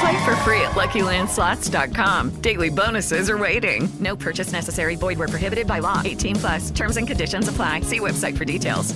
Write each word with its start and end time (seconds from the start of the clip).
Play 0.00 0.24
for 0.24 0.34
free 0.36 0.60
at 0.62 0.72
LuckyLandSlots.com. 0.72 2.40
Daily 2.40 2.70
bonuses 2.70 3.28
are 3.28 3.36
waiting. 3.36 3.86
No 4.00 4.16
purchase 4.16 4.50
necessary. 4.52 4.96
Void 4.96 5.18
where 5.18 5.28
prohibited 5.28 5.66
by 5.66 5.80
law. 5.80 6.00
18 6.02 6.36
plus. 6.36 6.70
Terms 6.70 6.96
and 6.96 7.06
conditions 7.06 7.48
apply. 7.48 7.82
See 7.82 8.00
website 8.00 8.36
for 8.36 8.46
details. 8.46 8.94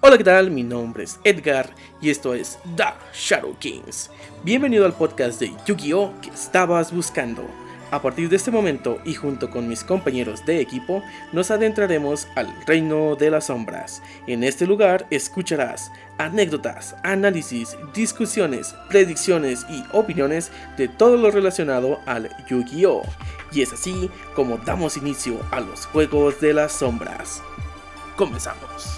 Hola, 0.00 0.16
¿qué 0.16 0.24
tal? 0.24 0.50
Mi 0.50 0.62
nombre 0.62 1.02
es 1.02 1.18
Edgar 1.24 1.68
y 2.00 2.10
esto 2.10 2.32
es 2.32 2.56
The 2.76 2.94
Shadow 3.12 3.56
Kings. 3.58 4.08
Bienvenido 4.44 4.86
al 4.86 4.92
podcast 4.92 5.40
de 5.40 5.52
Yu-Gi-Oh! 5.66 6.14
que 6.22 6.30
estabas 6.30 6.92
buscando. 6.92 7.42
A 7.90 8.02
partir 8.02 8.28
de 8.28 8.36
este 8.36 8.50
momento 8.50 8.98
y 9.04 9.14
junto 9.14 9.48
con 9.48 9.66
mis 9.66 9.82
compañeros 9.82 10.44
de 10.44 10.60
equipo, 10.60 11.02
nos 11.32 11.50
adentraremos 11.50 12.28
al 12.34 12.52
reino 12.66 13.16
de 13.16 13.30
las 13.30 13.46
sombras. 13.46 14.02
En 14.26 14.44
este 14.44 14.66
lugar 14.66 15.06
escucharás 15.10 15.90
anécdotas, 16.18 16.96
análisis, 17.02 17.78
discusiones, 17.94 18.74
predicciones 18.90 19.64
y 19.70 19.84
opiniones 19.92 20.52
de 20.76 20.88
todo 20.88 21.16
lo 21.16 21.30
relacionado 21.30 22.00
al 22.04 22.28
Yu-Gi-Oh! 22.48 23.02
Y 23.52 23.62
es 23.62 23.72
así 23.72 24.10
como 24.34 24.58
damos 24.58 24.98
inicio 24.98 25.40
a 25.50 25.60
los 25.60 25.86
Juegos 25.86 26.40
de 26.42 26.52
las 26.52 26.72
Sombras. 26.72 27.42
Comenzamos. 28.16 28.97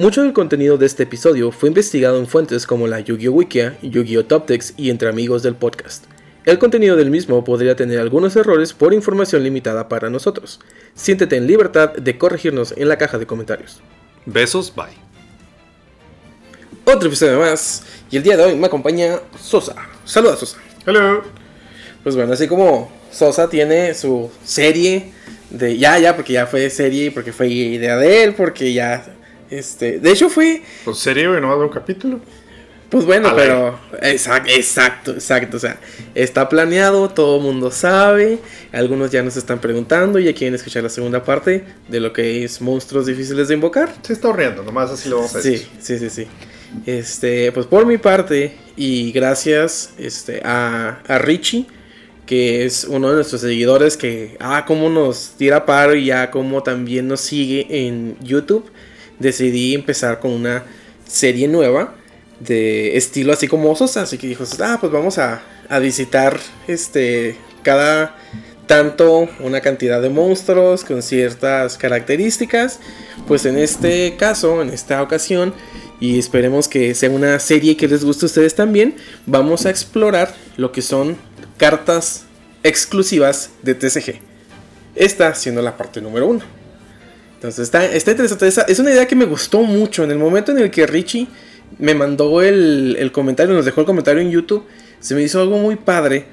Mucho 0.00 0.22
del 0.22 0.32
contenido 0.32 0.78
de 0.78 0.86
este 0.86 1.02
episodio 1.02 1.52
fue 1.52 1.68
investigado 1.68 2.18
en 2.18 2.26
fuentes 2.26 2.66
como 2.66 2.86
la 2.86 3.00
Yu-Gi-Oh! 3.00 3.32
Wikia, 3.32 3.76
Yu-Gi-Oh! 3.82 4.24
Toptex 4.24 4.72
y 4.78 4.88
entre 4.88 5.10
amigos 5.10 5.42
del 5.42 5.56
podcast. 5.56 6.06
El 6.46 6.58
contenido 6.58 6.96
del 6.96 7.10
mismo 7.10 7.44
podría 7.44 7.76
tener 7.76 8.00
algunos 8.00 8.34
errores 8.34 8.72
por 8.72 8.94
información 8.94 9.44
limitada 9.44 9.90
para 9.90 10.08
nosotros. 10.08 10.58
Siéntete 10.94 11.36
en 11.36 11.46
libertad 11.46 11.92
de 11.92 12.16
corregirnos 12.16 12.72
en 12.78 12.88
la 12.88 12.96
caja 12.96 13.18
de 13.18 13.26
comentarios. 13.26 13.82
Besos, 14.24 14.74
bye. 14.74 14.86
Otro 16.86 17.08
episodio 17.08 17.38
más, 17.38 17.82
y 18.10 18.16
el 18.16 18.22
día 18.22 18.38
de 18.38 18.44
hoy 18.44 18.56
me 18.56 18.68
acompaña 18.68 19.18
Sosa. 19.38 19.76
Saluda 20.06 20.34
Sosa. 20.34 20.56
Hello. 20.86 21.24
Pues 22.02 22.16
bueno, 22.16 22.32
así 22.32 22.48
como 22.48 22.90
Sosa 23.12 23.50
tiene 23.50 23.92
su 23.92 24.30
serie 24.44 25.12
de 25.50 25.76
ya, 25.76 25.98
ya, 25.98 26.16
porque 26.16 26.32
ya 26.32 26.46
fue 26.46 26.70
serie, 26.70 27.10
porque 27.10 27.34
fue 27.34 27.48
idea 27.48 27.98
de 27.98 28.24
él, 28.24 28.34
porque 28.34 28.72
ya 28.72 29.18
este, 29.50 29.98
de 29.98 30.10
hecho 30.10 30.28
fue. 30.28 30.62
Pues 30.84 30.98
serio, 30.98 31.38
no 31.40 31.50
hago 31.50 31.62
un 31.62 31.68
capítulo. 31.68 32.20
Pues 32.90 33.04
bueno, 33.04 33.32
pero. 33.36 33.78
Exacto, 34.02 34.50
exacto, 34.50 35.12
exacto. 35.12 35.56
O 35.56 35.60
sea, 35.60 35.78
está 36.14 36.48
planeado, 36.48 37.08
todo 37.08 37.36
el 37.36 37.42
mundo 37.42 37.70
sabe. 37.70 38.40
Algunos 38.72 39.12
ya 39.12 39.22
nos 39.22 39.36
están 39.36 39.60
preguntando 39.60 40.18
y 40.18 40.24
ya 40.24 40.34
quieren 40.34 40.56
escuchar 40.56 40.82
la 40.82 40.88
segunda 40.88 41.22
parte 41.22 41.64
de 41.88 42.00
lo 42.00 42.12
que 42.12 42.42
es 42.42 42.60
monstruos 42.60 43.06
difíciles 43.06 43.46
de 43.46 43.54
invocar. 43.54 43.94
Se 44.02 44.12
está 44.12 44.28
horneando, 44.28 44.64
nomás 44.64 44.90
así 44.90 45.08
lo 45.08 45.16
vamos 45.16 45.34
a 45.36 45.38
decir. 45.38 45.68
Sí, 45.80 45.98
sí, 45.98 45.98
sí, 45.98 46.10
sí. 46.10 46.26
Este, 46.84 47.52
pues 47.52 47.66
por 47.66 47.86
mi 47.86 47.98
parte, 47.98 48.56
y 48.76 49.12
gracias 49.12 49.92
este, 49.96 50.42
a, 50.44 51.00
a 51.06 51.18
Richie, 51.18 51.66
que 52.26 52.64
es 52.64 52.84
uno 52.84 53.08
de 53.08 53.14
nuestros 53.16 53.40
seguidores 53.40 53.96
que, 53.96 54.36
ah, 54.40 54.64
como 54.66 54.88
nos 54.88 55.34
tira 55.36 55.64
paro 55.64 55.94
y 55.94 56.06
ya 56.06 56.30
como 56.30 56.62
también 56.62 57.06
nos 57.06 57.20
sigue 57.20 57.66
en 57.70 58.16
YouTube 58.20 58.70
decidí 59.20 59.74
empezar 59.74 60.18
con 60.18 60.32
una 60.32 60.64
serie 61.06 61.46
nueva 61.46 61.94
de 62.40 62.96
estilo 62.96 63.32
así 63.32 63.46
como 63.46 63.74
Sosa. 63.76 64.02
Así 64.02 64.18
que 64.18 64.26
dijo, 64.26 64.44
ah, 64.60 64.78
pues 64.80 64.90
vamos 64.90 65.18
a, 65.18 65.42
visitar 65.80 66.40
este 66.66 67.36
cada 67.62 68.16
tanto 68.66 69.28
una 69.38 69.60
cantidad 69.60 70.02
de 70.02 70.08
monstruos 70.10 70.82
con 70.82 71.00
ciertas 71.02 71.78
características. 71.78 72.80
Pues 73.28 73.44
en 73.44 73.56
este 73.56 74.16
caso, 74.16 74.62
en 74.62 74.70
esta 74.70 75.00
ocasión, 75.00 75.54
y 76.00 76.18
esperemos 76.18 76.66
que 76.66 76.94
sea 76.94 77.10
una 77.10 77.38
serie 77.38 77.76
que 77.76 77.86
les 77.86 78.04
guste 78.04 78.24
a 78.24 78.26
ustedes 78.26 78.54
también, 78.56 78.96
vamos 79.26 79.66
a 79.66 79.70
explorar 79.70 80.34
lo 80.56 80.72
que 80.72 80.82
son 80.82 81.16
cartas 81.56 82.24
exclusivas 82.64 83.50
de 83.62 83.74
TCG. 83.74 84.20
Esta 84.96 85.34
siendo 85.34 85.62
la 85.62 85.76
parte 85.76 86.00
número 86.00 86.26
uno. 86.26 86.59
Entonces 87.40 87.60
está, 87.60 87.86
está 87.86 88.10
interesante. 88.10 88.48
es 88.48 88.78
una 88.78 88.90
idea 88.90 89.08
que 89.08 89.16
me 89.16 89.24
gustó 89.24 89.62
mucho. 89.62 90.04
En 90.04 90.10
el 90.10 90.18
momento 90.18 90.52
en 90.52 90.58
el 90.58 90.70
que 90.70 90.86
Richie 90.86 91.26
me 91.78 91.94
mandó 91.94 92.42
el, 92.42 93.10
comentario, 93.14 93.54
nos 93.54 93.64
dejó 93.64 93.80
el 93.80 93.86
comentario 93.86 94.20
en 94.20 94.30
YouTube, 94.30 94.66
se 94.98 95.14
me 95.14 95.22
hizo 95.22 95.40
algo 95.40 95.56
muy 95.56 95.76
padre. 95.76 96.26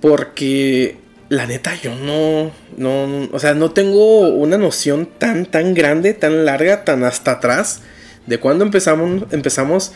Porque 0.00 0.98
la 1.30 1.46
neta 1.46 1.74
yo 1.82 1.96
no, 1.96 2.52
no, 2.76 3.28
o 3.32 3.38
sea, 3.40 3.54
no 3.54 3.72
tengo 3.72 4.28
una 4.28 4.56
noción 4.56 5.08
tan, 5.18 5.46
tan 5.46 5.74
grande, 5.74 6.14
tan 6.14 6.44
larga, 6.44 6.84
tan 6.84 7.02
hasta 7.02 7.32
atrás 7.32 7.82
de 8.26 8.38
cuando 8.38 8.64
empezamos, 8.64 9.24
empezamos 9.32 9.92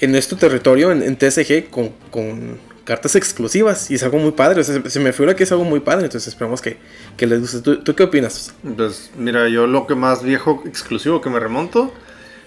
en 0.00 0.12
nuestro 0.12 0.36
territorio, 0.36 0.92
en, 0.92 1.16
TSG, 1.16 1.70
con, 1.70 1.94
con, 2.10 2.58
cartas 2.88 3.16
exclusivas. 3.16 3.90
Y 3.90 3.96
es 3.96 4.02
algo 4.02 4.18
muy 4.18 4.32
padre. 4.32 4.64
se 4.64 5.00
me 5.00 5.12
figura 5.12 5.36
que 5.36 5.44
es 5.44 5.52
algo 5.52 5.64
muy 5.64 5.80
padre. 5.80 6.06
Entonces 6.06 6.26
esperamos 6.26 6.62
que, 6.62 6.78
les 7.18 7.40
guste. 7.40 7.60
¿Tú, 7.60 7.94
qué 7.94 8.02
opinas? 8.02 8.54
Pues 8.76 9.10
mira, 9.14 9.46
yo 9.48 9.66
lo 9.66 9.86
que 9.86 9.94
más 9.94 10.22
viejo 10.22 10.62
exclusivo 10.64 11.20
que 11.20 11.28
me 11.28 11.38
remonto 11.38 11.92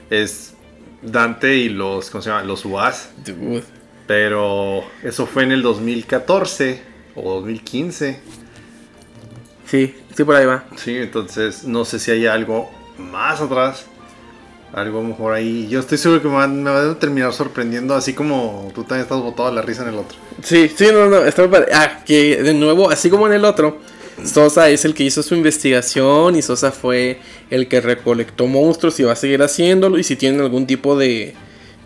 es 0.09 0.53
Dante 1.03 1.57
y 1.57 1.69
los, 1.69 2.09
¿cómo 2.09 2.23
se 2.23 2.31
llama? 2.31 2.41
Los 2.43 2.65
UAS. 2.65 3.11
Pero 4.07 4.83
eso 5.03 5.27
fue 5.27 5.43
en 5.43 5.51
el 5.51 5.61
2014 5.61 6.81
o 7.13 7.35
2015. 7.35 8.19
Sí, 9.67 9.95
sí, 10.15 10.23
por 10.23 10.35
ahí 10.35 10.47
va. 10.47 10.65
Sí, 10.75 10.97
entonces 10.97 11.65
no 11.65 11.85
sé 11.85 11.99
si 11.99 12.09
hay 12.09 12.25
algo 12.25 12.67
más 12.97 13.41
atrás. 13.41 13.85
Algo 14.73 15.03
mejor 15.03 15.33
ahí. 15.33 15.67
Yo 15.69 15.79
estoy 15.79 15.97
seguro 15.97 16.21
que 16.21 16.27
me 16.29 16.35
va, 16.35 16.91
a 16.91 16.95
terminar 16.95 17.33
sorprendiendo, 17.33 17.93
así 17.93 18.13
como 18.13 18.71
tú 18.73 18.83
también 18.83 19.01
estás 19.01 19.19
botado 19.19 19.49
a 19.49 19.51
la 19.51 19.61
risa 19.61 19.83
en 19.83 19.89
el 19.89 19.95
otro. 19.95 20.17
Sí, 20.43 20.71
sí, 20.73 20.87
no, 20.91 21.07
no, 21.07 21.25
está 21.25 21.49
Ah, 21.73 22.03
que 22.05 22.41
de 22.41 22.53
nuevo, 22.53 22.89
así 22.89 23.09
como 23.09 23.27
en 23.27 23.33
el 23.33 23.43
otro, 23.43 23.79
Sosa 24.23 24.69
es 24.69 24.85
el 24.85 24.93
que 24.93 25.03
hizo 25.03 25.23
su 25.23 25.35
investigación 25.35 26.35
y 26.35 26.41
Sosa 26.41 26.71
fue 26.71 27.19
el 27.49 27.67
que 27.67 27.81
recolectó 27.81 28.47
monstruos 28.47 28.99
y 28.99 29.03
va 29.03 29.13
a 29.13 29.17
seguir 29.17 29.41
haciéndolo. 29.41 29.97
Y 29.97 30.03
si 30.03 30.15
tienen 30.15 30.39
algún 30.39 30.65
tipo 30.65 30.97
de, 30.97 31.35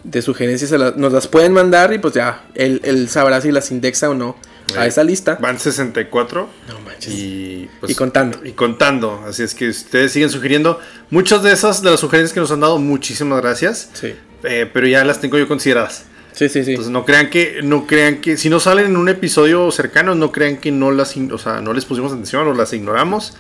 de 0.04 0.22
sugerencias, 0.22 0.72
nos 0.96 1.12
las 1.12 1.28
pueden 1.28 1.54
mandar 1.54 1.92
y 1.92 1.98
pues 1.98 2.14
ya, 2.14 2.46
él, 2.54 2.82
él 2.84 3.10
sabrá 3.10 3.42
si 3.42 3.52
las 3.52 3.72
indexa 3.72 4.10
o 4.10 4.14
no 4.14 4.36
a 4.78 4.86
esa 4.88 5.04
lista. 5.04 5.38
Van 5.40 5.60
64. 5.60 6.50
No 6.68 6.80
manches. 6.82 7.14
Y, 7.14 7.70
pues, 7.80 7.92
y, 7.92 7.96
contando. 7.96 8.40
Y 8.44 8.52
contando. 8.52 9.24
Así 9.28 9.44
es 9.44 9.54
que 9.54 9.70
ustedes 9.70 10.12
siguen 10.12 10.30
sugiriendo. 10.30 10.80
Muchas 11.10 11.44
de 11.44 11.52
esas, 11.52 11.82
de 11.82 11.92
las 11.92 12.00
sugerencias 12.00 12.34
que 12.34 12.40
nos 12.40 12.52
han 12.52 12.60
dado, 12.62 12.80
muchísimas 12.80 13.42
gracias. 13.42 13.90
Sí. 13.94 14.16
Eh, 14.44 14.70
pero 14.72 14.88
ya 14.88 15.04
las 15.04 15.22
tengo 15.22 15.38
yo 15.38 15.48
consideradas. 15.48 16.06
Sí, 16.34 16.50
sí, 16.50 16.64
sí. 16.64 16.72
Entonces 16.72 16.92
no 16.92 17.06
crean 17.06 17.30
que, 17.30 17.62
no 17.64 17.88
crean 17.88 18.20
que, 18.20 18.36
si 18.36 18.50
no 18.50 18.60
salen 18.60 18.88
en 18.88 18.98
un 18.98 19.08
episodio 19.08 19.72
cercano, 19.72 20.16
no 20.16 20.32
crean 20.32 20.58
que 20.58 20.72
no 20.72 20.92
las, 20.92 21.16
o 21.16 21.38
sea, 21.38 21.62
no 21.62 21.74
les 21.74 21.86
pusimos 21.86 22.12
atención 22.12 22.48
o 22.48 22.54
las 22.54 22.74
ignoramos. 22.74 23.38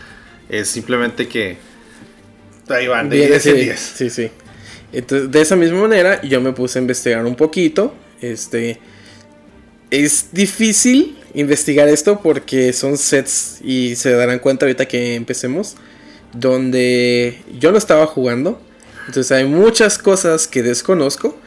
Es 0.48 0.70
simplemente 0.70 1.28
que 1.28 1.58
ahí 2.70 2.88
van, 2.88 3.10
de 3.10 3.28
10 3.28 3.46
en 3.48 3.56
10. 3.56 3.80
Sí, 3.80 4.10
sí. 4.10 4.32
Entonces, 4.94 5.30
de 5.30 5.42
esa 5.42 5.56
misma 5.58 5.82
manera, 5.82 6.22
yo 6.22 6.40
me 6.40 6.54
puse 6.54 6.80
a 6.80 6.82
investigar 6.82 7.26
un 7.26 7.36
poquito. 7.36 7.94
Este 8.22 8.80
es 9.92 10.30
difícil 10.32 11.18
investigar 11.34 11.88
esto 11.88 12.22
porque 12.22 12.74
son 12.74 12.98
sets 12.98 13.60
y 13.64 13.96
se 13.96 14.12
darán 14.12 14.40
cuenta 14.40 14.66
ahorita 14.66 14.88
que 14.88 15.16
empecemos 15.16 15.76
donde 16.34 17.42
yo 17.60 17.72
no 17.72 17.78
estaba 17.78 18.06
jugando. 18.06 18.60
Entonces 19.08 19.32
hay 19.32 19.46
muchas 19.46 19.98
cosas 19.98 20.48
que 20.48 20.64
desconozco, 20.64 21.38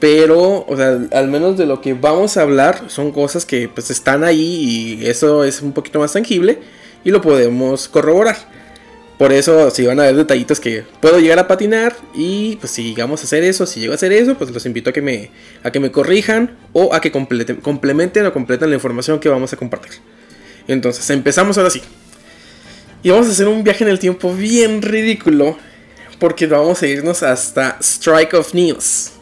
Pero, 0.00 0.64
o 0.66 0.76
sea, 0.76 0.98
al 1.12 1.28
menos 1.28 1.56
de 1.56 1.64
lo 1.64 1.80
que 1.80 1.94
vamos 1.94 2.36
a 2.36 2.42
hablar 2.42 2.84
son 2.88 3.12
cosas 3.12 3.46
que 3.46 3.68
pues 3.68 3.88
están 3.88 4.24
ahí 4.24 4.98
y 5.00 5.06
eso 5.06 5.44
es 5.44 5.62
un 5.62 5.72
poquito 5.72 6.00
más 6.00 6.12
tangible 6.14 6.58
y 7.04 7.10
lo 7.12 7.20
podemos 7.20 7.86
corroborar. 7.86 8.36
Por 9.22 9.32
eso, 9.32 9.70
si 9.70 9.86
van 9.86 10.00
a 10.00 10.02
ver 10.02 10.16
detallitos 10.16 10.58
que 10.58 10.82
puedo 10.98 11.20
llegar 11.20 11.38
a 11.38 11.46
patinar 11.46 11.94
y 12.12 12.56
pues 12.56 12.72
si 12.72 12.82
llegamos 12.82 13.20
a 13.20 13.24
hacer 13.24 13.44
eso, 13.44 13.66
si 13.66 13.78
llego 13.78 13.92
a 13.92 13.94
hacer 13.94 14.10
eso, 14.10 14.36
pues 14.36 14.50
los 14.50 14.66
invito 14.66 14.90
a 14.90 14.92
que 14.92 15.00
me, 15.00 15.30
a 15.62 15.70
que 15.70 15.78
me 15.78 15.92
corrijan 15.92 16.56
o 16.72 16.92
a 16.92 17.00
que 17.00 17.12
completen, 17.12 17.58
complementen 17.60 18.26
o 18.26 18.32
completen 18.32 18.70
la 18.70 18.74
información 18.74 19.20
que 19.20 19.28
vamos 19.28 19.52
a 19.52 19.56
compartir. 19.56 19.92
Entonces, 20.66 21.08
empezamos 21.10 21.56
ahora 21.56 21.70
sí. 21.70 21.80
Y 23.04 23.10
vamos 23.10 23.28
a 23.28 23.30
hacer 23.30 23.46
un 23.46 23.62
viaje 23.62 23.84
en 23.84 23.90
el 23.90 24.00
tiempo 24.00 24.34
bien 24.34 24.82
ridículo 24.82 25.56
porque 26.18 26.48
vamos 26.48 26.82
a 26.82 26.88
irnos 26.88 27.22
hasta 27.22 27.78
Strike 27.80 28.34
of 28.34 28.54
News. 28.54 29.12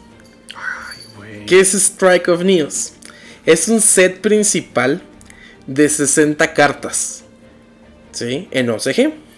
¿Qué 1.45 1.59
es 1.59 1.75
Strike 1.75 2.27
of 2.29 2.43
News? 2.43 2.93
Es 3.45 3.67
un 3.67 3.79
set 3.79 4.19
principal 4.19 5.03
de 5.67 5.87
60 5.87 6.55
cartas. 6.55 7.23
¿Sí? 8.13 8.47
En 8.49 8.67
OCG. 8.71 9.29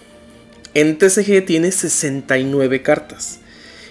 En 0.73 0.97
TCG 0.97 1.45
tiene 1.45 1.71
69 1.71 2.81
cartas. 2.81 3.39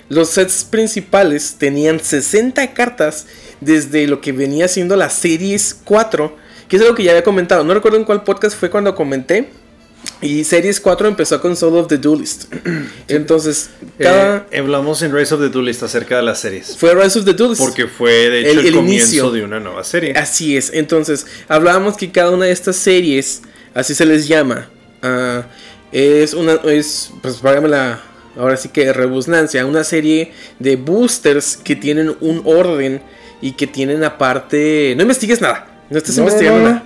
Los 0.09 0.31
sets 0.31 0.65
principales 0.65 1.57
tenían 1.59 2.01
60 2.01 2.75
cartas 2.75 3.27
desde 3.61 4.07
lo 4.07 4.21
que 4.21 4.33
venía 4.33 4.69
siendo 4.69 4.97
la 4.97 5.09
Series 5.09 5.75
4, 5.85 6.37
que 6.69 6.77
es 6.77 6.83
algo 6.83 6.95
que 6.95 7.05
ya 7.05 7.13
había 7.13 7.25
comentado. 7.25 7.65
No 7.65 7.73
recuerdo 7.73 7.99
en 7.99 8.05
cuál 8.05 8.25
podcast 8.25 8.59
fue 8.59 8.69
cuando 8.69 8.95
comenté. 8.95 9.49
Y 10.21 10.45
Series 10.45 10.81
4 10.81 11.09
empezó 11.09 11.41
con 11.41 11.57
Soul 11.57 11.77
of 11.79 11.89
the 11.89 11.99
Duelist. 11.99 12.53
Entonces, 13.09 13.71
cada... 13.99 14.47
Eh, 14.51 14.59
hablamos 14.59 15.03
en 15.03 15.15
Rise 15.15 15.35
of 15.35 15.41
the 15.41 15.49
Duelist 15.49 15.83
acerca 15.83 16.17
de 16.17 16.23
las 16.23 16.41
series. 16.41 16.77
Fue 16.77 16.95
Rise 16.95 17.21
of 17.21 17.25
the 17.25 17.35
Duelist. 17.35 17.63
Porque 17.63 17.87
fue, 17.87 18.31
de 18.31 18.51
hecho, 18.51 18.61
el, 18.61 18.75
comienzo 18.75 19.31
de 19.31 19.45
una 19.45 19.61
nueva 19.61 19.85
serie. 19.85 20.13
Así 20.17 20.57
es. 20.57 20.73
Entonces, 20.75 21.27
hablábamos 21.49 21.97
que 21.97 22.11
cada 22.11 22.31
una 22.31 22.47
de 22.47 22.53
estas 22.53 22.77
series, 22.77 23.43
así 23.75 23.95
se 23.95 24.05
les 24.05 24.29
llama, 24.29 24.69
uh, 25.03 25.43
es 25.93 26.35
una, 26.35 26.55
es, 26.65 27.13
pues 27.21 27.41
vágame 27.43 27.69
la, 27.69 28.01
ahora 28.37 28.57
sí 28.57 28.71
que 28.71 28.93
rebusnancia, 28.93 29.65
una 29.67 29.85
serie 29.85 30.33
de 30.59 30.77
boosters 30.77 31.57
que 31.57 31.77
tienen 31.77 32.17
un 32.21 32.43
orden 32.45 33.03
y 33.41 33.53
que 33.53 33.67
tienen 33.67 34.03
aparte, 34.05 34.95
no 34.97 35.03
investigues 35.03 35.41
nada, 35.41 35.85
no 35.91 35.99
estás 35.99 36.17
investigando 36.17 36.61
nada. 36.61 36.85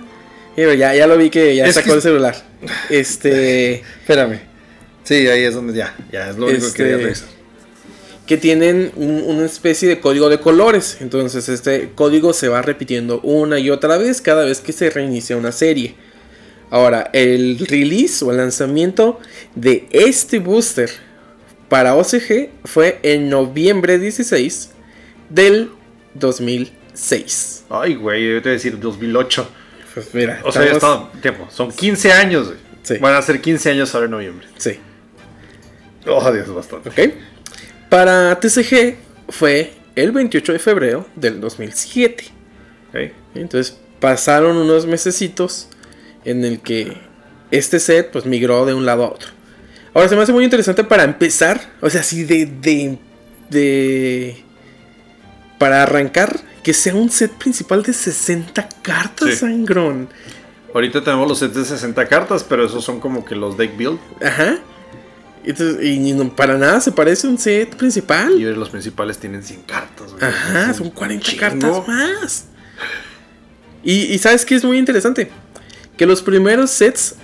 Pero 0.55 0.73
ya, 0.73 0.95
ya 0.95 1.05
lo 1.05 1.17
vi 1.17 1.29
que 1.29 1.55
ya 1.55 1.71
sacó 1.71 1.93
el 1.93 2.01
celular. 2.01 2.35
Este, 2.89 3.75
espérame. 4.01 4.39
Sí, 5.03 5.27
ahí 5.27 5.43
es 5.43 5.53
donde 5.53 5.73
ya, 5.73 5.95
ya 6.11 6.31
es 6.31 6.35
lo 6.35 6.47
único 6.47 6.65
que 6.73 6.83
quería 6.83 7.07
este, 7.07 7.27
Que 8.25 8.37
tienen 8.37 8.91
una 8.95 9.45
especie 9.45 9.87
de 9.87 9.99
código 9.99 10.29
de 10.29 10.39
colores. 10.39 10.97
Entonces, 10.99 11.47
este 11.47 11.91
código 11.93 12.33
se 12.33 12.47
va 12.47 12.63
repitiendo 12.63 13.21
una 13.21 13.59
y 13.59 13.69
otra 13.69 13.97
vez 13.97 14.19
cada 14.19 14.45
vez 14.45 14.59
que 14.59 14.73
se 14.73 14.89
reinicia 14.89 15.37
una 15.37 15.51
serie. 15.51 15.95
Ahora, 16.69 17.09
el 17.13 17.59
release 17.59 18.23
o 18.25 18.31
el 18.31 18.37
lanzamiento 18.37 19.19
de 19.55 19.87
este 19.91 20.39
booster 20.39 20.89
para 21.69 21.95
OCG 21.95 22.49
fue 22.65 22.99
en 23.03 23.29
noviembre 23.29 23.99
16 23.99 24.71
del 25.29 25.71
2006. 26.13 27.65
Ay, 27.69 27.95
güey, 27.95 28.33
yo 28.33 28.41
te 28.41 28.49
voy 28.49 28.49
a 28.49 28.53
decir 28.53 28.79
2008. 28.79 29.49
Pues 29.93 30.13
mira, 30.13 30.41
o 30.43 30.51
sea, 30.51 30.65
ya 30.65 30.73
está 30.73 31.11
tiempo. 31.21 31.47
Son 31.49 31.71
15 31.71 32.11
años, 32.11 32.47
güey. 32.47 32.99
Van 32.99 33.15
a 33.15 33.21
ser 33.21 33.41
15 33.41 33.71
años 33.71 33.93
ahora 33.93 34.05
en 34.05 34.11
noviembre. 34.11 34.47
Sí. 34.57 34.79
Oh, 36.05 36.31
Dios, 36.31 36.53
bastante. 36.53 36.89
Ok. 36.89 37.13
Para 37.89 38.39
TCG 38.39 38.95
fue 39.29 39.73
el 39.95 40.11
28 40.11 40.53
de 40.53 40.59
febrero 40.59 41.07
del 41.15 41.41
2007. 41.41 42.25
Ok. 42.89 43.11
Entonces 43.35 43.77
pasaron 43.99 44.57
unos 44.57 44.85
mesecitos 44.85 45.69
en 46.27 46.43
el 46.43 46.59
que 46.59 46.97
este 47.51 47.79
set 47.79 48.11
pues 48.11 48.25
migró 48.25 48.65
de 48.65 48.73
un 48.73 48.85
lado 48.85 49.05
a 49.05 49.09
otro. 49.09 49.29
Ahora 49.93 50.09
se 50.09 50.15
me 50.15 50.21
hace 50.21 50.33
muy 50.33 50.43
interesante 50.43 50.83
para 50.83 51.03
empezar, 51.03 51.59
o 51.81 51.89
sea, 51.89 52.01
así 52.01 52.23
de, 52.23 52.45
de, 52.45 52.99
de 53.49 54.43
para 55.57 55.83
arrancar 55.83 56.39
que 56.63 56.73
sea 56.73 56.93
un 56.93 57.09
set 57.09 57.31
principal 57.31 57.81
de 57.81 57.93
60 57.93 58.69
cartas, 58.81 59.35
sí. 59.35 59.45
Ahorita 60.73 61.01
tenemos 61.01 61.27
los 61.27 61.39
sets 61.39 61.55
de 61.55 61.65
60 61.65 62.07
cartas, 62.07 62.43
pero 62.43 62.65
esos 62.65 62.83
son 62.83 62.99
como 62.99 63.23
que 63.23 63.35
los 63.35 63.57
deck 63.57 63.75
build. 63.77 63.97
Ajá. 64.21 64.59
Entonces, 65.45 65.83
y 65.83 66.13
no, 66.13 66.35
para 66.35 66.57
nada 66.57 66.81
se 66.81 66.91
parece 66.91 67.25
a 67.25 67.29
un 67.29 67.37
set 67.37 67.73
principal. 67.77 68.33
Y 68.33 68.43
los 68.43 68.69
principales 68.69 69.17
tienen 69.17 69.43
100 69.43 69.61
cartas. 69.61 70.11
Güey. 70.11 70.23
Ajá, 70.23 70.73
son 70.73 70.89
40 70.89 71.37
cartas 71.39 71.87
más. 71.87 72.45
Y, 73.81 74.13
y 74.13 74.19
sabes 74.19 74.45
que 74.45 74.55
es 74.55 74.65
muy 74.65 74.77
interesante 74.77 75.31
que 75.97 76.05
los 76.05 76.21
primeros 76.21 76.69
sets, 76.69 77.15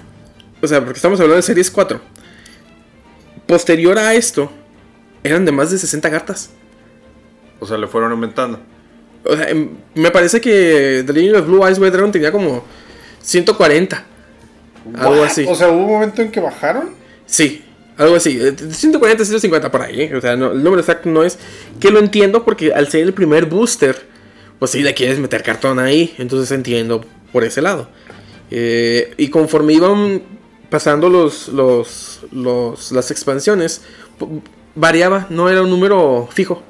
o 0.62 0.68
sea, 0.68 0.80
porque 0.82 0.98
estamos 0.98 1.20
hablando 1.20 1.38
de 1.38 1.44
series 1.44 1.70
4, 1.72 2.02
posterior 3.48 3.98
a 3.98 4.14
esto, 4.16 4.52
eran 5.24 5.46
de 5.46 5.52
más 5.52 5.72
de 5.72 5.78
60 5.78 6.10
cartas. 6.10 6.50
O 7.60 7.66
sea, 7.66 7.78
le 7.78 7.88
fueron 7.88 8.12
aumentando. 8.12 8.60
O 9.24 9.38
sea, 9.38 9.50
em, 9.50 9.70
me 9.96 10.12
parece 10.12 10.42
que 10.42 11.04
The 11.06 11.14
Legend 11.14 11.36
of 11.38 11.48
Blue 11.48 11.66
Eyes 11.66 11.80
White 11.80 11.92
Dragon 11.92 12.12
tenía 12.12 12.32
como 12.32 12.66
140. 13.22 14.06
Algo 14.96 15.24
así. 15.24 15.46
O 15.48 15.56
sea, 15.56 15.70
¿hubo 15.70 15.86
un 15.86 15.92
momento 15.92 16.22
en 16.22 16.30
que 16.32 16.42
bajaron? 16.42 16.90
Sí, 17.26 17.64
algo 17.98 18.16
así. 18.16 18.38
140, 18.38 19.24
150 19.24 19.72
por 19.72 19.82
ahí. 19.82 20.02
¿eh? 20.02 20.16
O 20.16 20.20
sea, 20.20 20.36
no, 20.36 20.52
el 20.52 20.64
número 20.64 20.82
exacto 20.82 21.10
no 21.10 21.24
es. 21.24 21.40
Que 21.80 21.90
lo 21.90 22.00
entiendo 22.00 22.44
porque 22.44 22.74
al 22.74 22.90
ser 22.90 23.04
el 23.04 23.14
primer 23.14 23.46
booster, 23.46 23.96
pues 24.60 24.72
sí 24.72 24.82
le 24.82 24.94
quieres 24.94 25.20
meter 25.20 25.42
cartón 25.42 25.80
ahí. 25.80 26.14
Entonces 26.18 26.52
entiendo 26.52 27.06
por 27.32 27.46
ese 27.46 27.62
lado. 27.62 27.88
Eh, 28.56 29.16
y 29.18 29.30
conforme 29.30 29.74
iban 29.74 30.22
pasando 30.70 31.10
los, 31.10 31.48
los, 31.48 32.22
los, 32.32 32.92
las 32.92 33.10
expansiones, 33.10 33.82
variaba, 34.76 35.26
no 35.32 35.50
era 35.50 35.64
un 35.64 35.72
número 35.72 36.30
fijo. 36.32 36.62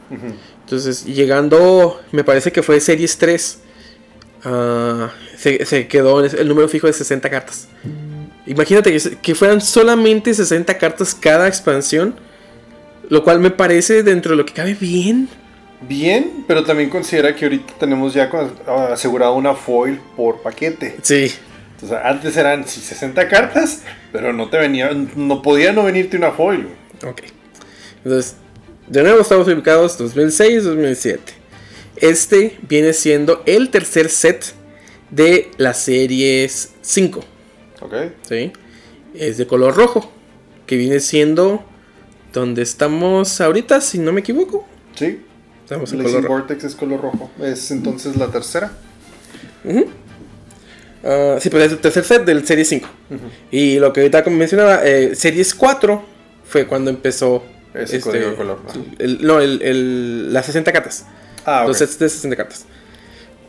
Entonces, 0.61 1.03
llegando, 1.03 1.99
me 2.13 2.23
parece 2.23 2.53
que 2.53 2.63
fue 2.63 2.79
Series 2.79 3.17
3, 3.17 3.59
uh, 4.45 4.49
se, 5.35 5.65
se, 5.65 5.87
quedó 5.89 6.23
el 6.23 6.47
número 6.47 6.69
fijo 6.69 6.87
de 6.87 6.93
60 6.93 7.29
cartas. 7.29 7.67
Imagínate 8.45 8.97
que, 8.97 9.17
que, 9.17 9.35
fueran 9.35 9.59
solamente 9.59 10.33
60 10.33 10.77
cartas 10.77 11.13
cada 11.13 11.49
expansión, 11.49 12.15
lo 13.09 13.25
cual 13.25 13.41
me 13.41 13.51
parece 13.51 14.03
dentro 14.03 14.31
de 14.31 14.37
lo 14.37 14.45
que 14.45 14.53
cabe 14.53 14.73
bien. 14.73 15.27
Bien, 15.81 16.45
pero 16.47 16.63
también 16.63 16.89
considera 16.89 17.35
que 17.35 17.43
ahorita 17.43 17.73
tenemos 17.77 18.13
ya 18.13 18.31
asegurado 18.89 19.33
una 19.35 19.53
foil 19.53 19.99
por 20.15 20.41
paquete. 20.41 20.95
Sí. 21.01 21.29
Sea, 21.79 22.07
antes 22.07 22.37
eran 22.37 22.65
sí, 22.65 22.79
60 22.79 23.27
cartas, 23.27 23.81
pero 24.11 24.31
no 24.31 24.49
te 24.49 24.57
venía, 24.57 24.91
no 25.15 25.41
podía 25.41 25.73
no 25.73 25.83
venirte 25.83 26.15
una 26.15 26.31
foil. 26.31 26.67
Ok. 27.05 27.23
Entonces, 28.03 28.35
de 28.87 29.03
nuevo 29.03 29.21
estamos 29.21 29.47
ubicados 29.47 29.99
2006-2007. 29.99 31.19
Este 31.97 32.57
viene 32.67 32.93
siendo 32.93 33.43
el 33.45 33.69
tercer 33.69 34.09
set 34.09 34.53
de 35.11 35.51
la 35.57 35.73
series 35.73 36.73
5. 36.81 37.23
Ok. 37.81 37.93
Sí. 38.27 38.51
Es 39.13 39.37
de 39.37 39.47
color 39.47 39.75
rojo. 39.75 40.11
Que 40.65 40.77
viene 40.77 41.01
siendo 41.01 41.63
donde 42.31 42.61
estamos 42.61 43.41
ahorita, 43.41 43.81
si 43.81 43.99
no 43.99 44.13
me 44.13 44.21
equivoco. 44.21 44.65
Sí. 44.95 45.21
Estamos 45.63 45.91
en 45.93 46.03
color 46.03 46.27
Vortex 46.27 46.63
es 46.63 46.75
color 46.75 47.01
rojo. 47.01 47.31
Es 47.41 47.71
entonces 47.71 48.15
la 48.15 48.27
tercera. 48.31 48.71
Uh 49.65 49.85
Uh, 51.03 51.39
sí, 51.39 51.49
pues 51.49 51.65
es 51.65 51.71
el 51.73 51.79
tercer 51.79 52.03
set 52.05 52.23
del 52.23 52.45
Series 52.45 52.69
5. 52.69 52.87
Uh 52.87 53.13
-huh. 53.13 53.17
Y 53.51 53.79
lo 53.79 53.91
que 53.91 54.01
ahorita 54.01 54.23
mencionaba, 54.29 54.85
eh, 54.85 55.15
Series 55.15 55.53
4 55.53 56.03
fue 56.45 56.65
cuando 56.65 56.89
empezó. 56.89 57.43
Ese 57.73 57.97
este, 57.97 58.09
código 58.11 58.29
de 58.29 58.35
color. 58.35 58.59
¿no? 58.63 58.85
El, 58.99 59.25
no, 59.25 59.41
el, 59.41 59.61
el, 59.61 60.31
las 60.33 60.45
60 60.45 60.71
cartas. 60.71 61.05
Ah, 61.45 61.65
Los 61.67 61.77
sets 61.77 61.99
de 61.99 62.07
60 62.07 62.37
cartas. 62.37 62.65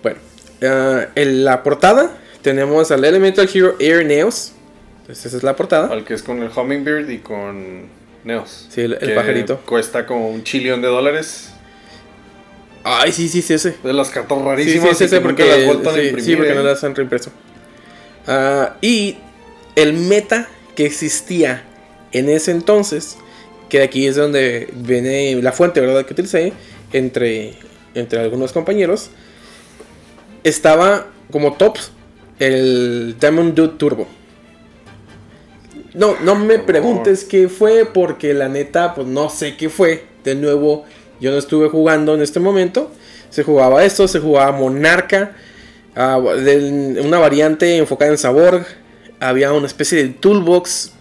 Bueno, 0.03 0.19
uh, 0.63 1.07
en 1.15 1.45
la 1.45 1.63
portada 1.63 2.11
tenemos 2.43 2.91
al 2.91 3.05
Elemental 3.05 3.49
Hero 3.53 3.77
Air 3.79 4.05
Neos. 4.05 4.53
Entonces, 5.03 5.27
esa 5.27 5.37
es 5.37 5.43
la 5.43 5.55
portada. 5.55 5.89
Al 5.89 6.05
que 6.05 6.15
es 6.15 6.23
con 6.23 6.43
el 6.43 6.51
Hummingbird 6.51 7.09
y 7.11 7.19
con 7.19 7.87
Neos. 8.25 8.67
Sí, 8.71 8.81
el, 8.81 8.95
el 9.01 9.15
pajarito. 9.15 9.61
Cuesta 9.61 10.07
como 10.07 10.31
un 10.31 10.43
chillón 10.43 10.81
de 10.83 10.89
dólares. 10.89 11.54
Ay, 12.85 13.13
sí, 13.13 13.29
sí, 13.29 13.41
sí, 13.41 13.55
ese. 13.55 13.77
De 13.83 13.93
las 13.95 14.11
cartas 14.11 14.41
rarísimas. 14.41 14.91
Sí, 14.91 14.97
sí, 14.97 15.05
ese 15.05 15.21
porque, 15.21 15.47
las 15.47 15.65
vueltan 15.65 15.95
sí, 15.95 16.01
a 16.01 16.03
imprimir, 16.05 16.25
sí, 16.25 16.37
porque 16.37 16.53
¿eh? 16.53 16.55
no 16.55 16.63
las 16.63 16.85
han 16.85 16.95
reimpreso. 16.95 17.31
Uh, 18.27 18.67
y 18.83 19.17
el 19.75 19.95
meta 19.95 20.49
que 20.77 20.85
existía 20.85 21.65
en 22.13 22.29
ese 22.29 22.51
entonces, 22.51 23.17
que 23.69 23.83
aquí 23.83 24.07
es 24.07 24.17
donde 24.17 24.69
viene 24.75 25.35
la 25.43 25.53
fuente, 25.53 25.81
¿verdad? 25.81 26.05
Que 26.05 26.13
utilicé 26.13 26.53
entre, 26.93 27.55
entre 27.95 28.21
algunos 28.21 28.53
compañeros, 28.53 29.11
estaba 30.45 31.07
como 31.33 31.55
tops 31.55 31.91
el 32.39 33.17
Diamond 33.19 33.55
Dude 33.55 33.79
Turbo. 33.79 34.07
No, 35.95 36.17
no 36.21 36.35
me 36.35 36.59
preguntes 36.59 37.25
qué 37.25 37.49
fue, 37.49 37.87
porque 37.87 38.35
la 38.35 38.49
neta, 38.49 38.95
pues 38.95 39.07
no 39.07 39.31
sé 39.31 39.57
qué 39.57 39.69
fue. 39.69 40.05
De 40.25 40.35
nuevo, 40.35 40.85
yo 41.25 41.31
no 41.33 41.39
estuve 41.39 41.69
jugando 41.69 42.15
en 42.15 42.23
este 42.23 42.39
momento. 42.39 42.93
Se 43.31 43.43
jugaba 43.43 43.85
esto, 43.85 44.07
se 44.07 44.21
jugaba 44.21 44.53
Monarca, 44.53 45.33
ah, 45.97 46.21
del- 46.21 47.01
una 47.05 47.19
variante 47.19 47.77
enfocada 47.79 48.11
en 48.13 48.19
sabor. 48.19 48.65
Había 49.21 49.53
una 49.53 49.67
especie 49.67 50.03
de 50.03 50.11
toolbox, 50.11 50.93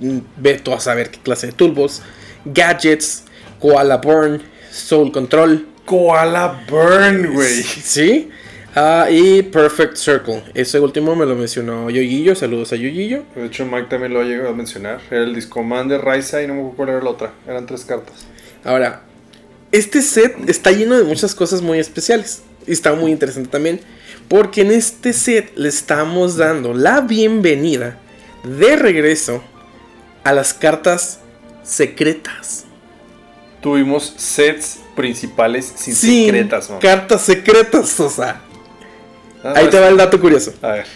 mm, 0.00 0.18
ve 0.36 0.58
tú 0.58 0.72
a 0.72 0.80
saber 0.80 1.10
qué 1.10 1.18
clase 1.20 1.46
de 1.46 1.52
toolbox. 1.52 2.02
Gadgets, 2.44 3.24
Koala 3.60 3.96
Burn, 3.98 4.42
Soul 4.70 5.12
Control. 5.12 5.66
Koala 5.84 6.64
Burn, 6.68 7.32
güey. 7.32 7.62
Sí. 7.62 8.28
Ah, 8.74 9.06
y 9.10 9.42
Perfect 9.42 9.96
Circle. 9.96 10.42
Ese 10.54 10.78
último 10.78 11.16
me 11.16 11.24
lo 11.26 11.34
mencionó 11.34 11.88
Yoyillo. 11.90 12.34
Saludos 12.34 12.72
a 12.72 12.76
Yoyillo. 12.76 13.22
De 13.34 13.46
hecho, 13.46 13.64
Mike 13.64 13.86
también 13.88 14.12
lo 14.12 14.20
ha 14.20 14.24
llegado 14.24 14.50
a 14.50 14.54
mencionar. 14.54 15.00
Era 15.10 15.24
el 15.24 15.34
Discommander, 15.34 16.00
Raisa 16.02 16.42
y 16.42 16.46
no 16.46 16.54
me 16.54 16.60
acuerdo 16.60 16.76
cuál 16.76 16.88
era 16.90 17.02
la 17.02 17.10
otra. 17.10 17.32
Eran 17.48 17.66
tres 17.66 17.84
cartas. 17.84 18.14
Ahora, 18.64 19.02
este 19.72 20.02
set 20.02 20.48
está 20.48 20.70
lleno 20.70 20.96
de 20.96 21.04
muchas 21.04 21.34
cosas 21.34 21.62
muy 21.62 21.78
especiales. 21.78 22.42
Y 22.66 22.72
está 22.72 22.94
muy 22.94 23.10
interesante 23.10 23.48
también. 23.48 23.80
Porque 24.28 24.62
en 24.62 24.72
este 24.72 25.12
set 25.12 25.52
le 25.56 25.68
estamos 25.68 26.36
dando 26.36 26.74
la 26.74 27.00
bienvenida 27.00 27.98
de 28.44 28.76
regreso 28.76 29.42
a 30.24 30.32
las 30.32 30.54
cartas 30.54 31.20
secretas. 31.62 32.64
Tuvimos 33.62 34.14
sets 34.16 34.78
principales 34.94 35.72
sin 35.76 35.94
Sin 35.94 36.26
secretas, 36.26 36.70
¿no? 36.70 36.78
Cartas 36.78 37.22
secretas, 37.22 37.98
o 38.00 38.10
sea. 38.10 38.42
Ah, 39.42 39.54
Ahí 39.56 39.64
no, 39.64 39.70
te 39.70 39.80
va 39.80 39.88
el 39.88 39.96
dato 39.96 40.20
curioso. 40.20 40.52
A 40.62 40.72
ver. 40.72 40.86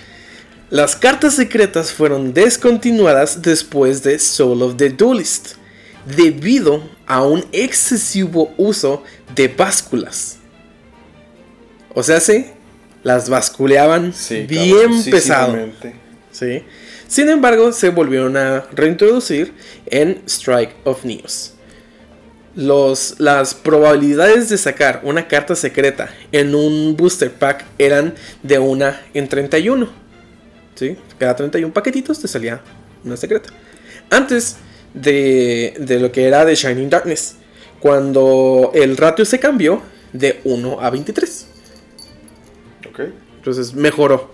Las 0.71 0.97
cartas 0.97 1.37
secretas 1.37 1.93
fueron 1.93 2.33
descontinuadas 2.33 3.43
después 3.43 4.03
de 4.03 4.19
Soul 4.19 4.63
of 4.63 4.77
the 4.77 4.89
Duelist, 4.89 5.57
debido 6.17 6.83
a 7.13 7.21
un 7.21 7.45
excesivo 7.53 8.55
uso 8.57 9.05
de 9.35 9.47
básculas. 9.49 10.39
O 11.93 12.03
sea, 12.03 12.21
sí, 12.21 12.47
las 13.03 13.29
basculeaban 13.29 14.15
Sí, 14.15 14.47
bien 14.47 15.05
pesado. 15.11 15.59
¿sí? 16.31 16.63
Sin 17.09 17.29
embargo, 17.29 17.71
se 17.73 17.91
volvieron 17.91 18.39
a 18.39 18.65
reintroducir 18.73 19.53
en 19.85 20.23
Strike 20.27 20.75
of 20.85 21.05
Neos. 21.05 21.53
Los, 22.55 23.17
las 23.19 23.53
probabilidades 23.53 24.49
de 24.49 24.57
sacar 24.57 25.03
una 25.05 25.29
carta 25.29 25.55
secreta 25.55 26.09
en 26.33 26.55
un 26.55 26.97
booster 26.97 27.31
pack 27.31 27.67
eran 27.77 28.15
de 28.43 28.59
una 28.59 29.03
en 29.13 29.29
31. 29.29 29.87
¿sí? 30.77 30.97
Cada 31.19 31.37
31 31.37 31.75
paquetitos 31.75 32.21
te 32.21 32.27
salía 32.27 32.63
una 33.05 33.19
secreta. 33.19 33.51
Antes 34.09 34.57
de, 34.95 35.75
de 35.79 36.01
lo 36.01 36.13
que 36.13 36.27
era 36.27 36.45
de 36.45 36.55
Shining 36.55 36.91
Darkness, 36.91 37.37
cuando 37.81 38.71
el 38.75 38.97
ratio 38.97 39.25
se 39.25 39.39
cambió 39.41 39.83
de 40.13 40.41
1 40.45 40.81
a 40.81 40.91
23. 40.91 41.47
Ok. 42.89 43.01
Entonces 43.37 43.75
mejoró. 43.75 44.31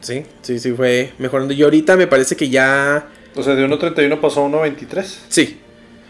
Sí, 0.00 0.24
sí, 0.42 0.58
sí, 0.58 0.72
fue 0.72 1.12
mejorando. 1.18 1.54
Y 1.54 1.62
ahorita 1.62 1.96
me 1.96 2.06
parece 2.06 2.36
que 2.36 2.48
ya. 2.48 3.08
O 3.34 3.42
sea, 3.42 3.54
de 3.54 3.66
1.31 3.66 4.20
pasó 4.20 4.44
a 4.44 4.48
1.23. 4.48 5.04
Sí. 5.28 5.60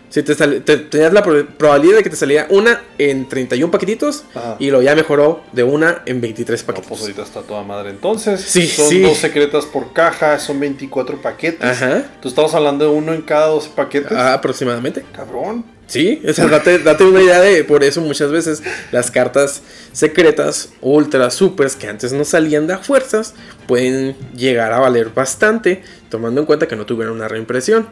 Sí, 0.08 0.22
te 0.22 0.34
sal- 0.34 0.62
te- 0.64 0.76
tenías 0.78 1.12
la 1.12 1.22
pro- 1.22 1.46
probabilidad 1.58 1.96
de 1.98 2.02
que 2.04 2.10
te 2.10 2.16
salía 2.16 2.46
una 2.50 2.80
en 2.98 3.28
31 3.28 3.70
paquetitos. 3.70 4.24
Ajá. 4.34 4.56
Y 4.58 4.70
lo 4.70 4.80
ya 4.80 4.94
mejoró 4.94 5.42
de 5.52 5.62
una 5.64 6.02
en 6.06 6.20
23 6.20 6.60
No, 6.62 6.66
paquetitos. 6.66 6.88
pues 6.88 7.00
ahorita 7.02 7.22
está 7.22 7.42
toda 7.42 7.62
madre. 7.64 7.90
Entonces, 7.90 8.40
Sí, 8.40 8.66
son 8.66 8.88
sí. 8.88 9.00
dos 9.02 9.18
secretas 9.18 9.66
por 9.66 9.92
caja, 9.92 10.38
son 10.38 10.60
24 10.60 11.20
paquetes. 11.20 11.64
Ajá. 11.68 12.04
Tú 12.22 12.28
estabas 12.28 12.54
hablando 12.54 12.84
de 12.84 12.90
uno 12.92 13.12
en 13.14 13.22
cada 13.22 13.48
12 13.48 13.70
paquetes. 13.74 14.12
Ah, 14.12 14.34
aproximadamente. 14.34 15.04
Cabrón. 15.14 15.64
Sí, 15.88 16.20
o 16.28 16.32
sea, 16.32 16.46
date, 16.46 16.80
date 16.80 17.04
una 17.04 17.22
idea 17.22 17.40
de. 17.40 17.62
Por 17.62 17.84
eso 17.84 18.00
muchas 18.00 18.30
veces 18.32 18.60
las 18.90 19.10
cartas 19.12 19.62
secretas, 19.92 20.70
ultra 20.80 21.30
supers, 21.30 21.76
que 21.76 21.88
antes 21.88 22.12
no 22.12 22.24
salían 22.24 22.66
de 22.66 22.74
a 22.74 22.78
fuerzas, 22.78 23.34
pueden 23.68 24.16
llegar 24.36 24.72
a 24.72 24.80
valer 24.80 25.10
bastante, 25.14 25.82
tomando 26.08 26.40
en 26.40 26.46
cuenta 26.46 26.66
que 26.68 26.74
no 26.76 26.86
tuvieron 26.86 27.14
una 27.16 27.28
reimpresión. 27.28 27.88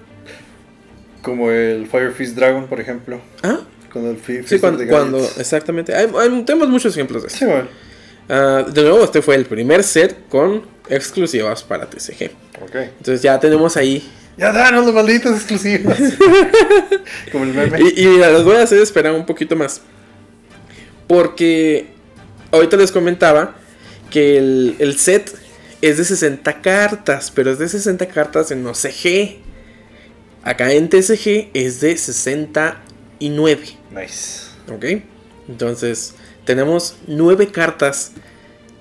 Como 1.25 1.51
el 1.51 1.87
Fire 1.89 2.13
Fist 2.13 2.37
Dragon, 2.37 2.67
por 2.69 2.81
ejemplo. 2.81 3.21
Ah, 3.43 3.61
Cuando 3.93 4.11
el 4.11 4.19
Fi- 4.19 4.39
sí, 4.43 4.59
Fist 4.59 4.65
cuando, 4.89 5.19
exactamente. 5.39 5.95
Hay- 5.95 6.09
hay- 6.17 6.43
tenemos 6.45 6.69
muchos 6.69 6.95
ejemplos 6.95 7.23
de 7.23 7.29
eso. 7.29 7.39
Sí, 7.39 7.45
güey. 7.47 7.63
Ah, 8.29 8.65
de 8.73 8.83
nuevo, 8.83 9.03
este 9.05 9.23
fue 9.23 9.35
el 9.35 9.45
primer 9.47 9.83
set 9.85 10.29
con 10.29 10.63
exclusivas 10.89 11.63
para 11.63 11.87
TCG. 11.89 12.31
Ok. 12.63 12.75
Entonces 12.77 13.23
ya 13.23 13.39
tenemos 13.41 13.77
ahí. 13.77 14.09
Ya 14.37 14.53
danos 14.53 14.85
los 14.85 14.95
malditos 14.95 15.33
exclusivos. 15.37 15.95
Como 17.33 17.45
el 17.45 17.55
meme. 17.55 17.79
Y, 17.81 18.03
y 18.03 18.07
mira, 18.09 18.31
los 18.31 18.45
voy 18.45 18.57
a 18.57 18.63
hacer 18.63 18.79
esperar 18.81 19.13
un 19.15 19.25
poquito 19.27 19.55
más. 19.57 19.81
Porque 21.07 21.87
ahorita 22.51 22.77
les 22.77 22.91
comentaba 22.91 23.55
que 24.11 24.39
el, 24.39 24.77
el 24.79 24.99
set 24.99 25.37
es 25.83 25.99
de 25.99 26.05
60 26.05 26.61
cartas, 26.63 27.31
pero 27.35 27.51
es 27.53 27.59
de 27.59 27.69
60 27.69 28.07
cartas 28.09 28.51
en 28.51 28.67
OCG. 28.67 29.39
Acá 30.45 30.73
en 30.73 30.89
TCG 30.91 31.51
es 31.55 31.81
de 31.81 31.97
69. 31.97 33.79
Nice. 33.91 34.51
¿Ok? 34.71 35.03
Entonces, 35.49 36.15
tenemos 36.45 36.97
nueve 37.07 37.51
cartas 37.51 38.13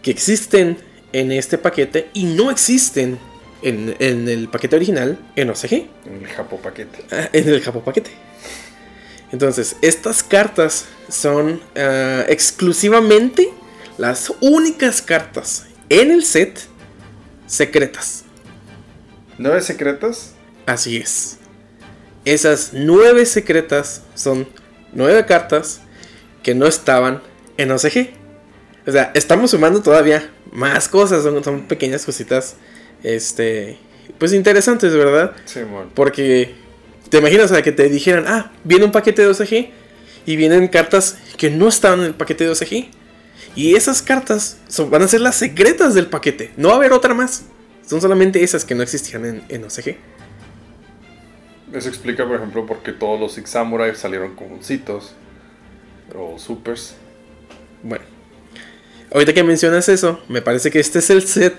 que 0.01 0.11
existen 0.11 0.77
en 1.13 1.31
este 1.31 1.57
paquete 1.57 2.09
y 2.13 2.25
no 2.25 2.51
existen 2.51 3.17
en, 3.61 3.95
en 3.99 4.27
el 4.27 4.49
paquete 4.49 4.75
original 4.75 5.17
en 5.37 5.49
OCG, 5.49 5.73
En 6.05 6.15
el 6.21 6.27
Japo 6.27 6.57
paquete. 6.57 7.05
ah, 7.11 7.29
en 7.31 7.47
el 7.47 7.61
Japo 7.61 7.81
paquete. 7.81 8.11
Entonces, 9.31 9.77
estas 9.81 10.21
cartas 10.21 10.85
son 11.09 11.61
ah, 11.77 12.25
exclusivamente 12.27 13.49
las 13.97 14.33
únicas 14.41 15.01
cartas 15.01 15.65
en 15.89 16.11
el 16.11 16.25
set 16.25 16.59
secretas. 17.47 18.25
¿Nueve 19.37 19.61
secretas? 19.61 20.33
Así 20.65 20.97
es. 20.97 21.37
Esas 22.25 22.71
nueve 22.73 23.25
secretas 23.25 24.03
son 24.15 24.47
nueve 24.93 25.25
cartas 25.25 25.81
que 26.41 26.55
no 26.55 26.65
estaban 26.67 27.21
en 27.57 27.71
OCG. 27.71 28.11
O 28.87 28.91
sea, 28.91 29.11
estamos 29.13 29.51
sumando 29.51 29.81
todavía 29.81 30.29
más 30.51 30.87
cosas, 30.89 31.23
son, 31.23 31.43
son 31.43 31.67
pequeñas 31.67 32.05
cositas, 32.05 32.55
este, 33.01 33.77
pues 34.17 34.33
interesantes, 34.33 34.93
¿verdad? 34.93 35.33
Sí. 35.45 35.61
Porque 35.93 36.55
te 37.09 37.17
imaginas 37.17 37.49
sea, 37.49 37.61
que 37.61 37.71
te 37.71 37.89
dijeran, 37.89 38.25
ah, 38.27 38.51
viene 38.63 38.85
un 38.85 38.91
paquete 38.91 39.21
de 39.21 39.27
OCG 39.29 39.69
y 40.25 40.35
vienen 40.35 40.67
cartas 40.67 41.17
que 41.37 41.49
no 41.49 41.67
estaban 41.67 41.99
en 41.99 42.05
el 42.07 42.13
paquete 42.13 42.45
de 42.45 42.51
OCG. 42.51 42.89
Y 43.55 43.75
esas 43.75 44.01
cartas 44.01 44.57
son- 44.67 44.89
van 44.89 45.01
a 45.03 45.07
ser 45.07 45.21
las 45.21 45.35
secretas 45.35 45.93
del 45.93 46.07
paquete, 46.07 46.51
no 46.57 46.69
va 46.69 46.75
a 46.75 46.77
haber 46.77 46.91
otra 46.93 47.13
más. 47.13 47.43
Son 47.85 47.99
solamente 48.01 48.43
esas 48.43 48.63
que 48.65 48.75
no 48.75 48.81
existían 48.83 49.25
en, 49.25 49.43
en 49.49 49.63
OCG. 49.65 49.97
Eso 51.73 51.89
explica, 51.89 52.25
por 52.25 52.35
ejemplo, 52.35 52.65
por 52.65 52.83
qué 52.83 52.91
todos 52.91 53.19
los 53.19 53.33
Six 53.33 53.49
Samurai 53.49 53.95
salieron 53.95 54.35
con 54.35 54.63
citos 54.63 55.13
o 56.15 56.37
supers. 56.37 56.95
Bueno, 57.81 58.05
ahorita 59.11 59.33
que 59.33 59.43
mencionas 59.43 59.89
eso, 59.89 60.19
me 60.29 60.41
parece 60.41 60.69
que 60.69 60.79
este 60.79 60.99
es 60.99 61.09
el 61.09 61.23
set 61.27 61.55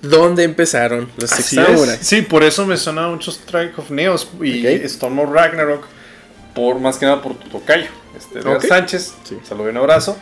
donde 0.00 0.44
empezaron 0.44 1.08
los 1.16 1.30
Six 1.30 1.40
Así 1.40 1.56
Samurai. 1.56 1.96
es. 2.00 2.06
Sí, 2.06 2.22
por 2.22 2.42
eso 2.42 2.66
me 2.66 2.76
suena 2.76 3.08
mucho 3.08 3.30
Strike 3.30 3.78
of 3.78 3.90
Neos 3.90 4.28
y 4.40 4.66
Ok. 4.66 4.84
Storm 4.84 5.18
of 5.18 5.30
Ragnarok. 5.30 5.84
Por, 6.54 6.78
más 6.80 6.98
que 6.98 7.06
nada 7.06 7.22
por 7.22 7.34
tu 7.34 7.48
tocayo, 7.48 7.86
este, 8.16 8.40
Edgar 8.40 8.56
Ok. 8.56 8.64
Sánchez. 8.66 9.14
Sí. 9.24 9.38
Saludo 9.42 9.68
y 9.68 9.70
un 9.70 9.76
abrazo. 9.78 10.18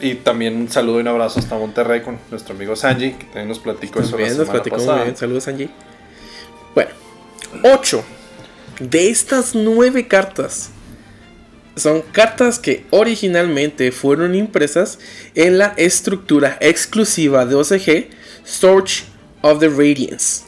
Y 0.00 0.14
también 0.14 0.56
un 0.56 0.68
saludo 0.70 0.98
y 0.98 1.00
un 1.02 1.08
abrazo 1.08 1.40
hasta 1.40 1.56
Monterrey 1.56 2.00
con 2.02 2.18
nuestro 2.30 2.54
amigo 2.54 2.74
Sanji, 2.74 3.12
que 3.12 3.24
también 3.24 3.48
nos 3.48 3.58
platicó 3.58 4.00
eso 4.00 4.16
la 4.16 4.28
nos 4.28 4.48
platicó 4.48 4.78
muy 4.78 5.02
bien. 5.02 5.16
Saludos, 5.16 5.46
Angie. 5.48 5.68
Bueno, 6.74 6.90
8 7.64 8.04
de 8.80 9.10
estas 9.10 9.54
9 9.54 10.08
cartas 10.08 10.70
son 11.76 12.02
cartas 12.02 12.58
que 12.58 12.84
originalmente 12.90 13.92
fueron 13.92 14.34
impresas 14.34 14.98
en 15.34 15.58
la 15.58 15.74
estructura 15.76 16.58
exclusiva 16.60 17.46
de 17.46 17.54
OCG 17.54 18.08
Storage 18.46 19.04
of 19.42 19.60
the 19.60 19.68
Radiance, 19.68 20.42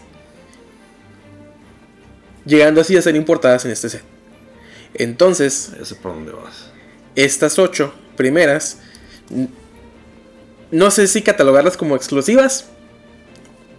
llegando 2.44 2.80
así 2.80 2.96
a 2.96 3.02
ser 3.02 3.16
importadas 3.16 3.64
en 3.64 3.70
este 3.70 3.88
set. 3.88 4.02
Entonces, 4.94 5.72
sé 5.82 5.94
por 5.94 6.14
dónde 6.14 6.32
vas. 6.32 6.70
estas 7.14 7.58
8 7.58 7.94
primeras, 8.16 8.78
no 10.70 10.90
sé 10.90 11.06
si 11.06 11.22
catalogarlas 11.22 11.76
como 11.76 11.96
exclusivas, 11.96 12.66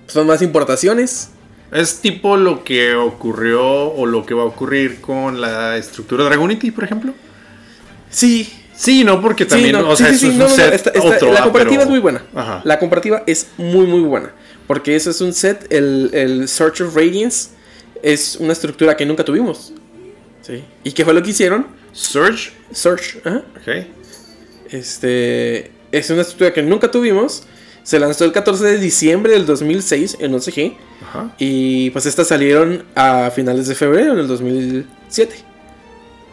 son 0.08 0.28
más 0.28 0.42
importaciones. 0.42 1.30
Es 1.74 2.00
tipo 2.02 2.38
lo 2.38 2.64
que 2.64 2.96
ocurrió 2.96 3.64
o 3.92 4.06
lo 4.06 4.26
que 4.26 4.34
va 4.34 4.44
a 4.44 4.46
ocurrir 4.46 5.02
con 5.02 5.42
la 5.42 5.78
estructura 5.78 6.24
Dragonity, 6.26 6.72
por 6.72 6.84
ejemplo. 6.84 7.14
Sí, 8.10 8.52
Sí, 8.76 9.04
no, 9.04 9.22
porque 9.22 9.46
también, 9.46 9.76
sí, 9.76 9.82
no, 9.82 9.90
o 9.90 9.96
sea, 9.96 10.10
sí, 10.10 10.16
eso 10.16 10.26
sí, 10.26 10.32
es 10.32 10.38
no, 10.38 10.46
un 10.46 10.50
no, 10.50 10.56
set 10.56 10.98
otro, 11.00 11.32
la 11.32 11.40
ah, 11.42 11.44
comparativa 11.44 11.78
pero- 11.78 11.84
es 11.84 11.90
muy 11.90 12.00
buena. 12.00 12.24
Ajá. 12.34 12.62
La 12.64 12.80
comparativa 12.80 13.24
es 13.28 13.48
muy, 13.58 13.86
muy 13.86 14.02
buena. 14.02 14.32
Porque 14.68 14.96
eso 14.96 15.12
es 15.12 15.22
un 15.22 15.34
set, 15.34 15.72
el, 15.72 16.10
el 16.14 16.48
Search 16.48 16.82
of 16.82 16.96
Radiance 16.96 17.50
es 18.02 18.36
una 18.38 18.54
estructura 18.54 18.98
que 18.98 19.06
nunca 19.06 19.24
tuvimos. 19.24 19.74
¿sí? 20.42 20.64
¿Y 20.84 20.92
qué 20.92 21.06
fue 21.06 21.14
lo 21.14 21.22
que 21.22 21.30
hicieron? 21.30 21.68
Surge. 21.92 22.52
Surge, 22.72 23.22
ajá. 23.24 23.44
Ok. 23.56 23.86
Este 24.72 25.72
es 25.92 26.10
una 26.10 26.22
estructura 26.22 26.52
que 26.54 26.64
nunca 26.64 26.90
tuvimos. 26.90 27.44
Se 27.84 28.00
lanzó 28.00 28.26
el 28.26 28.32
14 28.32 28.64
de 28.66 28.78
diciembre 28.80 29.34
del 29.34 29.46
2006 29.46 30.18
en 30.20 30.34
OCG. 30.34 30.74
Ajá. 31.10 31.36
Y 31.38 31.90
pues 31.92 32.06
estas 32.06 32.28
salieron 32.30 32.84
a 32.96 33.30
finales 33.36 33.68
de 33.68 33.76
febrero 33.76 34.16
del 34.16 34.28
2007. 34.28 35.36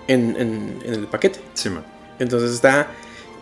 En, 0.09 0.37
en, 0.39 0.79
en 0.85 0.95
el 0.95 1.07
paquete. 1.07 1.41
Sí, 1.55 1.71
man. 1.71 1.85
Entonces 2.19 2.53
está. 2.53 2.89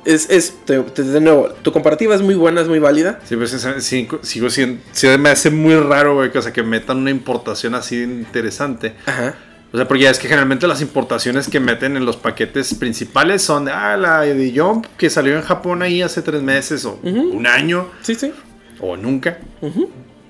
Es, 0.05 0.31
es 0.31 0.55
te- 0.65 0.79
te- 0.81 1.03
de 1.03 1.21
nuevo, 1.21 1.49
tu 1.63 1.73
comparativa 1.73 2.15
es 2.15 2.23
muy 2.23 2.35
buena, 2.35 2.61
es 2.63 2.69
muy 2.69 2.79
válida. 2.79 3.21
Sí, 3.29 3.37
pues 3.37 3.51
sí, 3.81 4.09
sigo 4.23 4.49
siendo. 4.51 4.81
sí, 4.93 5.07
me 5.19 5.29
hace 5.31 5.51
muy 5.51 5.77
raro, 5.77 6.15
güey, 6.15 6.31
que, 6.31 6.39
o 6.39 6.43
sea, 6.43 6.53
que 6.53 6.63
metan 6.63 6.99
una 6.99 7.11
importación 7.11 7.75
así 7.75 8.03
interesante. 8.03 8.95
Ajá. 9.07 9.35
O 9.73 9.77
sea, 9.77 9.87
porque 9.87 10.05
ya 10.05 10.11
es 10.11 10.19
que 10.19 10.29
generalmente 10.29 10.67
las 10.67 10.81
importaciones 10.81 11.47
que 11.49 11.61
meten 11.61 11.97
en 11.97 12.07
los 12.07 12.17
paquetes 12.17 12.73
principales 12.75 13.43
son 13.43 13.67
de, 13.67 13.73
ah, 13.73 13.97
la 13.99 14.21
de 14.23 14.53
Jump 14.57 14.87
que 14.97 15.11
salió 15.11 15.37
en 15.37 15.43
Japón 15.43 15.83
ahí 15.83 16.01
hace 16.01 16.23
tres 16.23 16.41
meses 16.43 16.85
o 16.87 16.99
un 17.03 17.47
año 17.47 17.87
Sí, 18.01 18.15
sí. 18.15 18.33
o 18.81 18.97
nunca. 18.97 19.39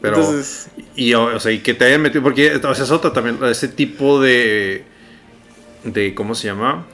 Pero, 0.00 0.16
Entonces- 0.16 0.68
y, 0.96 1.14
o, 1.14 1.38
sea, 1.38 1.52
y 1.52 1.60
que 1.60 1.74
te 1.74 1.84
hayan 1.84 2.02
metido, 2.02 2.22
porque 2.22 2.56
o 2.56 2.74
sea, 2.74 2.84
es 2.84 2.90
otra 2.90 3.12
también, 3.12 3.38
ese 3.48 3.68
tipo 3.68 4.20
de, 4.20 4.84
de, 5.84 6.14
¿cómo 6.14 6.34
se 6.34 6.48
llama? 6.48 6.86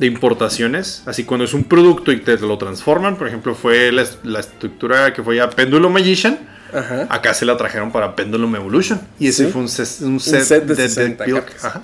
De 0.00 0.06
importaciones, 0.06 1.02
así 1.06 1.24
cuando 1.24 1.44
es 1.44 1.54
un 1.54 1.64
producto 1.64 2.10
y 2.12 2.18
te 2.20 2.36
lo 2.38 2.58
transforman, 2.58 3.16
por 3.16 3.26
ejemplo, 3.28 3.54
fue 3.54 3.90
la, 3.92 4.04
la 4.24 4.40
estructura 4.40 5.12
que 5.12 5.22
fue 5.22 5.36
ya 5.36 5.48
Pendulum 5.50 5.92
Magician, 5.92 6.38
Ajá. 6.72 7.06
acá 7.10 7.34
se 7.34 7.44
la 7.44 7.56
trajeron 7.56 7.90
para 7.92 8.14
Pendulum 8.16 8.54
Evolution, 8.56 9.00
y 9.18 9.28
ese 9.28 9.46
Sí. 9.46 9.52
fue 9.52 9.62
un, 9.62 9.68
ses- 9.68 10.02
un 10.02 10.20
set, 10.20 10.42
set 10.44 10.64
de 10.64 10.74
de, 10.74 10.88
60 10.88 11.24
Deck 11.24 11.34
Build. 11.34 11.44
Ajá. 11.62 11.82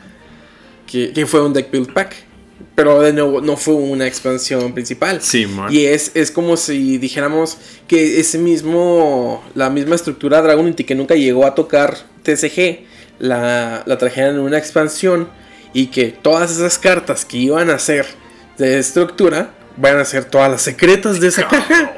Que, 0.86 1.12
que 1.12 1.26
fue 1.26 1.42
un 1.44 1.52
deck 1.52 1.70
build 1.70 1.92
pack. 1.92 2.14
Pero 2.76 3.00
de 3.00 3.12
nuevo, 3.12 3.40
no 3.40 3.56
fue 3.56 3.74
una 3.74 4.06
expansión 4.06 4.74
principal. 4.74 5.20
Sí, 5.22 5.46
man. 5.46 5.72
Y 5.72 5.84
es, 5.86 6.10
es 6.14 6.30
como 6.30 6.56
si 6.56 6.98
dijéramos 6.98 7.56
que 7.88 8.20
ese 8.20 8.38
mismo. 8.38 9.42
La 9.54 9.70
misma 9.70 9.94
estructura 9.96 10.40
Dragon 10.42 10.64
Unity 10.66 10.84
que 10.84 10.94
nunca 10.94 11.14
llegó 11.14 11.46
a 11.46 11.54
tocar 11.54 11.96
TCG. 12.22 12.80
La, 13.18 13.82
la 13.86 13.98
trajeron 13.98 14.36
en 14.36 14.40
una 14.42 14.58
expansión. 14.58 15.28
Y 15.72 15.86
que 15.86 16.06
todas 16.08 16.52
esas 16.52 16.78
cartas 16.78 17.24
que 17.24 17.38
iban 17.38 17.70
a 17.70 17.78
ser 17.78 18.06
de 18.58 18.78
estructura. 18.78 19.52
Van 19.76 19.96
a 19.98 20.04
ser 20.04 20.24
todas 20.24 20.50
las 20.50 20.62
secretas 20.62 21.18
de 21.20 21.28
esa 21.28 21.48
caja. 21.48 21.92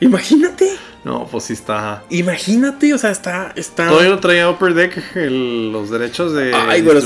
Imagínate. 0.00 0.68
No, 1.04 1.26
pues 1.26 1.44
sí 1.44 1.52
está. 1.54 2.04
Imagínate. 2.10 2.94
O 2.94 2.98
sea, 2.98 3.10
está. 3.10 3.52
está 3.56 3.88
Todavía 3.88 4.10
lo 4.10 4.20
traía 4.20 4.48
Upper 4.48 4.72
Deck 4.74 5.16
el- 5.16 5.72
los 5.72 5.90
derechos 5.90 6.32
de 6.32 6.54
Ay, 6.54 6.82
bueno, 6.82 7.00
eh, 7.00 7.04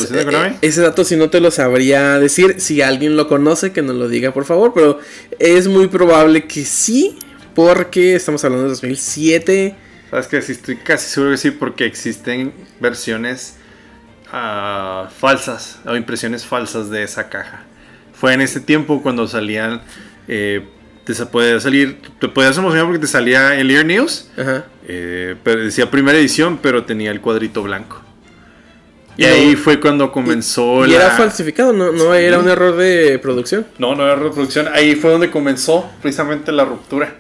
eh, 0.53 0.59
ese 0.61 0.83
dato 0.83 1.03
si 1.03 1.17
no 1.17 1.31
te 1.31 1.41
lo 1.41 1.51
sabría 1.51 2.19
decir. 2.19 2.61
Si 2.61 2.83
alguien 2.83 3.17
lo 3.17 3.27
conoce, 3.27 3.73
que 3.73 3.81
nos 3.81 3.97
lo 3.97 4.09
diga, 4.09 4.33
por 4.35 4.45
favor. 4.45 4.73
Pero 4.75 4.99
es 5.39 5.67
muy 5.69 5.87
probable 5.89 6.47
que 6.47 6.67
sí, 6.67 7.19
porque 7.55 8.15
estamos 8.17 8.45
hablando 8.45 8.65
de 8.65 8.71
2007. 8.71 9.75
Sabes 10.11 10.27
que 10.29 10.43
sí, 10.43 10.53
estoy 10.53 10.77
casi 10.77 11.09
seguro 11.09 11.33
que 11.33 11.39
sí, 11.39 11.51
porque 11.51 11.87
existen 11.87 12.53
versiones 12.81 13.57
ah, 14.31 15.09
falsas 15.19 15.79
o 15.87 15.97
impresiones 15.97 16.45
falsas 16.45 16.91
de 16.91 17.03
esa 17.03 17.29
caja. 17.29 17.65
Fue 18.13 18.35
en 18.35 18.41
ese 18.43 18.61
tiempo 18.61 19.03
cuando 19.03 19.27
salían. 19.27 19.81
eh, 20.29 20.69
te 21.15 21.27
podía 21.27 21.59
salir. 21.61 21.99
Te 22.21 22.29
podías 22.29 22.57
emocionar 22.59 22.85
porque 22.85 22.99
te 23.01 23.07
salía 23.07 23.55
el 23.59 23.71
Ear 23.71 23.85
News. 23.87 24.29
Ajá. 24.37 24.65
eh, 24.89 25.35
pero 25.43 25.63
decía 25.65 25.91
primera 25.91 26.19
edición, 26.19 26.59
pero 26.63 26.85
tenía 26.85 27.11
el 27.11 27.21
cuadrito 27.21 27.63
blanco. 27.63 28.03
Y 29.17 29.23
Y 29.23 29.25
ahí 29.27 29.57
fue 29.57 29.81
cuando 29.81 30.13
comenzó 30.13 30.85
Y 30.85 30.91
la. 30.91 30.97
era 30.97 31.11
falsificado, 31.17 31.73
no, 31.73 31.91
no 31.93 32.13
era 32.15 32.39
un 32.39 32.49
error 32.49 32.77
de 32.77 33.19
producción. 33.19 33.67
No, 33.79 33.95
no 33.95 34.05
era 34.05 34.17
reproducción. 34.17 34.69
Ahí 34.75 34.95
fue 34.95 35.11
donde 35.11 35.31
comenzó 35.31 35.89
precisamente 36.03 36.53
la 36.53 36.65
ruptura. 36.67 37.15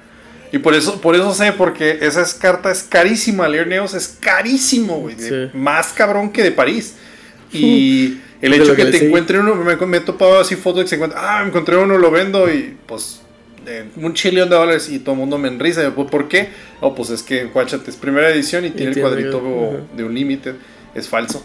Y 0.53 0.59
por 0.59 0.75
eso, 0.75 1.01
por 1.01 1.17
eso 1.17 1.33
sé, 1.35 1.53
porque 1.53 1.99
esa 2.03 2.21
es- 2.23 2.35
carta 2.35 2.71
es 2.71 2.83
carísima. 2.83 3.49
Lear 3.49 3.67
Neos 3.67 3.95
es 3.95 4.17
carísimo, 4.21 5.01
güey. 5.01 5.15
de- 5.17 5.47
Sí. 5.51 5.57
Más 5.59 5.93
cabrón 5.93 6.31
que 6.33 6.43
de 6.43 6.53
París. 6.53 6.97
Y 7.53 8.19
el 8.43 8.51
De 8.53 8.57
hecho 8.59 8.67
lo 8.67 8.75
que 8.77 8.85
te 8.87 9.07
encuentre 9.07 9.39
uno, 9.41 9.55
me, 9.55 9.75
me 9.77 9.97
he 9.97 10.01
topado 10.01 10.39
así 10.39 10.55
fotos 10.57 10.79
de 10.81 10.85
que 10.85 10.89
se 10.91 10.95
encuentra, 10.97 11.19
ah, 11.21 11.43
me 11.43 11.49
encontré 11.49 11.77
uno, 11.77 11.97
lo 11.99 12.11
vendo 12.11 12.49
y 12.53 12.77
pues 12.87 13.23
de 13.67 13.85
un 13.97 14.15
chillón 14.15 14.49
de 14.49 14.57
dólares 14.57 14.89
y 14.89 15.01
todo 15.01 15.13
el 15.15 15.19
mundo 15.21 15.37
me 15.39 15.49
enrisa. 15.49 15.83
Yo, 15.83 15.95
"¿Pues, 15.95 16.09
¿Por 16.11 16.29
qué? 16.29 16.49
Oh, 16.81 16.95
pues 16.95 17.11
es 17.11 17.23
que, 17.23 17.45
guáchate, 17.47 17.91
es 17.91 17.97
primera 17.97 18.31
edición 18.31 18.65
y 18.65 18.71
tiene 18.71 18.93
el 18.93 19.01
cuadrito 19.01 19.43
de 19.95 20.05
un 20.05 20.15
límite. 20.15 20.55
Es 20.95 21.09
falso. 21.09 21.45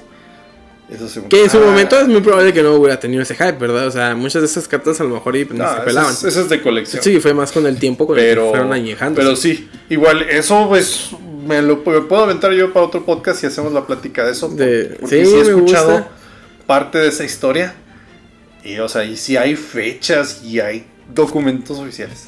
Eso 0.90 1.08
se- 1.08 1.24
Que 1.24 1.44
en 1.46 1.50
su 1.50 1.58
Ah, 1.58 1.66
momento 1.66 1.98
es 2.00 2.08
muy 2.08 2.20
probable 2.22 2.52
que 2.54 2.62
no 2.62 2.76
hubiera 2.76 3.00
tenido 3.00 3.24
ese 3.24 3.34
hype, 3.34 3.54
¿verdad? 3.54 3.88
O 3.88 3.92
sea, 3.92 4.14
muchas 4.14 4.42
de 4.42 4.48
esas 4.48 4.68
cartas 4.68 5.00
a 5.00 5.04
lo 5.06 5.12
mejor 5.12 5.36
y, 5.38 5.46
no, 5.46 5.66
se 5.68 5.76
eso 5.76 5.86
pelaban. 5.86 6.12
es- 6.12 6.24
eso 6.26 6.42
es 6.42 6.50
de 6.50 6.62
colección. 6.62 7.02
Sí, 7.04 7.20
fue 7.22 7.34
más 7.34 7.52
con 7.54 7.66
el 7.66 7.78
tiempo 7.80 8.06
con 8.06 8.18
el 8.20 8.24
que 8.26 8.30
pero, 8.30 8.50
fueron 8.50 8.74
añejando. 8.74 9.20
pero 9.20 9.36
sí, 9.38 9.70
igual 9.90 10.24
eso 10.24 10.68
pues 10.68 11.12
me 11.48 11.62
lo 11.62 11.78
me 11.78 12.02
puedo 12.02 12.24
aventar 12.26 12.52
yo 12.54 12.72
para 12.74 12.86
otro 12.86 13.06
podcast 13.06 13.42
y 13.44 13.48
hacemos 13.48 13.72
la 13.72 13.88
plática 13.88 14.26
de 14.26 14.32
eso. 14.34 14.50
De- 14.50 14.98
porque 15.00 15.26
sí, 15.26 15.32
sí 15.32 15.38
he 15.38 15.42
escuchado 15.42 15.92
gusta. 15.94 16.10
parte 16.68 16.98
de 16.98 17.08
esa 17.08 17.24
historia. 17.24 17.74
Y 18.64 18.78
o 18.80 18.88
sea, 18.90 19.04
y 19.06 19.16
sí 19.18 19.38
hay 19.38 19.56
fechas 19.56 20.42
y 20.44 20.60
hay 20.60 20.86
documentos 21.14 21.80
oficiales. 21.80 22.28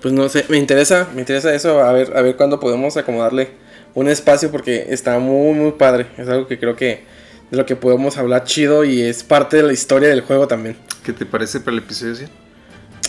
Pues 0.00 0.12
no 0.12 0.28
sé, 0.28 0.44
me 0.48 0.56
interesa, 0.58 1.08
me 1.14 1.20
interesa 1.20 1.54
eso, 1.54 1.80
a 1.80 1.92
ver, 1.92 2.16
a 2.16 2.22
ver 2.22 2.36
cuándo 2.36 2.58
podemos 2.58 2.96
acomodarle 2.96 3.50
un 3.94 4.08
espacio 4.08 4.50
porque 4.50 4.86
está 4.88 5.18
muy, 5.18 5.54
muy 5.54 5.72
padre. 5.72 6.06
Es 6.18 6.28
algo 6.28 6.46
que 6.46 6.58
creo 6.58 6.74
que 6.76 7.04
de 7.50 7.56
lo 7.56 7.66
que 7.66 7.76
podemos 7.76 8.16
hablar 8.16 8.44
chido 8.44 8.84
y 8.84 9.02
es 9.02 9.22
parte 9.22 9.58
de 9.58 9.62
la 9.62 9.72
historia 9.72 10.08
del 10.08 10.22
juego 10.22 10.48
también. 10.48 10.76
¿Qué 11.04 11.12
te 11.12 11.24
parece 11.26 11.60
para 11.60 11.72
el 11.76 11.82
episodio 11.82 12.14
100? 12.16 12.30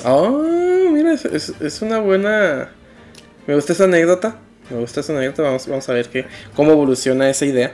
Oh, 0.05 0.89
mira, 0.91 1.13
es, 1.13 1.25
es- 1.25 1.53
es 1.61 1.81
una 1.81 1.99
buena... 1.99 2.69
Me 3.47 3.55
gusta 3.55 3.73
esa 3.73 3.85
anécdota, 3.85 4.37
me 4.69 4.77
gusta 4.77 4.99
esa 5.01 5.13
anécdota, 5.17 5.43
vamos, 5.43 5.67
vamos 5.67 5.87
a 5.89 5.93
ver 5.93 6.07
qué, 6.09 6.25
cómo 6.55 6.71
evoluciona 6.71 7.29
esa 7.29 7.45
idea. 7.45 7.73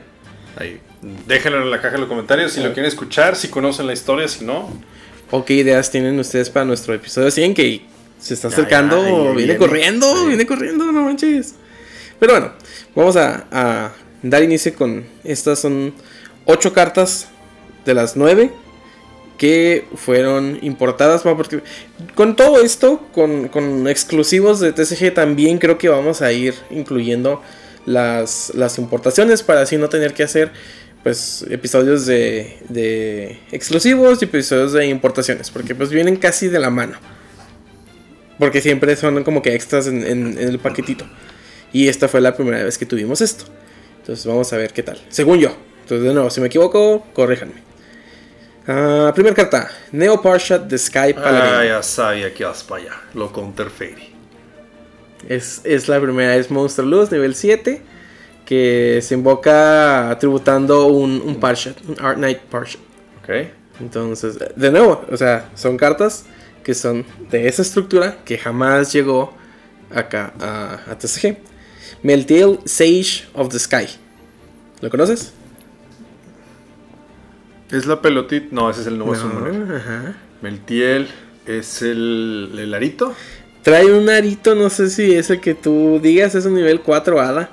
Ahí, 0.57 0.79
déjenlo 1.27 1.61
en 1.61 1.71
la 1.71 1.77
caja 1.81 1.93
de 1.95 1.99
los 1.99 2.07
comentarios 2.07 2.51
si 2.53 2.59
lo 2.61 2.67
quieren 2.73 2.85
escuchar, 2.85 3.35
si 3.35 3.47
conocen 3.49 3.85
la 3.87 3.93
historia, 3.93 4.27
si 4.27 4.45
no. 4.45 4.69
¿O 5.31 5.45
qué 5.45 5.53
ideas 5.55 5.91
tienen 5.91 6.17
ustedes 6.19 6.49
para 6.49 6.65
nuestro 6.65 6.93
episodio 6.93 7.29
100 7.31 7.53
que 7.53 7.81
se 8.19 8.33
está 8.33 8.47
acercando? 8.47 9.03
ya, 9.03 9.09
ya 9.09 9.15
viene 9.15 9.35
viene. 9.35 9.57
corriendo, 9.57 10.15
Sí. 10.17 10.27
viene 10.27 10.45
corriendo, 10.47 10.91
no 10.91 11.01
manches. 11.03 11.55
Pero 12.19 12.33
bueno, 12.33 12.51
vamos 12.95 13.15
a, 13.15 13.45
a 13.51 13.91
dar 14.23 14.43
inicio 14.43 14.73
con 14.75 15.05
estas 15.23 15.59
son 15.59 15.93
ocho 16.45 16.73
cartas 16.73 17.27
de 17.85 17.93
las 17.93 18.15
nueve 18.17 18.51
que 19.37 19.85
fueron 19.95 20.59
importadas. 20.61 21.21
Porque 21.21 21.61
con 22.15 22.35
todo 22.35 22.61
esto, 22.61 23.07
con, 23.13 23.47
con 23.47 23.87
exclusivos 23.87 24.59
de 24.59 24.73
TCG, 24.73 25.13
también 25.13 25.59
creo 25.59 25.77
que 25.77 25.87
vamos 25.89 26.21
a 26.21 26.31
ir 26.33 26.55
incluyendo 26.71 27.41
las, 27.85 28.51
las 28.55 28.77
importaciones 28.79 29.41
para 29.43 29.61
así 29.61 29.77
no 29.77 29.87
tener 29.89 30.13
que 30.13 30.23
hacer 30.23 30.51
pues 31.03 31.45
episodios 31.49 32.05
de, 32.05 32.57
de 32.69 33.39
exclusivos 33.51 34.21
y 34.21 34.25
episodios 34.25 34.73
de 34.73 34.85
importaciones. 34.87 35.49
Porque 35.51 35.75
pues 35.75 35.89
vienen 35.89 36.15
casi 36.17 36.47
de 36.47 36.59
la 36.59 36.69
mano. 36.69 36.97
Porque 38.37 38.61
siempre 38.61 38.95
son 38.95 39.23
como 39.23 39.41
que 39.41 39.53
extras 39.55 39.87
en, 39.87 40.03
en- 40.05 40.37
en 40.37 40.47
el 40.47 40.59
paquetito. 40.59 41.05
Y 41.73 41.87
esta 41.87 42.07
fue 42.07 42.21
la 42.21 42.35
primera 42.35 42.63
vez 42.63 42.77
que 42.77 42.85
tuvimos 42.85 43.21
esto. 43.21 43.45
Entonces 43.99 44.25
vamos 44.25 44.51
a 44.53 44.57
ver 44.57 44.73
qué 44.73 44.81
tal. 44.83 44.99
Según 45.09 45.39
yo. 45.39 45.55
Entonces 45.81 46.07
de 46.07 46.13
nuevo, 46.13 46.29
si 46.29 46.41
me 46.41 46.47
equivoco, 46.47 47.05
corríjanme. 47.13 47.53
Ah, 48.67 49.11
primera 49.13 49.35
carta. 49.35 49.69
Neo 49.91 50.21
Parshat 50.21 50.63
de 50.67 50.77
Sky 50.77 51.13
Paladin. 51.13 51.53
Ah, 51.53 51.65
ya 51.65 51.83
sabía 51.83 52.33
que 52.33 52.43
ibas 52.43 52.63
para 52.63 52.83
allá. 52.83 52.93
Lo 53.13 53.31
counter 53.31 53.69
Fairy. 53.69 54.13
Es, 55.27 55.61
es 55.63 55.87
la 55.87 55.99
primera, 55.99 56.35
es 56.35 56.49
Monster 56.49 56.85
Luz, 56.85 57.11
nivel 57.11 57.35
7. 57.35 57.81
Que 58.49 58.99
se 59.03 59.13
invoca 59.13 60.17
tributando 60.19 60.87
un, 60.87 61.21
un 61.23 61.39
Parshat, 61.39 61.77
un 61.87 61.95
Art 62.03 62.17
Knight 62.17 62.39
Parshat. 62.39 62.81
Ok. 63.21 63.29
Entonces, 63.79 64.39
de 64.55 64.71
nuevo, 64.71 65.05
o 65.11 65.15
sea, 65.17 65.51
son 65.53 65.77
cartas 65.77 66.25
que 66.63 66.73
son 66.73 67.05
de 67.29 67.47
esa 67.47 67.61
estructura 67.61 68.17
que 68.25 68.39
jamás 68.39 68.91
llegó 68.91 69.33
acá 69.93 70.33
a, 70.39 70.79
a 70.91 70.97
TCG. 70.97 71.37
Meltiel 72.01 72.59
Sage 72.65 73.27
of 73.33 73.49
the 73.49 73.59
Sky. 73.59 73.85
¿Lo 74.81 74.89
conoces? 74.89 75.31
Es 77.71 77.85
la 77.85 78.01
pelotita. 78.01 78.47
No, 78.51 78.69
ese 78.71 78.81
es 78.81 78.87
el 78.87 78.97
nuevo 78.97 79.13
No, 79.13 79.21
summoner. 79.21 79.75
ajá. 79.75 80.15
Meltiel 80.41 81.07
es 81.45 81.81
el, 81.83 82.51
el 82.57 82.73
arito. 82.73 83.13
Trae 83.61 83.93
un 83.93 84.09
arito, 84.09 84.55
no 84.55 84.69
sé 84.71 84.89
si 84.89 85.13
es 85.13 85.29
el 85.29 85.39
que 85.39 85.53
tú 85.53 85.99
digas, 86.01 86.33
es 86.33 86.45
un 86.45 86.55
nivel 86.55 86.81
4 86.81 87.19
hada. 87.19 87.51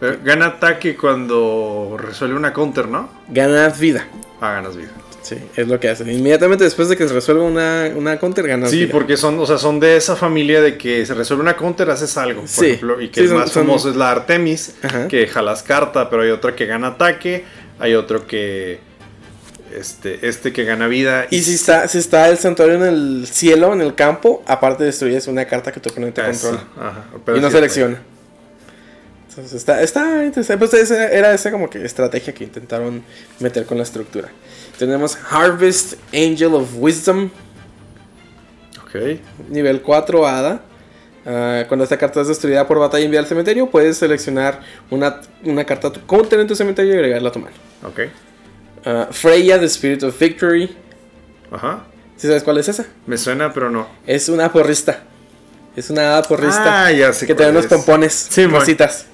Pero 0.00 0.16
gana 0.24 0.46
ataque 0.46 0.96
cuando 0.96 1.96
resuelve 1.98 2.34
una 2.36 2.52
counter, 2.52 2.88
¿no? 2.88 3.10
Ganas 3.28 3.78
vida. 3.78 4.06
Ah, 4.40 4.54
ganas 4.54 4.76
vida. 4.76 4.88
Sí, 5.22 5.36
es 5.54 5.68
lo 5.68 5.78
que 5.78 5.90
hace. 5.90 6.10
Inmediatamente 6.10 6.64
después 6.64 6.88
de 6.88 6.96
que 6.96 7.06
se 7.06 7.12
resuelva 7.12 7.44
una, 7.44 7.90
una 7.94 8.18
counter, 8.18 8.48
ganas 8.48 8.70
Sí, 8.70 8.78
vida. 8.84 8.92
porque 8.92 9.18
son, 9.18 9.38
o 9.38 9.44
sea, 9.44 9.58
son 9.58 9.78
de 9.78 9.96
esa 9.98 10.16
familia 10.16 10.62
de 10.62 10.78
que 10.78 11.04
se 11.04 11.12
resuelve 11.12 11.42
una 11.42 11.56
counter, 11.56 11.90
haces 11.90 12.16
algo. 12.16 12.40
Por 12.40 12.48
Sí. 12.48 12.66
ejemplo, 12.66 13.00
y 13.02 13.08
que 13.08 13.16
Sí, 13.16 13.20
el 13.24 13.28
son- 13.28 13.38
más 13.38 13.50
son- 13.50 13.66
famoso 13.66 13.90
es 13.90 13.96
la 13.96 14.10
Artemis, 14.10 14.74
Ajá. 14.82 15.08
que 15.08 15.26
jalas 15.26 15.62
carta, 15.62 16.08
pero 16.08 16.22
hay 16.22 16.30
otra 16.30 16.56
que 16.56 16.64
gana 16.64 16.88
ataque, 16.88 17.44
hay 17.78 17.94
otro 17.94 18.26
que 18.26 18.80
este, 19.78 20.26
este 20.26 20.52
que 20.52 20.64
gana 20.64 20.88
vida. 20.88 21.26
Y 21.30 21.42
si 21.42 21.54
está, 21.54 21.86
si 21.86 21.98
está 21.98 22.28
el 22.28 22.38
santuario 22.38 22.74
en 22.76 22.82
el 22.82 23.26
cielo, 23.30 23.72
en 23.72 23.82
el 23.82 23.94
campo, 23.94 24.42
aparte 24.46 24.82
destruyes 24.84 25.28
una 25.28 25.44
carta 25.44 25.70
que 25.70 25.78
tu 25.78 25.90
oponente 25.90 26.22
Eso, 26.28 26.48
controla. 26.50 26.88
ajá, 26.88 27.04
pero 27.24 27.38
y 27.38 27.40
no 27.40 27.50
selecciona. 27.50 28.02
Entonces 29.40 29.58
está, 29.58 29.80
está 29.82 30.24
interesante. 30.24 30.58
Pues 30.58 30.74
esa 30.74 31.08
era 31.10 31.32
esa 31.32 31.50
como 31.50 31.70
que 31.70 31.82
estrategia 31.84 32.34
que 32.34 32.44
intentaron 32.44 33.02
meter 33.38 33.64
con 33.64 33.78
la 33.78 33.84
estructura. 33.84 34.28
Tenemos 34.78 35.16
Harvest 35.30 35.94
Angel 36.12 36.54
of 36.54 36.68
Wisdom, 36.76 37.30
Ok. 38.84 39.18
nivel 39.48 39.80
4 39.82 40.26
Hada. 40.26 40.60
Ah, 41.24 41.64
cuando 41.68 41.84
esta 41.84 41.96
carta 41.98 42.20
es 42.20 42.28
destruida 42.28 42.66
por 42.66 42.78
batalla 42.78 43.02
y 43.02 43.04
enviada 43.06 43.22
al 43.24 43.28
cementerio, 43.28 43.70
puedes 43.70 43.96
seleccionar 43.96 44.60
una, 44.90 45.20
una 45.44 45.64
carta 45.64 45.90
counter 46.06 46.40
en 46.40 46.46
tu 46.46 46.54
cementerio 46.54 46.92
y 46.92 46.96
agregarla 46.96 47.28
a 47.28 47.32
tu 47.32 47.38
mano. 47.38 47.56
Ok. 47.84 48.00
Ah, 48.84 49.08
Freya, 49.10 49.58
The 49.58 49.66
Spirit 49.66 50.02
of 50.02 50.18
Victory. 50.18 50.76
Ajá. 51.50 51.84
¿Sí 52.16 52.26
sabes 52.26 52.42
cuál 52.42 52.58
es 52.58 52.68
esa? 52.68 52.84
Me 53.06 53.16
suena, 53.16 53.52
pero 53.54 53.70
no. 53.70 53.86
Es 54.06 54.28
una 54.28 54.52
porrista. 54.52 55.02
Es 55.76 55.88
una 55.90 56.02
hada 56.14 56.22
porrista. 56.24 56.86
Ah, 56.86 56.92
ya 56.92 57.12
sé 57.12 57.26
Que 57.26 57.34
da 57.34 57.48
unos 57.50 57.64
es. 57.64 57.70
pompones. 57.70 58.12
Sí. 58.30 58.42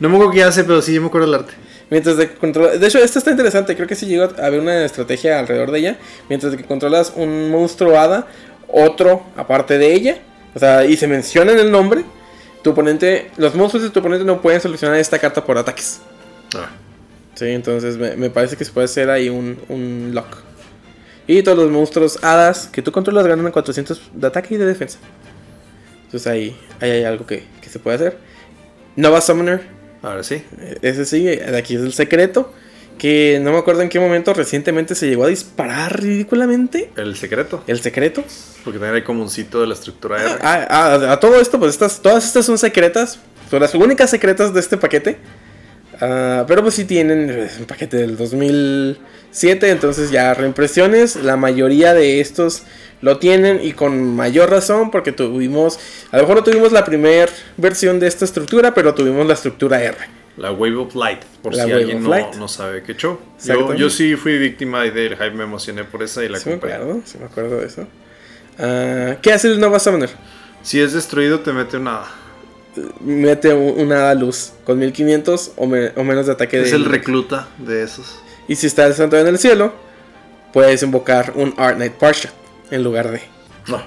No 0.00 0.08
me 0.08 0.14
acuerdo 0.16 0.32
qué 0.32 0.42
hace, 0.42 0.64
pero 0.64 0.80
sí 0.82 0.94
yo 0.94 1.00
me 1.02 1.08
acuerdo 1.08 1.26
del 1.30 1.40
arte. 1.40 1.52
Mientras 1.90 2.16
de 2.16 2.28
que 2.30 2.34
controla- 2.36 2.76
De 2.78 2.86
hecho, 2.86 2.98
esta 2.98 3.18
está 3.18 3.30
interesante. 3.30 3.76
Creo 3.76 3.86
que 3.86 3.94
sí 3.94 4.06
llegó 4.06 4.24
a 4.24 4.46
haber 4.46 4.60
una 4.60 4.84
estrategia 4.84 5.38
alrededor 5.38 5.70
de 5.70 5.78
ella. 5.78 5.98
Mientras 6.28 6.52
de 6.52 6.58
que 6.58 6.64
controlas 6.64 7.12
un 7.14 7.50
monstruo 7.50 7.98
hada, 7.98 8.26
otro 8.68 9.22
aparte 9.36 9.78
de 9.78 9.92
ella. 9.94 10.18
O 10.54 10.58
sea, 10.58 10.84
y 10.84 10.96
se 10.96 11.06
menciona 11.06 11.52
en 11.52 11.58
el 11.58 11.70
nombre. 11.70 12.04
Tu 12.62 12.70
oponente. 12.70 13.30
Los 13.36 13.54
monstruos 13.54 13.84
de 13.84 13.90
tu 13.90 14.00
oponente 14.00 14.24
no 14.24 14.40
pueden 14.40 14.60
seleccionar 14.60 14.98
esta 14.98 15.18
carta 15.18 15.44
por 15.44 15.58
ataques. 15.58 16.00
Ah. 16.56 16.70
Sí, 17.34 17.44
entonces 17.50 17.98
me, 17.98 18.16
me 18.16 18.30
parece 18.30 18.56
que 18.56 18.64
se 18.64 18.72
puede 18.72 18.86
hacer 18.86 19.10
ahí 19.10 19.28
un, 19.28 19.58
un 19.68 20.10
lock. 20.14 20.38
Y 21.28 21.42
todos 21.42 21.58
los 21.58 21.70
monstruos 21.70 22.18
hadas 22.22 22.66
que 22.72 22.80
tú 22.82 22.90
controlas 22.92 23.26
ganan 23.26 23.52
400 23.52 24.00
de 24.14 24.26
ataque 24.26 24.54
y 24.54 24.56
de 24.58 24.64
defensa. 24.64 24.98
Entonces 26.06 26.26
ahí, 26.26 26.56
ahí 26.80 26.90
hay 26.90 27.04
algo 27.04 27.26
que, 27.26 27.44
que 27.60 27.68
se 27.68 27.78
puede 27.78 27.96
hacer. 27.96 28.18
Nova 28.96 29.20
Summoner. 29.20 29.60
Ahora 30.02 30.22
sí. 30.22 30.42
eh, 30.60 30.78
Ese 30.82 31.04
sí, 31.04 31.24
de 31.24 31.56
aquí 31.56 31.74
es 31.76 31.82
el 31.82 31.92
secreto. 31.92 32.52
Que 32.98 33.38
no 33.42 33.52
me 33.52 33.58
acuerdo 33.58 33.82
en 33.82 33.90
qué 33.90 34.00
momento 34.00 34.32
recientemente 34.32 34.94
se 34.94 35.06
llegó 35.06 35.24
a 35.24 35.28
disparar 35.28 36.00
ridículamente. 36.00 36.90
El 36.96 37.14
secreto. 37.14 37.62
El 37.66 37.80
secreto. 37.82 38.24
Porque 38.64 38.78
también 38.78 38.94
hay 38.94 39.02
como 39.02 39.22
un 39.22 39.28
cito 39.28 39.60
de 39.60 39.66
la 39.66 39.74
estructura 39.74 40.16
R. 40.22 40.30
Ah, 40.40 40.66
ah, 40.70 41.12
a 41.12 41.20
todo 41.20 41.38
esto, 41.38 41.58
pues 41.58 41.72
estas, 41.72 42.00
todas 42.00 42.24
estas 42.24 42.46
son 42.46 42.56
secretas. 42.56 43.18
Son 43.50 43.60
las 43.60 43.74
únicas 43.74 44.08
secretas 44.08 44.54
de 44.54 44.60
este 44.60 44.78
paquete. 44.78 45.18
Ah, 46.00 46.44
pero 46.48 46.62
pues 46.62 46.74
sí 46.74 46.86
tienen 46.86 47.48
un 47.58 47.64
paquete 47.66 47.98
del 47.98 48.16
2007, 48.16 49.70
entonces 49.70 50.10
ya 50.10 50.32
reimpresiones. 50.32 51.16
La 51.16 51.36
mayoría 51.36 51.92
de 51.92 52.20
estos 52.20 52.62
lo 53.02 53.18
tienen 53.18 53.60
y 53.62 53.72
con 53.72 54.14
mayor 54.16 54.50
razón 54.50 54.90
porque 54.90 55.12
tuvimos, 55.12 55.78
a 56.10 56.16
lo 56.16 56.22
mejor 56.22 56.36
no 56.38 56.42
tuvimos 56.44 56.72
la 56.72 56.84
primera 56.84 57.30
versión 57.56 58.00
de 58.00 58.06
esta 58.06 58.24
estructura, 58.24 58.72
pero 58.74 58.94
tuvimos 58.94 59.26
la 59.26 59.34
estructura 59.34 59.82
R. 59.82 59.96
La 60.38 60.52
Wave 60.52 60.76
of 60.76 60.94
Light, 60.94 61.20
por 61.42 61.54
La 61.54 61.64
si 61.64 61.72
alguien 61.72 62.02
no, 62.02 62.32
no 62.34 62.46
sabe 62.48 62.82
qué 62.82 62.94
show. 62.94 63.18
Yo, 63.42 63.74
yo 63.74 63.88
sí 63.88 64.16
fui 64.16 64.36
víctima 64.38 64.82
del 64.82 65.12
hype, 65.14 65.30
me 65.30 65.44
emocioné 65.44 65.84
por 65.84 66.02
esa 66.02 66.22
y 66.24 66.28
la 66.28 66.38
Sí 66.38 66.48
me 66.50 66.52
compré. 66.56 66.74
acuerdo, 66.74 67.00
sí 67.06 67.16
me 67.18 67.24
acuerdo 67.26 67.60
de 67.60 67.66
eso. 67.66 67.86
Ah, 68.58 69.16
¿Qué 69.22 69.32
hace 69.32 69.48
el 69.48 69.60
Nova 69.60 69.78
Summoner? 69.78 70.10
Si 70.62 70.80
es 70.80 70.92
destruido, 70.92 71.40
te 71.40 71.52
mete 71.52 71.76
una. 71.78 72.00
Mete 73.00 73.54
un- 73.54 73.80
una 73.80 74.12
luz 74.14 74.52
con 74.64 74.78
1500 74.78 75.52
o, 75.56 75.66
me- 75.66 75.92
o 75.96 76.04
menos 76.04 76.26
de 76.26 76.32
ataque 76.32 76.60
Es 76.60 76.70
de 76.70 76.76
el 76.76 76.84
recluta 76.84 77.48
de 77.58 77.82
esos. 77.82 78.18
Y 78.48 78.56
si 78.56 78.66
está 78.66 78.86
el 78.86 78.92
santo 78.94 79.16
en 79.16 79.26
el 79.26 79.38
cielo, 79.38 79.72
puedes 80.52 80.82
invocar 80.82 81.32
un 81.36 81.54
Art 81.56 81.76
Knight 81.76 81.94
Parsha 81.94 82.30
en 82.70 82.82
lugar 82.82 83.10
de. 83.10 83.20
No. 83.68 83.80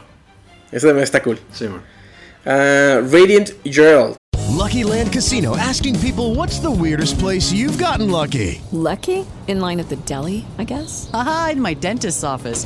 Eso 0.72 0.88
también 0.88 1.04
está 1.04 1.22
cool. 1.24 1.40
Sí, 1.52 1.68
man. 1.68 1.82
Ah, 2.46 3.02
Radiant 3.02 3.52
Gerald. 3.66 4.16
Lucky 4.50 4.84
Land 4.84 5.14
Casino 5.14 5.56
asking 5.56 6.00
people 6.00 6.36
what's 6.36 6.60
the 6.60 6.70
weirdest 6.70 7.18
place 7.18 7.52
you've 7.52 7.78
gotten 7.78 8.12
lucky? 8.12 8.62
Lucky? 8.72 9.26
In 9.48 9.62
line 9.62 9.80
at 9.80 9.90
the 9.90 9.96
deli, 10.06 10.46
I 10.58 10.64
guess? 10.66 11.10
Aha, 11.14 11.52
in 11.54 11.62
my 11.62 11.74
dentist's 11.74 12.24
office. 12.24 12.66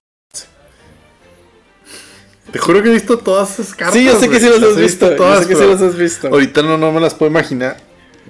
Te 2.51 2.59
juro 2.59 2.81
que 2.83 2.89
he 2.89 2.93
visto 2.93 3.17
todas 3.17 3.59
esas 3.59 3.73
cartas. 3.75 3.95
Sí, 3.97 4.05
yo 4.05 4.19
sé 4.19 4.29
que 4.29 4.39
sí 4.39 4.45
los 4.47 4.61
has 4.63 4.75
visto, 4.77 5.05
yo 5.15 5.41
sé 5.41 5.47
que 5.47 5.55
sí 5.55 5.61
los 5.61 5.81
has 5.81 5.95
visto. 5.95 6.27
Ahorita 6.27 6.61
no, 6.61 6.77
no 6.77 6.91
me 6.91 6.99
las 6.99 7.13
puedo 7.13 7.29
imaginar. 7.31 7.77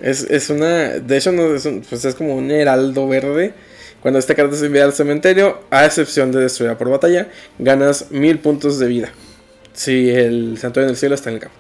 Es, 0.02 0.24
es 0.24 0.50
una. 0.50 0.90
De 1.00 1.18
hecho, 1.18 1.32
no, 1.32 1.54
es, 1.56 1.66
un- 1.66 1.82
pues 1.82 2.06
es 2.06 2.16
como 2.16 2.36
un 2.36 2.50
heraldo 2.52 3.08
verde. 3.08 3.54
Cuando 4.02 4.18
esta 4.20 4.34
carta 4.34 4.56
se 4.56 4.66
envía 4.66 4.84
al 4.84 4.94
cementerio, 4.94 5.60
a 5.70 5.86
excepción 5.86 6.32
de 6.32 6.40
destruida 6.42 6.78
por 6.78 6.90
batalla, 6.90 7.30
ganas 7.60 8.10
mil 8.10 8.40
puntos 8.40 8.80
de 8.80 8.88
vida. 8.88 9.12
Si 9.74 10.10
el 10.10 10.58
santuario 10.60 10.88
del 10.88 10.98
cielo 10.98 11.14
está 11.16 11.30
en 11.30 11.36
el 11.36 11.42
campo. 11.42 11.58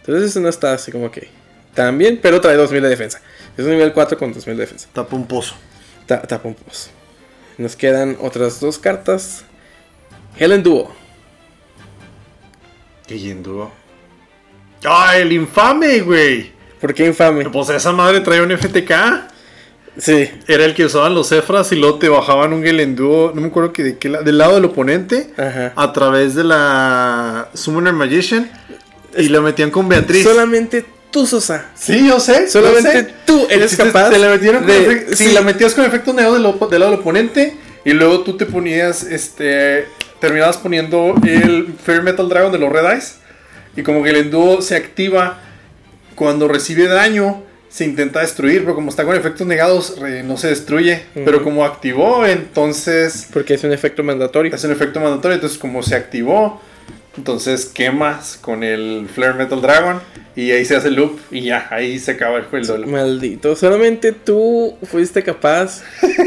Entonces, 0.00 0.30
eso 0.30 0.40
no 0.40 0.48
está 0.48 0.72
así 0.72 0.92
como 0.92 1.10
que 1.10 1.28
tan 1.74 1.98
bien, 1.98 2.18
pero 2.22 2.40
trae 2.40 2.56
2000 2.56 2.82
de 2.82 2.88
defensa. 2.88 3.20
Es 3.56 3.64
un 3.64 3.72
nivel 3.72 3.92
4 3.92 4.16
con 4.18 4.32
2000 4.32 4.56
de 4.56 4.62
defensa. 4.62 4.88
Tapa 4.92 5.14
un 5.16 5.26
pozo. 5.26 5.54
Ta- 6.06 6.22
tapa 6.22 6.48
un 6.48 6.54
pozo. 6.54 6.90
Nos 7.58 7.74
quedan 7.76 8.16
otras 8.20 8.60
dos 8.60 8.78
cartas. 8.78 9.42
Helen 10.38 10.62
Duo. 10.62 10.92
Qué 13.08 13.18
yendo. 13.18 13.72
¡Ah, 14.84 15.16
el 15.16 15.32
infame, 15.32 16.00
güey! 16.00 16.52
¿Por 16.80 16.94
qué 16.94 17.06
infame? 17.06 17.48
Pues 17.50 17.70
esa 17.70 17.90
madre 17.92 18.20
traía 18.20 18.42
un 18.42 18.50
FTK. 18.56 18.92
Sí. 19.96 20.30
Era 20.46 20.64
el 20.64 20.74
que 20.74 20.84
usaban 20.84 21.14
los 21.14 21.28
Cefras 21.30 21.72
y 21.72 21.76
luego 21.76 21.98
te 21.98 22.08
bajaban 22.08 22.52
un 22.52 22.62
Gelendúo, 22.62 23.32
no 23.34 23.40
me 23.40 23.48
acuerdo 23.48 23.72
que 23.72 23.82
de 23.82 23.98
qué 23.98 24.08
la- 24.08 24.22
del 24.22 24.38
lado 24.38 24.54
del 24.54 24.66
oponente, 24.66 25.30
Ajá. 25.36 25.72
a 25.74 25.92
través 25.92 26.36
de 26.36 26.44
la 26.44 27.48
Summoner 27.54 27.94
Magician 27.94 28.48
y 29.16 29.28
lo 29.28 29.42
metían 29.42 29.70
con 29.72 29.88
Beatriz. 29.88 30.22
Solamente 30.22 30.84
tú, 31.10 31.26
Sosa. 31.26 31.70
Sí, 31.74 32.06
yo 32.06 32.20
sé. 32.20 32.42
yo 32.44 32.48
Solamente 32.52 32.92
sé. 32.92 33.14
tú 33.26 33.48
eres 33.50 33.72
Te- 33.72 33.78
te- 33.78 33.84
capaz 33.90 34.10
Te 34.10 34.18
la 34.20 34.28
metieron 34.28 34.62
con 34.62 34.70
efecto- 34.70 35.16
sí. 35.16 35.24
sí, 35.24 35.32
la 35.32 35.40
metías 35.40 35.74
con 35.74 35.84
efecto 35.84 36.12
negro 36.12 36.34
del, 36.34 36.42
del 36.70 36.78
lado 36.80 36.92
del 36.92 37.00
oponente 37.00 37.56
y 37.84 37.90
luego 37.92 38.20
tú 38.20 38.36
te 38.36 38.46
ponías, 38.46 39.02
este, 39.02 39.88
terminabas 40.20 40.56
poniendo 40.58 41.14
el 41.26 41.74
Fairy 41.84 42.02
Metal 42.02 42.28
Dragon 42.28 42.50
de 42.52 42.58
los 42.58 42.72
Red 42.72 42.90
Eyes 42.92 43.18
y 43.76 43.82
como 43.82 44.02
que 44.02 44.10
el 44.10 44.16
Enduo 44.16 44.60
se 44.62 44.76
activa 44.76 45.38
cuando 46.14 46.48
recibe 46.48 46.86
daño 46.88 47.42
se 47.68 47.84
intenta 47.84 48.20
destruir, 48.20 48.62
pero 48.62 48.74
como 48.74 48.88
está 48.88 49.04
con 49.04 49.14
efectos 49.14 49.46
negados 49.46 49.98
re- 50.00 50.22
no 50.22 50.36
se 50.38 50.48
destruye, 50.48 51.02
pero 51.14 51.44
como 51.44 51.64
activó 51.64 52.24
entonces 52.26 53.28
Porque 53.32 53.54
es 53.54 53.62
un 53.64 53.72
efecto 53.72 54.02
mandatorio. 54.02 54.54
es 54.54 54.64
un 54.64 54.72
efecto 54.72 55.00
mandatorio, 55.00 55.34
entonces 55.34 55.58
como 55.58 55.82
se 55.82 55.94
activó 55.94 56.60
entonces 57.16 57.66
quemas 57.66 58.38
con 58.40 58.62
el 58.62 59.08
Flare 59.12 59.34
Metal 59.34 59.60
Dragon 59.60 60.00
y 60.36 60.52
ahí 60.52 60.64
se 60.64 60.76
hace 60.76 60.88
el 60.88 60.94
loop 60.94 61.18
y 61.32 61.42
ya, 61.42 61.66
ahí 61.70 61.98
se 61.98 62.12
acaba 62.12 62.38
el 62.38 62.44
juego. 62.44 62.86
Maldito. 62.86 63.56
Solamente 63.56 64.12
tú 64.12 64.76
fuiste 64.84 65.22
capaz 65.24 65.82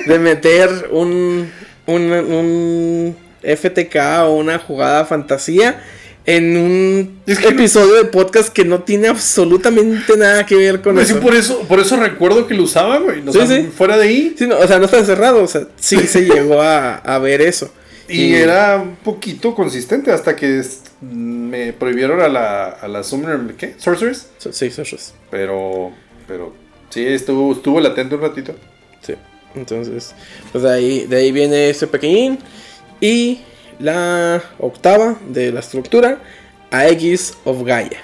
de 0.06 0.20
meter 0.20 0.90
un, 0.92 1.50
un, 1.86 2.02
un 2.12 3.16
FTK 3.44 3.96
o 4.26 4.36
una 4.36 4.60
jugada 4.60 5.06
fantasía 5.06 5.82
en 6.26 6.56
un 6.56 7.22
episodio 7.28 7.96
de 7.96 8.06
podcast 8.06 8.54
que 8.54 8.64
no 8.64 8.84
tiene 8.84 9.08
absolutamente 9.08 10.16
nada 10.18 10.46
que 10.46 10.56
ver 10.56 10.82
con 10.82 10.94
Pues 10.94 11.08
sí, 11.08 11.14
eso. 11.16 11.22
por 11.24 11.36
eso, 11.36 11.60
por 11.68 11.80
eso 11.80 11.96
recuerdo 11.98 12.48
que 12.48 12.54
lo 12.54 12.64
usaba, 12.64 13.00
güey. 13.00 13.28
O 13.28 13.34
Sí, 13.34 13.40
sí. 13.48 13.70
Fuera 13.76 13.98
de 13.98 14.04
ahí. 14.04 14.36
Sí, 14.38 14.46
no, 14.46 14.60
o 14.60 14.68
sea, 14.68 14.78
no 14.78 14.86
está 14.86 15.04
cerrado. 15.04 15.42
O 15.44 15.48
sea, 15.48 15.64
sí 15.78 15.98
se 16.08 16.22
llegó 16.26 16.62
a, 16.62 16.96
a 16.98 17.18
ver 17.18 17.42
eso. 17.42 17.72
Y, 18.08 18.34
era 18.34 18.76
un 18.78 18.98
poquito 18.98 19.56
consistente 19.56 20.12
hasta 20.12 20.36
que 20.36 20.62
me 21.02 21.72
prohibieron 21.74 22.22
a 22.22 22.28
la, 22.28 22.66
a 22.66 22.88
la 22.88 23.04
Summoner, 23.04 23.56
¿qué? 23.56 23.76
¿Sorceress? 23.78 24.28
Sí, 24.38 24.70
Sorceress. 24.70 25.14
Pero, 25.30 25.92
pero 26.28 26.54
sí, 26.90 27.06
estuvo, 27.06 27.54
estuvo 27.54 27.80
latente 27.80 28.16
un 28.16 28.22
ratito. 28.22 28.54
Sí, 29.02 29.14
entonces, 29.56 30.14
pues 30.52 30.64
de 30.64 30.72
ahí, 30.72 31.06
de 31.08 31.16
ahí 31.16 31.32
viene 31.32 31.70
este 31.70 31.88
pequeñín. 31.88 32.38
Y 33.02 33.42
la 33.80 34.42
octava 34.60 35.18
de 35.28 35.52
la 35.52 35.60
estructura, 35.60 36.20
Aegis 36.70 37.34
of 37.44 37.64
Gaia. 37.64 38.02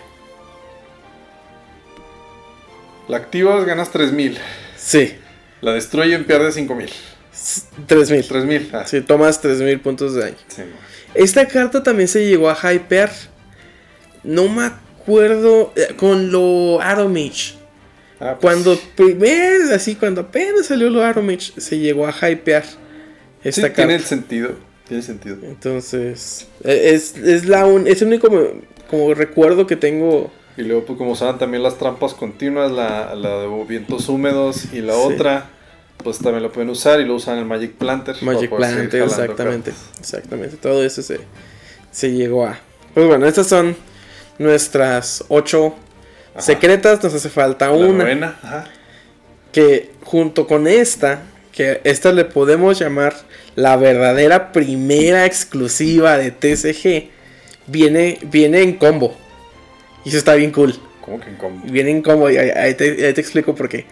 La 3.07 3.17
activas, 3.17 3.63
ganas 3.65 3.91
3000. 3.91 4.37
Sí. 4.75 5.15
La 5.61 5.73
destruyen, 5.73 6.25
pierdes 6.25 6.55
5000. 6.55 6.91
3000. 7.85 8.27
3000. 8.27 8.69
Ah. 8.73 8.85
Sí, 8.85 9.01
tomas 9.01 9.39
3000 9.39 9.79
puntos 9.79 10.13
de 10.15 10.21
daño. 10.21 10.35
Esta 11.13 11.47
carta 11.47 11.83
también 11.83 12.09
se 12.09 12.27
llegó 12.27 12.49
a 12.49 12.55
Hyper. 12.55 13.09
No 14.23 14.49
me 14.49 14.65
acuerdo. 14.65 15.73
Eh, 15.75 15.93
con 15.95 16.31
lo 16.31 16.81
Aromage. 16.81 17.55
Ah, 18.19 18.37
pues. 18.39 18.41
Cuando 18.41 18.79
primero, 18.95 19.73
así, 19.73 19.95
cuando 19.95 20.21
apenas 20.21 20.65
salió 20.65 20.89
lo 20.89 21.03
Aromage, 21.03 21.53
se 21.57 21.77
llegó 21.77 22.07
a 22.07 22.11
hypear 22.11 22.63
esta 23.43 23.61
carta. 23.69 23.87
Tiene 23.87 23.99
sentido. 23.99 24.66
Tiene 24.87 25.03
sentido. 25.03 25.37
Entonces, 25.43 26.47
e, 26.63 26.93
es, 26.93 27.17
es 27.17 27.45
la 27.45 27.65
un, 27.65 27.87
es 27.87 28.01
el 28.01 28.07
único 28.07 28.29
como, 28.89 29.13
recuerdo 29.13 29.67
que 29.67 29.75
tengo. 29.75 30.31
Y 30.55 30.61
luego, 30.63 30.85
pues, 30.85 30.97
como 30.97 31.15
saben 31.15 31.37
también 31.37 31.61
las 31.61 31.77
trampas 31.77 32.13
continuas, 32.13 32.71
la, 32.71 33.13
la 33.15 33.41
de 33.41 33.65
vientos 33.65 34.09
húmedos 34.09 34.73
y 34.73 34.81
la 34.81 34.95
otra 34.95 35.49
pues 36.03 36.19
también 36.19 36.43
lo 36.43 36.51
pueden 36.51 36.69
usar 36.69 36.99
y 37.01 37.05
lo 37.05 37.15
usan 37.15 37.35
en 37.35 37.39
el 37.41 37.45
Magic 37.45 37.73
Planter. 37.73 38.15
Magic 38.21 38.55
Planter, 38.55 39.03
exactamente. 39.03 39.73
Exactamente. 39.99 40.57
Todo 40.57 40.83
eso 40.83 41.01
se, 41.01 41.19
se 41.91 42.11
llegó 42.11 42.45
a. 42.45 42.57
Pues 42.93 43.07
bueno, 43.07 43.27
estas 43.27 43.47
son 43.47 43.75
nuestras 44.37 45.23
ocho 45.27 45.75
secretas. 46.37 47.03
Nos 47.03 47.13
hace 47.13 47.29
falta 47.29 47.71
una. 47.71 48.65
Que 49.51 49.91
junto 50.03 50.45
con 50.45 50.67
esta, 50.67 51.23
que 51.51 51.81
esta 51.83 52.11
le 52.11 52.25
podemos 52.25 52.79
llamar 52.79 53.15
la 53.57 53.75
verdadera 53.75 54.51
primera 54.51 55.25
exclusiva 55.25 56.15
de 56.19 56.29
TCG, 56.29 57.09
viene, 57.65 58.19
viene 58.21 58.61
en 58.61 58.77
combo. 58.77 59.17
Y 60.05 60.09
eso 60.09 60.19
está 60.19 60.35
bien 60.35 60.51
cool. 60.51 60.79
¿Cómo 61.01 61.19
que 61.19 61.31
en 61.31 61.37
combo? 61.37 61.65
Viene 61.65 61.89
en 61.89 62.03
combo 62.03 62.29
y 62.29 62.37
ahí 62.37 62.75
te, 62.75 63.03
ahí 63.03 63.13
te 63.13 63.19
explico 63.19 63.55
por 63.55 63.67
qué. 63.67 63.87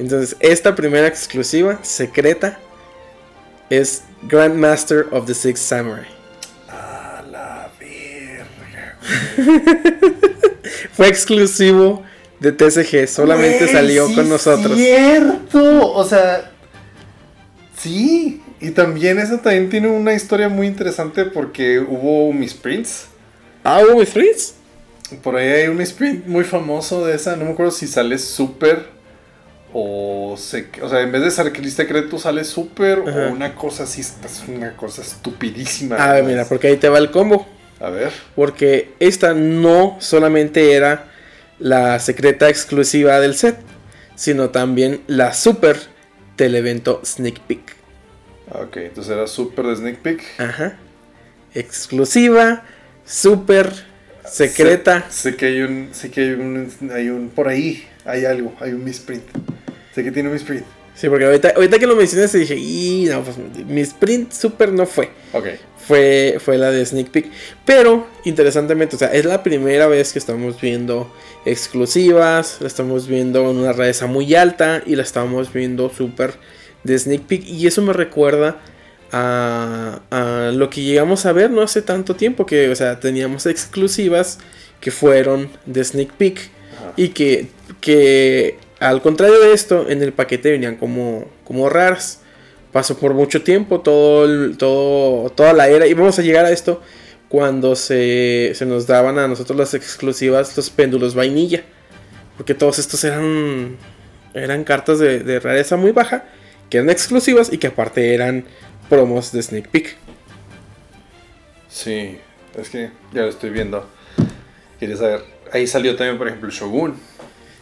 Entonces, 0.00 0.36
esta 0.40 0.74
primera 0.74 1.06
exclusiva, 1.06 1.78
secreta, 1.82 2.58
es 3.70 4.02
Grandmaster 4.22 5.06
of 5.12 5.24
the 5.26 5.34
Six 5.34 5.60
Samurai. 5.60 6.08
A 6.68 7.22
la 7.30 7.70
verga. 7.78 8.98
Fue 10.94 11.06
exclusivo 11.06 12.02
de 12.40 12.50
TCG, 12.50 13.06
solamente 13.06 13.68
salió 13.68 14.12
con 14.12 14.28
nosotros. 14.28 14.76
Cierto, 14.76 15.92
o 15.92 16.04
sea, 16.04 16.50
sí. 17.78 18.42
Y 18.60 18.70
también 18.70 19.18
esa 19.18 19.42
también 19.42 19.68
tiene 19.68 19.88
una 19.88 20.14
historia 20.14 20.48
muy 20.48 20.66
interesante 20.66 21.24
porque 21.26 21.78
hubo 21.78 22.32
misprints. 22.32 23.06
Ah, 23.64 23.82
hubo 23.84 23.98
misprints. 23.98 24.54
Por 25.22 25.36
ahí 25.36 25.48
hay 25.48 25.68
un 25.68 25.80
sprint 25.80 26.26
muy 26.26 26.44
famoso 26.44 27.06
de 27.06 27.14
esa, 27.14 27.36
no 27.36 27.44
me 27.44 27.52
acuerdo 27.52 27.70
si 27.70 27.86
sale 27.86 28.18
super 28.18 28.96
o, 29.72 30.36
se, 30.38 30.68
o 30.82 30.88
sea, 30.88 31.02
en 31.02 31.12
vez 31.12 31.22
de 31.22 31.30
salir 31.30 31.70
secreto 31.70 32.18
sale 32.18 32.44
súper 32.44 33.00
o 33.00 33.32
una 33.32 33.54
cosa 33.54 33.84
así, 33.84 34.00
es 34.00 34.42
una 34.48 34.76
cosa 34.76 35.02
estupidísima. 35.02 35.96
A 35.96 36.14
ver, 36.14 36.24
mira, 36.24 36.44
porque 36.46 36.68
ahí 36.68 36.76
te 36.76 36.88
va 36.88 36.98
el 36.98 37.10
combo. 37.10 37.46
A 37.78 37.90
ver. 37.90 38.10
Porque 38.34 38.94
esta 38.98 39.34
no 39.34 39.96
solamente 40.00 40.72
era 40.72 41.10
la 41.58 42.00
secreta 42.00 42.48
exclusiva 42.48 43.20
del 43.20 43.34
set, 43.34 43.58
sino 44.14 44.50
también 44.50 45.02
la 45.06 45.34
super 45.34 45.76
del 46.36 46.54
evento 46.54 47.02
Sneak 47.04 47.40
Peek. 47.40 47.75
Ah, 48.50 48.60
ok, 48.62 48.76
entonces 48.76 49.12
era 49.12 49.26
super 49.26 49.66
de 49.66 49.76
Sneak 49.76 49.98
Peek. 49.98 50.22
Ajá. 50.38 50.78
Exclusiva, 51.54 52.64
super, 53.04 53.72
secreta. 54.24 55.06
Sé, 55.10 55.36
que 55.36 55.46
hay 55.46 55.62
un, 55.62 55.88
sé 55.92 56.10
que 56.10 56.20
hay 56.20 56.30
un, 56.30 56.70
hay 56.92 57.08
un, 57.08 57.28
por 57.30 57.48
ahí 57.48 57.86
hay 58.04 58.24
algo, 58.24 58.54
hay 58.60 58.72
un 58.72 58.84
misprint. 58.84 59.24
Sé 59.94 60.04
que 60.04 60.12
tiene 60.12 60.28
un 60.28 60.34
misprint. 60.34 60.64
Sí, 60.94 61.10
porque 61.10 61.26
ahorita, 61.26 61.52
ahorita 61.56 61.78
que 61.78 61.86
lo 61.86 61.94
mencionas 61.94 62.32
dije, 62.32 62.56
y 62.56 63.06
no, 63.10 63.22
pues 63.22 63.36
mi 63.66 63.82
sprint 63.82 64.32
super 64.32 64.72
no 64.72 64.86
fue. 64.86 65.10
Ok. 65.32 65.46
Fue, 65.86 66.38
fue 66.40 66.56
la 66.56 66.70
de 66.70 66.84
Sneak 66.84 67.10
Peek. 67.10 67.30
Pero, 67.66 68.06
interesantemente, 68.24 68.96
o 68.96 68.98
sea, 68.98 69.12
es 69.12 69.26
la 69.26 69.42
primera 69.42 69.86
vez 69.88 70.12
que 70.12 70.18
estamos 70.18 70.58
viendo 70.58 71.14
exclusivas. 71.44 72.56
La 72.60 72.66
estamos 72.66 73.06
viendo 73.06 73.50
en 73.50 73.58
una 73.58 73.72
rareza 73.72 74.06
muy 74.06 74.34
alta. 74.34 74.82
Y 74.86 74.96
la 74.96 75.02
estamos 75.02 75.52
viendo 75.52 75.90
super 75.90 76.34
de 76.86 76.98
Sneak 76.98 77.22
Peek. 77.22 77.46
Y 77.46 77.66
eso 77.66 77.82
me 77.82 77.92
recuerda 77.92 78.58
a, 79.12 80.00
a, 80.10 80.50
lo 80.52 80.70
que 80.70 80.82
llegamos 80.82 81.26
a 81.26 81.32
ver 81.32 81.50
no 81.50 81.62
hace 81.62 81.82
tanto 81.82 82.16
tiempo. 82.16 82.46
Que, 82.46 82.70
o 82.70 82.76
sea, 82.76 83.00
teníamos 83.00 83.46
exclusivas 83.46 84.38
que 84.80 84.90
fueron 84.90 85.50
de 85.66 85.84
Sneak 85.84 86.12
Peek. 86.12 86.50
Y 86.96 87.08
que, 87.08 87.48
que 87.80 88.58
al 88.78 89.02
contrario 89.02 89.40
de 89.40 89.52
esto, 89.52 89.88
en 89.88 90.02
el 90.02 90.12
paquete 90.12 90.50
venían 90.50 90.76
como, 90.76 91.26
como 91.44 91.68
raras. 91.68 92.20
Pasó 92.72 92.98
por 92.98 93.14
mucho 93.14 93.42
tiempo, 93.42 93.80
todo, 93.80 94.54
todo, 94.56 95.30
toda 95.30 95.52
la 95.52 95.68
era. 95.68 95.86
Y 95.86 95.94
vamos 95.94 96.18
a 96.18 96.22
llegar 96.22 96.44
a 96.44 96.50
esto 96.50 96.82
cuando 97.28 97.74
se, 97.74 98.52
se 98.54 98.66
nos 98.66 98.86
daban 98.86 99.18
a 99.18 99.26
nosotros 99.28 99.58
las 99.58 99.74
exclusivas, 99.74 100.56
los 100.56 100.70
péndulos 100.70 101.14
vainilla. 101.14 101.64
Porque 102.36 102.54
todos 102.54 102.78
estos 102.78 103.02
eran, 103.04 103.76
eran 104.34 104.64
cartas 104.64 104.98
de, 104.98 105.20
de 105.20 105.40
rareza 105.40 105.76
muy 105.76 105.92
baja, 105.92 106.24
que 106.70 106.78
eran 106.78 106.90
exclusivas 106.90 107.52
y 107.52 107.58
que 107.58 107.68
aparte 107.68 108.14
eran 108.14 108.44
promos 108.88 109.32
de 109.32 109.42
Sneak 109.42 109.68
Peek. 109.68 109.96
Sí, 111.68 112.18
es 112.58 112.68
que 112.70 112.90
ya 113.12 113.22
lo 113.22 113.28
estoy 113.28 113.50
viendo. 113.50 113.88
Quería 114.80 114.96
saber. 114.96 115.24
Ahí 115.52 115.66
salió 115.66 115.94
también, 115.96 116.18
por 116.18 116.26
ejemplo, 116.26 116.48
el 116.48 116.54
Shogun. 116.54 116.94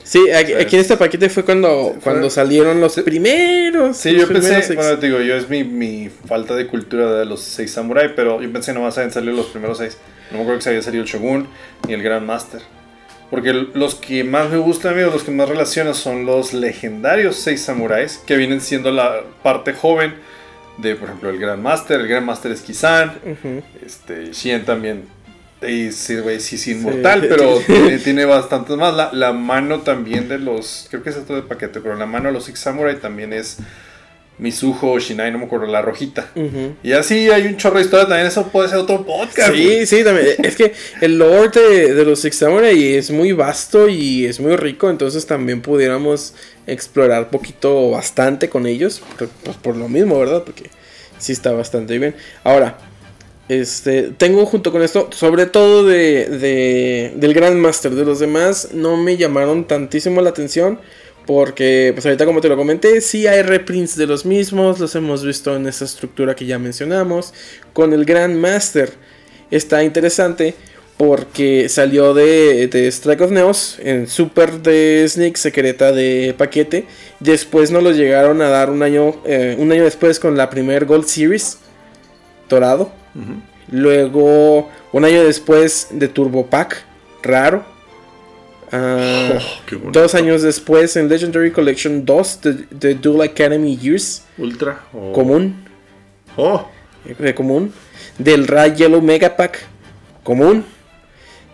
Sí, 0.05 0.31
aquí, 0.31 0.53
en 0.53 0.81
este 0.81 0.99
paquete 0.99 1.31
fue 1.31 1.45
cuando, 1.45 1.97
cuando 2.03 2.29
salieron 2.29 2.79
los 2.79 2.95
primeros. 2.97 3.97
Sí, 3.97 4.15
yo 4.15 4.29
pensé, 4.29 4.75
bueno, 4.75 4.97
digo, 4.97 5.19
yo 5.21 5.35
es 5.35 5.49
mi, 5.49 5.65
mi, 5.65 6.11
falta 6.11 6.55
de 6.55 6.67
cultura 6.67 7.11
de 7.15 7.25
los 7.25 7.41
seis 7.41 7.73
samurai, 7.73 8.15
pero 8.15 8.43
yo 8.43 8.53
pensé 8.53 8.75
nomás 8.75 8.99
habían 8.99 9.13
salido 9.13 9.35
los 9.35 9.47
primeros 9.47 9.79
seis. 9.79 9.97
No 10.31 10.37
me 10.37 10.43
acuerdo 10.43 10.59
que 10.59 10.65
se 10.65 10.69
había 10.71 10.83
salido 10.83 11.05
el 11.05 11.09
Shogun 11.09 11.49
ni 11.89 11.95
el 11.95 12.03
Grand 12.03 12.27
Master. 12.27 12.61
Porque 13.31 13.53
los 13.53 13.97
que 13.97 14.23
más 14.23 14.51
me 14.51 14.59
gustan, 14.59 14.93
amigos, 14.93 15.13
los 15.13 15.25
que 15.25 15.31
más 15.31 15.49
relacionan 15.49 15.95
son 15.95 16.25
los 16.25 16.53
legendarios 16.53 17.37
seis 17.37 17.63
samuráis, 17.63 18.19
que 18.27 18.37
vienen 18.37 18.61
siendo 18.61 18.91
la 18.91 19.23
parte 19.43 19.73
joven 19.73 20.15
de, 20.79 20.95
por 20.95 21.09
ejemplo, 21.09 21.31
el 21.31 21.39
Grand 21.39 21.63
Master. 21.63 22.01
El 22.01 22.07
Grand 22.09 22.27
Master 22.27 22.53
es 22.53 22.61
Kisan. 22.61 23.13
este, 23.85 24.33
Shien 24.33 24.65
también 24.65 25.05
y 25.69 25.93
sí, 25.93 26.17
güey, 26.17 26.41
sí, 26.41 26.59
sí, 26.59 26.73
inmortal, 26.73 27.27
pero 27.29 27.59
tiene, 27.67 27.99
tiene, 27.99 28.25
bastantes 28.25 28.77
más. 28.77 28.95
La, 28.95 29.13
la, 29.13 29.33
mano 29.33 29.81
también 29.81 30.29
de 30.29 30.39
los. 30.39 30.87
Creo 30.91 31.03
que 31.03 31.11
es 31.11 31.17
esto 31.17 31.35
de 31.35 31.43
paquete, 31.43 31.81
pero 31.81 31.97
la 31.97 32.07
mano 32.07 32.29
de 32.29 32.33
los 32.33 32.45
Six 32.45 32.59
Samurai 32.59 32.97
también 32.97 33.33
es. 33.33 33.59
Mizuho 34.39 34.99
Shinai, 34.99 35.31
no 35.31 35.39
me 35.39 35.45
acuerdo, 35.45 35.67
la 35.67 35.81
rojita. 35.81 36.31
Y 36.83 36.93
así 36.93 37.31
hay 37.31 37.47
un 37.47 37.57
chorro 37.57 37.79
de 37.79 37.85
historia 37.85 38.07
también, 38.07 38.27
eso 38.27 38.49
puede 38.49 38.69
ser 38.69 38.79
otro 38.79 39.07
podcast. 39.07 39.55
Sí, 39.55 39.87
sí, 39.87 40.03
también. 40.03 40.29
es 40.43 40.57
que 40.57 40.73
el 41.01 41.19
lore 41.19 41.51
de, 41.51 41.95
de, 41.95 42.05
los 42.05 42.21
Six 42.21 42.37
Samurai 42.37 42.95
es 42.95 43.11
muy 43.11 43.33
vasto 43.33 43.89
y 43.89 44.27
es 44.27 44.41
muy 44.41 44.57
rico, 44.57 44.91
entonces 44.91 45.25
también 45.27 45.63
pudiéramos 45.63 46.35
explorar 46.67 47.31
poquito 47.31 47.91
bastante 47.91 48.49
con 48.49 48.67
ellos, 48.67 49.03
pues 49.19 49.57
por 49.63 49.77
lo 49.77 49.89
mismo, 49.89 50.19
¿verdad? 50.19 50.43
Porque 50.45 50.71
sí 51.19 51.33
está 51.33 51.53
bastante 51.53 51.97
bien. 51.99 52.17
Ahora, 52.43 52.79
este, 53.49 54.11
tengo 54.17 54.47
junto 54.47 54.73
con 54.73 54.83
esto, 54.83 55.11
sobre 55.13 55.47
todo 55.47 55.85
de, 55.85 56.27
de, 56.29 57.13
del 57.17 57.35
Grandmaster. 57.35 57.95
De 57.95 58.05
los 58.05 58.19
demás 58.19 58.71
no 58.73 58.97
me 58.97 59.17
llamaron 59.17 59.67
tantísimo 59.67 60.21
la 60.23 60.31
atención. 60.31 60.81
Porque, 61.27 61.93
pues 61.95 62.05
ahorita 62.05 62.27
como 62.27 62.41
te 62.41 62.49
lo 62.49 62.57
comenté, 62.57 63.01
sí 63.01 63.27
hay 63.27 63.43
reprints 63.43 63.97
de 63.97 64.07
los 64.07 64.27
mismos. 64.27 64.79
Los 64.79 64.95
hemos 64.95 65.25
visto 65.25 65.57
en 65.57 65.67
esa 65.67 65.85
estructura 65.85 66.35
que 66.35 66.47
ya 66.47 66.59
mencionamos. 66.59 67.33
Con 67.73 67.93
el 67.93 68.05
Grandmaster 68.05 68.93
está 69.51 69.83
interesante. 69.83 70.55
Porque 70.97 71.69
salió 71.69 72.15
de, 72.15 72.69
de 72.69 72.87
Strike 72.87 73.23
of 73.23 73.33
Neos 73.33 73.79
en 73.83 74.07
Super 74.07 74.63
de 74.63 75.05
Sneak, 75.09 75.35
secreta 75.35 75.91
de 75.91 76.37
paquete. 76.39 76.87
Después 77.19 77.73
nos 77.73 77.83
lo 77.83 77.91
llegaron 77.91 78.41
a 78.41 78.49
dar 78.49 78.71
un 78.71 78.81
año, 78.85 79.17
eh, 79.25 79.57
un 79.59 79.73
año 79.73 79.83
después 79.83 80.21
con 80.21 80.37
la 80.37 80.51
primer 80.51 80.85
Gold 80.85 81.07
Series 81.07 81.59
dorado 82.49 82.93
Luego, 83.71 84.69
un 84.93 85.05
año 85.05 85.25
después 85.25 85.89
de 85.91 86.09
Turbo 86.09 86.47
Pack, 86.47 86.85
raro. 87.23 87.65
Ah, 88.77 89.39
oh, 89.39 89.91
dos 89.93 90.17
años 90.17 90.43
después 90.43 90.97
en 90.97 91.09
Legendary 91.09 91.53
Collection 91.53 92.05
2 92.05 92.41
de, 92.71 92.95
Dual 92.97 93.29
Academy 93.29 93.77
Years. 93.77 94.25
Ultra. 94.37 94.83
Común. 94.91 95.65
Oh. 96.37 96.69
de 97.17 97.35
común. 97.37 97.73
Del 98.19 98.49
Ray 98.49 98.75
Yellow 98.75 99.01
Mega 99.01 99.37
Pack 99.37 99.65
común. 100.25 100.65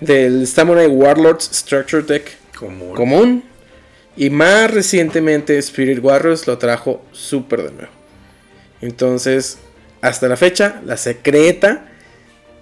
Del 0.00 0.46
Samurai 0.46 0.87
Warlords 0.87 1.50
Structure 1.52 2.02
Deck 2.02 2.38
Común. 2.59 2.94
común. 2.94 3.44
Y 4.16 4.30
más 4.30 4.70
recientemente 4.70 5.59
Spirit 5.59 6.02
Warriors 6.02 6.46
lo 6.46 6.56
trajo 6.56 7.04
súper 7.12 7.64
de 7.64 7.72
nuevo. 7.72 7.92
Entonces, 8.80 9.59
hasta 10.00 10.26
la 10.26 10.38
fecha, 10.38 10.80
la 10.87 10.96
secreta 10.96 11.85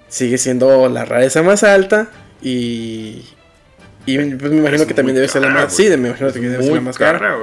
sigue 0.09 0.37
siendo 0.37 0.89
la 0.89 1.05
rareza 1.05 1.45
más 1.45 1.63
alta. 1.63 2.11
Y, 2.43 3.25
y 4.15 4.35
pues, 4.35 4.51
me 4.53 4.59
imagino 4.59 4.83
Es 4.83 4.89
que 4.89 4.95
también 4.95 5.17
debe 5.17 5.29
ser 5.29 5.43
la 5.43 5.51
más. 5.51 5.75
Sí, 5.75 5.89
me 5.97 6.09
imagino 6.09 6.33
que 6.33 6.41
debe 6.41 6.63
ser 6.63 6.75
la 6.75 6.81
más 6.81 6.99
cara. 6.99 7.37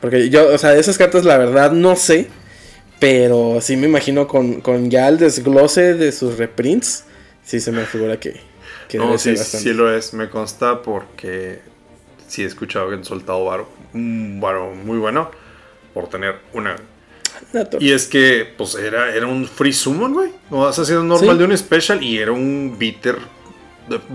Porque 0.00 0.28
yo, 0.28 0.52
o 0.54 0.58
sea, 0.58 0.70
de 0.70 0.80
esas 0.80 0.98
cartas 0.98 1.24
la 1.24 1.38
verdad 1.38 1.72
no 1.72 1.96
sé. 1.96 2.28
Pero 2.98 3.58
sí 3.60 3.76
me 3.76 3.86
imagino 3.86 4.26
con, 4.26 4.60
con 4.62 4.90
ya 4.90 5.08
el 5.08 5.18
desglose 5.18 5.94
de 5.94 6.12
sus 6.12 6.38
reprints. 6.38 7.04
Sí 7.44 7.60
se 7.60 7.70
me 7.70 7.84
figura 7.84 8.18
que, 8.18 8.40
que 8.88 8.96
No, 8.98 9.06
debe 9.06 9.18
sí, 9.18 9.24
ser 9.30 9.38
bastante. 9.38 9.68
sí 9.68 9.74
lo 9.74 9.94
es. 9.94 10.14
Me 10.14 10.30
consta 10.30 10.80
porque 10.82 11.60
sí 12.26 12.42
he 12.42 12.46
escuchado 12.46 12.88
que 12.88 12.94
han 12.94 13.04
soltado 13.04 13.44
varo. 13.44 13.68
Un 13.92 14.40
varo 14.40 14.72
muy 14.74 14.98
bueno 14.98 15.30
por 15.92 16.08
tener 16.08 16.36
una. 16.54 16.76
Y 17.80 17.92
es 17.92 18.06
que, 18.06 18.46
pues, 18.56 18.74
era, 18.76 19.14
era 19.14 19.26
un 19.26 19.46
free 19.46 19.72
summon, 19.72 20.14
güey. 20.14 20.30
No 20.50 20.60
vas 20.60 20.78
haciendo 20.78 21.04
normal 21.04 21.36
Sí. 21.36 21.38
de 21.38 21.44
un 21.44 21.56
special 21.58 22.02
y 22.02 22.18
era 22.18 22.32
un 22.32 22.76
bitter 22.78 23.16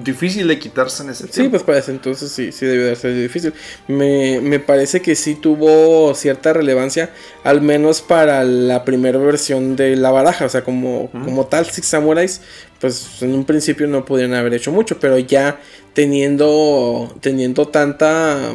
difícil 0.04 0.48
de 0.48 0.60
quitarse 0.60 1.04
en 1.04 1.10
ese 1.12 1.28
Sí, 1.28 1.34
tiempo. 1.34 1.52
pues 1.52 1.64
para 1.64 1.78
ese 1.80 1.92
entonces 1.92 2.32
sí, 2.32 2.52
sí 2.52 2.66
debió 2.66 2.86
de 2.88 2.96
ser 2.96 3.16
difícil. 3.16 3.54
Me, 3.88 4.40
me 4.42 4.60
parece 4.60 5.02
que 5.02 5.16
sí 5.16 5.36
tuvo 5.36 6.14
cierta 6.16 6.54
relevancia, 6.54 7.12
al 7.44 7.62
menos 7.62 8.02
para 8.02 8.44
la 8.44 8.84
primera 8.86 9.18
versión 9.20 9.76
de 9.76 9.96
la 9.96 10.12
baraja. 10.12 10.46
O 10.46 10.50
sea, 10.50 10.64
como, 10.64 11.10
como 11.12 11.46
tal, 11.48 11.66
Six 11.66 11.88
Samurais, 11.88 12.42
pues 12.80 13.22
en 13.22 13.34
un 13.34 13.46
principio 13.46 13.88
no 13.88 14.04
podían 14.06 14.34
haber 14.34 14.54
hecho 14.54 14.72
mucho, 14.72 15.00
pero 15.00 15.18
ya 15.20 15.60
teniendo, 15.94 17.16
teniendo 17.22 17.68
tanta 17.68 18.54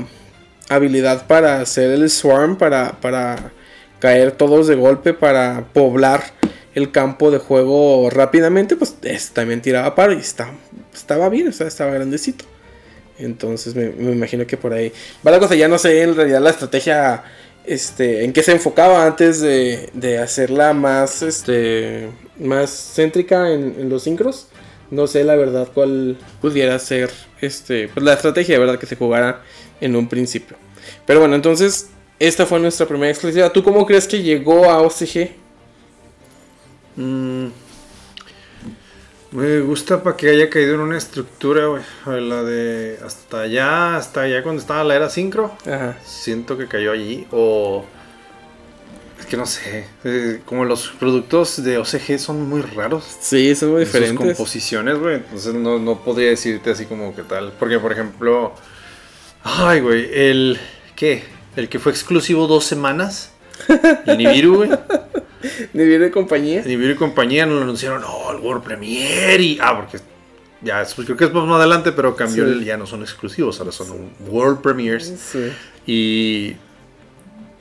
habilidad 0.69 1.27
para 1.27 1.61
hacer 1.61 1.91
el 1.93 2.11
swarm, 2.11 2.57
para, 2.59 3.01
para 3.01 3.53
caer 4.01 4.33
todos 4.33 4.67
de 4.67 4.75
golpe, 4.75 5.15
para 5.15 5.67
poblar 5.73 6.23
el 6.75 6.91
campo 6.91 7.31
de 7.31 7.39
juego 7.39 8.11
rápidamente, 8.11 8.77
pues 8.77 8.95
es- 9.03 9.31
también 9.31 9.63
tiraba 9.63 9.95
paro 9.95 10.13
y 10.13 10.19
está, 10.19 10.53
estaba 10.97 11.29
bien, 11.29 11.49
o 11.49 11.53
sea, 11.53 11.67
estaba 11.67 11.93
grandecito. 11.93 12.45
Entonces 13.19 13.75
me, 13.75 13.87
imagino 14.13 14.47
que 14.47 14.57
por 14.57 14.73
ahí 14.73 14.93
va 15.27 15.31
la 15.31 15.39
cosa. 15.39 15.55
Ya 15.55 15.69
no 15.69 15.79
sé 15.79 16.03
en 16.03 16.15
realidad 16.15 16.41
la 16.41 16.51
estrategia 16.51 17.25
este, 17.65 18.25
en 18.25 18.33
qué 18.33 18.43
se 18.43 18.53
enfocaba 18.53 19.07
antes 19.07 19.41
de, 19.41 19.91
de 19.95 20.19
hacerla 20.19 20.73
más, 20.73 21.23
este, 21.23 22.09
más 22.39 22.93
céntrica 22.95 23.53
en, 23.53 23.89
los 23.89 24.05
sincros. 24.05 24.49
No 24.91 25.07
sé 25.07 25.25
la 25.25 25.35
verdad 25.35 25.69
cuál 25.75 26.17
pudiera 26.41 26.79
ser 26.79 27.11
este, 27.41 27.89
pues, 27.89 28.05
la 28.05 28.13
estrategia 28.13 28.59
verdad 28.59 28.79
que 28.79 28.87
se 28.87 28.97
jugara 28.97 29.43
en 29.81 29.97
un 29.97 30.09
principio. 30.09 30.57
Pero 31.07 31.21
bueno, 31.21 31.35
entonces 31.35 31.89
esta 32.19 32.47
fue 32.47 32.61
nuestra 32.61 32.87
primera 32.87 33.11
exclusiva. 33.11 33.51
¿Tú 33.51 33.63
cómo 33.63 33.85
crees 33.87 34.07
que 34.07 34.23
llegó 34.23 34.71
a 34.71 34.81
OCG? 34.81 35.31
Mm. 36.97 37.49
Me 39.37 39.61
gusta 39.61 40.03
para 40.03 40.17
que 40.17 40.31
haya 40.31 40.49
caído 40.49 40.77
en 40.77 40.81
una 40.81 40.97
estructura, 40.97 41.67
güey. 41.67 41.83
La 42.07 42.43
de 42.43 42.99
hasta 43.05 43.41
allá, 43.41 43.97
hasta 43.97 44.23
allá 44.23 44.43
cuando 44.43 44.63
estaba 44.63 44.83
la 44.83 44.97
era 44.97 45.11
sincro. 45.11 45.55
Ajá. 45.67 45.99
Siento 46.07 46.57
que 46.57 46.67
cayó 46.67 46.91
allí. 46.91 47.27
O. 47.33 47.85
Es 49.21 49.27
que 49.27 49.37
no 49.37 49.45
sé. 49.45 49.89
eh, 50.05 50.41
como 50.47 50.65
los 50.65 50.89
productos 50.89 51.63
de 51.63 51.77
OCG 51.77 52.19
son 52.19 52.49
muy 52.49 52.63
raros. 52.63 53.05
Sí, 53.21 53.55
son 53.55 53.73
muy 53.73 53.83
en 53.83 53.87
sus 53.87 53.93
diferentes. 53.93 54.27
composiciones, 54.27 54.99
güey. 54.99 55.17
Entonces 55.17 55.53
no, 55.53 55.79
no 55.79 56.03
podría 56.03 56.31
decirte 56.31 56.71
así 56.71 56.87
como 56.87 57.15
que 57.15 57.23
tal. 57.23 57.53
Porque, 57.59 57.79
por 57.79 57.93
ejemplo. 57.93 58.55
Ay, 59.45 59.81
güey. 59.81 60.09
El. 60.15 60.59
¿Qué? 60.95 61.25
El 61.57 61.69
que 61.69 61.79
fue 61.79 61.93
exclusivo 61.93 62.47
dos 62.47 62.65
semanas. 62.65 63.33
El 64.07 64.19
Nibiru, 64.19 64.57
güey. 64.57 64.71
Nibiru 65.73 66.05
de 66.05 66.11
compañía. 66.11 66.63
Nibiru 66.65 66.93
y 66.93 66.97
compañía 66.97 67.47
nos 67.47 67.57
lo 67.57 67.63
anunciaron. 67.63 68.01
No, 68.03 68.31
el 68.33 68.39
World 68.39 68.63
Premiere. 68.65 69.43
Y. 69.43 69.59
Ah, 69.61 69.77
porque. 69.77 69.99
Ya, 70.63 70.83
eso 70.83 71.03
creo 71.05 71.17
que 71.17 71.25
es 71.25 71.33
más 71.33 71.49
adelante, 71.61 71.93
pero 71.93 72.17
cambió 72.17 72.45
Sí. 72.45 72.51
el. 72.53 72.65
Ya 72.65 72.77
no 72.77 72.87
son 72.87 73.03
exclusivos, 73.03 73.59
ahora 73.61 73.73
son 73.73 74.11
World 74.29 74.61
Premiers. 74.61 75.07
Sí. 75.19 75.53
Y. 75.87 76.57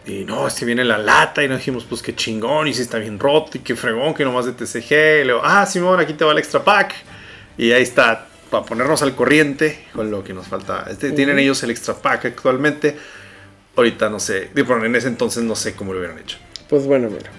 Y 0.07 0.23
no, 0.23 0.47
este 0.47 0.65
viene 0.65 0.83
la 0.83 0.97
lata. 0.97 1.43
Y 1.43 1.47
nos 1.47 1.57
dijimos, 1.57 1.85
pues 1.87 2.01
qué 2.01 2.15
chingón. 2.15 2.67
Y 2.67 2.73
si 2.73 2.83
está 2.83 2.97
bien 2.99 3.19
roto. 3.19 3.57
Y 3.57 3.59
qué 3.61 3.75
fregón. 3.75 4.13
Que 4.13 4.23
nomás 4.23 4.45
de 4.45 4.51
TCG. 4.53 5.21
Y 5.21 5.25
luego, 5.25 5.41
ah, 5.43 5.65
Simón, 5.65 5.99
aquí 5.99 6.13
te 6.13 6.23
va 6.23 6.31
el 6.31 6.37
extra 6.37 6.63
pack. 6.63 6.93
Y 7.57 7.71
ahí 7.71 7.83
está. 7.83 8.27
Para 8.49 8.63
ponernos 8.63 9.01
al 9.01 9.15
corriente 9.15 9.85
con 9.93 10.11
lo 10.11 10.23
que 10.23 10.31
nos 10.33 10.47
falta. 10.47 10.85
Este, 10.89 11.11
Tienen 11.11 11.39
ellos 11.39 11.61
el 11.63 11.71
extra 11.71 11.95
pack 11.95 12.25
actualmente. 12.25 12.95
Ahorita 13.75 14.09
no 14.09 14.19
sé. 14.19 14.49
Digo, 14.55 14.75
en 14.83 14.95
ese 14.95 15.07
entonces 15.07 15.43
no 15.43 15.55
sé 15.55 15.73
cómo 15.75 15.93
lo 15.93 15.99
hubieran 15.99 16.19
hecho. 16.19 16.37
Pues 16.69 16.85
bueno, 16.85 17.09
mira. 17.09 17.29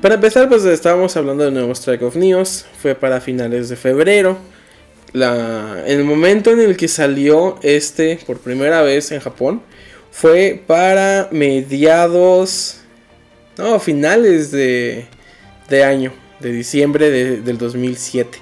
Para 0.00 0.14
empezar, 0.16 0.48
pues 0.48 0.64
estábamos 0.64 1.16
hablando 1.16 1.44
del 1.44 1.54
nuevo 1.54 1.72
Strike 1.72 2.02
of 2.02 2.16
News. 2.16 2.64
Fue 2.80 2.94
para 2.94 3.20
finales 3.20 3.68
de 3.68 3.76
febrero. 3.76 4.38
La, 5.12 5.82
el 5.86 6.04
momento 6.04 6.50
en 6.50 6.60
el 6.60 6.76
que 6.76 6.88
salió 6.88 7.58
este 7.62 8.18
por 8.26 8.38
primera 8.38 8.82
vez 8.82 9.12
en 9.12 9.20
Japón 9.20 9.62
fue 10.10 10.62
para 10.66 11.28
mediados. 11.30 12.78
No, 13.56 13.78
finales 13.80 14.50
de, 14.50 15.06
de 15.70 15.84
año, 15.84 16.12
de 16.40 16.52
diciembre 16.52 17.10
de- 17.10 17.40
del 17.40 17.56
2007. 17.58 18.38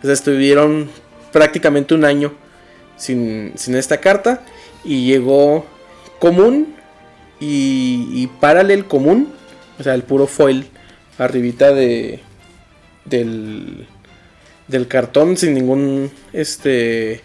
O 0.00 0.02
sea, 0.04 0.12
estuvieron 0.12 0.90
prácticamente 1.32 1.94
un 1.94 2.04
año 2.04 2.34
sin, 2.96 3.52
sin 3.56 3.76
esta 3.76 4.00
carta. 4.00 4.42
Y 4.84 5.06
llegó 5.06 5.66
común 6.18 6.74
y, 7.40 8.08
y 8.12 8.26
paralel 8.40 8.86
común. 8.86 9.32
O 9.78 9.82
sea, 9.82 9.94
el 9.94 10.02
puro 10.02 10.26
foil 10.26 10.66
arribita 11.18 11.72
de 11.72 12.20
del 13.04 13.86
del 14.68 14.88
cartón 14.88 15.36
sin 15.36 15.54
ningún 15.54 16.10
este 16.32 17.22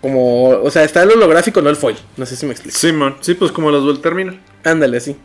como 0.00 0.48
o 0.48 0.70
sea, 0.70 0.84
está 0.84 1.02
el 1.02 1.12
holográfico, 1.12 1.62
no 1.62 1.70
el 1.70 1.76
foil. 1.76 1.96
No 2.16 2.26
sé 2.26 2.36
si 2.36 2.44
me 2.44 2.52
explico. 2.52 2.76
Simón, 2.76 3.16
sí, 3.20 3.34
pues 3.34 3.52
como 3.52 3.70
las 3.70 3.82
Duel 3.82 4.00
Terminal. 4.00 4.38
Ándale, 4.62 4.98
así. 4.98 5.16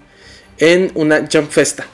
En 0.58 0.92
una 0.96 1.28
Jump 1.32 1.50
Festa. 1.50 1.86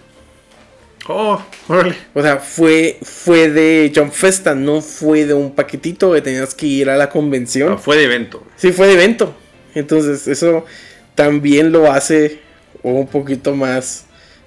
Oh, 1.08 1.40
órale. 1.68 1.96
O 2.14 2.22
sea, 2.22 2.38
fue, 2.38 2.98
fue 3.02 3.50
de 3.50 3.92
Jump 3.96 4.12
Festa, 4.12 4.56
no 4.56 4.82
fue 4.82 5.26
de 5.26 5.34
un 5.34 5.54
paquetito 5.54 6.14
que 6.14 6.22
tenías 6.22 6.54
que 6.56 6.66
ir 6.66 6.90
a 6.90 6.98
la 6.98 7.10
convención. 7.10 7.74
Ah, 7.74 7.78
fue 7.78 7.96
de 7.96 8.06
evento. 8.06 8.44
Sí, 8.56 8.72
fue 8.72 8.88
de 8.88 8.94
evento. 8.94 9.36
Entonces, 9.76 10.28
eso 10.28 10.66
también 11.14 11.72
lo 11.72 11.92
hace 11.92 12.40
un 12.82 13.08
poquito 13.08 13.56
más 13.56 14.06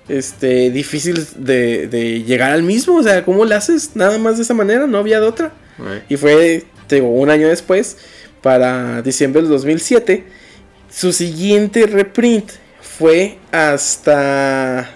este, 0.09 0.71
difícil 0.71 1.27
de, 1.37 1.87
de 1.87 2.23
llegar 2.25 2.53
al 2.53 2.63
mismo. 2.63 2.97
O 2.97 3.03
sea, 3.03 3.25
¿cómo 3.25 3.45
lo 3.45 3.55
haces? 3.55 3.95
Nada 3.95 4.19
más 4.19 4.37
de 4.37 4.43
esa 4.43 4.55
manera, 4.55 4.87
no 4.87 4.99
había 4.99 5.21
de 5.21 5.27
otra. 5.27 5.53
Right. 5.79 6.11
Y 6.11 6.17
fue, 6.17 6.65
te 6.87 6.97
digo, 6.97 7.09
un 7.09 7.31
año 7.31 7.49
después, 7.49 7.99
para 8.43 9.03
diciembre 9.03 9.43
del 9.43 9.51
2007. 9.51 10.25
Su 10.91 11.13
siguiente 11.13 11.87
reprint 11.87 12.51
fue 12.81 13.39
hasta 13.53 14.91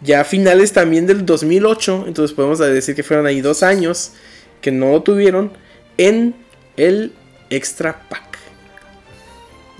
ya 0.00 0.24
finales 0.24 0.72
también 0.72 1.06
del 1.06 1.24
2008. 1.24 2.04
Entonces 2.08 2.34
podemos 2.34 2.58
decir 2.58 2.94
que 2.94 3.02
fueron 3.02 3.26
ahí 3.26 3.40
dos 3.40 3.62
años 3.62 4.12
que 4.60 4.70
no 4.70 4.90
lo 4.90 5.02
tuvieron 5.02 5.52
en 5.96 6.34
el 6.76 7.12
Extra 7.50 8.08
Pack. 8.08 8.31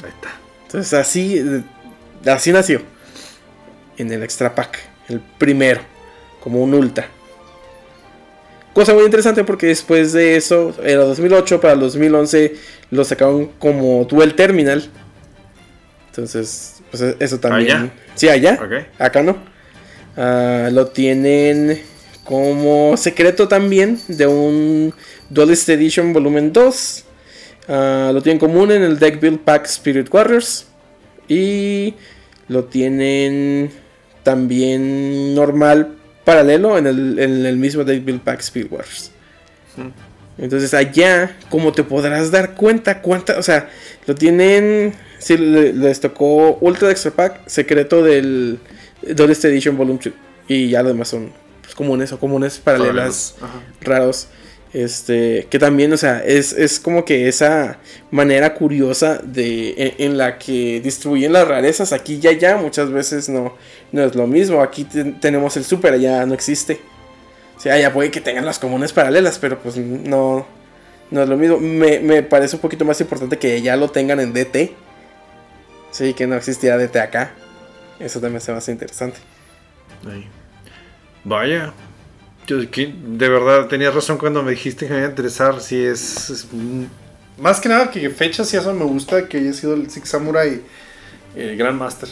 Ahí 0.02 0.10
está. 0.10 0.30
Entonces 0.66 0.92
así, 0.94 1.38
eh, 1.38 1.62
así 2.30 2.52
nació. 2.52 2.82
En 3.98 4.10
el 4.12 4.22
Extra 4.22 4.54
Pack. 4.54 4.78
El 5.08 5.20
primero. 5.20 5.80
Como 6.40 6.62
un 6.62 6.74
Ultra. 6.74 7.06
Cosa 8.72 8.94
muy 8.94 9.04
interesante 9.04 9.44
porque 9.44 9.66
después 9.66 10.12
de 10.12 10.36
eso, 10.36 10.74
era 10.82 11.04
2008, 11.04 11.60
para 11.60 11.74
el 11.74 11.80
2011 11.80 12.54
lo 12.90 13.04
sacaron 13.04 13.48
como 13.58 14.04
Duel 14.06 14.34
Terminal. 14.34 14.88
Entonces, 16.08 16.82
pues 16.90 17.02
e- 17.02 17.16
eso 17.20 17.38
también. 17.38 17.76
¿Allá? 17.76 17.92
Sí, 18.14 18.28
allá. 18.28 18.58
Acá 18.98 19.22
no. 19.22 19.36
Ah, 20.16 20.68
lo 20.72 20.86
tienen 20.88 21.82
como 22.24 22.96
secreto 22.96 23.48
también 23.48 23.98
de 24.08 24.26
un 24.26 24.94
Duelist 25.28 25.68
Edition 25.68 26.12
Volumen 26.12 26.52
2. 26.52 27.04
Ah, 27.68 28.10
lo 28.12 28.22
tienen 28.22 28.38
común 28.38 28.70
en 28.72 28.82
el 28.82 28.98
Deck 28.98 29.20
Build 29.20 29.40
Pack 29.40 29.66
Spirit 29.66 30.12
Warriors. 30.12 30.66
Y 31.28 31.94
lo 32.48 32.64
tienen 32.64 33.70
también 34.22 35.34
normal 35.34 35.94
paralelo 36.24 36.78
en 36.78 36.86
el, 36.86 37.18
en 37.18 37.46
el 37.46 37.56
mismo 37.56 37.84
Deck 37.84 38.04
Build 38.04 38.20
Pack 38.20 38.40
Spirit 38.40 38.70
Warriors. 38.70 39.10
Entonces 40.38 40.72
allá, 40.74 41.36
como 41.50 41.72
te 41.72 41.82
podrás 41.84 42.30
dar 42.30 42.54
cuenta, 42.54 43.00
cuánta, 43.02 43.38
o 43.38 43.42
sea, 43.42 43.68
lo 44.06 44.14
tienen, 44.14 44.94
sí, 45.18 45.36
le- 45.36 45.72
les 45.72 46.00
tocó 46.00 46.56
Ultra 46.60 46.90
Extra 46.90 47.10
Pack, 47.10 47.46
secreto 47.46 48.02
del 48.02 48.58
Duelist 49.02 49.44
Edition 49.44 49.76
Volume 49.76 50.00
2. 50.02 50.12
Y 50.48 50.68
ya 50.70 50.82
lo 50.82 50.88
demás 50.88 51.08
son 51.08 51.30
pues, 51.62 51.74
comunes 51.74 52.12
o 52.12 52.18
comunes 52.18 52.58
paralelas 52.58 53.36
raros. 53.80 54.28
Este, 54.72 55.48
que 55.50 55.58
también, 55.58 55.92
o 55.92 55.98
sea, 55.98 56.22
es, 56.24 56.54
es, 56.54 56.80
como 56.80 57.04
que 57.04 57.28
esa 57.28 57.78
manera 58.10 58.54
curiosa 58.54 59.18
de, 59.22 59.96
en, 59.98 60.16
la 60.16 60.38
que 60.38 60.80
distribuyen 60.80 61.34
las 61.34 61.46
rarezas 61.46 61.92
aquí 61.92 62.18
y 62.22 62.26
allá, 62.26 62.56
muchas 62.56 62.90
veces 62.90 63.28
no, 63.28 63.54
no 63.92 64.02
es 64.02 64.14
lo 64.14 64.26
mismo. 64.26 64.62
Aquí 64.62 64.84
tenemos 65.20 65.58
el 65.58 65.64
super, 65.64 65.92
allá 65.92 66.24
no 66.24 66.32
existe. 66.32 66.80
O 67.56 67.60
sea, 67.60 67.78
ya 67.78 67.92
puede 67.92 68.10
que 68.10 68.22
tengan 68.22 68.46
las 68.46 68.58
comunes 68.58 68.94
paralelas, 68.94 69.38
pero 69.38 69.58
pues 69.58 69.76
no, 69.76 70.46
no 71.10 71.22
es 71.22 71.28
lo 71.28 71.36
mismo. 71.36 71.58
Me, 71.60 72.00
me 72.00 72.22
parece 72.22 72.56
un 72.56 72.62
poquito 72.62 72.86
más 72.86 72.98
importante 73.00 73.38
que 73.38 73.60
ya 73.60 73.76
lo 73.76 73.90
tengan 73.90 74.20
en 74.20 74.32
DT. 74.32 74.72
Sí, 75.90 76.14
que 76.14 76.26
no 76.26 76.34
existía 76.34 76.78
DT 76.78 76.96
acá. 76.96 77.32
Eso 78.00 78.20
también 78.20 78.40
se 78.40 78.50
me 78.52 78.58
hace 78.58 78.72
interesante. 78.72 79.18
Vaya, 81.24 81.72
yo, 82.46 82.58
de 82.58 83.28
verdad, 83.28 83.68
tenías 83.68 83.94
razón 83.94 84.18
cuando 84.18 84.42
me 84.42 84.52
dijiste 84.52 84.86
que 84.86 84.92
me 84.92 84.98
iba 84.98 85.06
a 85.06 85.10
interesar 85.10 85.60
si 85.60 85.84
es, 85.84 86.46
Más 87.38 87.60
que 87.60 87.68
nada 87.68 87.90
que 87.90 88.10
fechas 88.10 88.52
y 88.52 88.56
eso 88.56 88.72
me 88.74 88.84
gusta 88.84 89.28
que 89.28 89.38
haya 89.38 89.52
sido 89.52 89.74
el 89.74 89.90
Six 89.90 90.08
Samurai 90.08 90.60
el 91.34 91.56
Grandmaster. 91.56 92.08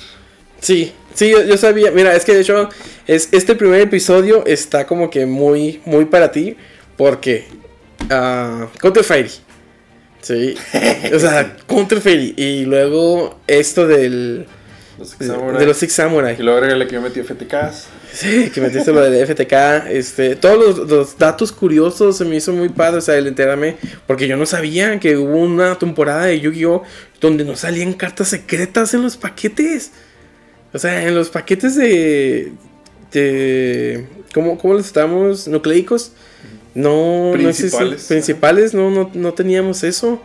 Sí, 0.61 0.93
sí, 1.15 1.31
yo, 1.31 1.57
sabía. 1.57 1.91
Mira, 1.91 2.15
es 2.15 2.25
que 2.25 2.35
de 2.35 2.41
hecho, 2.43 2.69
es, 3.07 3.29
este 3.33 3.55
primer 3.55 3.81
episodio 3.81 4.45
está 4.47 4.87
como 4.87 5.11
que 5.11 5.27
muy, 5.27 5.81
muy 5.85 6.05
para 6.05 6.31
ti. 6.31 6.57
Porque. 6.97 7.47
Uh, 8.05 8.67
Counter 8.79 9.05
Fairy. 9.05 9.31
Sí. 10.21 10.55
o 11.15 11.19
sea, 11.19 11.57
Counter 11.67 12.01
Fairy. 12.01 12.35
Y 12.37 12.65
luego 12.67 13.39
esto 13.47 13.87
del. 13.87 14.47
de, 15.19 15.67
los 15.67 15.77
Six 15.79 15.93
Samurai. 15.95 16.37
Y 16.39 16.43
luego 16.43 16.59
agregale 16.59 16.87
que 16.87 16.95
yo 16.95 17.01
metí 17.01 17.23
FTKs. 17.23 17.87
Sí, 18.13 18.51
que 18.51 18.61
metiste 18.61 18.93
lo 18.93 19.09
de 19.09 19.27
FTK. 19.27 19.91
Este, 19.91 20.37
todos 20.37 20.89
los, 20.89 21.19
datos 21.19 21.53
curiosos 21.53 22.17
se 22.17 22.25
me 22.25 22.37
hizo 22.37 22.53
muy 22.53 22.69
padre, 22.69 22.99
o 22.99 23.01
sea, 23.01 23.17
el 23.17 23.27
enterarme. 23.27 23.77
Porque 24.07 24.27
yo 24.27 24.37
no 24.37 24.47
sabía 24.47 24.99
que 25.01 25.17
hubo 25.17 25.37
una 25.37 25.79
temporada 25.79 26.27
de 26.27 26.41
Yu-Gi-Oh! 26.41 26.83
donde 27.21 27.45
no 27.45 27.55
salían 27.57 27.93
cartas 27.93 28.29
secretas 28.29 28.95
en 28.95 29.03
los 29.03 29.17
paquetes. 29.17 29.93
O 30.73 30.79
sea, 30.79 31.07
en 31.07 31.15
los 31.15 31.31
paquetes 31.31 31.77
de. 31.77 32.53
de 33.13 34.07
¿Cómo, 34.33 34.59
cómo 34.59 34.75
los 34.75 34.87
estamos? 34.87 35.49
¿Nucleicos? 35.49 36.13
No, 36.75 37.31
principales. 37.33 38.03
No, 38.03 38.09
principales, 38.09 38.75
no, 38.75 38.91
no, 38.91 39.11
no 39.13 39.35
teníamos 39.35 39.83
eso. 39.83 40.23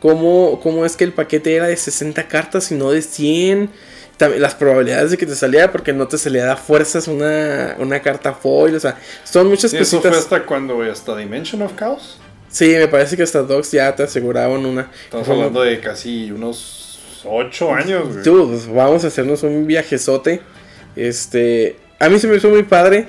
¿Cómo, 0.00 0.60
¿Cómo 0.62 0.84
es 0.84 0.94
que 0.96 1.04
el 1.04 1.12
paquete 1.12 1.54
era 1.54 1.66
de 1.66 1.76
60 1.76 2.28
cartas 2.28 2.70
y 2.70 2.74
no 2.74 2.90
de 2.90 3.02
100? 3.02 3.70
Las 4.18 4.54
probabilidades 4.54 5.10
de 5.10 5.18
que 5.18 5.26
te 5.26 5.34
saliera 5.34 5.70
porque 5.70 5.92
no 5.92 6.08
te 6.08 6.16
salía 6.16 6.52
a 6.52 6.56
fuerzas 6.56 7.06
una, 7.08 7.76
una 7.78 8.00
carta 8.00 8.32
foil, 8.32 8.74
o 8.74 8.80
sea, 8.80 8.98
son 9.24 9.48
muchas 9.48 9.72
cosas. 9.72 9.88
¿Eso 9.88 10.00
fue 10.00 10.10
hasta 10.10 10.44
cuando, 10.44 10.80
¿Hasta 10.82 11.16
Dimension 11.16 11.62
of 11.62 11.76
Chaos? 11.76 12.18
Sí, 12.48 12.68
me 12.68 12.88
parece 12.88 13.16
que 13.16 13.22
hasta 13.22 13.42
Dogs 13.42 13.72
ya 13.72 13.94
te 13.94 14.04
aseguraban 14.04 14.64
una. 14.64 14.90
Estamos 15.04 15.28
hablando 15.28 15.62
de 15.62 15.80
casi 15.80 16.30
unos 16.30 16.98
8 17.24 17.74
años, 17.74 18.08
güey. 18.08 18.48
Pues, 18.48 18.68
vamos 18.68 19.04
a 19.04 19.08
hacernos 19.08 19.42
un 19.42 19.66
viajezote. 19.66 20.40
Este, 20.94 21.76
a 21.98 22.08
mí 22.08 22.18
se 22.18 22.28
me 22.28 22.36
hizo 22.36 22.48
muy 22.48 22.62
padre. 22.62 23.08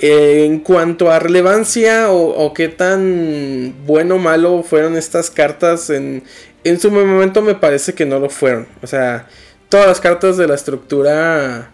en 0.00 0.60
cuanto 0.60 1.10
a 1.10 1.18
relevancia 1.18 2.10
o, 2.10 2.44
o, 2.44 2.54
qué 2.54 2.68
tan 2.68 3.74
bueno 3.84 4.14
o 4.14 4.18
malo 4.18 4.62
fueron 4.62 4.96
estas 4.96 5.28
cartas, 5.28 5.90
en, 5.90 6.22
en 6.64 6.78
su 6.78 6.90
momento 6.90 7.42
me 7.42 7.54
parece 7.54 7.94
que 7.94 8.06
no 8.06 8.18
lo 8.18 8.30
fueron. 8.30 8.66
O 8.82 8.86
sea, 8.86 9.28
todas 9.68 9.86
las 9.86 10.00
cartas 10.00 10.36
de 10.36 10.46
la 10.46 10.54
estructura 10.54 11.70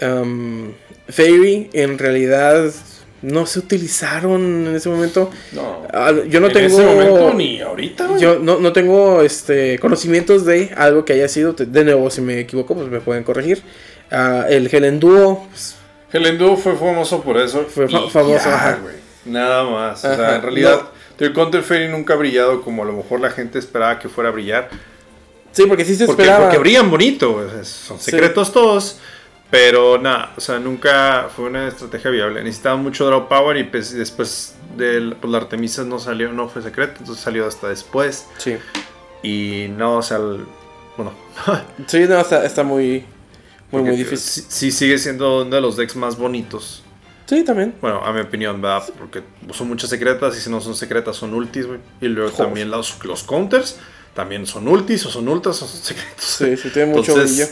um, 0.00 0.72
Fairy 1.08 1.70
en 1.72 1.98
realidad 1.98 2.72
no 3.22 3.44
se 3.46 3.58
utilizaron 3.58 4.66
en 4.66 4.74
ese 4.74 4.88
momento. 4.88 5.30
No. 5.52 5.86
Ah, 5.92 6.12
yo 6.28 6.40
no 6.40 6.46
en 6.46 6.52
tengo. 6.52 6.66
ese 6.68 6.84
momento 6.84 7.34
ni 7.34 7.60
ahorita. 7.60 8.16
Yo 8.18 8.38
no, 8.38 8.72
tengo 8.72 9.22
este 9.22 9.78
conocimientos 9.78 10.44
de 10.46 10.72
algo 10.76 11.04
que 11.04 11.12
haya 11.12 11.28
sido. 11.28 11.52
De 11.52 11.84
nuevo, 11.84 12.10
si 12.10 12.20
me 12.22 12.40
equivoco, 12.40 12.74
pues 12.74 12.88
me 12.88 13.00
pueden 13.00 13.24
corregir. 13.24 13.62
Uh, 14.10 14.48
el 14.48 14.68
Helendúo. 14.72 15.46
Pues, 15.48 15.76
fue 16.62 16.76
famoso 16.76 17.22
por 17.22 17.38
eso. 17.38 17.66
Fue 17.68 17.88
famoso. 17.88 18.48
Nada 19.26 19.64
más. 19.64 20.04
o 20.04 20.16
sea, 20.16 20.36
en 20.36 20.42
realidad, 20.42 20.88
el 21.18 21.32
Counter 21.34 21.62
Fairy 21.62 21.88
nunca 21.88 22.14
ha 22.14 22.16
brillado 22.16 22.62
como 22.62 22.82
a 22.82 22.86
lo 22.86 22.94
mejor 22.94 23.20
la 23.20 23.30
gente 23.30 23.58
esperaba 23.58 23.98
que 23.98 24.08
fuera 24.08 24.30
a 24.30 24.32
brillar. 24.32 24.70
Sí, 25.52 25.66
porque 25.66 25.84
sí 25.84 25.96
se 25.96 26.06
porque, 26.06 26.22
esperaba. 26.22 26.46
Porque 26.46 26.58
brillan 26.58 26.90
bonito, 26.90 27.48
son 27.64 27.98
secretos 27.98 28.52
todos. 28.52 28.98
Pero 29.50 29.98
nada, 29.98 30.32
o 30.36 30.40
sea, 30.40 30.60
nunca 30.60 31.28
fue 31.34 31.46
una 31.46 31.66
estrategia 31.66 32.10
viable. 32.10 32.42
Necesitaba 32.42 32.76
mucho 32.76 33.04
draw 33.06 33.28
power 33.28 33.56
y 33.56 33.64
pues, 33.64 33.92
después 33.92 34.54
de 34.76 35.14
pues, 35.20 35.30
la 35.30 35.38
Artemisa 35.38 35.82
no 35.82 35.98
salió, 35.98 36.32
no 36.32 36.48
fue 36.48 36.62
secreto, 36.62 36.94
entonces 37.00 37.22
salió 37.22 37.46
hasta 37.46 37.68
después. 37.68 38.26
Sí. 38.38 38.56
Y 39.24 39.66
no, 39.76 39.96
o 39.96 40.02
sea, 40.02 40.18
bueno. 40.18 41.12
sí, 41.86 42.04
no, 42.08 42.20
está, 42.20 42.62
muy, 42.62 43.04
muy, 43.72 43.82
muy 43.82 43.96
difícil. 43.96 44.44
Sí, 44.48 44.70
sigue 44.70 44.98
siendo 44.98 45.42
uno 45.42 45.56
de 45.56 45.60
los 45.60 45.76
decks 45.76 45.96
más 45.96 46.16
bonitos. 46.16 46.84
Sí, 47.26 47.42
también. 47.42 47.74
Bueno, 47.80 48.04
a 48.04 48.12
mi 48.12 48.20
opinión, 48.20 48.60
¿verdad? 48.62 48.88
Porque 48.98 49.22
son 49.52 49.66
muchas 49.66 49.90
secretas 49.90 50.36
y 50.36 50.40
si 50.40 50.48
no 50.48 50.60
son 50.60 50.76
secretas 50.76 51.16
son 51.16 51.34
ultis, 51.34 51.66
güey. 51.66 51.80
Y 52.00 52.06
luego 52.06 52.30
también 52.30 52.70
los, 52.70 53.04
los 53.04 53.24
counters 53.24 53.78
también 54.14 54.46
son 54.46 54.68
ultis 54.68 55.06
o 55.06 55.10
son 55.10 55.28
ultras 55.28 55.62
o 55.62 55.68
son 55.68 55.80
secretos. 55.82 56.24
Sí, 56.24 56.56
sí, 56.56 56.70
tiene 56.70 56.92
mucho 56.92 57.14
brillo. 57.14 57.46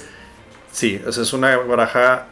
Sí, 0.73 1.01
o 1.07 1.13
sea, 1.13 1.23
es 1.23 1.33
una 1.33 1.57
baraja 1.57 2.29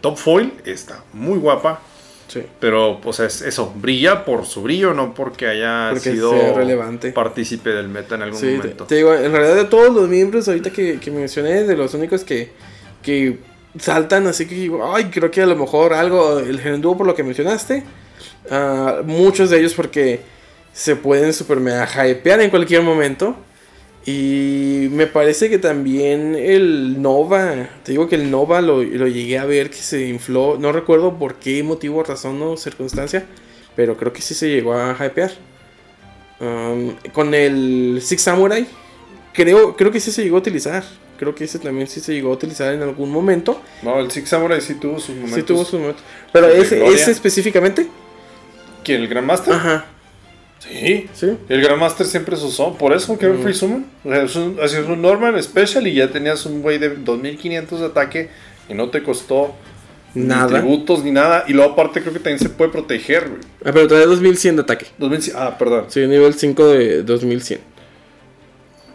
top 0.00 0.16
foil 0.16 0.52
está 0.64 1.02
muy 1.12 1.38
guapa. 1.38 1.80
Sí. 2.28 2.44
Pero, 2.60 3.00
o 3.02 3.12
sea, 3.12 3.26
es 3.26 3.42
eso, 3.42 3.74
brilla 3.74 4.24
por 4.24 4.46
su 4.46 4.62
brillo, 4.62 4.94
no 4.94 5.14
porque 5.14 5.48
haya 5.48 5.92
sido 5.98 6.54
relevante. 6.54 7.10
partícipe 7.10 7.70
del 7.70 7.88
meta 7.88 8.14
en 8.14 8.22
algún 8.22 8.40
momento. 8.40 8.84
Te, 8.84 8.94
digo, 8.94 9.12
en 9.12 9.32
realidad 9.32 9.56
de 9.56 9.64
todos 9.64 9.92
los 9.92 10.08
miembros 10.08 10.46
ahorita 10.46 10.70
que, 10.70 11.00
que 11.00 11.10
mencioné, 11.10 11.64
de 11.64 11.76
los 11.76 11.92
únicos 11.92 12.22
que, 12.22 12.52
que 13.02 13.40
saltan, 13.78 14.28
así 14.28 14.46
que, 14.46 14.70
ay, 14.92 15.06
creo 15.06 15.30
que 15.30 15.42
a 15.42 15.46
lo 15.46 15.56
mejor 15.56 15.92
algo, 15.92 16.38
el 16.38 16.60
Genduo 16.60 16.96
por 16.96 17.06
lo 17.06 17.16
que 17.16 17.24
mencionaste, 17.24 17.82
uh, 18.50 19.02
muchos 19.04 19.50
de 19.50 19.58
ellos 19.58 19.74
porque 19.74 20.20
se 20.72 20.96
pueden 20.96 21.32
super 21.32 21.58
mega 21.58 21.86
hypear 22.06 22.40
en 22.40 22.50
cualquier 22.50 22.82
momento. 22.82 23.36
Y 24.06 24.88
me 24.92 25.06
parece 25.06 25.50
que 25.50 25.58
también 25.58 26.34
el 26.34 27.02
Nova, 27.02 27.68
te 27.84 27.92
digo 27.92 28.08
que 28.08 28.16
el 28.16 28.30
Nova 28.30 28.62
lo, 28.62 28.82
llegué 28.82 29.38
a 29.38 29.44
ver 29.44 29.68
que 29.68 29.76
se 29.76 30.06
infló, 30.06 30.56
no 30.58 30.72
recuerdo 30.72 31.18
por 31.18 31.34
qué 31.34 31.62
motivo, 31.62 32.02
razón 32.02 32.40
o 32.42 32.56
circunstancia, 32.56 33.26
pero 33.76 33.96
creo 33.98 34.12
que 34.12 34.22
sí 34.22 34.34
se 34.34 34.48
llegó 34.48 34.74
a 34.74 34.96
hypear. 34.98 35.32
Um, 36.40 36.94
con 37.12 37.34
el 37.34 38.00
Six 38.02 38.22
Samurai, 38.22 38.66
creo, 39.34 39.76
creo 39.76 39.90
que 39.90 40.00
sí 40.00 40.10
se 40.10 40.22
llegó 40.22 40.36
a 40.36 40.40
utilizar. 40.40 40.82
Creo 41.18 41.34
que 41.34 41.44
ese 41.44 41.58
también 41.58 41.86
sí 41.86 42.00
se 42.00 42.14
llegó 42.14 42.30
a 42.30 42.32
utilizar 42.32 42.72
en 42.72 42.80
algún 42.80 43.10
momento. 43.10 43.60
No, 43.82 44.00
el 44.00 44.10
Six 44.10 44.30
Samurai 44.30 44.62
sí 44.62 44.76
tuvo 44.76 44.98
sus 44.98 45.14
momentos. 45.14 45.34
Sí 45.34 45.42
tuvo 45.42 45.64
sus 45.66 45.78
momentos. 45.78 46.02
Pero 46.32 46.48
ese, 46.48 46.82
ese 46.86 47.10
específicamente. 47.10 47.86
¿Quién? 48.82 49.02
¿El 49.02 49.08
Grandmaster? 49.08 49.52
Ajá. 49.52 49.84
Sí, 50.60 51.08
sí. 51.14 51.38
El 51.48 51.62
Grandmaster 51.62 52.06
siempre 52.06 52.36
se 52.36 52.44
usó, 52.44 52.74
por 52.74 52.92
eso 52.92 53.18
que 53.18 53.26
mm. 53.26 53.42
Free 53.42 53.54
Summon. 53.54 53.86
O 54.04 54.68
sea, 54.68 54.82
un, 54.82 55.00
normal 55.00 55.42
special 55.42 55.86
y 55.86 55.94
ya 55.94 56.08
tenías 56.08 56.44
un 56.44 56.60
güey 56.60 56.78
de 56.78 56.90
2500 56.90 57.80
de 57.80 57.86
ataque 57.86 58.28
y 58.68 58.74
no 58.74 58.90
te 58.90 59.02
costó 59.02 59.54
nada. 60.14 60.46
Ni 60.46 60.58
tributos 60.58 61.02
ni 61.02 61.12
nada. 61.12 61.44
Y 61.48 61.54
luego, 61.54 61.72
aparte, 61.72 62.02
creo 62.02 62.12
que 62.12 62.20
también 62.20 62.38
se 62.38 62.50
puede 62.50 62.70
proteger, 62.70 63.28
güey. 63.28 63.40
Ah, 63.64 63.70
pero 63.72 63.88
trae 63.88 64.04
2100 64.04 64.56
de 64.56 64.62
ataque. 64.62 64.86
2100, 64.98 65.36
ah, 65.38 65.56
perdón. 65.58 65.86
Sí, 65.88 66.06
nivel 66.06 66.34
5 66.34 66.68
de 66.68 67.02
2100. 67.04 67.60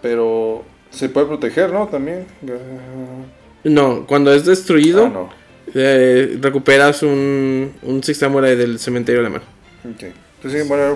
Pero 0.04 0.64
se 0.92 1.10
puede 1.10 1.26
proteger, 1.26 1.72
¿no? 1.72 1.88
También. 1.88 2.28
No, 3.64 4.06
cuando 4.06 4.32
es 4.32 4.46
destruido, 4.46 5.06
ah, 5.06 5.10
no. 5.10 5.30
eh, 5.74 6.38
recuperas 6.40 7.02
un, 7.02 7.74
un 7.82 8.04
Six 8.04 8.20
Samurai 8.20 8.56
del 8.56 8.78
cementerio 8.78 9.24
de 9.24 9.30
la 9.30 9.42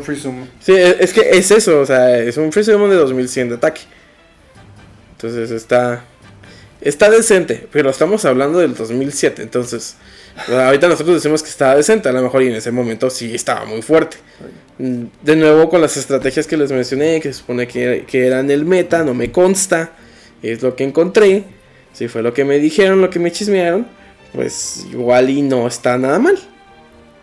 free. 0.02 0.16
Sí, 0.60 0.74
es 0.74 1.14
que 1.14 1.30
es 1.32 1.52
eso, 1.52 1.82
o 1.82 1.86
sea, 1.86 2.18
es 2.18 2.38
un 2.38 2.52
free 2.52 2.64
summon 2.64 2.90
de 2.90 2.96
2100 2.98 3.50
de 3.50 3.56
ataque. 3.56 3.82
Entonces 5.12 5.52
está. 5.52 6.04
Está 6.82 7.10
decente, 7.10 7.68
pero 7.74 7.90
estamos 7.90 8.24
hablando 8.24 8.60
del 8.60 8.74
2007. 8.74 9.42
Entonces, 9.42 9.98
ahorita 10.48 10.88
nosotros 10.88 11.16
decimos 11.16 11.44
que 11.44 11.50
estaba 11.50 11.76
decente, 11.76 12.08
a 12.08 12.14
lo 12.14 12.22
mejor 12.22 12.42
y 12.42 12.48
en 12.48 12.56
ese 12.56 12.72
momento 12.72 13.10
sí 13.10 13.36
estaba 13.36 13.66
muy 13.66 13.82
fuerte. 13.82 14.16
De 14.78 15.36
nuevo, 15.36 15.68
con 15.68 15.82
las 15.82 15.98
estrategias 15.98 16.48
que 16.48 16.56
les 16.56 16.72
mencioné, 16.72 17.20
que 17.20 17.34
se 17.34 17.40
supone 17.40 17.68
que, 17.68 18.06
que 18.08 18.26
eran 18.26 18.50
el 18.50 18.64
meta, 18.64 19.04
no 19.04 19.14
me 19.14 19.30
consta. 19.30 19.92
Es 20.42 20.62
lo 20.62 20.78
que 20.78 20.86
encontré. 20.86 21.44
Si 21.92 22.08
fue 22.08 22.22
lo 22.22 22.34
que 22.34 22.46
me 22.46 22.60
dijeron, 22.60 23.02
lo 23.02 23.10
que 23.10 23.20
me 23.20 23.30
chismearon, 23.30 23.86
pues 24.34 24.86
igual 24.90 25.30
y 25.30 25.42
no 25.42 25.68
está 25.68 25.98
nada 25.98 26.18
mal. 26.18 26.40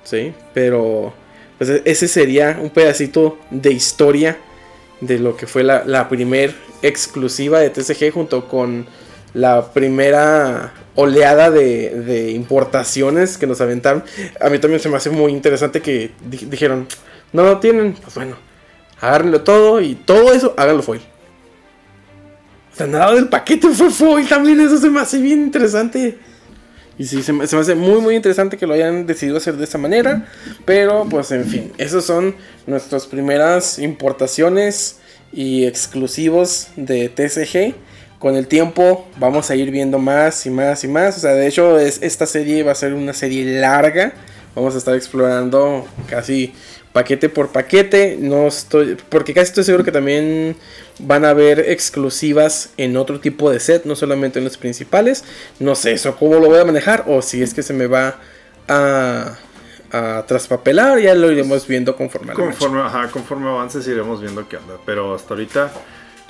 Sí, 0.05 0.35
pero 0.53 1.15
pues 1.59 1.71
e-, 1.71 1.83
ese 1.85 2.09
sería 2.09 2.59
un 2.61 2.71
pedacito 2.71 3.39
de 3.51 3.73
historia 3.73 4.39
de 5.01 5.19
lo 5.19 5.37
que 5.37 5.47
fue 5.47 5.63
la, 5.63 5.85
la 5.85 6.09
primer 6.09 6.55
exclusiva 6.83 7.61
de 7.61 7.71
TCG 7.71 8.13
junto 8.13 8.49
con 8.49 8.87
la 9.35 9.73
primera 9.73 10.73
oleada 10.95 11.51
de, 11.51 11.91
de, 11.91 12.31
importaciones 12.31 13.37
que 13.37 13.47
nos 13.47 13.61
aventaron. 13.61 14.03
A 14.41 14.49
mí 14.49 14.59
también 14.59 14.81
se 14.81 14.89
me 14.89 14.97
hace 14.97 15.11
muy 15.11 15.33
interesante 15.33 15.83
que 15.83 16.13
dijeron, 16.23 16.87
no 17.33 17.45
lo 17.45 17.59
tienen, 17.59 17.93
pues 17.93 18.15
bueno, 18.15 18.37
agárrenlo 19.01 19.43
todo 19.43 19.81
y 19.81 19.95
todo 19.95 20.33
eso, 20.33 20.55
háganlo 20.57 20.83
foil. 20.83 21.03
O 22.73 22.77
sea, 22.77 22.87
nada 22.87 23.15
del 23.15 23.29
paquete 23.29 23.69
fue 23.69 23.91
foil 23.91 24.29
también, 24.29 24.61
eso 24.61 24.79
se 24.79 24.89
me 24.89 25.01
hace 25.01 25.19
bien 25.19 25.43
interesante. 25.43 26.19
Y 26.99 27.05
sí, 27.05 27.23
se 27.23 27.33
me, 27.33 27.45
hace 27.45 27.75
muy, 27.75 28.01
muy 28.01 28.15
interesante 28.15 28.57
que 28.57 28.67
lo 28.67 28.75
hayan 28.75 29.07
decidido 29.07 29.37
hacer 29.37 29.57
de 29.57 29.65
esa 29.65 29.79
manera. 29.79 30.27
Pero, 30.65 31.07
pues, 31.09 31.31
en 31.31 31.45
fin, 31.45 31.73
esas 31.79 32.05
son 32.05 32.35
nuestras 32.67 33.07
primeras 33.07 33.79
importaciones 33.79 34.99
y 35.33 35.67
exclusivos 35.67 36.69
de 36.77 37.09
TCG. 37.09 37.75
Con 38.19 38.35
el 38.35 38.47
tiempo 38.47 39.07
vamos 39.19 39.51
a 39.51 39.57
ir 39.57 39.71
viendo 39.71 39.99
más 39.99 40.47
y 40.47 40.51
más 40.51 40.85
y 40.85 40.89
más. 40.89 41.19
O 41.19 41.21
sea, 41.21 41.33
de 41.33 41.47
hecho, 41.47 41.79
es, 41.79 42.01
esta 42.03 42.25
serie 42.25 42.63
va 42.63 42.73
a 42.73 42.75
ser 42.75 42.95
una 42.95 43.13
serie 43.13 43.61
larga. 43.61 44.15
Vamos 44.55 44.75
a 44.75 44.79
estar 44.79 44.95
explorando 44.95 45.87
casi 46.09 46.55
paquete 46.97 47.29
por 47.29 47.49
paquete. 47.49 48.17
No 48.19 48.47
estoy. 48.47 48.97
Porque 49.11 49.35
casi 49.35 49.49
estoy 49.49 49.65
seguro 49.65 49.85
que 49.85 49.93
también 49.93 50.57
van 50.99 51.27
a 51.27 51.31
haber 51.31 51.61
exclusivas 51.61 52.71
en 52.79 52.97
otro 52.97 53.21
tipo 53.21 53.51
de 53.51 53.61
set, 53.61 53.85
no 53.85 53.95
solamente 53.95 54.39
en 54.39 54.47
los 54.47 54.57
principales. 54.57 55.23
No 55.61 55.75
sé 55.75 55.93
eso 55.93 56.17
cómo 56.17 56.37
lo 56.37 56.47
voy 56.47 56.59
a 56.59 56.65
manejar. 56.65 57.05
O 57.07 57.21
si 57.21 57.43
es 57.43 57.53
que 57.53 57.63
se 57.63 57.75
me 57.75 57.87
va 57.87 58.17
a, 58.67 59.37
a 59.93 60.25
traspapelar. 60.27 60.99
Ya 60.99 61.15
lo 61.15 61.31
iremos 61.31 61.67
viendo 61.67 61.95
conforme 61.97 62.33
conforme, 62.33 62.81
ajá, 62.81 63.11
conforme 63.11 63.51
avances 63.51 63.87
iremos 63.87 64.23
viendo 64.23 64.49
qué 64.49 64.57
onda. 64.57 64.77
Pero 64.87 65.15
hasta 65.15 65.35
ahorita 65.35 65.71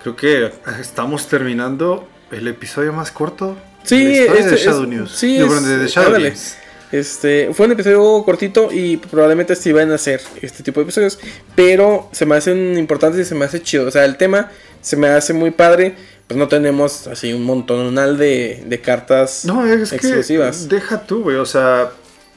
creo 0.03 0.17
que 0.17 0.53
estamos 0.81 1.29
terminando 1.29 2.09
el 2.33 2.49
episodio 2.49 2.93
más 2.93 3.13
corto. 3.13 3.57
Sí, 3.85 4.05
de, 4.05 4.27
este, 4.27 4.57
Shadow 4.57 4.85
News. 4.85 5.13
Sí, 5.13 5.39
de, 5.39 5.87
Shadow 5.87 6.19
News. 6.19 6.57
Este, 6.93 7.53
fue 7.53 7.67
un 7.67 7.73
episodio 7.73 8.23
cortito 8.25 8.69
y 8.71 8.97
probablemente 8.97 9.57
se 9.57 9.71
iban 9.71 9.91
a 9.91 9.97
hacer 9.97 10.21
este 10.41 10.63
tipo 10.63 10.81
de 10.81 10.85
episodios, 10.85 11.19
pero 11.55 12.09
se 12.13 12.27
me 12.27 12.37
hacen 12.37 12.79
importantes 12.79 13.21
y 13.21 13.25
se 13.25 13.35
me 13.35 13.45
hace 13.45 13.61
chido. 13.63 13.87
O 13.87 13.91
sea, 13.91 14.05
el 14.05 14.17
tema 14.17 14.51
se 14.81 14.97
me 14.97 15.09
hace 15.09 15.33
muy 15.33 15.51
padre. 15.51 15.95
Pues 16.27 16.37
no 16.39 16.49
tenemos 16.49 17.07
así 17.07 17.33
un 17.33 17.45
montonal 17.45 18.19
de, 18.19 18.65
de 18.67 18.81
cartas 18.81 19.45
no, 19.45 19.65
es 19.65 19.93
exclusivas. 19.93 20.69
deja 20.69 21.07
tú, 21.07 21.23
güey. 21.23 21.37
O 21.37 21.47
sea, 21.47 21.93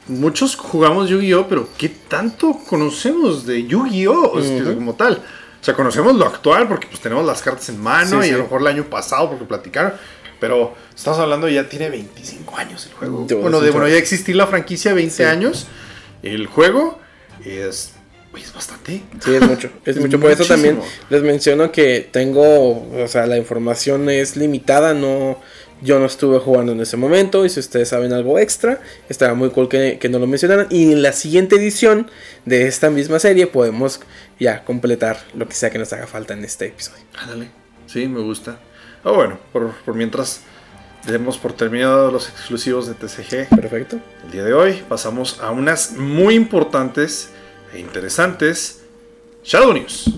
muchos 0.06 0.54
jugamos 0.54 1.08
Yu-Gi-Oh, 1.08 1.48
pero 1.48 1.68
¿qué 1.76 1.88
tanto 1.88 2.56
conocemos 2.68 3.46
de 3.46 3.66
Yu-Gi-Oh 3.66 4.40
como 4.76 4.94
tal? 4.94 5.14
O 5.60 5.64
sea, 5.64 5.74
conocemos 5.74 6.14
lo 6.14 6.24
actual 6.24 6.68
porque 6.68 6.86
pues 6.86 7.00
tenemos 7.00 7.26
las 7.26 7.42
cartas 7.42 7.68
en 7.68 7.80
mano 7.80 8.24
y 8.24 8.30
a 8.30 8.36
lo 8.36 8.44
mejor 8.44 8.60
el 8.62 8.68
año 8.68 8.84
pasado 8.84 9.28
porque 9.28 9.44
platicaron. 9.44 9.92
Pero 10.40 10.74
estamos 10.96 11.20
hablando 11.20 11.48
ya 11.48 11.68
tiene 11.68 11.90
25 11.90 12.56
años 12.56 12.86
el 12.86 12.94
juego. 12.94 13.26
bueno, 13.40 13.60
de, 13.60 13.70
bueno, 13.70 13.86
ya 13.86 13.96
existir 13.96 14.34
la 14.34 14.46
franquicia 14.46 14.94
20 14.94 15.26
años. 15.26 15.66
El 16.22 16.46
juego 16.46 16.98
es, 17.44 17.92
es 18.36 18.54
bastante. 18.54 19.02
Sí, 19.22 19.34
es 19.34 19.42
mucho. 19.42 19.70
Es, 19.84 19.96
mucho. 20.00 20.18
Por 20.18 20.30
eso 20.30 20.44
también 20.44 20.80
les 21.10 21.22
menciono 21.22 21.70
que 21.70 22.08
tengo, 22.10 23.02
o 23.02 23.06
sea, 23.06 23.26
la 23.26 23.36
información 23.36 24.08
es 24.08 24.36
limitada, 24.36 24.94
no... 24.94 25.38
Yo 25.82 25.98
no 25.98 26.04
estuve 26.04 26.38
jugando 26.40 26.72
en 26.72 26.80
ese 26.82 26.98
momento 26.98 27.46
y 27.46 27.48
si 27.48 27.58
ustedes 27.58 27.88
saben 27.88 28.12
algo 28.12 28.38
extra, 28.38 28.82
estará 29.08 29.32
muy 29.32 29.48
cool 29.48 29.66
que, 29.66 29.96
que 29.98 30.10
no 30.10 30.18
lo 30.18 30.26
mencionaran. 30.26 30.66
Y 30.68 30.92
en 30.92 31.00
la 31.00 31.14
siguiente 31.14 31.56
edición 31.56 32.10
de 32.44 32.66
esta 32.66 32.90
misma 32.90 33.18
serie 33.18 33.46
podemos 33.46 34.00
ya 34.38 34.62
completar 34.62 35.24
lo 35.32 35.48
que 35.48 35.54
sea 35.54 35.70
que 35.70 35.78
nos 35.78 35.90
haga 35.94 36.06
falta 36.06 36.34
en 36.34 36.44
este 36.44 36.66
episodio. 36.66 37.02
Ándale. 37.18 37.48
Sí, 37.86 38.06
me 38.08 38.20
gusta. 38.20 38.60
Ah, 39.02 39.12
bueno, 39.12 39.38
por, 39.50 39.72
mientras 39.94 40.42
demos 41.06 41.38
por 41.38 41.54
terminado 41.54 42.10
los 42.10 42.28
exclusivos 42.28 42.86
de 42.86 42.94
TCG. 42.94 43.48
Perfecto. 43.48 43.98
El 44.24 44.30
día 44.30 44.44
de 44.44 44.52
hoy 44.52 44.82
pasamos 44.86 45.40
a 45.40 45.50
unas 45.50 45.92
muy 45.92 46.34
importantes 46.34 47.30
e 47.72 47.78
interesantes 47.78 48.82
Shadow 49.42 49.72
News. 49.72 50.10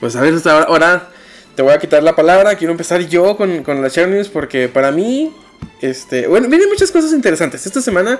Pues 0.00 0.16
a 0.16 0.22
ver, 0.22 0.34
ahora 0.46 1.10
te 1.54 1.60
voy 1.60 1.74
a 1.74 1.78
quitar 1.78 2.02
la 2.02 2.16
palabra. 2.16 2.54
Quiero 2.56 2.72
empezar 2.72 3.02
yo 3.02 3.36
con, 3.36 3.62
con 3.62 3.82
la 3.82 3.88
Shadow 3.88 4.10
News 4.10 4.28
porque 4.28 4.68
para 4.68 4.90
mí, 4.90 5.36
este, 5.82 6.26
bueno, 6.26 6.48
vienen 6.48 6.70
muchas 6.70 6.90
cosas 6.90 7.12
interesantes. 7.12 7.66
Esta 7.66 7.82
semana 7.82 8.18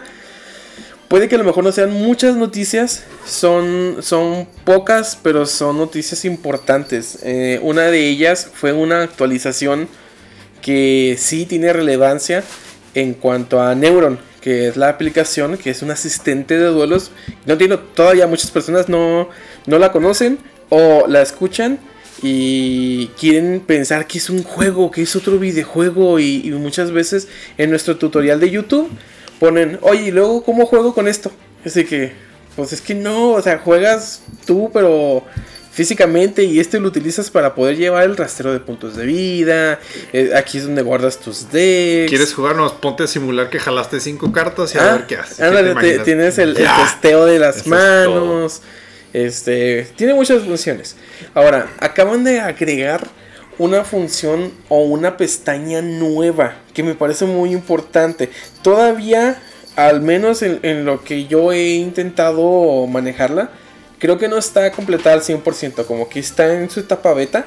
puede 1.11 1.29
que 1.29 1.35
a 1.35 1.39
lo 1.39 1.45
mejor 1.45 1.65
no 1.65 1.73
sean 1.73 1.91
muchas 1.91 2.37
noticias, 2.37 3.03
son, 3.27 3.97
son 3.99 4.47
pocas, 4.65 5.19
pero 5.21 5.45
son 5.45 5.77
noticias 5.77 6.25
importantes. 6.25 7.19
Eh, 7.25 7.59
una 7.65 7.87
de 7.87 8.09
ellas 8.09 8.49
fue 8.55 8.73
una 8.73 9.03
actualización 9.03 9.89
que 10.63 11.17
sí 11.19 11.47
tiene 11.47 11.73
relevancia 11.73 12.45
en 12.95 13.15
cuanto 13.15 13.61
a 13.61 13.75
Neuron, 13.75 14.21
que 14.41 14.69
es 14.69 14.77
la 14.77 14.89
aplicación, 14.89 15.59
que 15.59 15.71
es 15.71 15.83
un 15.83 15.91
asistente 15.91 16.57
de 16.57 16.67
duelos. 16.67 17.11
No 17.45 17.55
entiendo, 17.55 17.81
todavía 17.81 18.29
muchas 18.29 18.53
personas 18.53 18.89
no, 18.89 19.29
no 19.67 19.79
la 19.81 19.91
conocen 19.91 20.39
o 20.69 21.09
la 21.09 21.23
escuchan 21.23 21.81
y 22.23 23.09
quieren 23.19 23.65
pensar 23.67 24.07
que 24.07 24.19
es 24.19 24.31
un 24.31 24.45
juego, 24.45 24.93
que 24.93 25.03
es 25.03 25.17
otro 25.17 25.41
videojuego 25.41 26.21
y 26.21 26.53
muchas 26.53 26.93
veces 26.93 27.27
en 27.59 27.71
nuestro 27.71 27.97
tutorial 27.97 28.39
de 28.39 28.51
YouTube 28.51 28.89
ponen, 29.41 29.78
oye, 29.82 30.03
¿y 30.03 30.11
luego 30.12 30.45
cómo 30.45 30.66
juego 30.66 30.95
con 30.95 31.09
esto? 31.09 31.32
Así 31.64 31.84
que, 31.84 32.12
pues 32.55 32.72
es 32.72 32.80
que 32.80 32.95
no, 32.95 33.30
o 33.30 33.43
sea, 33.43 33.59
juegas 33.59 34.22
tú, 34.47 34.70
pero 34.72 35.24
físicamente 35.72 36.45
y 36.45 36.61
este 36.61 36.78
lo 36.78 36.88
utilizas 36.88 37.30
para 37.30 37.55
poder 37.55 37.76
llevar 37.76 38.05
el 38.05 38.16
rastreo 38.16 38.53
de 38.53 38.61
puntos 38.61 38.97
de 38.97 39.07
vida. 39.07 39.80
Eh, 40.12 40.32
aquí 40.36 40.59
es 40.59 40.64
donde 40.64 40.82
guardas 40.82 41.18
tus 41.18 41.51
decks. 41.51 42.11
¿Quieres 42.11 42.34
jugarnos? 42.34 42.72
Ponte 42.72 43.05
a 43.05 43.07
simular 43.07 43.49
que 43.51 43.59
jalaste 43.59 43.99
cinco 44.01 44.30
cartas 44.30 44.74
y 44.74 44.78
a 44.78 44.91
ah, 44.91 44.93
ver 44.97 45.07
qué 45.07 45.16
haces. 45.16 46.05
tienes 46.05 46.38
el, 46.38 46.55
testeo 46.55 47.24
de 47.24 47.38
las 47.38 47.66
manos. 47.66 48.61
Este, 49.12 49.88
tiene 49.97 50.14
muchas 50.14 50.43
funciones. 50.43 50.97
Ahora, 51.34 51.68
acaban 51.80 52.24
de 52.24 52.41
agregar 52.41 53.09
una 53.61 53.85
función 53.85 54.53
o 54.71 54.85
una 54.85 55.19
pestaña 55.19 55.83
nueva 55.83 56.57
que 56.73 56.83
me 56.83 56.95
parece 56.95 57.27
muy 57.27 57.53
importante. 57.53 58.31
Todavía, 58.63 59.39
al 59.77 60.01
menos 60.01 60.41
en, 60.41 60.87
lo 60.87 61.05
que 61.05 61.27
yo 61.27 61.53
he 61.53 61.75
intentado 61.75 62.87
manejarla, 62.87 63.51
creo 63.99 64.17
que 64.17 64.29
no 64.29 64.39
está 64.39 64.73
completada 64.73 65.17
al 65.17 65.21
100%, 65.21 65.85
como 65.85 66.09
que 66.09 66.21
está 66.21 66.55
en 66.55 66.71
su 66.71 66.81
etapa 66.81 67.13
beta. 67.13 67.45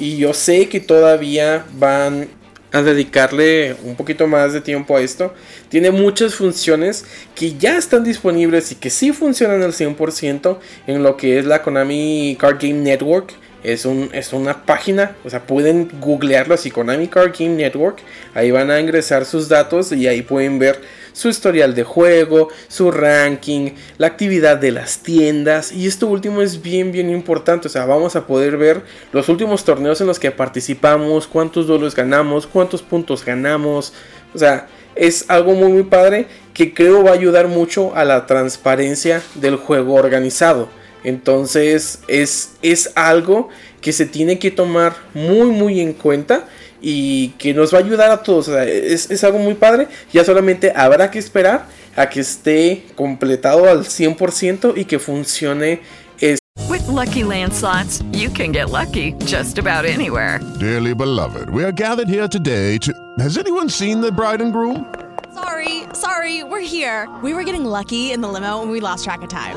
Y 0.00 0.16
yo 0.16 0.34
sé 0.34 0.68
que 0.68 0.80
todavía 0.80 1.64
van 1.74 2.26
a 2.72 2.82
dedicarle 2.82 3.76
un 3.84 3.94
poquito 3.94 4.26
más 4.26 4.52
de 4.52 4.62
tiempo 4.62 4.96
a 4.96 5.00
esto. 5.00 5.32
Tiene 5.68 5.92
muchas 5.92 6.34
funciones 6.34 7.04
que 7.36 7.56
ya 7.56 7.78
están 7.78 8.02
disponibles 8.02 8.72
y 8.72 8.74
que 8.74 8.90
sí 8.90 9.12
funcionan 9.12 9.62
al 9.62 9.74
100% 9.74 10.58
en 10.88 11.04
lo 11.04 11.16
que 11.16 11.38
es 11.38 11.46
la 11.46 11.62
Konami 11.62 12.36
Card 12.40 12.56
Game 12.60 12.80
Network. 12.80 13.32
Es, 13.62 13.84
un, 13.84 14.10
es 14.12 14.32
una 14.32 14.64
página, 14.64 15.16
o 15.24 15.30
sea, 15.30 15.46
pueden 15.46 15.88
googlearlo 16.00 16.54
así, 16.54 16.70
Konami 16.70 17.08
Card 17.08 17.32
Game 17.38 17.54
Network. 17.54 18.00
Ahí 18.34 18.50
van 18.50 18.70
a 18.70 18.80
ingresar 18.80 19.24
sus 19.24 19.48
datos 19.48 19.92
y 19.92 20.08
ahí 20.08 20.22
pueden 20.22 20.58
ver 20.58 20.80
su 21.12 21.28
historial 21.28 21.74
de 21.74 21.84
juego, 21.84 22.48
su 22.68 22.90
ranking, 22.90 23.70
la 23.98 24.08
actividad 24.08 24.56
de 24.56 24.72
las 24.72 24.98
tiendas. 24.98 25.72
Y 25.72 25.86
esto 25.86 26.06
último 26.08 26.42
es 26.42 26.62
bien, 26.62 26.92
bien 26.92 27.10
importante. 27.10 27.68
O 27.68 27.70
sea, 27.70 27.84
vamos 27.86 28.16
a 28.16 28.26
poder 28.26 28.56
ver 28.56 28.82
los 29.12 29.28
últimos 29.28 29.64
torneos 29.64 30.00
en 30.00 30.06
los 30.06 30.18
que 30.18 30.30
participamos, 30.30 31.26
cuántos 31.26 31.66
duelos 31.66 31.94
ganamos, 31.94 32.46
cuántos 32.46 32.82
puntos 32.82 33.24
ganamos. 33.24 33.92
O 34.34 34.38
sea, 34.38 34.68
es 34.94 35.26
algo 35.28 35.52
muy, 35.52 35.72
muy 35.72 35.82
padre 35.84 36.26
que 36.54 36.74
creo 36.74 37.04
va 37.04 37.10
a 37.10 37.14
ayudar 37.14 37.48
mucho 37.48 37.94
a 37.94 38.04
la 38.04 38.26
transparencia 38.26 39.22
del 39.34 39.56
juego 39.56 39.94
organizado. 39.94 40.68
Entonces 41.04 42.00
es, 42.08 42.52
es 42.62 42.92
algo 42.94 43.48
que 43.80 43.92
se 43.92 44.06
tiene 44.06 44.38
que 44.38 44.50
tomar 44.50 44.94
muy 45.14 45.50
muy 45.50 45.80
en 45.80 45.92
cuenta 45.92 46.48
y 46.82 47.28
que 47.38 47.54
nos 47.54 47.72
va 47.72 47.78
a 47.78 47.80
ayudar 47.80 48.10
a 48.10 48.22
todos. 48.22 48.48
es, 48.48 49.10
es, 49.10 49.24
algo 49.24 49.38
muy 49.38 49.54
padre. 49.54 49.88
Ya 50.12 50.24
solamente 50.24 50.72
habrá 50.74 51.10
que 51.10 51.18
esperar 51.18 51.66
a 51.96 52.08
que 52.08 52.20
esté 52.20 52.84
completado 52.96 53.68
al 53.68 53.84
100% 53.84 54.74
y 54.76 54.84
que 54.84 54.98
funcione. 54.98 55.80
Es 56.20 56.38
With 56.68 56.86
lucky 56.88 57.22
landslots, 57.22 58.02
you 58.12 58.28
can 58.30 58.52
get 58.52 58.70
lucky 58.70 59.14
just 59.26 59.58
about 59.58 59.84
anywhere. 59.84 60.40
Dearly 60.58 60.94
beloved, 60.94 61.50
we 61.50 61.64
are 61.64 61.72
gathered 61.72 62.08
here 62.08 62.28
today 62.28 62.78
to. 62.78 62.92
Has 63.18 63.38
anyone 63.38 63.68
seen 63.68 64.00
the 64.00 64.10
bride 64.10 64.42
and 64.42 64.52
groom? 64.52 64.92
Sorry, 65.34 65.84
sorry, 65.94 66.44
we're 66.44 66.60
here. 66.60 67.08
We 67.22 67.32
were 67.32 67.44
getting 67.44 67.64
lucky 67.64 68.12
in 68.12 68.20
the 68.20 68.28
limo 68.28 68.60
and 68.60 68.70
we 68.70 68.80
lost 68.80 69.04
track 69.04 69.22
of 69.22 69.28
time. 69.28 69.56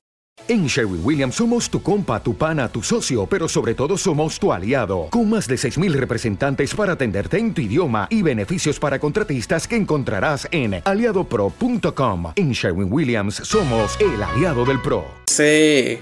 En 0.47 0.67
Sherwin 0.67 1.01
Williams 1.03 1.35
somos 1.35 1.69
tu 1.69 1.81
compa, 1.81 2.21
tu 2.21 2.35
pana, 2.35 2.67
tu 2.67 2.81
socio, 2.81 3.25
pero 3.25 3.47
sobre 3.47 3.73
todo 3.73 3.97
somos 3.97 4.39
tu 4.39 4.51
aliado, 4.51 5.07
con 5.09 5.29
más 5.29 5.47
de 5.47 5.55
6.000 5.55 5.93
representantes 5.93 6.73
para 6.73 6.93
atenderte 6.93 7.37
en 7.37 7.53
tu 7.53 7.61
idioma 7.61 8.07
y 8.09 8.21
beneficios 8.21 8.79
para 8.79 8.99
contratistas 8.99 9.67
que 9.67 9.75
encontrarás 9.75 10.47
en 10.51 10.81
aliadopro.com. 10.83 12.33
En 12.35 12.51
Sherwin 12.51 12.91
Williams 12.91 13.35
somos 13.35 13.97
el 13.99 14.21
aliado 14.21 14.65
del 14.65 14.81
PRO. 14.81 15.05
Ese, 15.27 15.99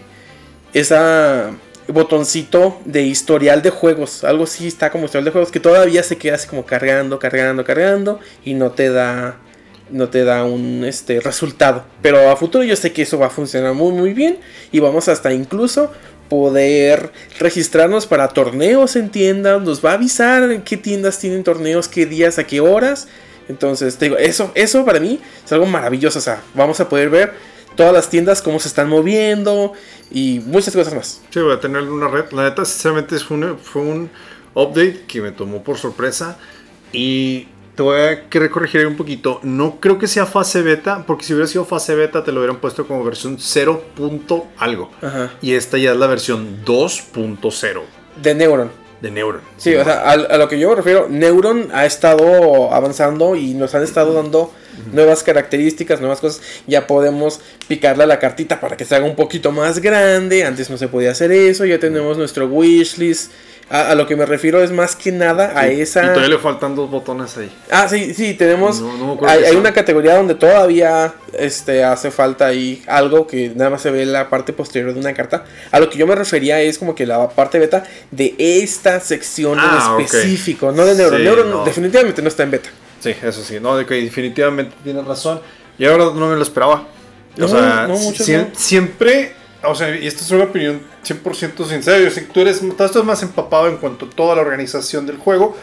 esa 0.74 1.52
botoncito 1.88 2.80
de 2.86 3.04
historial 3.04 3.62
de 3.62 3.72
juegos, 3.72 4.24
algo 4.24 4.44
así 4.46 4.68
está 4.68 4.90
como 4.90 5.06
historial 5.06 5.26
de 5.26 5.32
juegos 5.32 5.52
que 5.52 5.60
todavía 5.60 6.04
se 6.04 6.18
queda 6.18 6.36
así 6.36 6.48
como 6.48 6.66
cargando, 6.66 7.20
cargando, 7.20 7.64
cargando 7.64 8.20
y 8.46 8.54
no 8.54 8.72
te 8.72 8.90
da 8.90 9.38
no 9.92 10.10
te 10.10 10.24
da 10.24 10.44
un 10.44 10.84
este 10.86 11.20
resultado. 11.20 11.84
Pero 12.02 12.30
a 12.30 12.36
futuro 12.36 12.64
yo 12.64 12.76
sé 12.76 12.94
que 12.94 13.04
eso 13.04 13.20
va 13.20 13.28
a 13.28 13.30
funcionar 13.30 13.74
muy 13.74 13.94
muy 13.94 14.14
bien 14.14 14.40
y 14.72 14.80
vamos 14.80 15.08
hasta 15.08 15.34
incluso 15.34 15.92
poder 16.30 17.12
registrarnos 17.40 18.06
para 18.06 18.28
torneos 18.30 18.96
en 18.96 19.10
tiendas, 19.10 19.62
nos 19.62 19.84
va 19.84 19.92
a 19.92 19.94
avisar 19.96 20.64
qué 20.64 20.78
tiendas 20.78 21.20
tienen 21.20 21.44
torneos, 21.44 21.88
qué 21.88 22.06
días, 22.06 22.38
a 22.38 22.46
qué 22.46 22.60
horas. 22.60 23.08
Entonces, 23.48 23.98
te 23.98 24.06
digo, 24.06 24.18
eso 24.18 24.52
eso 24.54 24.86
para 24.86 25.00
mí 25.00 25.20
es 25.44 25.52
algo 25.52 25.66
maravilloso, 25.66 26.20
o 26.20 26.22
sea, 26.22 26.42
vamos 26.54 26.80
a 26.80 26.88
poder 26.88 27.10
ver 27.10 27.34
todas 27.76 27.94
las 27.94 28.10
tiendas 28.10 28.42
cómo 28.42 28.60
se 28.60 28.68
están 28.68 28.90
moviendo 28.90 29.74
y 30.12 30.40
muchas 30.46 30.76
cosas 30.76 30.94
más. 30.94 31.22
Sí, 31.32 31.40
voy 31.40 31.54
a 31.54 31.60
tener 31.60 31.82
una 31.82 32.08
red. 32.08 32.26
La 32.32 32.44
neta, 32.44 32.64
sinceramente, 32.66 33.18
fue 33.20 33.56
fue 33.58 33.82
un 33.82 34.10
update 34.54 35.06
que 35.08 35.22
me 35.22 35.32
tomó 35.32 35.64
por 35.64 35.78
sorpresa 35.78 36.38
y 36.92 37.48
te 37.80 37.84
voy 37.84 37.98
a 37.98 38.28
querer 38.28 38.50
corregir 38.50 38.86
un 38.86 38.98
poquito. 38.98 39.40
No 39.42 39.80
creo 39.80 39.98
que 39.98 40.06
sea 40.06 40.26
fase 40.26 40.62
beta, 40.62 41.06
porque 41.08 41.24
si 41.24 41.32
hubiera 41.32 41.48
sido 41.48 41.64
fase 41.64 41.96
beta 41.96 42.26
te 42.26 42.34
lo 42.34 42.42
hubieran 42.42 42.60
puesto 42.60 42.86
como 42.86 43.06
versión 43.06 43.38
0. 43.40 43.84
algo. 44.58 44.92
Ajá. 45.02 45.32
Y 45.42 45.54
esta 45.54 45.78
ya 45.78 45.94
es 45.94 45.98
la 45.98 46.08
versión 46.08 46.66
2.0. 46.66 47.82
De 48.22 48.36
Neuron. 48.36 48.70
De 49.00 49.12
Neuron. 49.12 49.40
Sí, 49.56 49.74
o 49.76 49.86
sea, 49.86 50.02
a, 50.02 50.12
a, 50.12 50.38
lo 50.38 50.50
que 50.50 50.60
yo 50.60 50.68
me 50.68 50.76
refiero, 50.76 51.08
Neuron 51.08 51.70
ha 51.72 51.86
estado 51.86 52.74
avanzando 52.74 53.38
y 53.38 53.54
nos 53.54 53.74
han 53.76 53.84
estado 53.84 54.12
dando 54.12 54.52
nuevas 54.92 55.24
características, 55.24 56.02
nuevas 56.02 56.20
cosas. 56.20 56.42
Ya 56.68 56.86
podemos 56.86 57.40
picarle 57.70 58.04
a 58.04 58.08
la 58.08 58.20
cartita 58.20 58.60
para 58.60 58.76
que 58.76 58.84
se 58.84 58.94
haga 58.94 59.06
un 59.06 59.16
poquito 59.16 59.54
más 59.54 59.80
grande. 59.80 60.44
Antes 60.44 60.70
no 60.70 60.78
se 60.78 60.90
podía 60.90 61.12
hacer 61.12 61.32
eso. 61.32 61.64
Ya 61.64 61.80
tenemos 61.80 62.18
nuestro 62.18 62.46
wishlist. 62.48 63.32
A, 63.70 63.92
a, 63.92 63.96
lo 63.96 64.08
que 64.08 64.16
me 64.16 64.26
refiero 64.26 64.64
es 64.64 64.72
más 64.72 64.96
que 64.96 65.12
nada 65.12 65.54
a 65.56 65.68
Sí, 65.68 65.82
esa. 65.82 66.04
Y 66.04 66.08
todavía 66.08 66.30
le 66.30 66.38
faltan 66.40 66.76
dos 66.76 66.90
botones 66.90 67.38
ahí. 67.38 67.52
Ah, 67.70 67.88
sí, 67.88 68.14
sí, 68.16 68.34
tenemos. 68.34 68.82
No, 68.82 69.16
no 69.16 69.28
hay, 69.28 69.44
hay 69.44 69.56
una 69.56 69.72
categoría 69.74 70.18
donde 70.18 70.34
todavía 70.36 71.14
este, 71.34 71.84
hace 71.84 72.10
falta 72.10 72.48
ahí 72.48 72.82
algo 72.88 73.28
que 73.28 73.52
nada 73.56 73.70
más 73.70 73.82
se 73.84 73.92
ve 73.92 74.02
en 74.04 74.12
la 74.12 74.28
parte 74.30 74.54
posterior 74.54 74.94
de 74.94 75.00
una 75.00 75.14
carta. 75.14 75.46
A 75.72 75.80
lo 75.80 75.90
que 75.90 76.00
yo 76.00 76.08
me 76.08 76.16
refería 76.16 76.60
es 76.62 76.80
como 76.80 76.96
que 76.96 77.06
la 77.06 77.30
parte 77.30 77.60
beta 77.60 77.84
de 78.10 78.34
esta 78.40 79.00
sección 79.00 79.58
Ah, 79.60 79.90
en 79.90 79.94
ok. 79.96 80.02
específico, 80.02 80.72
no 80.72 80.84
de. 80.86 80.96
Sí, 80.96 81.16
Neuron 81.24 81.52
no. 81.52 81.64
definitivamente 81.64 82.22
no 82.24 82.28
está 82.30 82.44
en 82.44 82.52
beta. 82.52 82.70
Sí, 83.00 83.14
eso 83.22 83.44
sí. 83.44 83.60
No, 83.62 83.78
de 83.78 83.86
que 83.86 83.94
definitivamente 84.02 84.76
tienes 84.84 85.06
razón. 85.06 85.42
Y 85.78 85.86
ahora 85.86 86.06
no 86.06 86.28
me 86.28 86.36
lo 86.36 86.42
esperaba. 86.42 86.88
No, 87.38 87.46
o 87.46 87.50
sea, 87.50 87.86
no, 87.88 87.96
sie- 87.96 88.38
no. 88.48 88.48
siempre. 88.56 89.34
O 89.64 89.76
sea, 89.76 89.96
y 89.98 90.08
esta 90.08 90.24
es 90.24 90.32
una 90.32 90.46
opinión 90.46 90.82
100% 91.04 91.68
sincera. 91.68 92.00
Yo 92.00 92.10
sé 92.10 92.26
que 92.26 92.32
tú 92.34 92.42
eres. 92.42 92.60
Tú 92.60 92.70
estás 92.70 93.04
más 93.04 93.22
empapado 93.24 93.68
en 93.68 93.78
cuanto 93.78 94.06
a 94.06 94.10
toda 94.10 94.36
la 94.36 94.42
organización 94.42 95.06
del 95.06 95.18
juego. 95.18 95.56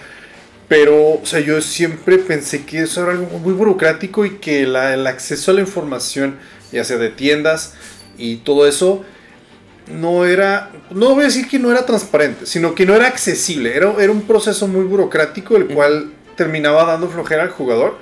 Pero, 0.68 1.14
o 1.14 1.20
sea, 1.24 1.40
yo 1.40 1.60
siempre 1.62 2.18
pensé 2.18 2.64
que 2.64 2.80
eso 2.82 3.02
era 3.04 3.12
algo 3.12 3.38
muy 3.38 3.52
burocrático 3.54 4.24
y 4.26 4.38
que 4.38 4.66
la- 4.66 4.94
el 4.94 5.06
acceso 5.06 5.52
a 5.52 5.54
la 5.54 5.60
información, 5.60 6.38
ya 6.72 6.82
sea 6.84 6.96
de 6.98 7.08
tiendas 7.10 7.74
y 8.18 8.36
todo 8.38 8.66
eso, 8.66 9.04
no 9.86 10.24
era, 10.26 10.72
no 10.90 11.10
voy 11.14 11.20
a 11.22 11.26
decir 11.26 11.46
que 11.48 11.60
no 11.60 11.70
era 11.70 11.86
transparente, 11.86 12.46
sino 12.46 12.74
que 12.74 12.84
no 12.84 12.94
era 12.94 13.06
accesible. 13.06 13.76
Era, 13.76 13.94
era 14.00 14.10
un 14.10 14.22
proceso 14.22 14.66
muy 14.66 14.84
burocrático, 14.84 15.56
el 15.56 15.68
cual 15.68 16.12
terminaba 16.36 16.84
dando 16.84 17.08
flojera 17.08 17.44
al 17.44 17.50
jugador. 17.50 17.96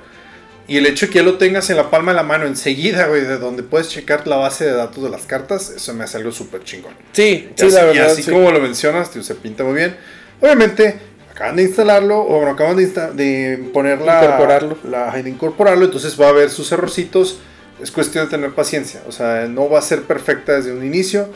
Y 0.67 0.77
el 0.77 0.85
hecho 0.87 1.05
de 1.05 1.11
que 1.11 1.19
ya 1.19 1.23
lo 1.23 1.37
tengas 1.37 1.69
en 1.69 1.77
la 1.77 1.91
palma 1.91 2.11
de 2.11 2.15
la 2.15 2.23
mano 2.23 2.45
enseguida, 2.47 3.05
güey, 3.07 3.21
de 3.21 3.37
donde 3.37 3.61
puedes 3.61 3.89
checar 3.89 4.25
la 4.25 4.35
base 4.37 4.65
de 4.65 4.71
datos 4.71 5.03
de 5.03 5.09
las 5.11 5.23
cartas, 5.23 5.69
eso 5.69 5.93
me 5.93 6.03
hace 6.05 6.17
algo 6.17 6.31
súper 6.31 6.63
chingón. 6.63 6.93
Sí, 7.11 7.49
Y 7.55 7.59
sí, 7.59 7.65
así, 7.67 7.75
la 7.75 7.83
y 7.83 7.87
verdad. 7.97 8.11
así 8.11 8.23
sí. 8.23 8.31
como 8.31 8.51
lo 8.51 8.59
mencionas, 8.59 9.11
tío, 9.11 9.21
se 9.21 9.35
pinta 9.35 9.63
muy 9.63 9.75
bien. 9.75 9.95
Obviamente, 10.41 10.97
acaban 11.31 11.55
de 11.57 11.63
instalarlo, 11.63 12.19
o 12.19 12.37
bueno, 12.37 12.51
acaban 12.51 12.77
de, 12.77 12.87
de 12.87 13.57
poner 13.73 14.01
la, 14.01 14.23
Incorporarlo. 14.23 14.77
la- 14.89 15.11
de 15.11 15.29
incorporarlo, 15.29 15.85
entonces 15.85 16.19
va 16.19 16.27
a 16.27 16.29
haber 16.29 16.49
sus 16.49 16.71
errorcitos. 16.71 17.37
Es 17.81 17.91
cuestión 17.91 18.25
de 18.25 18.31
tener 18.31 18.51
paciencia, 18.55 19.01
o 19.07 19.11
sea, 19.11 19.45
no 19.47 19.69
va 19.69 19.79
a 19.79 19.81
ser 19.83 20.01
perfecta 20.03 20.53
desde 20.53 20.71
un 20.71 20.83
inicio. 20.83 21.29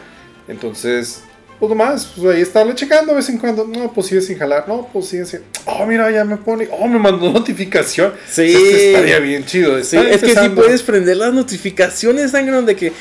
Entonces, 0.47 1.21
pues 1.59 1.69
nomás, 1.69 2.11
pues 2.15 2.35
ahí 2.35 2.41
estarle 2.41 2.73
checando 2.75 3.11
de 3.11 3.17
vez 3.17 3.29
en 3.29 3.37
cuando. 3.37 3.65
No, 3.67 3.91
pues 3.91 4.07
sigue 4.07 4.21
sin 4.21 4.37
jalar, 4.37 4.67
no, 4.67 4.87
pues 4.93 5.07
sigue 5.07 5.25
sin. 5.25 5.41
Oh, 5.65 5.85
mira, 5.85 6.09
ya 6.09 6.23
me 6.23 6.37
pone, 6.37 6.67
oh, 6.71 6.87
me 6.87 6.97
mandó 6.99 7.31
notificación. 7.31 8.13
Sí. 8.29 8.43
Este 8.55 8.87
estaría 8.91 9.19
bien 9.19 9.45
chido. 9.45 9.83
Sí, 9.83 9.97
es 9.97 10.21
que 10.21 10.35
sí 10.35 10.49
puedes 10.49 10.81
prender 10.83 11.17
las 11.17 11.33
notificaciones 11.33 12.31
tan 12.31 12.45
grandes 12.45 12.67
de 12.67 12.75
que 12.75 12.93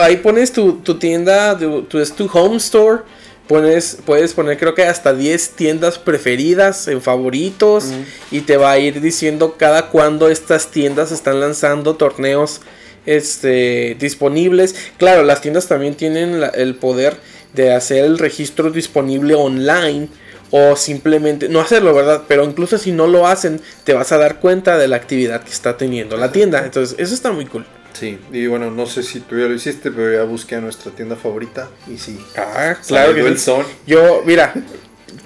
ahí 0.00 0.16
pones 0.18 0.52
tu, 0.52 0.74
tu 0.78 0.98
tienda, 0.98 1.56
tu, 1.58 1.82
tu, 1.82 1.98
es 2.00 2.12
tu 2.12 2.28
home 2.32 2.56
store. 2.56 3.02
Pones, 3.48 3.98
puedes 4.06 4.32
poner 4.34 4.56
creo 4.56 4.74
que 4.74 4.84
hasta 4.84 5.12
10 5.12 5.50
tiendas 5.50 5.98
preferidas 5.98 6.86
en 6.88 7.02
favoritos 7.02 7.86
y 8.30 8.42
te 8.42 8.56
va 8.56 8.70
a 8.70 8.78
ir 8.78 9.00
diciendo 9.00 9.56
cada 9.58 9.88
cuándo 9.88 10.30
estas 10.30 10.70
tiendas 10.70 11.10
están 11.10 11.40
lanzando 11.40 11.96
torneos 11.96 12.60
este, 13.04 13.96
disponibles. 13.98 14.74
Claro, 14.96 15.22
las 15.24 15.40
tiendas 15.40 15.66
también 15.66 15.96
tienen 15.96 16.40
la- 16.40 16.48
el 16.48 16.76
poder 16.76 17.16
de 17.54 17.72
hacer 17.74 18.04
el 18.04 18.18
registro 18.18 18.70
disponible 18.70 19.34
online 19.34 20.08
o 20.50 20.76
simplemente 20.76 21.48
no 21.48 21.60
hacerlo, 21.60 21.94
¿verdad? 21.94 22.24
Pero 22.28 22.44
incluso 22.44 22.76
si 22.78 22.92
no 22.92 23.06
lo 23.06 23.26
hacen, 23.26 23.60
te 23.84 23.94
vas 23.94 24.12
a 24.12 24.18
dar 24.18 24.38
cuenta 24.38 24.76
de 24.76 24.86
la 24.86 24.96
actividad 24.96 25.42
que 25.42 25.50
está 25.50 25.76
teniendo 25.76 26.16
la 26.16 26.30
tienda. 26.30 26.62
Entonces, 26.64 26.94
eso 26.98 27.14
está 27.14 27.32
muy 27.32 27.46
cool. 27.46 27.64
Sí, 27.94 28.18
y 28.32 28.46
bueno, 28.46 28.70
no 28.70 28.86
sé 28.86 29.02
si 29.02 29.20
tú 29.20 29.38
ya 29.38 29.46
lo 29.46 29.54
hiciste, 29.54 29.90
pero 29.90 30.12
ya 30.12 30.24
busqué 30.24 30.56
a 30.56 30.60
nuestra 30.60 30.92
tienda 30.92 31.16
favorita 31.16 31.68
y 31.88 31.98
sí. 31.98 32.18
Ah, 32.36 32.76
claro 32.86 33.14
que 33.14 33.36
sí. 33.36 33.52
Yo, 33.86 34.22
mira, 34.26 34.54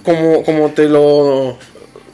como, 0.05 0.45
como 0.45 0.71
te 0.71 0.89
lo, 0.89 1.59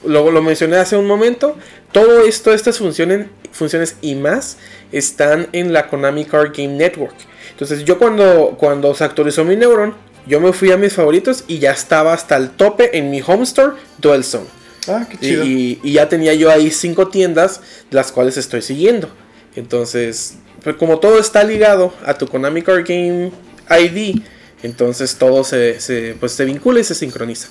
lo, 0.04 0.30
lo 0.30 0.42
mencioné 0.42 0.76
hace 0.76 0.96
un 0.96 1.06
momento, 1.06 1.56
todo 1.90 2.24
esto, 2.24 2.52
estas 2.52 2.78
funciones, 2.78 3.26
funciones 3.50 3.96
y 4.00 4.14
más 4.14 4.56
están 4.90 5.48
en 5.52 5.72
la 5.72 5.88
Konami 5.88 6.24
Card 6.24 6.52
Game 6.56 6.74
Network. 6.74 7.14
Entonces, 7.52 7.84
yo 7.84 7.98
cuando, 7.98 8.56
cuando 8.58 8.92
se 8.94 9.04
actualizó 9.04 9.44
mi 9.44 9.56
Neuron, 9.56 9.94
yo 10.26 10.40
me 10.40 10.52
fui 10.52 10.70
a 10.72 10.76
mis 10.76 10.92
favoritos 10.92 11.44
y 11.48 11.58
ya 11.58 11.70
estaba 11.72 12.12
hasta 12.12 12.36
el 12.36 12.50
tope 12.50 12.96
en 12.98 13.10
mi 13.10 13.20
home 13.24 13.42
store, 13.44 13.74
Duel 13.98 14.24
Zone. 14.24 14.46
Ah, 14.88 15.06
qué 15.08 15.16
chido. 15.18 15.44
y- 15.44 15.78
y 15.82 15.92
ya 15.92 16.08
tenía 16.08 16.34
yo 16.34 16.50
ahí 16.50 16.70
cinco 16.70 17.08
tiendas, 17.08 17.60
las 17.90 18.10
cuales 18.12 18.36
estoy 18.36 18.62
siguiendo. 18.62 19.08
Entonces, 19.54 20.36
pues 20.64 20.76
como 20.76 20.98
todo 20.98 21.18
está 21.18 21.44
ligado 21.44 21.92
a 22.04 22.14
tu 22.14 22.26
Konami 22.26 22.62
Card 22.62 22.84
Game 22.86 23.30
ID, 23.70 24.22
entonces 24.62 25.16
todo 25.16 25.44
se, 25.44 25.78
se, 25.80 26.16
pues, 26.18 26.32
se 26.32 26.44
vincula 26.44 26.80
y 26.80 26.84
se 26.84 26.94
sincroniza. 26.94 27.48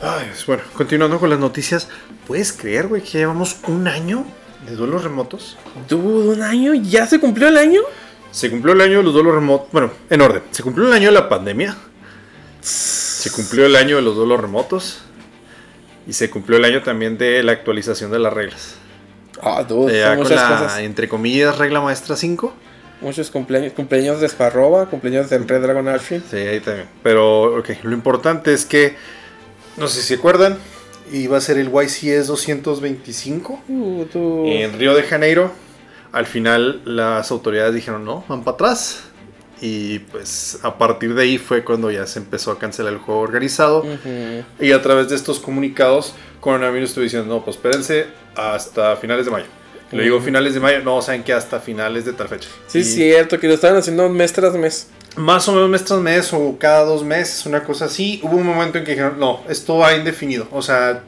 Ay, 0.00 0.26
pues, 0.28 0.46
bueno, 0.46 0.62
continuando 0.74 1.18
con 1.18 1.28
las 1.30 1.38
noticias, 1.40 1.88
¿puedes 2.26 2.52
creer, 2.52 2.86
güey, 2.86 3.02
que 3.02 3.18
llevamos 3.18 3.56
un 3.66 3.88
año 3.88 4.24
de 4.68 4.76
duelos 4.76 5.02
remotos? 5.02 5.56
Dude, 5.88 6.28
un 6.36 6.42
año, 6.42 6.72
ya 6.74 7.06
se 7.06 7.18
cumplió 7.18 7.48
el 7.48 7.56
año. 7.58 7.80
Se 8.30 8.50
cumplió 8.50 8.74
el 8.74 8.80
año 8.80 8.98
de 8.98 9.02
los 9.04 9.12
duelos 9.14 9.34
remotos. 9.34 9.68
Bueno, 9.72 9.90
en 10.10 10.20
orden. 10.20 10.42
Se 10.50 10.62
cumplió 10.62 10.86
el 10.86 10.92
año 10.92 11.06
de 11.06 11.12
la 11.12 11.28
pandemia. 11.28 11.76
Se 12.60 13.30
cumplió 13.30 13.66
el 13.66 13.76
año 13.76 13.96
de 13.96 14.02
los 14.02 14.14
duelos 14.16 14.40
remotos. 14.40 15.00
Y 16.06 16.12
se 16.12 16.30
cumplió 16.30 16.58
el 16.58 16.64
año 16.64 16.82
también 16.82 17.18
de 17.18 17.42
la 17.42 17.52
actualización 17.52 18.10
de 18.10 18.18
las 18.18 18.32
reglas. 18.32 18.76
Ah, 19.42 19.62
dude, 19.62 20.00
Eh, 20.00 20.04
con 20.06 20.18
muchas 20.18 20.36
la, 20.50 20.58
cosas. 20.58 20.78
entre 20.80 21.08
comillas, 21.08 21.58
regla 21.58 21.80
maestra 21.80 22.16
5. 22.16 22.54
Muchos 23.00 23.30
cumpleaños, 23.30 23.72
cumpleaños 23.74 24.20
de 24.20 24.28
Sparroba, 24.28 24.86
cumpleaños 24.86 25.30
de 25.30 25.38
Red 25.38 25.62
Dragon 25.62 25.86
Archfield. 25.86 26.24
Sí, 26.30 26.36
ahí 26.36 26.60
también. 26.60 26.88
Pero, 27.02 27.58
ok, 27.58 27.68
lo 27.84 27.92
importante 27.92 28.52
es 28.52 28.64
que, 28.64 28.96
no 29.76 29.86
sé 29.86 30.00
si 30.00 30.08
se 30.08 30.14
acuerdan, 30.14 30.58
iba 31.12 31.36
a 31.38 31.40
ser 31.40 31.58
el 31.58 31.70
YCS 31.70 32.26
225 32.26 33.62
Uh, 33.68 34.04
en 34.46 34.76
Río 34.78 34.94
de 34.94 35.02
Janeiro. 35.04 35.52
Al 36.12 36.26
final 36.26 36.80
las 36.84 37.30
autoridades 37.30 37.74
dijeron 37.74 38.04
no, 38.04 38.24
van 38.28 38.42
para 38.44 38.54
atrás. 38.54 39.02
Y 39.60 39.98
pues 39.98 40.60
a 40.62 40.78
partir 40.78 41.14
de 41.14 41.22
ahí 41.24 41.36
fue 41.38 41.64
cuando 41.64 41.90
ya 41.90 42.06
se 42.06 42.20
empezó 42.20 42.52
a 42.52 42.58
cancelar 42.58 42.92
el 42.92 42.98
juego 43.00 43.20
organizado. 43.20 43.80
Ujú. 43.80 44.44
Y 44.60 44.72
a 44.72 44.80
través 44.82 45.08
de 45.08 45.16
estos 45.16 45.40
comunicados, 45.40 46.14
Coronavirus 46.40 46.90
estuvo 46.90 47.02
diciendo, 47.02 47.34
no, 47.34 47.44
pues 47.44 47.56
espérense 47.56 48.06
hasta 48.36 48.94
finales 48.96 49.24
de 49.26 49.32
mayo. 49.32 49.46
Le 49.90 50.02
digo 50.04 50.20
finales 50.20 50.54
de 50.54 50.60
mayo, 50.60 50.80
no, 50.84 51.00
saben 51.02 51.24
que 51.24 51.32
hasta 51.32 51.58
finales 51.60 52.04
de 52.04 52.12
tal 52.12 52.28
fecha. 52.28 52.48
Sí, 52.66 52.80
es 52.80 52.94
cierto, 52.94 53.40
que 53.40 53.48
lo 53.48 53.54
estaban 53.54 53.78
haciendo 53.78 54.08
mes 54.10 54.32
tras 54.32 54.54
mes. 54.54 54.88
Más 55.16 55.48
o 55.48 55.52
menos 55.52 55.68
mes 55.70 55.84
tras 55.84 55.98
mes 56.00 56.32
o 56.32 56.56
cada 56.58 56.84
dos 56.84 57.02
meses, 57.02 57.44
una 57.46 57.64
cosa 57.64 57.86
así. 57.86 58.20
Hubo 58.22 58.36
un 58.36 58.46
momento 58.46 58.78
en 58.78 58.84
que 58.84 58.92
dijeron, 58.92 59.18
no, 59.18 59.42
esto 59.48 59.78
va 59.78 59.96
indefinido. 59.96 60.46
O 60.52 60.62
sea, 60.62 61.02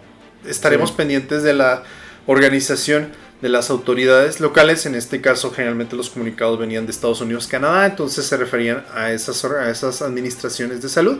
estaremos 0.44 0.90
Sí. 0.90 0.96
pendientes 0.96 1.42
de 1.42 1.52
la 1.52 1.84
organización 2.26 3.12
de 3.40 3.48
las 3.48 3.70
autoridades 3.70 4.40
locales. 4.40 4.86
En 4.86 4.94
este 4.94 5.20
caso, 5.20 5.50
generalmente 5.50 5.96
los 5.96 6.10
comunicados 6.10 6.58
venían 6.58 6.86
de 6.86 6.92
Estados 6.92 7.20
Unidos, 7.20 7.46
Canadá, 7.46 7.86
entonces 7.86 8.26
se 8.26 8.36
referían 8.36 8.84
a 8.94 9.12
esas, 9.12 9.44
a 9.44 9.70
esas 9.70 10.02
administraciones 10.02 10.82
de 10.82 10.88
salud. 10.88 11.18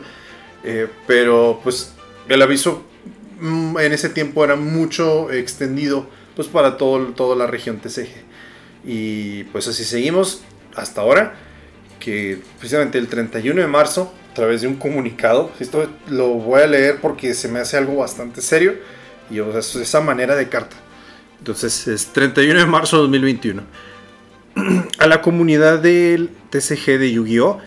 Eh, 0.63 0.87
pero 1.07 1.59
pues 1.63 1.93
el 2.29 2.41
aviso 2.41 2.83
mm, 3.39 3.79
en 3.79 3.93
ese 3.93 4.09
tiempo 4.09 4.43
era 4.43 4.55
mucho 4.55 5.31
extendido 5.31 6.07
pues 6.35 6.47
para 6.47 6.77
todo, 6.77 7.07
toda 7.13 7.35
la 7.35 7.47
región 7.47 7.79
TCG. 7.79 8.09
Y 8.83 9.43
pues 9.45 9.67
así 9.67 9.83
seguimos 9.83 10.43
hasta 10.75 11.01
ahora, 11.01 11.35
que 11.99 12.39
precisamente 12.57 12.97
el 12.97 13.07
31 13.07 13.61
de 13.61 13.67
marzo, 13.67 14.13
a 14.31 14.33
través 14.33 14.61
de 14.61 14.67
un 14.67 14.75
comunicado, 14.75 15.51
esto 15.59 15.89
lo 16.07 16.29
voy 16.29 16.61
a 16.61 16.67
leer 16.67 16.99
porque 17.01 17.33
se 17.33 17.47
me 17.47 17.59
hace 17.59 17.77
algo 17.77 17.97
bastante 17.97 18.41
serio, 18.41 18.75
y 19.29 19.39
o 19.39 19.61
sea, 19.61 19.81
esa 19.81 20.01
manera 20.01 20.35
de 20.35 20.49
carta. 20.49 20.77
Entonces 21.41 21.87
es 21.87 22.05
31 22.13 22.59
de 22.59 22.65
marzo 22.67 22.97
de 22.97 23.01
2021. 23.01 23.63
A 24.99 25.07
la 25.07 25.23
comunidad 25.23 25.79
del 25.79 26.29
TCG 26.51 26.99
de 26.99 27.11
Yu-Gi-Oh! 27.13 27.57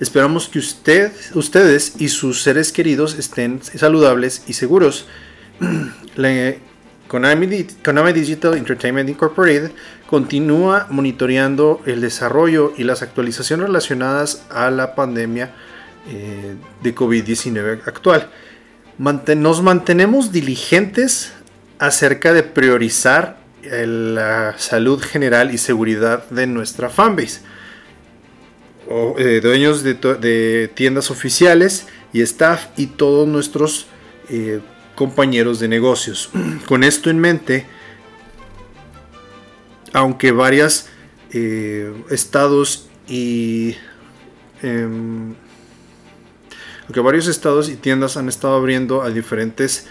Esperamos 0.00 0.48
que 0.48 0.58
usted, 0.58 1.12
ustedes 1.34 1.94
y 1.98 2.08
sus 2.08 2.42
seres 2.42 2.72
queridos 2.72 3.18
estén 3.18 3.60
saludables 3.62 4.44
y 4.46 4.54
seguros. 4.54 5.04
La 6.16 6.54
Konami, 7.06 7.46
Digital 7.46 8.56
Entertainment 8.56 9.10
Incorporated 9.10 9.72
continúa 10.06 10.86
monitoreando 10.88 11.82
el 11.84 12.00
desarrollo 12.00 12.72
y 12.78 12.84
las 12.84 13.02
actualizaciones 13.02 13.66
relacionadas 13.66 14.46
a 14.48 14.70
la 14.70 14.94
pandemia 14.94 15.54
eh, 16.08 16.56
de 16.82 16.94
COVID-19 16.94 17.82
actual. 17.84 18.30
nos 18.98 19.62
mantenemos 19.62 20.32
diligentes 20.32 21.34
acerca 21.78 22.32
de 22.32 22.42
priorizar 22.42 23.38
la 23.62 24.54
salud 24.58 25.02
general 25.02 25.52
y 25.52 25.58
seguridad 25.58 26.28
de 26.30 26.46
nuestra 26.46 26.88
fanbase. 26.88 27.40
Eh, 29.18 29.40
dueños 29.42 29.82
de, 29.82 30.70
tiendas 30.74 31.10
oficiales 31.10 31.86
y 32.12 32.22
staff 32.22 32.68
y 32.76 32.86
todos 32.86 33.28
nuestros 33.28 33.86
eh, 34.30 34.60
compañeros 34.94 35.60
de 35.60 35.68
negocios. 35.68 36.30
Con 36.66 36.84
esto 36.84 37.10
en 37.10 37.18
mente, 37.18 37.66
aunque 39.92 40.32
varios 40.32 40.86
eh, 41.32 41.92
estados 42.10 42.88
y 43.06 43.76
em, 44.62 45.34
aunque 46.84 47.00
varios 47.00 47.26
estados 47.26 47.68
y 47.68 47.76
tiendas 47.76 48.16
han 48.16 48.30
estado 48.30 48.54
abriendo 48.54 49.02
a 49.02 49.10
diferentes 49.10 49.86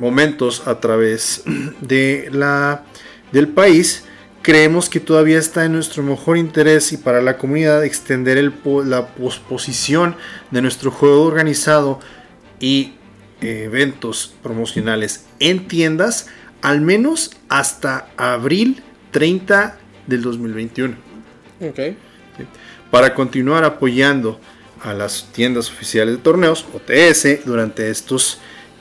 momentos 0.00 0.66
a 0.66 0.80
través 0.80 1.44
de 1.80 2.28
la, 2.32 2.84
del 3.30 3.48
país, 3.48 4.04
creemos 4.42 4.88
que 4.88 4.98
todavía 4.98 5.38
está 5.38 5.64
en 5.64 5.72
nuestro 5.72 6.02
mejor 6.02 6.38
interés 6.38 6.92
y 6.92 6.96
para 6.96 7.20
la 7.20 7.36
comunidad 7.36 7.84
extender 7.84 8.38
el, 8.38 8.52
la 8.86 9.08
posposición 9.08 10.16
de 10.50 10.62
nuestro 10.62 10.90
juego 10.90 11.22
organizado 11.22 12.00
y 12.58 12.94
eh, 13.40 13.64
eventos 13.66 14.34
promocionales 14.42 15.26
en 15.38 15.68
tiendas 15.68 16.28
al 16.62 16.80
menos 16.80 17.30
hasta 17.48 18.08
abril 18.16 18.82
30 19.12 19.78
del 20.06 20.22
2021. 20.22 20.96
Para 22.90 23.14
continuar 23.14 23.64
apoyando 23.64 24.40
a 24.82 24.94
las 24.94 25.30
tiendas 25.32 25.70
oficiales 25.70 26.16
de 26.16 26.22
torneos, 26.22 26.66
OTS, 26.72 27.44
durante 27.44 27.90
estos 27.90 28.38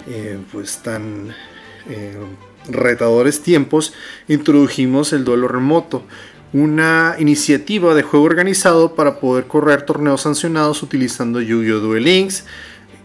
eh, 0.07 0.37
pues 0.51 0.77
tan 0.81 1.35
eh, 1.89 2.17
retadores 2.69 3.41
tiempos, 3.41 3.93
introdujimos 4.27 5.13
el 5.13 5.23
duelo 5.23 5.47
remoto, 5.47 6.03
una 6.53 7.15
iniciativa 7.19 7.93
de 7.93 8.01
juego 8.01 8.25
organizado 8.25 8.95
para 8.95 9.19
poder 9.19 9.45
correr 9.45 9.83
torneos 9.83 10.21
sancionados 10.21 10.81
utilizando 10.81 11.41
Yu-Gi-Oh! 11.41 11.79
Duel 11.79 12.03
Links, 12.03 12.45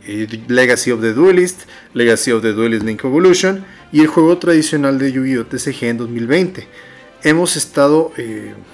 eh, 0.07 0.27
Legacy 0.49 0.93
of 0.93 1.01
the 1.01 1.13
Duelist, 1.13 1.63
Legacy 1.93 2.31
of 2.31 2.43
the 2.43 2.53
Duelist 2.53 2.85
Link 2.85 3.05
Evolution 3.05 3.65
y 3.93 4.01
el 4.01 4.07
juego 4.07 4.39
tradicional 4.39 4.99
de 4.99 5.13
Yu-Gi-Oh! 5.13 5.47
TCG 5.47 5.85
en 5.85 5.99
2020. 5.99 6.69
Hemos 7.23 7.57
estado 7.57 8.13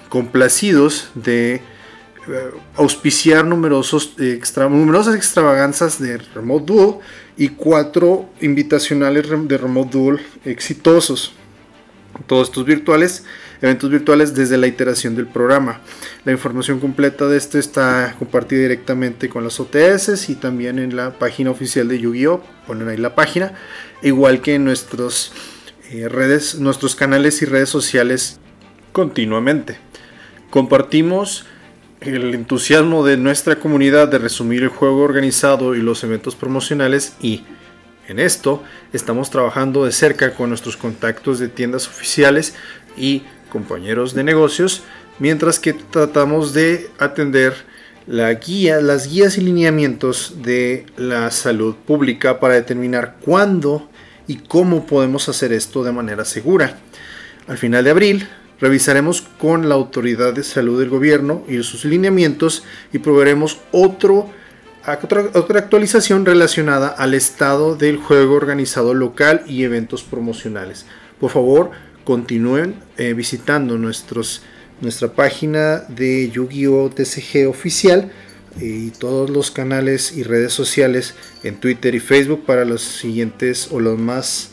complacidos 0.09 1.11
de 1.15 1.63
auspiciar 2.77 3.47
extra, 4.19 4.69
numerosas 4.69 5.15
extravaganzas 5.15 6.01
de 6.01 6.19
Remote 6.19 6.73
Duel 6.73 6.95
y 7.37 7.49
cuatro 7.49 8.29
invitacionales 8.41 9.29
de 9.29 9.59
Remote 9.59 9.99
Duel 9.99 10.21
exitosos. 10.45 11.33
Todos 12.27 12.49
estos 12.49 12.65
virtuales, 12.65 13.25
eventos 13.63 13.91
virtuales 13.91 14.35
desde 14.35 14.59
la 14.59 14.67
iteración 14.67 15.15
del 15.15 15.27
programa. 15.27 15.81
La 16.25 16.33
información 16.33 16.81
completa 16.81 17.27
de 17.27 17.37
este 17.37 17.59
está 17.59 18.15
compartida 18.19 18.61
directamente 18.61 19.29
con 19.29 19.45
las 19.45 19.59
OTS 19.61 20.29
y 20.29 20.35
también 20.35 20.79
en 20.79 20.97
la 20.97 21.19
página 21.19 21.51
oficial 21.51 21.89
de 21.89 22.01
Yu-Gi-Oh! 22.01 22.43
Ponen 22.67 22.89
ahí 22.89 22.97
la 22.97 23.15
página, 23.15 23.55
igual 24.03 24.43
que 24.43 24.57
en 24.57 24.65
nuestros 24.65 25.33
eh, 25.91 26.09
redes, 26.09 26.57
nuestros 26.57 26.95
canales 26.95 27.43
y 27.43 27.47
redes 27.47 27.69
sociales 27.69 28.39
continuamente. 28.93 29.79
Compartimos 30.51 31.47
el 32.01 32.35
entusiasmo 32.35 33.05
de 33.05 33.17
nuestra 33.17 33.57
comunidad 33.57 34.09
de 34.09 34.19
resumir 34.19 34.63
el 34.63 34.69
juego 34.69 35.03
organizado 35.03 35.75
y 35.75 35.83
los 35.83 36.03
eventos 36.03 36.35
promocionales 36.35 37.15
y 37.21 37.45
en 38.09 38.19
esto 38.19 38.63
estamos 38.93 39.31
trabajando 39.31 39.85
de 39.85 39.93
cerca 39.93 40.35
con 40.35 40.49
nuestros 40.49 40.77
contactos 40.77 41.39
de 41.39 41.49
tiendas 41.49 41.87
oficiales 41.87 42.55
y 42.97 43.23
compañeros 43.51 44.15
de 44.15 44.25
negocios 44.25 44.83
mientras 45.19 45.59
que 45.59 45.75
tratamos 45.75 46.55
de 46.55 46.91
atender 46.99 47.55
la 48.07 48.33
guía, 48.35 48.81
las 48.81 49.09
guías 49.09 49.37
y 49.37 49.43
lineamientos 49.43 50.37
de 50.43 50.87
la 50.97 51.31
salud 51.31 51.77
pública 51.77 52.41
para 52.41 52.55
determinar 52.55 53.19
cuándo 53.21 53.89
y 54.27 54.37
cómo 54.37 54.87
podemos 54.87 55.29
hacer 55.29 55.53
esto 55.53 55.85
de 55.85 55.93
manera 55.93 56.25
segura. 56.25 56.79
Al 57.47 57.59
final 57.59 57.85
de 57.85 57.91
abril 57.91 58.29
Revisaremos 58.61 59.23
con 59.23 59.69
la 59.69 59.75
autoridad 59.75 60.35
de 60.35 60.45
salud 60.45 60.79
del 60.79 60.91
gobierno 60.91 61.43
y 61.49 61.63
sus 61.63 61.87
lineamientos 61.87 62.63
y 62.93 62.99
proveeremos 62.99 63.59
otra, 63.73 64.25
otra 65.35 65.59
actualización 65.61 66.27
relacionada 66.27 66.89
al 66.89 67.15
estado 67.15 67.75
del 67.75 67.97
juego 67.97 68.35
organizado 68.35 68.93
local 68.93 69.43
y 69.47 69.65
eventos 69.65 70.03
promocionales. 70.03 70.85
Por 71.19 71.31
favor, 71.31 71.71
continúen 72.05 72.75
eh, 72.99 73.15
visitando 73.15 73.79
nuestra 73.79 75.13
página 75.15 75.79
de 75.89 76.31
Yu-Gi-Oh! 76.31 76.91
TCG 76.91 77.49
oficial 77.49 78.13
eh, 78.61 78.65
y 78.65 78.91
todos 78.91 79.31
los 79.31 79.51
canales 79.51 80.15
y 80.15 80.23
redes 80.23 80.53
sociales 80.53 81.15
en 81.45 81.57
Twitter 81.57 81.95
y 81.95 82.01
Facebook 82.01 82.45
para 82.45 82.67
los 82.67 82.83
siguientes 82.83 83.69
o 83.71 83.81
las 83.81 83.99
más 83.99 84.51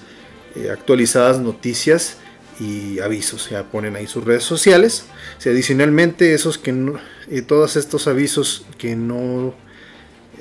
eh, 0.56 0.70
actualizadas 0.72 1.40
noticias 1.40 2.18
y 2.60 3.00
avisos. 3.00 3.50
Ya 3.50 3.64
ponen 3.64 3.96
ahí 3.96 4.08
sus 4.08 4.24
redes 4.24 4.44
sociales. 4.44 5.06
Si 5.38 5.50
adicionalmente, 5.50 6.34
esos 6.34 6.58
que 6.58 6.72
no, 6.72 7.00
eh, 7.30 7.42
todos 7.42 7.76
estos 7.76 8.08
avisos 8.08 8.66
que 8.78 8.96
no 8.96 9.54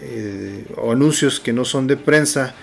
eh, 0.00 0.64
o 0.76 0.92
anuncios 0.92 1.40
que 1.40 1.52
no 1.52 1.64
son 1.64 1.86
de 1.86 1.96
prensa 1.96 2.54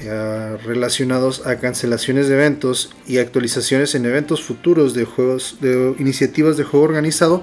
eh, 0.00 0.56
relacionados 0.64 1.46
a 1.46 1.58
cancelaciones 1.58 2.28
de 2.28 2.34
eventos 2.34 2.94
y 3.06 3.18
actualizaciones 3.18 3.94
en 3.94 4.06
eventos 4.06 4.42
futuros 4.42 4.92
de 4.94 5.04
juegos 5.04 5.58
de 5.60 5.94
iniciativas 5.98 6.56
de 6.56 6.64
juego 6.64 6.84
organizado 6.86 7.42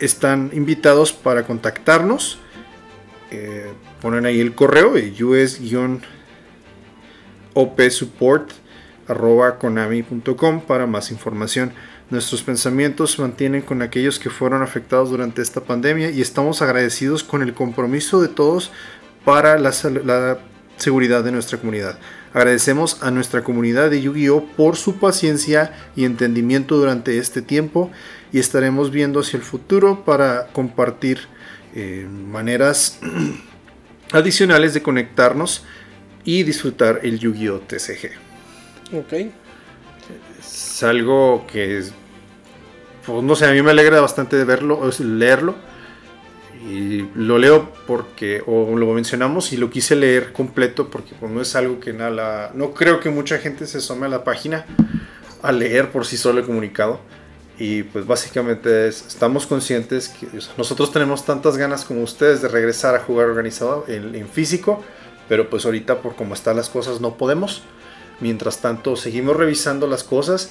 están 0.00 0.50
invitados 0.54 1.12
para 1.12 1.46
contactarnos 1.46 2.40
ponen 4.00 4.26
ahí 4.26 4.40
el 4.40 4.54
correo 4.56 4.94
us-op 4.94 6.00
support 7.90 8.50
arroba 8.50 8.67
konami.com 9.58 10.60
para 10.60 10.86
más 10.86 11.10
información. 11.10 11.72
Nuestros 12.10 12.42
pensamientos 12.42 13.12
se 13.12 13.22
mantienen 13.22 13.62
con 13.62 13.82
aquellos 13.82 14.18
que 14.18 14.30
fueron 14.30 14.62
afectados 14.62 15.10
durante 15.10 15.42
esta 15.42 15.60
pandemia 15.60 16.10
y 16.10 16.20
estamos 16.20 16.62
agradecidos 16.62 17.24
con 17.24 17.42
el 17.42 17.54
compromiso 17.54 18.20
de 18.20 18.28
todos 18.28 18.70
para 19.24 19.58
la, 19.58 19.72
seguridad 20.76 21.24
de 21.24 21.32
nuestra 21.32 21.58
comunidad. 21.58 21.98
Agradecemos 22.32 23.02
a 23.02 23.10
nuestra 23.10 23.42
comunidad 23.42 23.90
de 23.90 24.00
Yu-Gi-Oh 24.00 24.46
por 24.56 24.76
su 24.76 24.98
paciencia 24.98 25.72
y 25.96 26.04
entendimiento 26.04 26.76
durante 26.76 27.18
este 27.18 27.42
tiempo 27.42 27.90
y 28.32 28.38
estaremos 28.38 28.90
viendo 28.90 29.20
hacia 29.20 29.38
el 29.38 29.42
futuro 29.42 30.04
para 30.04 30.46
compartir 30.48 31.20
eh, 31.74 32.06
maneras 32.08 33.00
adicionales 34.12 34.72
de 34.72 34.82
conectarnos 34.82 35.64
y 36.24 36.42
disfrutar 36.44 37.00
el 37.02 37.18
Yu-Gi-Oh 37.18 37.60
TCG. 37.60 38.27
Ok. 38.92 39.12
Es 40.38 40.82
algo 40.82 41.46
que, 41.50 41.84
pues 43.04 43.22
no 43.22 43.36
sé, 43.36 43.46
a 43.46 43.52
mí 43.52 43.62
me 43.62 43.72
alegra 43.72 44.00
bastante 44.00 44.36
de 44.36 44.44
verlo, 44.44 44.80
leerlo. 44.98 45.54
Y 46.66 47.08
lo 47.14 47.38
leo 47.38 47.72
porque, 47.86 48.42
o 48.46 48.76
lo 48.76 48.86
mencionamos 48.92 49.52
y 49.52 49.56
lo 49.56 49.70
quise 49.70 49.94
leer 49.94 50.32
completo 50.32 50.90
porque 50.90 51.14
pues, 51.18 51.30
no 51.30 51.40
es 51.40 51.54
algo 51.54 51.78
que 51.78 51.92
nada, 51.92 52.50
no 52.54 52.72
creo 52.74 52.98
que 52.98 53.10
mucha 53.10 53.38
gente 53.38 53.66
se 53.66 53.78
asome 53.78 54.06
a 54.06 54.08
la 54.08 54.24
página 54.24 54.66
a 55.42 55.52
leer 55.52 55.92
por 55.92 56.04
sí 56.04 56.16
solo 56.16 56.40
el 56.40 56.46
comunicado. 56.46 57.00
Y 57.60 57.82
pues 57.84 58.06
básicamente 58.06 58.88
es, 58.88 59.04
estamos 59.06 59.46
conscientes 59.46 60.08
que 60.08 60.38
o 60.38 60.40
sea, 60.40 60.54
nosotros 60.56 60.92
tenemos 60.92 61.24
tantas 61.24 61.56
ganas 61.56 61.84
como 61.84 62.02
ustedes 62.02 62.40
de 62.40 62.48
regresar 62.48 62.94
a 62.94 63.00
jugar 63.00 63.26
organizado 63.26 63.84
en, 63.88 64.14
en 64.14 64.28
físico, 64.28 64.82
pero 65.28 65.50
pues 65.50 65.64
ahorita 65.64 66.00
por 66.00 66.14
cómo 66.14 66.34
están 66.34 66.56
las 66.56 66.68
cosas 66.68 67.00
no 67.00 67.16
podemos. 67.16 67.62
Mientras 68.20 68.58
tanto 68.58 68.96
seguimos 68.96 69.36
revisando 69.36 69.86
las 69.86 70.04
cosas 70.04 70.50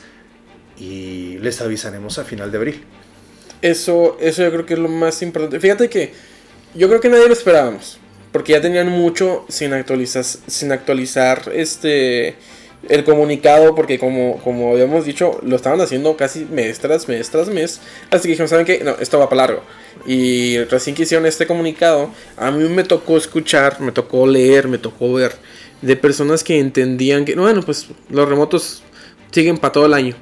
y 0.78 1.38
les 1.40 1.62
avisaremos 1.62 2.18
a 2.20 2.24
final 2.24 2.52
de 2.52 2.58
abril. 2.58 2.84
Eso, 3.62 4.18
eso 4.20 4.44
yo 4.44 4.52
creo 4.52 4.66
que 4.66 4.74
es 4.76 4.80
lo 4.80 4.90
más 4.90 5.22
importante. 5.22 5.60
Fíjate 5.60 5.90
que 5.90 6.14
yo 6.76 6.88
creo 6.88 7.02
que 7.02 7.10
nadie 7.10 7.28
lo 7.28 7.34
esperábamos. 7.34 8.00
Porque 8.32 8.52
ya 8.54 8.62
tenían 8.62 8.90
mucho 8.90 9.46
sin 9.50 9.74
actualizar, 9.74 10.24
sin 10.24 10.72
actualizar 10.72 11.52
este 11.54 12.36
el 12.88 13.04
comunicado. 13.04 13.74
Porque 13.74 13.98
como, 13.98 14.38
como 14.44 14.72
habíamos 14.72 15.06
dicho, 15.06 15.40
lo 15.44 15.56
estaban 15.56 15.82
haciendo 15.82 16.16
casi 16.16 16.46
mes 16.46 16.80
tras 16.80 17.08
mes 17.08 17.30
tras 17.30 17.50
mes. 17.50 17.82
Así 18.12 18.24
que 18.24 18.30
dijeron, 18.30 18.48
¿saben 18.48 18.66
qué? 18.66 18.84
No, 18.84 18.96
esto 19.00 19.18
va 19.18 19.30
para 19.30 19.48
largo. 19.48 19.64
Y 20.06 20.60
recién 20.66 20.96
que 20.96 21.04
hicieron 21.04 21.26
este 21.26 21.48
comunicado, 21.48 22.12
a 22.36 22.52
mí 22.52 22.70
me 22.70 22.84
tocó 22.84 23.18
escuchar, 23.18 23.82
me 23.82 23.92
tocó 23.92 24.28
leer, 24.28 24.68
me 24.68 24.78
tocó 24.78 25.14
ver 25.14 25.34
de 25.82 25.96
personas 25.96 26.44
que 26.44 26.60
entendían 26.60 27.26
que, 27.26 27.36
bueno, 27.36 27.62
pues 27.62 27.88
los 28.10 28.28
remotos 28.28 28.84
siguen 29.32 29.58
para 29.58 29.74
todo 29.74 29.86
el 29.86 29.94
año. 29.94 30.16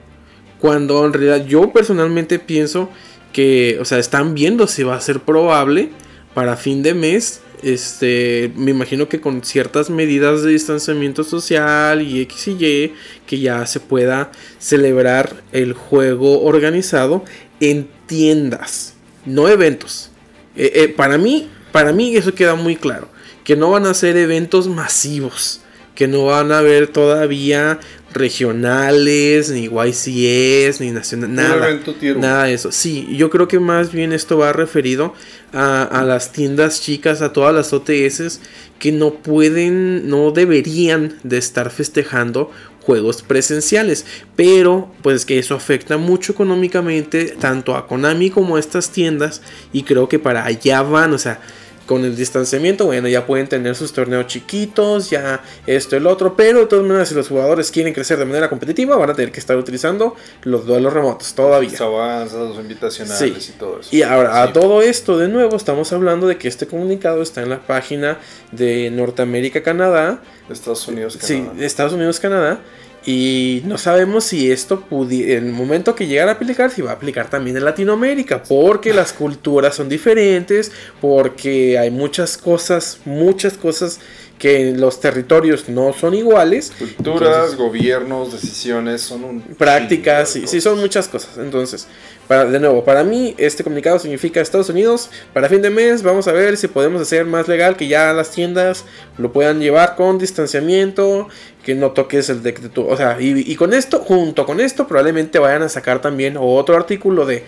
Cuando 0.60 1.06
en 1.06 1.14
realidad 1.14 1.46
yo 1.46 1.72
personalmente 1.72 2.40
pienso 2.40 2.90
que, 3.34 3.78
o 3.80 3.86
sea, 3.86 4.00
están 4.00 4.34
viendo 4.34 4.68
si 4.68 4.84
va 4.84 4.96
a 4.96 5.02
ser 5.02 5.20
probable 5.20 5.90
para 6.34 6.56
fin 6.58 6.84
de 6.84 6.94
mes. 6.94 7.42
Este, 7.64 8.52
me 8.56 8.72
imagino 8.72 9.10
que 9.10 9.20
con 9.20 9.44
ciertas 9.44 9.90
medidas 9.90 10.44
de 10.44 10.52
distanciamiento 10.52 11.24
social 11.24 12.02
y 12.02 12.22
X 12.22 12.48
y 12.50 12.66
Y, 12.66 12.94
que 13.26 13.40
ya 13.40 13.66
se 13.66 13.80
pueda 13.80 14.32
celebrar 14.60 15.44
el 15.52 15.74
juego 15.74 16.44
organizado 16.44 17.24
en 17.60 17.88
tiendas, 18.06 18.94
no 19.26 19.50
eventos. 19.50 20.12
Eh, 20.56 20.72
eh, 20.76 20.88
para 20.90 21.18
mí, 21.18 21.50
para 21.72 21.92
mí 21.92 22.16
eso 22.16 22.34
queda 22.34 22.56
muy 22.56 22.76
claro, 22.76 23.10
que 23.46 23.56
no 23.56 23.72
van 23.72 23.86
a 23.86 23.94
ser 23.94 24.18
eventos 24.18 24.68
masivos, 24.68 25.62
que 25.94 26.08
no 26.08 26.26
van 26.26 26.52
a 26.52 26.58
haber 26.58 26.88
todavía 26.90 27.80
regionales, 28.12 29.52
ni 29.52 29.66
YCS, 29.66 30.82
ni 30.82 30.92
nacional, 30.92 31.34
nada. 31.34 31.80
Nada 32.18 32.44
de 32.46 32.54
eso. 32.54 32.72
Sí, 32.72 33.08
yo 33.16 33.30
creo 33.30 33.48
que 33.48 33.60
más 33.60 33.92
bien 33.92 34.12
esto 34.14 34.38
va 34.38 34.52
referido 34.52 35.14
a, 35.54 35.84
a, 35.84 36.04
las 36.04 36.32
tiendas 36.32 36.82
chicas, 36.82 37.22
a 37.22 37.34
todas 37.34 37.54
las 37.54 37.72
OTS 37.72 38.40
que 38.80 38.92
no 38.92 39.14
pueden, 39.14 40.10
no 40.10 40.32
deberían 40.32 41.18
de 41.24 41.38
estar 41.38 41.70
festejando 41.70 42.52
juegos 42.82 43.22
presenciales. 43.22 44.06
Pero 44.36 44.92
pues 45.02 45.26
que 45.26 45.40
eso 45.40 45.56
afecta 45.56 45.98
mucho 45.98 46.32
económicamente 46.32 47.36
tanto 47.40 47.76
a 47.76 47.88
Konami 47.88 48.32
como 48.32 48.56
a 48.56 48.60
estas 48.60 48.92
tiendas 48.92 49.42
y 49.72 49.84
creo 49.84 50.10
que 50.10 50.20
para 50.20 50.46
allá 50.46 50.82
van, 50.82 51.14
o 51.14 51.18
sea, 51.18 51.42
con 51.86 52.04
el 52.04 52.16
distanciamiento, 52.16 52.86
bueno, 52.86 53.08
ya 53.08 53.26
pueden 53.26 53.48
tener 53.48 53.76
sus 53.76 53.94
torneos 53.94 54.28
chiquitos, 54.28 55.10
ya 55.10 55.44
esto, 55.68 55.96
el 55.96 56.08
otro, 56.08 56.36
pero 56.36 56.60
de 56.62 56.66
todas 56.66 56.86
maneras, 56.86 57.10
si 57.10 57.16
los 57.16 57.28
jugadores 57.28 57.70
quieren 57.72 57.94
crecer 57.94 58.18
de 58.18 58.26
manera 58.26 58.50
competitiva, 58.50 58.96
van 58.96 59.10
a 59.10 59.14
tener 59.14 59.32
que 59.32 59.40
estar 59.40 59.56
utilizando 59.58 60.16
los 60.44 60.66
duelos 60.66 60.94
remotos 60.94 61.34
todavía. 61.34 61.70
Los 61.72 61.82
avanzados, 61.82 62.58
invitacionales 62.58 63.44
Sí. 63.44 63.52
y 63.56 63.60
todo 63.60 63.80
eso. 63.80 63.90
Y 63.96 64.02
ahora, 64.02 64.32
Sí. 64.44 64.50
a 64.50 64.54
todo 64.54 64.82
esto, 64.82 65.18
de 65.18 65.28
nuevo, 65.28 65.56
estamos 65.56 65.92
hablando 65.94 66.28
de 66.28 66.38
que 66.38 66.48
este 66.48 66.68
comunicado 66.68 67.22
está 67.22 67.42
en 67.44 67.50
la 67.50 67.60
página 67.66 68.18
de 68.52 68.90
Norteamérica, 68.92 69.62
Canadá. 69.64 70.22
Estados 70.50 70.88
Unidos, 70.88 71.18
Sí, 71.22 71.38
Canadá. 71.40 71.54
de 71.60 71.66
Estados 71.66 71.94
Unidos, 71.94 72.20
Canadá. 72.20 72.60
Y 73.06 73.62
no 73.66 73.78
sabemos 73.78 74.24
si 74.24 74.52
esto 74.52 74.84
en 74.90 75.46
el 75.46 75.54
momento 75.54 75.94
que 75.94 76.08
llegara 76.08 76.32
a 76.32 76.36
aplicar, 76.36 76.72
si 76.72 76.82
va 76.82 76.92
a 76.92 76.96
aplicar 76.96 77.30
también 77.30 77.56
en 77.56 77.64
Latinoamérica, 77.64 78.42
porque 78.42 78.94
las 78.94 79.14
culturas 79.14 79.76
son 79.76 79.90
diferentes, 79.90 80.72
porque 81.02 81.78
hay 81.78 81.92
muchas 81.92 82.36
cosas, 82.36 83.00
muchas 83.06 83.54
cosas 83.54 84.00
que 84.38 84.74
los 84.74 85.00
territorios 85.00 85.70
no 85.70 85.94
son 85.94 86.14
iguales. 86.14 86.72
Culturas, 86.78 87.30
Entonces, 87.30 87.58
gobiernos, 87.58 88.34
decisiones, 88.34 89.02
son 89.02 89.24
un... 89.24 89.42
prácticas, 89.42 90.30
sí, 90.30 90.46
sí, 90.46 90.60
son 90.60 90.80
muchas 90.80 91.08
cosas. 91.08 91.38
Entonces, 91.38 91.88
para, 92.28 92.46
de 92.46 92.60
nuevo, 92.60 92.84
para 92.84 93.04
mí 93.04 93.34
este 93.38 93.64
comunicado 93.64 93.98
significa 94.00 94.42
Estados 94.42 94.70
Unidos, 94.70 95.10
para 95.34 95.48
fin 95.48 95.62
de 95.62 95.70
mes 95.70 96.04
vamos 96.04 96.28
a 96.28 96.34
ver 96.34 96.58
si 96.58 96.68
podemos 96.68 97.02
hacer 97.02 97.26
más 97.26 97.48
legal 97.48 97.78
que 97.78 97.88
ya 97.88 98.12
las 98.14 98.32
tiendas 98.32 98.84
lo 99.18 99.32
puedan 99.32 99.60
llevar 99.60 99.96
con 99.96 100.18
distanciamiento, 100.18 101.30
que 101.64 101.76
no 101.76 101.92
toques 101.92 102.30
el 102.30 102.44
decreto, 102.44 102.86
o 102.86 102.98
sea, 102.98 103.18
y, 103.20 103.52
y 103.52 103.56
con 103.56 103.74
esto, 103.74 104.00
junto 104.00 104.46
con 104.46 104.60
esto, 104.60 104.88
probablemente 104.88 105.40
vayan 105.40 105.64
a 105.64 105.70
sacar 105.70 106.02
también 106.02 106.36
otro 106.38 106.76
artículo 106.76 107.26
de 107.26 107.44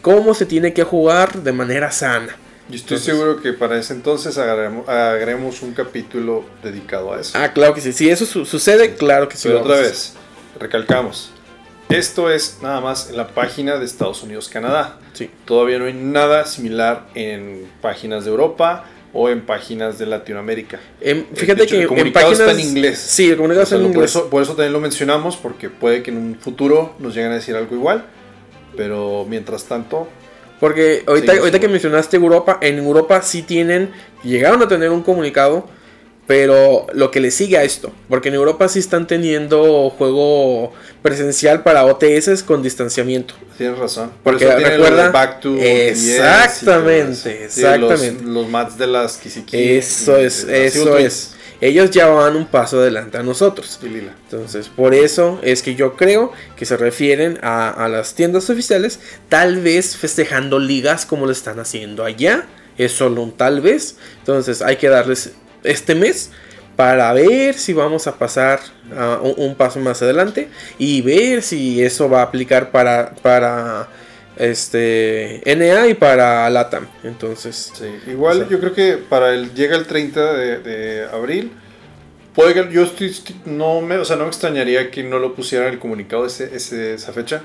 cómo 0.00 0.34
se 0.34 0.46
tiene 0.46 0.72
que 0.72 0.84
jugar 0.84 1.42
de 1.42 1.52
manera 1.52 1.90
sana. 1.90 2.36
Yo 2.70 2.76
estoy 2.76 2.96
Entonces- 2.96 3.04
seguro 3.04 3.42
que 3.42 3.52
para 3.52 3.76
ese 3.78 3.92
entonces 3.92 4.38
agarremos, 4.38 4.88
agarremos 4.88 5.60
un 5.62 5.72
capítulo 5.74 6.44
dedicado 6.62 7.12
a 7.12 7.20
eso. 7.20 7.32
Ah, 7.36 7.52
claro 7.52 7.74
que 7.74 7.80
sí, 7.80 7.92
si 7.92 8.08
eso 8.08 8.24
su- 8.26 8.44
sucede, 8.46 8.94
claro 8.94 9.28
que 9.28 9.36
sí. 9.36 9.48
Pero 9.48 9.60
otra 9.62 9.76
vez, 9.76 10.14
recalcamos. 10.58 11.32
Esto 11.88 12.30
es 12.30 12.58
nada 12.62 12.80
más 12.80 13.10
en 13.10 13.16
la 13.16 13.28
página 13.28 13.76
de 13.76 13.84
Estados 13.84 14.22
Unidos, 14.22 14.48
Canadá. 14.48 14.98
Sí. 15.12 15.28
Todavía 15.44 15.80
no 15.80 15.86
hay 15.86 15.94
nada 15.94 16.46
similar 16.46 17.08
en 17.16 17.66
páginas 17.82 18.24
de 18.24 18.30
Europa 18.30 18.84
o 19.12 19.28
en 19.28 19.40
páginas 19.44 19.98
de 19.98 20.06
Latinoamérica. 20.06 20.78
Em, 21.00 21.24
De 21.28 21.36
fíjate 21.40 21.64
hecho, 21.64 21.70
que 21.72 21.76
el 21.78 21.82
en 21.82 21.88
comunicado 21.88 22.26
páginas- 22.28 22.48
está 22.50 22.62
en 22.62 22.68
inglés. 22.68 22.98
Sí, 23.00 23.28
el 23.30 23.36
comunicado 23.36 23.64
O 23.64 23.66
sea, 23.66 23.76
está 23.78 23.84
en 23.88 23.92
Por 23.92 23.96
inglés. 24.04 24.10
eso, 24.12 24.30
por 24.30 24.42
eso 24.44 24.52
también 24.52 24.72
lo 24.72 24.80
mencionamos, 24.80 25.36
porque 25.36 25.68
puede 25.68 26.04
que 26.04 26.12
en 26.12 26.18
un 26.18 26.36
futuro 26.38 26.94
nos 27.00 27.16
lleguen 27.16 27.32
a 27.32 27.34
decir 27.34 27.56
algo 27.56 27.74
igual. 27.74 28.04
Pero 28.76 29.26
mientras 29.28 29.64
tanto, 29.64 30.08
Porque 30.60 31.02
ahorita, 31.06 31.32
Sí, 31.32 31.38
ahorita 31.38 31.56
sí. 31.56 31.60
que 31.62 31.68
mencionaste 31.68 32.16
Europa, 32.18 32.58
en 32.60 32.78
Europa 32.78 33.22
sí 33.22 33.42
tienen, 33.42 33.90
llegaron 34.22 34.62
a 34.62 34.68
tener 34.68 34.90
un 34.90 35.02
comunicado, 35.02 35.66
pero 36.26 36.86
lo 36.92 37.10
que 37.10 37.18
le 37.18 37.30
sigue 37.32 37.56
a 37.58 37.64
esto, 37.64 37.90
porque 38.08 38.28
en 38.28 38.34
Europa 38.36 38.68
sí 38.68 38.78
están 38.78 39.06
teniendo 39.08 39.90
juego 39.90 40.72
presencial 41.02 41.62
para 41.64 41.84
OTS 41.86 42.42
con 42.44 42.62
distanciamiento. 42.62 43.34
tienes 43.58 43.78
razón. 43.78 44.10
Por 44.22 44.34
Porque 44.34 44.44
eso 44.44 44.54
tiene 44.56 44.76
recuerda- 44.76 45.10
back 45.10 45.40
to 45.40 45.56
Exactamente, 45.58 47.44
eso. 47.44 47.54
Sí, 47.56 47.62
los- 47.62 47.90
exactamente. 47.92 48.24
Los, 48.24 48.48
mats 48.48 48.78
de 48.78 48.86
las 48.86 49.16
Kisiki. 49.16 49.56
Eso 49.76 50.16
es, 50.18 50.44
eso 50.44 50.96
es. 50.98 51.32
Ellos 51.60 51.90
ya 51.90 52.06
van 52.06 52.36
un 52.36 52.46
paso 52.46 52.78
adelante 52.78 53.18
a 53.18 53.22
nosotros. 53.22 53.78
Entonces, 53.82 54.68
por 54.68 54.94
eso 54.94 55.38
es 55.42 55.62
que 55.62 55.74
yo 55.74 55.94
creo 55.96 56.32
que 56.56 56.64
se 56.64 56.76
refieren 56.76 57.38
a, 57.42 57.68
a 57.68 57.88
las 57.88 58.14
tiendas 58.14 58.48
oficiales, 58.48 59.00
tal 59.28 59.60
vez 59.60 59.96
festejando 59.96 60.58
ligas 60.58 61.04
como 61.04 61.26
lo 61.26 61.32
están 61.32 61.60
haciendo 61.60 62.04
allá. 62.04 62.46
Es 62.78 62.92
solo 62.92 63.22
un 63.22 63.32
tal 63.32 63.60
vez. 63.60 63.96
Entonces, 64.20 64.62
hay 64.62 64.76
que 64.76 64.88
darles 64.88 65.32
este 65.62 65.94
mes 65.94 66.30
para 66.76 67.12
ver 67.12 67.54
si 67.54 67.74
vamos 67.74 68.06
a 68.06 68.16
pasar 68.16 68.60
a 68.96 69.18
un, 69.22 69.34
un 69.36 69.54
paso 69.54 69.80
más 69.80 70.00
adelante 70.00 70.48
y 70.78 71.02
ver 71.02 71.42
si 71.42 71.82
eso 71.82 72.08
va 72.08 72.20
a 72.20 72.24
aplicar 72.24 72.70
para, 72.70 73.14
para 73.16 73.86
este 74.40 75.42
NA 75.56 75.88
y 75.88 75.94
para 75.94 76.48
LATAM. 76.50 76.86
Entonces, 77.04 77.72
Sí, 77.74 77.86
igual 78.10 78.36
o 78.38 78.40
sea, 78.40 78.48
yo 78.50 78.60
creo 78.60 78.72
que 78.74 78.96
para 78.96 79.32
el 79.34 79.54
llega 79.54 79.76
el 79.76 79.86
30 79.86 80.32
de, 80.34 80.58
de 80.58 81.04
abril. 81.12 81.52
Puede 82.34 82.54
que 82.54 82.72
yo 82.72 82.84
estoy, 82.84 83.12
no 83.44 83.80
me, 83.80 83.96
o 83.98 84.04
sea, 84.04 84.16
no 84.16 84.22
me 84.22 84.28
extrañaría 84.28 84.90
que 84.90 85.02
no 85.02 85.18
lo 85.18 85.34
pusieran 85.34 85.68
el 85.72 85.78
comunicado 85.80 86.24
ese, 86.26 86.54
ese- 86.54 86.94
esa 86.94 87.12
fecha. 87.12 87.42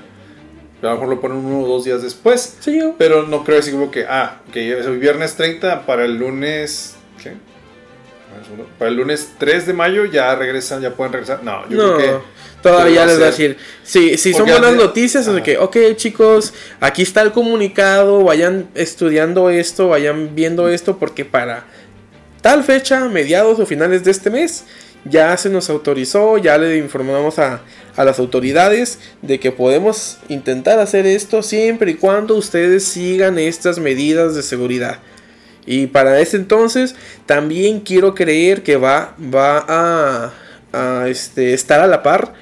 A 0.80 0.86
lo 0.86 0.92
mejor 0.92 1.08
lo 1.08 1.20
ponen 1.20 1.38
uno 1.38 1.62
o 1.62 1.66
dos 1.68 1.84
días 1.84 2.02
después. 2.02 2.56
sí, 2.60 2.78
yo- 2.78 2.94
Pero 2.96 3.24
no 3.26 3.42
creo 3.44 3.58
así 3.58 3.72
como 3.72 3.90
que, 3.90 4.04
ah, 4.08 4.42
que 4.52 4.78
es 4.78 4.86
el 4.86 4.98
viernes 4.98 5.34
30 5.34 5.86
para 5.86 6.04
el 6.04 6.16
lunes. 6.18 6.94
¿Qué? 7.22 7.32
Para 8.78 8.90
el 8.90 8.96
lunes 8.96 9.30
3 9.38 9.66
de 9.66 9.72
mayo 9.72 10.04
ya 10.04 10.34
regresan, 10.34 10.80
ya 10.80 10.90
pueden 10.94 11.12
regresar. 11.12 11.42
No, 11.42 11.68
yo 11.68 11.76
no, 11.76 11.96
creo 11.96 12.20
que. 12.20 12.26
todavía 12.62 13.06
les 13.06 13.20
va 13.20 13.24
a 13.24 13.26
decir. 13.26 13.56
Si, 13.82 14.16
si 14.16 14.32
son 14.32 14.46
buenas 14.46 14.74
noticias, 14.74 15.26
es 15.26 15.42
que, 15.42 15.58
ok, 15.58 15.76
chicos, 15.96 16.54
aquí 16.80 17.02
está 17.02 17.22
el 17.22 17.32
comunicado, 17.32 18.24
vayan 18.24 18.68
estudiando 18.74 19.50
esto, 19.50 19.88
vayan 19.88 20.34
viendo 20.34 20.68
esto, 20.68 20.98
porque 20.98 21.24
para 21.24 21.64
tal 22.40 22.64
fecha, 22.64 23.08
mediados 23.08 23.58
o 23.58 23.66
finales 23.66 24.04
de 24.04 24.10
este 24.10 24.30
mes, 24.30 24.64
ya 25.04 25.36
se 25.36 25.48
nos 25.48 25.70
autorizó, 25.70 26.38
ya 26.38 26.58
le 26.58 26.76
informamos 26.78 27.38
a, 27.38 27.62
a 27.96 28.04
las 28.04 28.18
autoridades 28.18 28.98
de 29.22 29.40
que 29.40 29.52
podemos 29.52 30.18
intentar 30.28 30.78
hacer 30.78 31.06
esto 31.06 31.42
siempre 31.42 31.92
y 31.92 31.94
cuando 31.94 32.36
ustedes 32.36 32.84
sigan 32.84 33.38
estas 33.38 33.78
medidas 33.78 34.34
de 34.34 34.42
seguridad. 34.42 34.98
Y 35.66 35.88
para 35.88 36.20
ese 36.20 36.36
entonces 36.36 36.94
también 37.26 37.80
quiero 37.80 38.14
creer 38.14 38.62
que 38.62 38.76
va, 38.76 39.14
va 39.20 39.64
a, 39.68 40.32
a, 40.72 41.08
este, 41.08 41.52
estar 41.54 41.80
a 41.80 41.86
la 41.86 42.02
par 42.02 42.32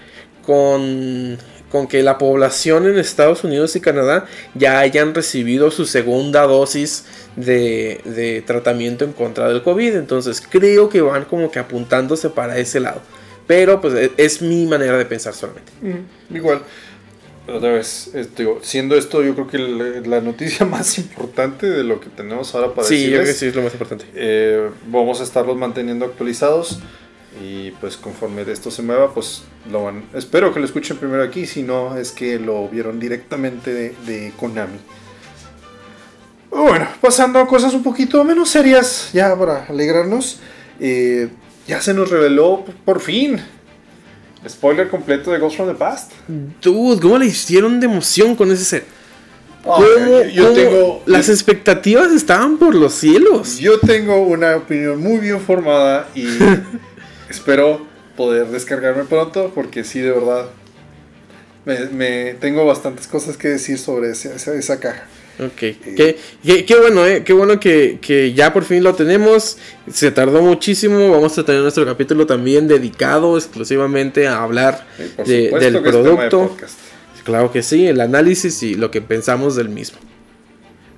con, 0.44 1.38
con 1.70 1.88
que 1.88 2.02
la 2.02 2.18
población 2.18 2.86
en 2.86 2.98
Estados 2.98 3.42
Unidos 3.44 3.74
y 3.76 3.80
Canadá 3.80 4.26
ya 4.54 4.78
hayan 4.78 5.14
recibido 5.14 5.70
su 5.70 5.86
segunda 5.86 6.42
dosis 6.42 7.06
de, 7.36 8.00
de 8.04 8.42
tratamiento 8.46 9.04
en 9.04 9.12
contra 9.12 9.48
del 9.48 9.62
COVID. 9.62 9.96
Entonces 9.96 10.42
creo 10.46 10.88
que 10.88 11.00
van 11.00 11.24
como 11.24 11.50
que 11.50 11.58
apuntándose 11.58 12.30
para 12.30 12.58
ese 12.58 12.80
lado. 12.80 13.00
Pero 13.46 13.80
pues 13.80 13.94
e- 13.94 14.12
es 14.16 14.40
mi 14.40 14.66
manera 14.66 14.96
de 14.96 15.04
pensar 15.04 15.34
solamente. 15.34 15.72
Mm, 15.82 16.36
igual. 16.36 16.62
Otra 17.46 17.72
vez, 17.72 18.10
digo, 18.36 18.60
siendo 18.62 18.96
esto 18.96 19.22
yo 19.22 19.34
creo 19.34 19.46
que 19.46 19.58
la, 19.58 20.00
la 20.00 20.20
noticia 20.22 20.64
más 20.66 20.98
importante 20.98 21.68
de 21.68 21.84
lo 21.84 22.00
que 22.00 22.08
tenemos 22.08 22.54
ahora 22.54 22.72
para 22.72 22.88
Sí, 22.88 23.04
yo 23.04 23.16
creo 23.16 23.24
que 23.24 23.32
sí 23.34 23.46
es 23.46 23.54
lo 23.54 23.62
más 23.62 23.72
importante. 23.72 24.06
eh, 24.14 24.70
vamos 24.86 25.20
a 25.20 25.24
estarlos 25.24 25.56
manteniendo 25.56 26.06
actualizados 26.06 26.78
y 27.42 27.72
pues 27.72 27.96
conforme 27.96 28.42
esto 28.50 28.70
se 28.70 28.80
mueva, 28.82 29.12
pues 29.12 29.42
lo 29.70 29.84
van, 29.84 30.04
espero 30.14 30.54
que 30.54 30.60
lo 30.60 30.66
escuchen 30.66 30.96
primero 30.96 31.22
aquí, 31.22 31.46
si 31.46 31.62
no 31.62 31.96
es 31.96 32.12
que 32.12 32.38
lo 32.38 32.68
vieron 32.68 33.00
directamente 33.00 33.72
de, 33.74 33.94
de 34.06 34.32
Konami. 34.38 34.78
Bueno, 36.50 36.86
pasando 37.00 37.40
a 37.40 37.46
cosas 37.48 37.74
un 37.74 37.82
poquito 37.82 38.22
menos 38.22 38.50
serias, 38.50 39.10
ya 39.12 39.36
para 39.36 39.64
alegrarnos, 39.66 40.38
eh, 40.78 41.28
ya 41.66 41.80
se 41.80 41.92
nos 41.92 42.08
reveló 42.10 42.64
por 42.84 43.00
fin 43.00 43.40
spoiler 44.48 44.88
completo 44.88 45.30
de 45.32 45.38
Ghost 45.38 45.56
from 45.56 45.68
the 45.68 45.74
Past. 45.74 46.12
Dude, 46.62 47.00
¿cómo 47.00 47.18
le 47.18 47.26
hicieron 47.26 47.80
de 47.80 47.86
emoción 47.86 48.34
con 48.36 48.50
ese 48.52 48.64
set? 48.64 48.84
Ah, 49.66 49.76
¿Cómo- 49.76 50.22
yo- 50.24 50.52
tengo- 50.52 51.02
Las 51.06 51.28
expectativas 51.28 52.12
estaban 52.12 52.58
por 52.58 52.74
los 52.74 52.92
cielos. 52.94 53.58
Yo 53.58 53.78
tengo 53.80 54.18
una 54.22 54.56
opinión 54.56 55.00
muy 55.00 55.18
bien 55.18 55.40
formada 55.40 56.08
y 56.14 56.26
espero 57.30 57.86
poder 58.16 58.46
descargarme 58.48 59.04
pronto 59.04 59.50
porque 59.54 59.82
sí, 59.84 60.00
de 60.00 60.12
verdad, 60.12 60.46
me, 61.64 61.78
me- 61.86 62.34
tengo 62.34 62.66
bastantes 62.66 63.06
cosas 63.06 63.36
que 63.36 63.48
decir 63.48 63.78
sobre 63.78 64.10
ese- 64.10 64.34
esa, 64.36 64.54
esa 64.54 64.78
caja. 64.80 65.06
Ok, 65.40 65.52
qué, 65.96 66.16
qué- 66.44 66.64
qué 66.64 66.76
bueno, 66.76 67.04
eh. 67.06 67.22
Qué 67.24 67.32
bueno 67.32 67.58
que, 67.58 67.98
que 68.00 68.32
ya 68.34 68.52
por 68.52 68.64
fin 68.64 68.84
lo 68.84 68.94
tenemos. 68.94 69.58
Se 69.92 70.10
tardó 70.12 70.42
muchísimo. 70.42 71.10
Vamos 71.10 71.36
a 71.38 71.44
tener 71.44 71.60
nuestro 71.62 71.84
capítulo 71.84 72.24
también 72.26 72.68
dedicado 72.68 73.36
exclusivamente 73.36 74.28
a 74.28 74.42
hablar 74.42 74.86
de- 75.26 75.50
del 75.60 75.72
de 75.72 75.90
producto. 76.02 76.38
Claro 77.24 77.50
que 77.50 77.62
sí, 77.62 77.86
el 77.86 78.00
análisis 78.00 78.62
y 78.62 78.74
lo 78.74 78.90
que 78.90 79.00
pensamos 79.00 79.56
del 79.56 79.68
mismo. 79.70 79.98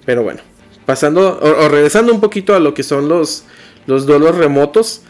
Pero 0.05 0.23
bueno, 0.23 0.41
pasando 0.85 1.39
o, 1.41 1.65
o 1.65 1.69
regresando 1.69 2.13
un 2.13 2.21
poquito 2.21 2.55
a 2.55 2.61
lo 2.61 2.75
que 2.75 2.83
son 2.83 3.09
los, 3.09 3.45
los 3.87 4.07
duelos 4.07 4.37
remotos. 4.37 5.03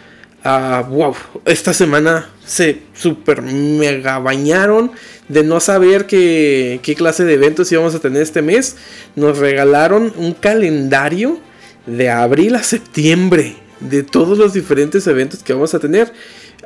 Ah, 0.47 0.85
wow, 0.89 1.15
esta 1.45 1.75
semana 1.75 2.31
se 2.45 2.83
super 2.95 3.43
mega 3.43 4.19
bañaron 4.19 4.93
de 5.29 5.43
no 5.43 5.59
saber 5.61 6.07
qué, 6.07 6.79
qué 6.83 6.95
clase 6.95 7.25
de 7.25 7.35
eventos 7.35 7.71
íbamos 7.73 7.95
a 7.95 7.99
tener 7.99 8.23
este 8.23 8.43
mes. 8.43 8.77
Nos 9.17 9.39
regalaron 9.39 10.13
un 10.17 10.35
calendario 10.35 11.41
de 11.87 12.11
abril 12.11 12.55
a 12.55 12.63
septiembre 12.63 13.57
de 13.81 14.03
todos 14.03 14.39
los 14.39 14.53
diferentes 14.53 15.07
eventos 15.07 15.43
que 15.43 15.53
vamos 15.53 15.75
a 15.75 15.81
tener. 15.81 16.13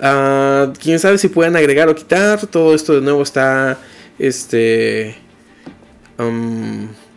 Ah, 0.00 0.72
Quién 0.80 0.98
sabe 0.98 1.18
si 1.18 1.28
pueden 1.28 1.56
agregar 1.56 1.88
o 1.88 1.94
quitar. 1.94 2.46
Todo 2.46 2.74
esto 2.74 2.94
de 2.94 3.00
nuevo 3.00 3.22
está 3.22 3.78
este 4.18 5.16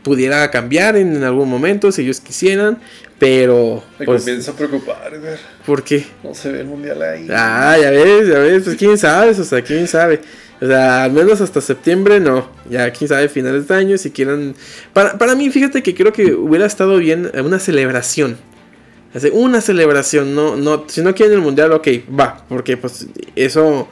pudiera 0.04 0.49
cambiar 0.51 0.95
en, 0.95 1.16
en 1.16 1.24
algún 1.24 1.49
momento 1.49 1.91
si 1.91 2.04
ellos 2.04 2.20
quisieran, 2.20 2.80
pero 3.18 3.84
Me 3.99 4.06
pues, 4.06 4.24
comienza 4.24 4.51
a 4.51 4.56
preocupar, 4.56 5.14
Eder. 5.14 5.39
¿por 5.66 5.84
qué? 5.84 6.06
No 6.24 6.36
se 6.36 6.51
ve 6.51 6.60
el 6.60 6.68
mundial 6.68 7.01
ahí. 7.01 7.28
Ah, 7.32 7.78
ya 7.82 7.89
ves, 7.89 8.28
ya 8.28 8.39
ves, 8.39 8.64
pues 8.64 8.76
quién 8.76 8.97
sabe, 8.97 9.32
o 9.32 9.43
sea, 9.43 9.62
quién 9.62 9.88
sabe. 9.88 10.22
O 10.62 10.68
sea, 10.68 11.06
al 11.06 11.12
menos 11.12 11.41
hasta 11.41 11.62
septiembre 11.62 12.20
no. 12.20 12.49
Ya 12.70 12.91
quién 12.91 13.08
sabe, 13.08 13.28
finales 13.30 13.68
de 13.68 13.76
año, 13.76 13.97
si 13.97 14.12
quieran. 14.12 14.56
Para, 14.93 15.18
para 15.18 15.36
mí, 15.36 15.49
fíjate 15.49 15.82
que 15.84 15.95
creo 15.95 16.14
que 16.14 16.34
hubiera 16.34 16.66
estado 16.66 16.97
bien 16.97 17.32
una 17.43 17.60
celebración. 17.60 18.38
Así, 19.14 19.30
una 19.32 19.62
celebración, 19.62 20.34
no, 20.34 20.56
no, 20.56 20.86
si 20.88 21.01
no 21.01 21.14
quieren 21.14 21.36
el 21.36 21.41
mundial, 21.41 21.72
ok, 21.72 21.88
va, 22.20 22.43
porque 22.49 22.78
pues 22.78 23.08
eso 23.36 23.88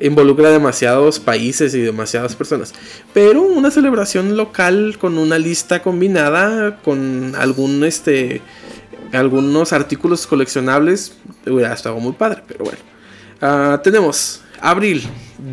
involucra 0.00 0.50
demasiados 0.50 1.18
países 1.20 1.74
y 1.74 1.80
demasiadas 1.80 2.34
personas. 2.36 2.74
Pero 3.14 3.42
una 3.42 3.70
celebración 3.70 4.36
local 4.36 4.96
con 5.00 5.18
una 5.18 5.38
lista 5.38 5.82
combinada 5.82 6.78
con 6.82 7.34
algún 7.36 7.84
este 7.84 8.42
algunos 9.12 9.72
artículos 9.72 10.26
coleccionables 10.26 11.16
hubiera 11.46 11.72
estado 11.72 11.98
muy 12.00 12.12
padre, 12.12 12.42
pero 12.46 12.64
bueno. 12.64 12.78
Ah, 13.40 13.80
tenemos 13.82 14.42
abril 14.60 15.02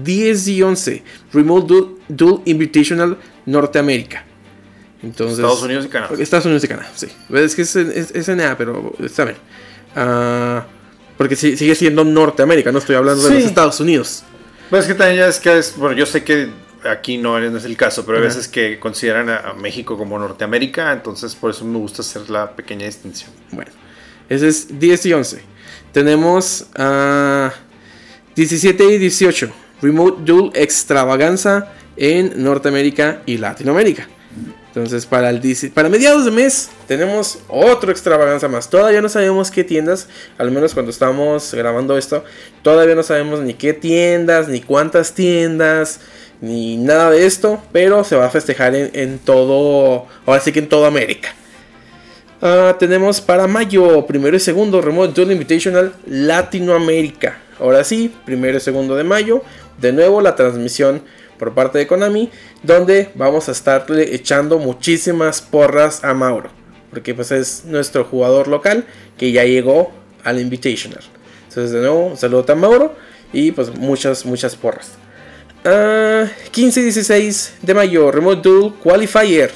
10 0.04 0.48
y 0.48 0.62
11 0.64 1.04
Remote 1.34 1.68
Dual, 1.68 1.88
Dual 2.08 2.41
Invitational 2.46 3.18
Norteamérica. 3.46 4.26
Entonces, 5.04 5.39
Estados 5.39 5.62
Unidos 5.64 5.86
y 5.86 5.89
Canadá. 5.89 6.16
Estados 6.18 6.46
Unidos 6.46 6.64
y 6.64 6.68
Canadá, 6.68 6.89
sí. 6.96 7.08
Es 7.34 7.56
que 7.56 7.62
es, 7.64 7.76
es, 7.76 8.12
es 8.12 8.28
NA, 8.30 8.58
pero 8.58 8.94
está 9.00 9.26
bien. 9.26 9.38
Ah, 9.96 10.66
porque 11.18 11.36
si- 11.36 11.58
sigue 11.58 11.76
siendo 11.76 12.04
Norteamérica, 12.06 12.72
no 12.72 12.80
estoy 12.80 12.96
hablando 12.96 13.22
de 13.22 13.36
los 13.36 13.44
Estados 13.44 13.80
Unidos. 13.82 14.24
Pues 14.70 14.84
es 14.84 14.88
que 14.88 14.95
también 14.95 15.20
ya 15.20 15.28
es 15.28 15.39
que 15.39 15.57
es, 15.57 15.76
bueno, 15.78 15.95
yo 15.95 16.05
sé 16.05 16.24
que 16.24 16.49
aquí 16.84 17.18
no 17.18 17.38
es 17.38 17.66
el 17.66 17.78
caso, 17.78 18.05
pero 18.05 18.18
hay 18.18 18.24
veces 18.24 18.47
que 18.47 18.80
consideran 18.80 19.30
a, 19.30 19.38
a 19.38 19.53
México 19.53 19.97
como 19.97 20.18
Norteamérica, 20.20 20.91
entonces 20.91 21.36
por 21.36 21.51
eso 21.51 21.66
me 21.66 21.78
gusta 21.78 22.01
hacer 22.01 22.30
la 22.30 22.55
pequeña 22.55 22.86
distinción. 22.86 23.32
Bueno, 23.51 23.72
ese 24.30 24.47
es 24.47 24.80
10 24.80 25.05
y 25.05 25.14
11. 25.14 25.41
Tenemos 25.91 26.66
a 26.76 27.53
17 28.36 28.84
y 28.84 28.97
18. 28.97 29.51
Remote 29.82 30.24
Dual 30.24 30.51
Extravaganza 30.55 31.74
en 31.97 32.41
Norteamérica 32.41 33.22
y 33.26 33.38
Latinoamérica. 33.38 34.07
Entonces, 34.76 35.05
para, 35.05 35.30
el 35.30 35.39
10 35.39 35.69
para 35.69 35.88
mediados 35.88 36.26
de 36.26 36.32
mes 36.32 36.71
tenemos 36.88 37.38
otro 37.47 37.91
extravaganza 37.91 38.47
más. 38.47 38.71
Todavía 38.71 39.03
no 39.03 39.09
sabemos 39.09 39.51
qué 39.51 39.63
tiendas, 39.63 40.07
al 40.39 40.49
menos 40.49 40.74
cuando 40.74 40.89
estamos 40.89 41.53
grabando 41.53 41.95
esto, 41.95 42.24
todavía 42.63 42.95
no 42.95 43.03
sabemos 43.03 43.41
ni 43.41 43.53
qué 43.53 43.74
tiendas, 43.74 44.47
ni 44.47 44.61
cuántas 44.61 45.13
tiendas, 45.13 45.99
ni 46.41 46.78
nada 46.78 47.11
de 47.11 47.28
esto, 47.28 47.61
pero 47.71 48.03
se 48.03 48.15
va 48.15 48.26
a 48.26 48.30
festejar 48.32 48.74
en, 48.74 49.19
todo, 49.19 50.07
ahora 50.26 50.41
sí 50.41 50.51
que 50.51 50.57
en 50.57 50.69
toda 50.69 50.88
América. 50.88 51.36
Ah, 52.41 52.76
tenemos 52.80 53.21
para 53.21 53.45
mayo, 53.45 54.07
primero 54.07 54.36
y 54.36 54.39
segundo, 54.39 54.82
Remote 54.82 55.13
Dual 55.13 55.34
Invitational 55.34 55.93
Latinoamérica. 56.07 57.38
Ahora 57.59 57.84
sí, 57.84 58.11
primero 58.26 58.57
y 58.57 58.59
segundo 58.59 58.95
de 58.95 59.03
mayo, 59.03 59.43
de 59.80 59.93
nuevo 59.93 60.19
la 60.19 60.36
transmisión 60.36 61.03
por 61.44 61.54
parte 61.54 61.78
de 61.78 61.88
Konami, 61.88 62.30
donde 62.64 63.10
vamos 63.16 63.50
a 63.50 63.52
estarle 63.52 64.16
echando 64.16 64.60
muchísimas 64.60 65.41
porras 65.41 66.02
a 66.06 66.14
Mauro, 66.14 66.50
porque 66.89 67.14
pues 67.14 67.32
es 67.32 67.66
nuestro 67.66 68.06
jugador 68.06 68.48
local 68.48 68.86
que 69.18 69.34
ya 69.34 69.44
llegó 69.44 69.91
al 70.24 70.39
Invitational. 70.39 71.04
Entonces 71.50 71.72
de 71.72 71.80
nuevo, 71.82 72.08
un 72.08 72.18
saludo 72.18 72.46
a 72.48 72.56
Mauro 72.56 72.96
y 73.34 73.52
pues 73.52 73.78
muchas, 73.78 74.26
muchas 74.26 74.56
porras. 74.56 74.91
Ah, 75.66 76.28
15 76.52 76.80
y 76.80 76.84
16 76.84 77.56
de 77.62 77.74
mayo, 77.74 78.10
Remote 78.10 78.48
Dual 78.48 78.76
Qualifier. 78.82 79.52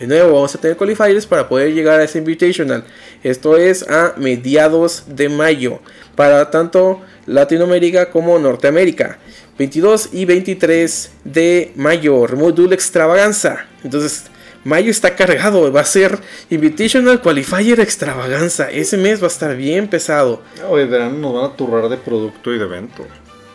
De 0.00 0.08
nuevo, 0.08 0.32
vamos 0.32 0.54
a 0.56 0.58
tener 0.58 0.76
qualifiers 0.76 1.26
para 1.26 1.48
poder 1.48 1.72
llegar 1.72 2.00
a 2.00 2.04
ese 2.04 2.18
Invitational. 2.18 2.84
Esto 3.22 3.56
es 3.56 3.88
a 3.88 4.14
mediados 4.16 5.04
de 5.06 5.28
mayo. 5.28 5.80
Para 6.16 6.50
tanto 6.50 7.00
Latinoamérica 7.26 8.10
como 8.10 8.38
Norteamérica. 8.40 9.18
22 9.58 10.10
y 10.12 10.24
23 10.24 11.10
de 11.24 11.72
mayo. 11.74 12.26
Duel 12.52 12.72
Extravaganza. 12.72 13.66
Entonces, 13.82 14.26
mayo 14.62 14.90
está 14.90 15.16
cargado. 15.16 15.72
Va 15.72 15.80
a 15.80 15.84
ser 15.84 16.16
Invitational 16.48 17.20
Qualifier 17.20 17.80
Extravaganza. 17.80 18.70
Ese 18.70 18.96
mes 18.96 19.20
va 19.20 19.24
a 19.24 19.30
estar 19.30 19.56
bien 19.56 19.88
pesado. 19.88 20.42
Oye, 20.68 20.84
verán, 20.84 21.20
nos 21.20 21.34
van 21.34 21.50
a 21.50 21.56
turrar 21.56 21.88
de 21.88 21.96
producto 21.96 22.54
y 22.54 22.58
de 22.58 22.64
evento. 22.64 23.04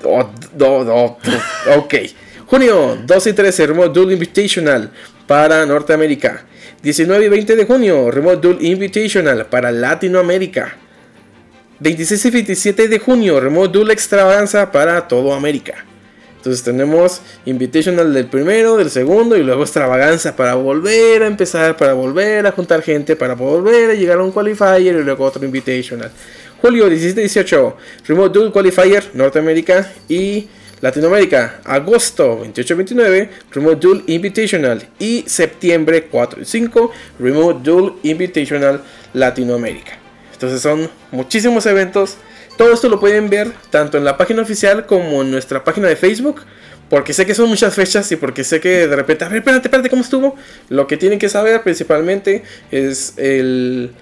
Oh, 0.04 0.30
no, 0.58 0.84
no, 0.84 1.18
ok. 1.78 1.96
Junio 2.48 2.98
2 3.06 3.28
y 3.28 3.34
13, 3.34 3.68
Remote 3.68 3.98
Duel 3.98 4.12
Invitational 4.12 4.92
para 5.26 5.66
Norteamérica. 5.66 6.46
19 6.82 7.26
y 7.26 7.30
20 7.30 7.56
de 7.56 7.66
junio, 7.66 8.12
Remote 8.12 8.42
Duel 8.42 8.58
Invitational 8.66 9.46
para 9.46 9.72
Latinoamérica. 9.72 10.76
26 11.80 12.26
y 12.26 12.30
27 12.30 12.88
de 12.90 13.00
junio, 13.00 13.40
Remote 13.40 13.72
Duel 13.72 13.92
Extravaganza 13.92 14.70
para 14.70 15.08
toda 15.08 15.38
América. 15.38 15.86
Entonces 16.44 16.62
tenemos 16.62 17.22
Invitational 17.46 18.14
del 18.14 18.26
primero, 18.26 18.76
del 18.76 18.90
segundo 18.90 19.38
y 19.38 19.44
luego 19.44 19.64
Extravaganza 19.64 20.36
para 20.36 20.56
volver 20.56 21.24
a 21.24 21.28
empezar, 21.28 21.78
para 21.78 21.94
volver 21.94 22.46
a 22.46 22.52
juntar 22.52 22.82
gente, 22.82 23.16
para 23.16 23.34
volver 23.34 23.92
a 23.92 23.94
llegar 23.94 24.18
a 24.18 24.24
un 24.24 24.32
Qualifier 24.34 24.94
y 24.94 25.04
luego 25.04 25.24
otro 25.24 25.46
Invitational. 25.46 26.12
Julio 26.62 26.90
17-18, 26.90 27.74
Remote 28.08 28.38
Duel 28.38 28.52
Qualifier, 28.52 29.10
Norteamérica 29.14 29.90
y 30.10 30.50
Latinoamérica. 30.82 31.62
Agosto 31.64 32.44
28-29, 32.44 33.30
Remote 33.52 33.78
Duel 33.78 34.04
Invitational. 34.08 34.86
Y 35.00 35.24
septiembre 35.26 36.08
4 36.12 36.42
y 36.42 36.46
5, 36.46 36.92
Remote 37.20 37.60
Duel 37.64 37.94
Invitational 38.04 38.82
Latinoamérica. 39.14 39.98
Entonces 40.34 40.62
son 40.62 40.90
muchísimos 41.10 41.66
eventos. 41.68 42.18
Todo 42.58 42.74
esto 42.74 42.90
lo 42.90 43.00
pueden 43.00 43.30
ver 43.30 43.52
tanto 43.70 43.98
en 43.98 44.06
la 44.06 44.18
página 44.18 44.42
oficial 44.42 44.86
como 44.86 45.22
en 45.22 45.32
nuestra 45.32 45.64
página 45.64 45.88
de 45.88 45.96
Facebook. 45.96 46.42
Porque 46.90 47.14
sé 47.14 47.26
que 47.26 47.34
son 47.34 47.50
muchas 47.50 47.74
fechas 47.74 48.12
y 48.12 48.18
porque 48.18 48.44
sé 48.44 48.60
que 48.60 48.88
de 48.88 48.96
repente, 48.96 49.26
a 49.26 49.30
ver, 49.30 49.40
espérate, 49.40 49.68
espérate, 49.68 49.90
¿cómo 49.90 50.04
estuvo? 50.04 50.36
Lo 50.70 50.86
que 50.86 50.96
tienen 50.96 51.18
que 51.18 51.28
saber 51.28 51.64
principalmente 51.64 52.44
es 52.70 53.14
el, 53.18 53.94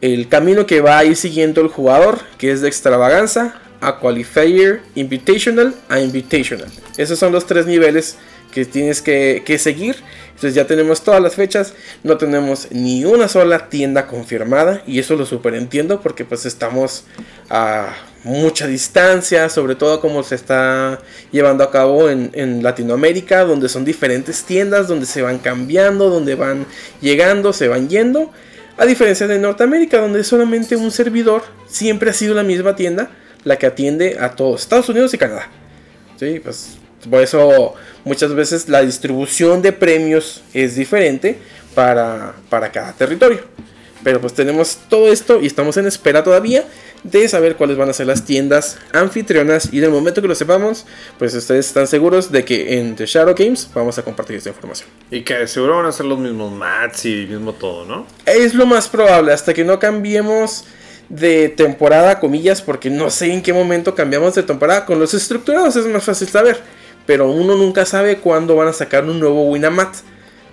el 0.00 0.28
camino 0.28 0.64
que 0.64 0.80
va 0.80 0.98
a 0.98 1.04
ir 1.04 1.16
siguiendo 1.16 1.60
el 1.60 1.68
jugador, 1.68 2.20
que 2.38 2.52
es 2.52 2.60
de 2.60 2.68
extravaganza 2.68 3.60
a 3.80 3.98
Qualifier, 3.98 4.80
Invitational 4.94 5.74
a 5.88 5.98
Invitational. 5.98 6.68
Esos 6.96 7.18
son 7.18 7.32
los 7.32 7.46
tres 7.46 7.66
niveles 7.66 8.16
que 8.52 8.64
tienes 8.64 9.02
que, 9.02 9.42
que 9.44 9.58
seguir. 9.58 9.96
Entonces 10.40 10.54
ya 10.54 10.66
tenemos 10.66 11.02
todas 11.02 11.20
las 11.20 11.34
fechas, 11.34 11.74
no 12.02 12.16
tenemos 12.16 12.68
ni 12.70 13.04
una 13.04 13.28
sola 13.28 13.68
tienda 13.68 14.06
confirmada 14.06 14.82
y 14.86 14.98
eso 14.98 15.14
lo 15.14 15.26
super 15.26 15.54
entiendo 15.54 16.00
porque 16.00 16.24
pues 16.24 16.46
estamos 16.46 17.04
a 17.50 17.94
mucha 18.24 18.66
distancia, 18.66 19.48
sobre 19.48 19.74
todo 19.74 20.00
como 20.00 20.22
se 20.22 20.34
está 20.34 20.98
llevando 21.30 21.64
a 21.64 21.70
cabo 21.70 22.08
en, 22.08 22.30
en, 22.32 22.62
Latinoamérica, 22.62 23.44
donde 23.44 23.68
son 23.68 23.84
diferentes 23.84 24.44
tiendas, 24.44 24.88
donde 24.88 25.06
se 25.06 25.22
van 25.22 25.38
cambiando, 25.38 26.08
donde 26.08 26.34
van 26.34 26.66
llegando, 27.02 27.52
se 27.52 27.68
van 27.68 27.88
yendo. 27.88 28.30
A 28.78 28.86
diferencia 28.86 29.26
de 29.26 29.38
Norteamérica, 29.38 30.00
donde 30.00 30.24
solamente 30.24 30.74
un 30.74 30.90
servidor 30.90 31.42
siempre 31.68 32.08
ha 32.08 32.14
sido 32.14 32.34
la 32.34 32.42
misma 32.42 32.76
tienda, 32.76 33.10
la 33.44 33.56
que 33.56 33.66
atiende 33.66 34.16
a 34.18 34.30
todos 34.30 34.62
Estados 34.62 34.88
Unidos 34.88 35.12
y 35.12 35.18
Canadá. 35.18 35.48
Sí, 36.18 36.40
pues 36.40 36.79
por 37.08 37.22
eso 37.22 37.74
muchas 38.04 38.34
veces 38.34 38.68
la 38.68 38.82
distribución 38.82 39.62
de 39.62 39.72
premios 39.72 40.42
es 40.52 40.76
diferente 40.76 41.38
para, 41.74 42.34
para 42.48 42.70
cada 42.70 42.92
territorio. 42.92 43.40
Pero 44.02 44.20
pues 44.20 44.32
tenemos 44.32 44.78
todo 44.88 45.12
esto 45.12 45.40
y 45.40 45.46
estamos 45.46 45.76
en 45.76 45.86
espera 45.86 46.24
todavía 46.24 46.64
de 47.02 47.28
saber 47.28 47.56
cuáles 47.56 47.76
van 47.76 47.88
a 47.88 47.92
ser 47.92 48.06
las 48.06 48.24
tiendas 48.24 48.78
anfitrionas 48.92 49.70
y 49.72 49.80
del 49.80 49.90
momento 49.90 50.20
que 50.20 50.28
lo 50.28 50.34
sepamos, 50.34 50.86
pues 51.18 51.34
ustedes 51.34 51.66
están 51.66 51.86
seguros 51.86 52.30
de 52.30 52.44
que 52.44 52.78
en 52.78 52.96
The 52.96 53.06
Shadow 53.06 53.34
Games 53.36 53.68
vamos 53.74 53.98
a 53.98 54.02
compartir 54.02 54.36
esta 54.36 54.50
información. 54.50 54.88
Y 55.10 55.22
que 55.22 55.46
seguro 55.46 55.76
van 55.76 55.86
a 55.86 55.92
ser 55.92 56.06
los 56.06 56.18
mismos 56.18 56.52
mats 56.52 57.04
y 57.06 57.26
mismo 57.26 57.52
todo, 57.54 57.84
¿no? 57.84 58.06
Es 58.26 58.54
lo 58.54 58.66
más 58.66 58.88
probable, 58.88 59.32
hasta 59.32 59.54
que 59.54 59.64
no 59.64 59.78
cambiemos 59.78 60.64
de 61.08 61.48
temporada, 61.48 62.20
comillas, 62.20 62.62
porque 62.62 62.88
no 62.88 63.10
sé 63.10 63.32
en 63.32 63.42
qué 63.42 63.52
momento 63.52 63.94
cambiamos 63.94 64.34
de 64.34 64.42
temporada. 64.42 64.86
Con 64.86 64.98
los 64.98 65.12
estructurados 65.12 65.76
es 65.76 65.86
más 65.86 66.04
fácil 66.04 66.28
saber, 66.28 66.60
pero 67.10 67.28
uno 67.28 67.56
nunca 67.56 67.84
sabe 67.86 68.18
cuándo 68.18 68.54
van 68.54 68.68
a 68.68 68.72
sacar 68.72 69.02
un 69.02 69.18
nuevo 69.18 69.50
Winamat. 69.50 69.96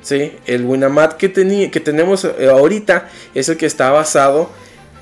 ¿sí? 0.01 0.31
El 0.47 0.65
Winamat 0.65 1.13
que, 1.13 1.31
que 1.31 1.79
tenemos 1.79 2.25
eh, 2.25 2.49
ahorita 2.49 3.09
es 3.35 3.47
el 3.47 3.57
que 3.57 3.67
está 3.67 3.91
basado 3.91 4.49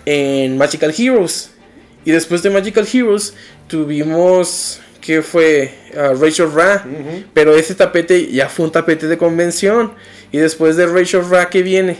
en 0.06 0.58
Magical 0.58 0.93
Heroes. 0.97 1.51
Y 2.03 2.12
después 2.12 2.43
de 2.43 2.49
Magical 2.49 2.86
Heroes 2.93 3.36
tuvimos 3.70 4.82
que 4.99 5.22
fue 5.22 5.74
uh, 5.93 6.22
Rachel 6.22 6.51
Ra, 6.51 6.86
pero 7.34 7.56
ese 7.56 7.74
tapete 7.74 8.30
ya 8.30 8.49
fue 8.49 8.66
un 8.66 8.74
tapete 8.74 9.08
de 9.08 9.18
convención. 9.18 9.93
Y 10.34 10.39
después 10.39 10.76
de 10.76 10.88
Rachel 10.88 11.24
Ra, 11.30 11.49
¿qué 11.49 11.64
viene? 11.64 11.99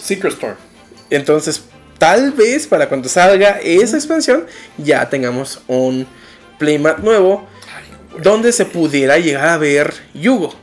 Secret 0.00 0.34
Storm. 0.34 0.56
Entonces, 1.10 1.62
tal 1.98 2.32
vez 2.32 2.66
para 2.66 2.88
cuando 2.88 3.08
salga 3.08 3.58
esa 3.62 3.96
expansión, 3.96 4.46
ya 4.76 5.08
tengamos 5.08 5.60
un 5.66 6.06
playmat 6.58 6.98
nuevo 6.98 7.46
donde 8.22 8.52
se 8.52 8.64
pudiera 8.64 9.18
llegar 9.18 9.48
a 9.48 9.58
ver 9.58 9.94
Yugo. 10.14 10.54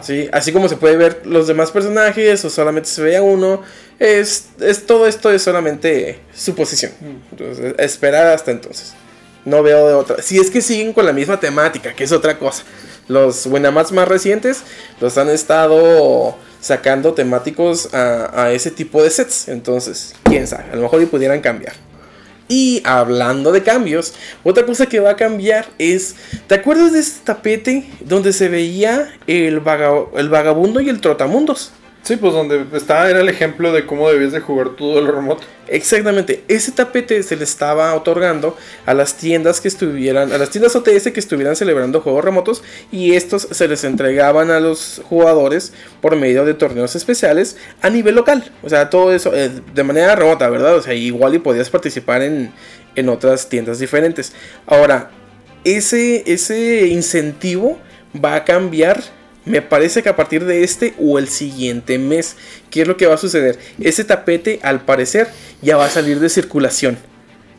¿Sí? 0.00 0.28
Así 0.32 0.52
como 0.52 0.68
se 0.68 0.76
puede 0.76 0.96
ver 0.96 1.22
los 1.24 1.48
demás 1.48 1.72
personajes 1.72 2.44
o 2.44 2.50
solamente 2.50 2.88
se 2.88 3.02
veía 3.02 3.22
uno. 3.22 3.62
Es, 3.98 4.50
es 4.60 4.86
todo 4.86 5.06
esto 5.06 5.30
es 5.32 5.42
solamente 5.42 6.20
suposición. 6.34 6.92
Entonces, 7.32 7.74
esperar 7.78 8.28
hasta 8.28 8.52
entonces. 8.52 8.94
No 9.44 9.62
veo 9.62 9.88
de 9.88 9.94
otra. 9.94 10.22
Si 10.22 10.38
es 10.38 10.50
que 10.50 10.60
siguen 10.60 10.92
con 10.92 11.04
la 11.04 11.12
misma 11.12 11.40
temática, 11.40 11.94
que 11.94 12.04
es 12.04 12.12
otra 12.12 12.38
cosa. 12.38 12.64
Los 13.08 13.46
Winamats 13.46 13.92
más 13.92 14.06
recientes 14.06 14.62
los 15.00 15.18
han 15.18 15.30
estado 15.30 16.36
sacando 16.60 17.14
temáticos 17.14 17.92
a, 17.94 18.50
ese 18.52 18.70
tipo 18.70 19.02
de 19.02 19.10
sets. 19.10 19.48
Entonces, 19.48 20.14
quién 20.24 20.46
sabe, 20.46 20.70
a 20.72 20.76
lo 20.76 20.82
mejor 20.82 21.02
y 21.02 21.06
pudieran 21.06 21.40
cambiar. 21.40 21.74
Y 22.48 22.80
hablando 22.84 23.50
de 23.50 23.62
cambios, 23.62 24.14
otra 24.44 24.64
cosa 24.64 24.86
que 24.86 25.00
va 25.00 25.10
a 25.10 25.16
cambiar 25.16 25.66
es, 25.78 26.14
¿te 26.46 26.54
acuerdas 26.54 26.92
de 26.92 27.00
ese 27.00 27.20
tapete 27.24 27.90
donde 28.00 28.32
se 28.32 28.48
veía 28.48 29.12
el 29.26 29.58
vagabundo 29.60 30.80
y 30.80 30.88
el 30.88 31.00
trotamundos? 31.00 31.72
Sí, 32.06 32.14
pues 32.14 32.34
donde 32.34 32.64
estaba 32.72 33.10
era 33.10 33.20
el 33.20 33.28
ejemplo 33.28 33.72
de 33.72 33.84
cómo 33.84 34.08
debías 34.08 34.30
de 34.30 34.38
jugar 34.38 34.76
todo 34.76 35.00
el 35.00 35.08
remoto. 35.08 35.42
Exactamente, 35.66 36.44
ese 36.46 36.70
tapete 36.70 37.20
se 37.24 37.34
le 37.34 37.42
estaba 37.42 37.92
otorgando 37.96 38.56
a 38.86 38.94
las 38.94 39.16
tiendas 39.16 39.60
que 39.60 39.66
estuvieran, 39.66 40.32
a 40.32 40.38
las 40.38 40.50
tiendas 40.50 40.76
OTS 40.76 41.10
que 41.10 41.18
estuvieran 41.18 41.56
celebrando 41.56 42.00
juegos 42.00 42.24
remotos 42.24 42.62
y 42.92 43.14
estos 43.14 43.48
se 43.50 43.66
les 43.66 43.82
entregaban 43.82 44.52
a 44.52 44.60
los 44.60 45.02
jugadores 45.08 45.72
por 46.00 46.14
medio 46.14 46.44
de 46.44 46.54
torneos 46.54 46.94
especiales 46.94 47.56
a 47.82 47.90
nivel 47.90 48.14
local. 48.14 48.52
O 48.62 48.68
sea, 48.68 48.88
todo 48.88 49.12
eso 49.12 49.34
eh, 49.34 49.50
de 49.74 49.82
manera 49.82 50.14
remota, 50.14 50.48
¿verdad? 50.48 50.76
O 50.76 50.82
sea, 50.82 50.94
igual 50.94 51.34
y 51.34 51.40
podías 51.40 51.70
participar 51.70 52.22
en, 52.22 52.52
en 52.94 53.08
otras 53.08 53.48
tiendas 53.48 53.80
diferentes. 53.80 54.32
Ahora, 54.64 55.10
ese, 55.64 56.22
ese 56.32 56.86
incentivo 56.86 57.80
va 58.24 58.36
a 58.36 58.44
cambiar 58.44 59.02
me 59.46 59.62
parece 59.62 60.02
que 60.02 60.08
a 60.08 60.16
partir 60.16 60.44
de 60.44 60.64
este 60.64 60.94
o 60.98 61.18
el 61.18 61.28
siguiente 61.28 61.98
mes, 61.98 62.36
¿qué 62.68 62.82
es 62.82 62.88
lo 62.88 62.96
que 62.96 63.06
va 63.06 63.14
a 63.14 63.18
suceder? 63.18 63.58
Ese 63.80 64.04
tapete, 64.04 64.58
al 64.62 64.84
parecer, 64.84 65.28
ya 65.62 65.76
va 65.76 65.86
a 65.86 65.90
salir 65.90 66.18
de 66.18 66.28
circulación. 66.28 66.98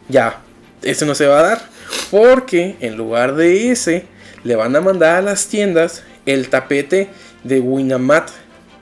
Ya, 0.09 0.41
ese 0.83 1.05
no 1.05 1.15
se 1.15 1.27
va 1.27 1.39
a 1.39 1.43
dar. 1.43 1.69
Porque 2.11 2.75
en 2.81 2.97
lugar 2.97 3.35
de 3.35 3.71
ese, 3.71 4.05
le 4.43 4.57
van 4.57 4.75
a 4.75 4.81
mandar 4.81 5.15
a 5.15 5.21
las 5.21 5.47
tiendas 5.47 6.03
el 6.25 6.49
tapete 6.49 7.09
de 7.45 7.61
Winamat 7.61 8.29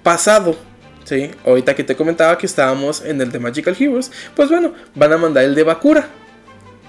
pasado. 0.02 0.58
¿sí? 1.04 1.30
Ahorita 1.46 1.76
que 1.76 1.84
te 1.84 1.96
comentaba 1.96 2.38
que 2.40 2.48
estábamos 2.48 3.04
en 3.04 3.22
el 3.22 3.32
de 3.32 3.38
Magical 3.38 3.78
Heroes, 3.80 4.12
pues 4.36 4.50
bueno, 4.50 4.74
van 4.96 5.14
a 5.14 5.18
mandar 5.18 5.44
el 5.44 5.54
de 5.54 5.64
Bakura. 5.64 6.10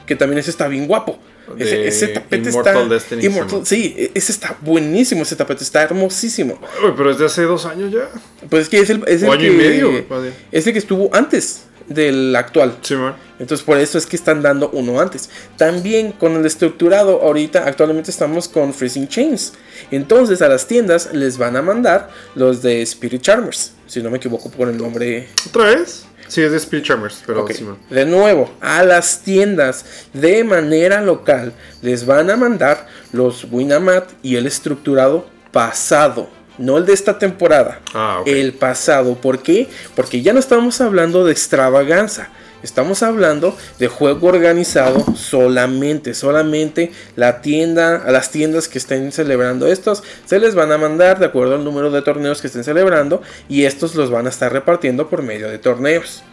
Que 0.07 0.16
también 0.16 0.38
ese 0.38 0.50
está 0.50 0.68
bien 0.68 0.86
guapo. 0.86 1.18
Ese, 1.59 2.09
tapete 2.09 2.48
está. 2.48 2.84
Destiny, 2.86 3.22
sí, 3.64 3.94
e-, 3.96 4.11
ese 4.14 4.32
está 4.32 4.57
buenísimo. 4.61 5.22
Ese 5.22 5.36
tapete 5.36 5.62
está 5.62 5.82
hermosísimo. 5.82 6.59
pero 6.96 7.11
es 7.11 7.18
de 7.18 7.26
hace 7.26 7.42
dos 7.42 7.66
años 7.66 7.92
ya. 7.92 8.09
Pues 8.48 8.62
es 8.62 8.68
que 8.68 8.78
es 8.78 8.90
el, 8.90 9.02
es 9.07 9.22
el 9.22 9.38
que, 9.38 9.46
y 9.46 9.50
medio. 9.50 10.04
Es 10.50 10.66
el 10.66 10.72
que 10.72 10.78
estuvo 10.78 11.11
antes 11.12 11.62
del 11.88 12.34
actual. 12.34 12.76
Sí, 12.82 12.94
Entonces 13.38 13.64
por 13.64 13.78
eso 13.78 13.98
es 13.98 14.07
que 14.07 14.16
están 14.16 14.42
dando 14.42 14.70
uno 14.70 15.00
antes. 15.00 15.30
También 15.57 16.12
con 16.12 16.36
el 16.36 16.44
estructurado, 16.44 17.22
ahorita 17.22 17.66
actualmente 17.66 18.11
estamos 18.11 18.48
con 18.48 18.74
Freezing 18.74 19.09
Chains. 19.09 19.52
Entonces 19.90 20.42
a 20.42 20.49
las 20.49 20.66
tiendas 20.66 21.12
les 21.12 21.38
van 21.38 21.57
a 21.57 21.62
mandar 21.62 22.11
los 22.34 22.62
de 22.62 22.83
Spirit 22.83 23.22
Charmers. 23.22 23.72
Si 23.87 24.03
no 24.03 24.11
me 24.11 24.16
equivoco 24.16 24.50
por 24.50 24.68
el 24.68 24.76
nombre. 24.76 25.28
¿Otra 25.46 25.64
vez? 25.66 26.05
Sí, 26.29 26.43
es 26.43 26.51
de 26.51 26.57
Speed 26.57 26.83
Charmers, 26.83 27.22
pero 27.26 27.47
De 27.91 28.05
nuevo, 28.05 28.51
a 28.61 28.83
las 28.83 29.21
tiendas 29.21 29.84
de 30.13 30.43
manera 30.45 31.01
local 31.01 31.53
les 31.83 32.05
van 32.05 32.30
a 32.30 32.37
mandar 32.37 32.87
los 33.13 33.47
Winamat 33.51 34.11
y 34.22 34.37
el 34.37 34.47
estructurado 34.47 35.26
pasado. 35.53 36.29
No 36.59 36.79
el 36.79 36.87
de 36.87 36.95
esta 36.95 37.18
temporada. 37.18 37.80
Ah, 37.95 38.22
el 38.26 38.55
pasado. 38.55 39.14
¿Por 39.14 39.43
qué? 39.43 39.68
Porque 39.95 40.22
ya 40.22 40.33
no 40.33 40.41
estamos 40.41 40.80
hablando 40.80 41.25
de 41.25 41.33
extravaganza. 41.33 42.30
Estamos 42.67 43.05
hablando 43.05 43.57
de 43.79 43.87
juego 43.87 44.26
organizado 44.26 45.05
solamente, 45.14 46.14
solamente 46.14 46.91
la 47.14 47.41
tienda, 47.41 48.03
a 48.05 48.11
las 48.11 48.33
tiendas 48.33 48.67
que 48.67 48.79
estén 48.79 49.13
celebrando 49.13 49.68
estos, 49.68 50.03
se 50.25 50.41
les 50.41 50.57
van 50.57 50.72
a 50.72 50.76
mandar 50.76 51.21
de 51.21 51.26
acuerdo 51.26 51.55
al 51.55 51.63
número 51.63 51.93
de 51.93 52.03
torneos 52.03 52.41
que 52.41 52.49
estén 52.49 52.64
celebrando 52.64 53.22
y 53.49 53.67
estos 53.67 53.95
los 53.95 54.11
van 54.11 54.26
a 54.26 54.30
estar 54.30 54.53
repartiendo 54.53 55.09
por 55.09 55.22
medio 55.22 55.49
de 55.49 55.59
torneos. 55.59 56.25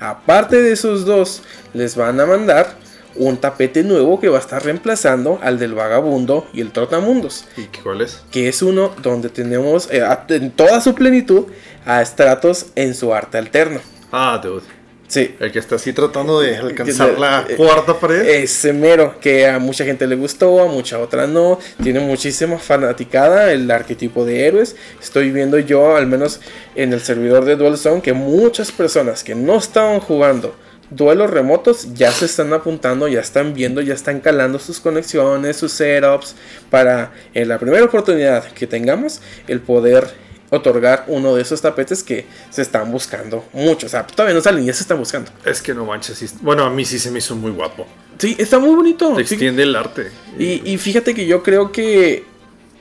Aparte 0.00 0.62
de 0.62 0.72
esos 0.72 1.04
dos, 1.04 1.42
les 1.74 1.96
van 1.96 2.18
a 2.18 2.24
mandar 2.24 2.74
un 3.14 3.36
tapete 3.36 3.82
nuevo 3.82 4.18
que 4.18 4.30
va 4.30 4.38
a 4.38 4.40
estar 4.40 4.64
reemplazando 4.64 5.38
al 5.42 5.58
del 5.58 5.74
vagabundo 5.74 6.46
y 6.54 6.62
el 6.62 6.72
trotamundos. 6.72 7.44
¿Y 7.58 7.64
cuál 7.82 8.00
es? 8.00 8.22
Que 8.30 8.48
es 8.48 8.62
uno 8.62 8.94
donde 9.02 9.28
tenemos 9.28 9.90
eh, 9.90 10.02
en 10.30 10.50
toda 10.50 10.80
su 10.80 10.94
plenitud 10.94 11.44
a 11.84 12.02
Stratos 12.02 12.68
en 12.74 12.94
su 12.94 13.12
arte 13.12 13.36
alterno. 13.36 13.80
Ah, 14.10 14.40
dude. 14.42 14.75
Sí. 15.08 15.34
El 15.38 15.52
que 15.52 15.58
está 15.58 15.76
así 15.76 15.92
tratando 15.92 16.40
de 16.40 16.56
alcanzar 16.56 17.18
la 17.18 17.46
eh, 17.48 17.56
cuarta 17.56 17.98
pared. 17.98 18.22
Ese 18.22 18.72
mero, 18.72 19.14
que 19.20 19.46
a 19.46 19.58
mucha 19.58 19.84
gente 19.84 20.06
le 20.06 20.16
gustó, 20.16 20.60
a 20.60 20.66
mucha 20.66 20.98
otra 20.98 21.26
no. 21.26 21.58
Tiene 21.82 22.00
muchísima 22.00 22.58
fanaticada 22.58 23.52
el 23.52 23.70
arquetipo 23.70 24.24
de 24.24 24.46
héroes. 24.46 24.76
Estoy 25.00 25.30
viendo 25.30 25.58
yo, 25.58 25.96
al 25.96 26.06
menos 26.06 26.40
en 26.74 26.92
el 26.92 27.00
servidor 27.00 27.44
de 27.44 27.56
Dual 27.56 27.78
Zone, 27.78 28.02
que 28.02 28.12
muchas 28.12 28.72
personas 28.72 29.22
que 29.22 29.34
no 29.34 29.56
estaban 29.56 30.00
jugando 30.00 30.54
duelos 30.90 31.30
remotos 31.30 31.94
ya 31.94 32.12
se 32.12 32.26
están 32.26 32.52
apuntando, 32.52 33.08
ya 33.08 33.20
están 33.20 33.54
viendo, 33.54 33.80
ya 33.80 33.94
están 33.94 34.20
calando 34.20 34.58
sus 34.58 34.80
conexiones, 34.80 35.56
sus 35.56 35.72
setups, 35.72 36.36
para 36.70 37.12
en 37.34 37.48
la 37.48 37.58
primera 37.58 37.84
oportunidad 37.84 38.44
que 38.52 38.66
tengamos 38.66 39.20
el 39.48 39.60
poder 39.60 40.25
otorgar 40.50 41.04
uno 41.08 41.34
de 41.34 41.42
esos 41.42 41.60
tapetes 41.60 42.02
que 42.02 42.26
se 42.50 42.62
están 42.62 42.90
buscando 42.90 43.44
mucho. 43.52 43.86
O 43.86 43.90
sea, 43.90 44.06
todavía 44.06 44.34
no 44.34 44.40
salen, 44.40 44.64
ya 44.64 44.72
se 44.72 44.82
están 44.82 44.98
buscando. 44.98 45.30
Es 45.44 45.60
que 45.62 45.74
no 45.74 45.84
manches. 45.84 46.34
Bueno, 46.40 46.64
a 46.64 46.70
mí 46.70 46.84
sí 46.84 46.98
se 46.98 47.10
me 47.10 47.18
hizo 47.18 47.34
muy 47.34 47.50
guapo. 47.50 47.86
Sí, 48.18 48.36
está 48.38 48.58
muy 48.58 48.74
bonito. 48.74 49.14
Te 49.14 49.22
extiende 49.22 49.62
el 49.62 49.76
arte. 49.76 50.10
Y, 50.38 50.70
y 50.70 50.78
fíjate 50.78 51.14
que 51.14 51.26
yo 51.26 51.42
creo 51.42 51.72
que 51.72 52.24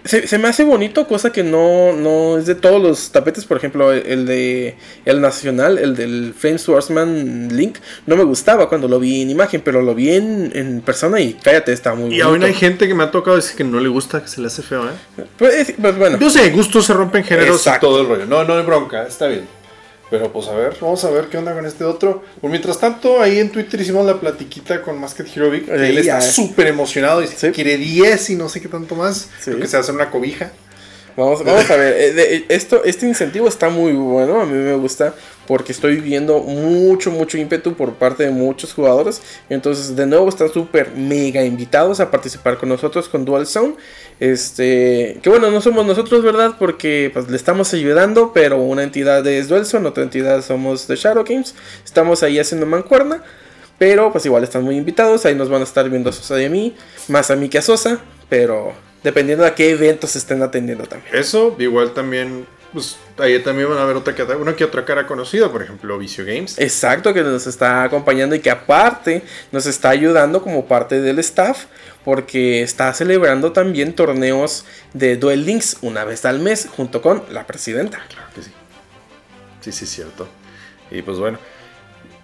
se, 0.05 0.27
se 0.27 0.37
me 0.37 0.47
hace 0.47 0.63
bonito, 0.63 1.07
cosa 1.07 1.31
que 1.31 1.43
no, 1.43 1.93
no 1.93 2.37
es 2.37 2.45
de 2.45 2.55
todos 2.55 2.81
los 2.81 3.11
tapetes. 3.11 3.43
Por 3.45 3.57
ejemplo, 3.57 3.91
el, 3.91 4.05
el 4.05 4.25
de 4.25 4.75
el 5.03 5.19
nacional, 5.19 5.77
el 5.77 5.95
del 5.95 6.33
Flame 6.37 6.57
Swordsman 6.59 7.49
Link, 7.55 7.77
no 8.05 8.15
me 8.15 8.23
gustaba 8.23 8.69
cuando 8.69 8.87
lo 8.87 8.99
vi 8.99 9.21
en 9.23 9.29
imagen, 9.31 9.61
pero 9.65 9.81
lo 9.81 9.93
vi 9.95 10.11
en, 10.11 10.51
en 10.55 10.81
persona 10.81 11.19
y 11.19 11.33
cállate, 11.33 11.73
está 11.73 11.93
muy 11.95 12.05
Y 12.05 12.07
bonito. 12.21 12.27
aún 12.27 12.43
hay 12.43 12.53
gente 12.53 12.87
que 12.87 12.93
me 12.93 13.03
ha 13.03 13.11
tocado 13.11 13.35
decir 13.35 13.55
que 13.57 13.63
no 13.63 13.79
le 13.79 13.89
gusta, 13.89 14.21
que 14.21 14.27
se 14.27 14.39
le 14.41 14.47
hace 14.47 14.61
feo, 14.61 14.85
¿eh? 14.85 15.23
Pues, 15.37 15.73
pues 15.81 15.97
bueno. 15.97 16.17
Yo 16.19 16.29
sé, 16.29 16.49
gustos 16.51 16.85
se 16.85 16.93
rompen 16.93 17.23
géneros 17.23 17.57
Exacto. 17.57 17.87
y 17.87 17.89
todo 17.89 18.01
el 18.01 18.07
rollo. 18.07 18.25
No, 18.25 18.43
no 18.43 18.55
hay 18.57 18.63
bronca, 18.63 19.03
está 19.07 19.27
bien. 19.27 19.45
Pero 20.09 20.31
pues 20.31 20.47
a 20.47 20.55
ver, 20.55 20.77
vamos 20.79 21.03
a 21.03 21.09
ver 21.09 21.27
qué 21.27 21.37
onda 21.37 21.53
con 21.53 21.65
este 21.65 21.83
otro. 21.83 22.23
Pues 22.39 22.51
mientras 22.51 22.79
tanto, 22.79 23.21
ahí 23.21 23.39
en 23.39 23.51
Twitter 23.51 23.81
hicimos 23.81 24.05
la 24.05 24.19
platiquita 24.19 24.81
con 24.81 24.99
Masked 24.99 25.25
Hero 25.35 25.49
Vic. 25.49 25.65
que 25.65 25.73
él 25.73 25.97
está 25.97 26.19
ya. 26.19 26.31
súper 26.31 26.67
emocionado 26.67 27.23
y 27.23 27.27
quiere 27.27 27.77
10 27.77 28.29
y 28.29 28.35
no 28.35 28.47
sé 28.49 28.61
qué 28.61 28.67
tanto 28.67 28.95
más. 28.95 29.29
Creo 29.43 29.59
que 29.59 29.67
se 29.67 29.77
hacer 29.77 29.95
una 29.95 30.11
cobija. 30.11 30.51
Vamos, 31.17 31.45
vamos 31.45 31.69
a 31.71 31.77
ver, 31.77 31.93
eh, 31.93 32.13
eh, 32.17 32.45
esto, 32.49 32.83
este 32.83 33.07
incentivo 33.07 33.47
está 33.47 33.69
muy 33.69 33.93
bueno, 33.93 34.41
a 34.41 34.45
mí 34.45 34.53
me 34.53 34.75
gusta 34.75 35.13
porque 35.47 35.71
estoy 35.71 35.97
viendo 35.97 36.39
mucho, 36.39 37.09
mucho 37.09 37.37
ímpetu 37.37 37.73
por 37.75 37.93
parte 37.93 38.23
de 38.23 38.31
muchos 38.31 38.73
jugadores. 38.73 39.21
Entonces, 39.49 39.95
de 39.95 40.05
nuevo, 40.05 40.27
están 40.27 40.51
súper 40.51 40.91
mega 40.91 41.43
invitados 41.43 41.99
a 41.99 42.11
participar 42.11 42.57
con 42.57 42.69
nosotros 42.69 43.07
con 43.07 43.25
Dual 43.25 43.47
Zone. 43.47 43.75
Este, 44.19 45.19
que 45.21 45.29
bueno, 45.29 45.51
no 45.51 45.61
somos 45.61 45.85
nosotros, 45.85 46.23
¿verdad? 46.23 46.55
Porque 46.57 47.11
pues, 47.13 47.29
le 47.29 47.37
estamos 47.37 47.73
ayudando, 47.73 48.31
pero 48.33 48.57
una 48.57 48.83
entidad 48.83 49.25
es 49.27 49.47
Dual 49.47 49.65
Zone, 49.65 49.87
otra 49.87 50.03
entidad 50.03 50.41
somos 50.41 50.87
de 50.87 50.95
Shadow 50.95 51.23
Games. 51.23 51.55
Estamos 51.85 52.23
ahí 52.23 52.39
haciendo 52.39 52.65
mancuerna. 52.65 53.23
Pero 53.77 54.09
pues 54.11 54.25
igual 54.25 54.43
están 54.43 54.63
muy 54.63 54.77
invitados, 54.77 55.25
ahí 55.25 55.35
nos 55.35 55.49
van 55.49 55.59
a 55.59 55.65
estar 55.65 55.89
viendo 55.89 56.09
a 56.09 56.13
Sosa 56.13 56.41
y 56.41 56.45
a 56.45 56.49
mí, 56.49 56.73
más 57.09 57.29
a 57.29 57.35
mí 57.35 57.49
que 57.49 57.57
a 57.57 57.61
Sosa, 57.61 57.99
pero 58.29 58.71
dependiendo 59.05 59.43
de 59.43 59.51
a 59.51 59.55
qué 59.55 59.69
eventos 59.69 60.15
estén 60.15 60.41
atendiendo 60.41 60.85
también. 60.85 61.15
Eso, 61.15 61.55
igual 61.59 61.93
también, 61.93 62.47
pues 62.73 62.97
ahí 63.19 63.37
también 63.43 63.69
van 63.69 63.77
a 63.77 63.85
ver 63.85 63.95
otra 63.95 64.15
que, 64.15 64.23
una 64.23 64.55
que 64.55 64.63
otra 64.63 64.83
cara 64.83 65.05
conocida, 65.05 65.51
por 65.51 65.61
ejemplo, 65.61 65.95
Vicio 65.99 66.25
Games. 66.25 66.57
Exacto, 66.57 67.13
que 67.13 67.21
nos 67.21 67.45
está 67.45 67.83
acompañando 67.83 68.33
y 68.33 68.39
que 68.39 68.49
aparte 68.49 69.21
nos 69.51 69.67
está 69.67 69.89
ayudando 69.89 70.41
como 70.41 70.65
parte 70.65 71.01
del 71.01 71.19
staff 71.19 71.65
porque 72.03 72.63
está 72.63 72.91
celebrando 72.93 73.51
también 73.51 73.93
torneos 73.93 74.65
de 74.93 75.17
Duel 75.17 75.45
Links 75.45 75.77
una 75.83 76.03
vez 76.03 76.25
al 76.25 76.39
mes 76.39 76.67
junto 76.75 77.03
con 77.03 77.23
la 77.29 77.45
presidenta. 77.45 78.03
Claro 78.09 78.27
que 78.33 78.41
sí. 78.41 78.51
Sí, 79.61 79.71
sí, 79.71 79.85
es 79.85 79.91
cierto. 79.91 80.27
Y 80.89 81.03
pues 81.03 81.19
bueno, 81.19 81.37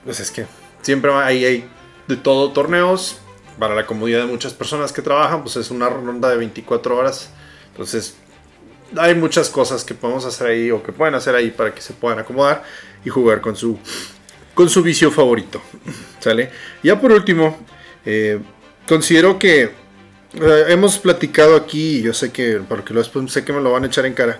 pues 0.03 0.20
es 0.20 0.32
que 0.32 0.48
siempre 0.82 1.14
hay, 1.14 1.45
hay 1.45 1.70
de 2.08 2.16
todo 2.18 2.52
torneos. 2.53 3.20
Para 3.60 3.76
la 3.76 3.86
comodidad 3.86 4.19
de 4.19 4.26
muchas 4.26 4.53
personas 4.53 4.91
que 4.91 5.02
trabajan, 5.02 5.44
pues 5.44 5.56
es 5.57 5.72
una 5.72 5.90
ronda 5.90 6.30
de 6.30 6.38
24 6.38 6.98
horas. 6.98 7.30
Entonces, 7.72 8.15
hay 8.98 9.15
muchas 9.15 9.49
cosas 9.49 9.84
que 9.84 9.94
podemos 9.94 10.26
hacer 10.26 10.48
ahí 10.48 10.72
o 10.72 10.82
que 10.84 10.91
pueden 10.91 11.15
hacer 11.15 11.36
ahí 11.36 11.52
para 11.52 11.73
que 11.73 11.82
se 11.82 11.94
puedan 11.94 12.19
acomodar 12.19 12.64
y 13.06 13.10
jugar 13.10 13.41
con 13.41 13.56
su, 13.56 13.78
con 14.53 14.69
su 14.69 14.82
vicio 14.82 15.11
favorito. 15.11 15.61
¿Sale? 16.19 16.49
Ya 16.84 16.99
por 16.99 17.11
último, 17.11 17.57
eh, 18.06 18.40
considero 18.88 19.38
que 19.38 19.72
hemos 20.34 20.98
platicado 20.98 21.56
aquí, 21.56 22.02
yo 22.02 22.14
sé 22.14 22.32
que, 22.32 22.61
porque 22.68 22.94
después 22.94 23.32
sé 23.32 23.44
que 23.44 23.53
me 23.53 23.61
lo 23.61 23.72
van 23.72 23.84
a 23.84 23.88
echar 23.88 24.06
en 24.06 24.14
cara, 24.14 24.40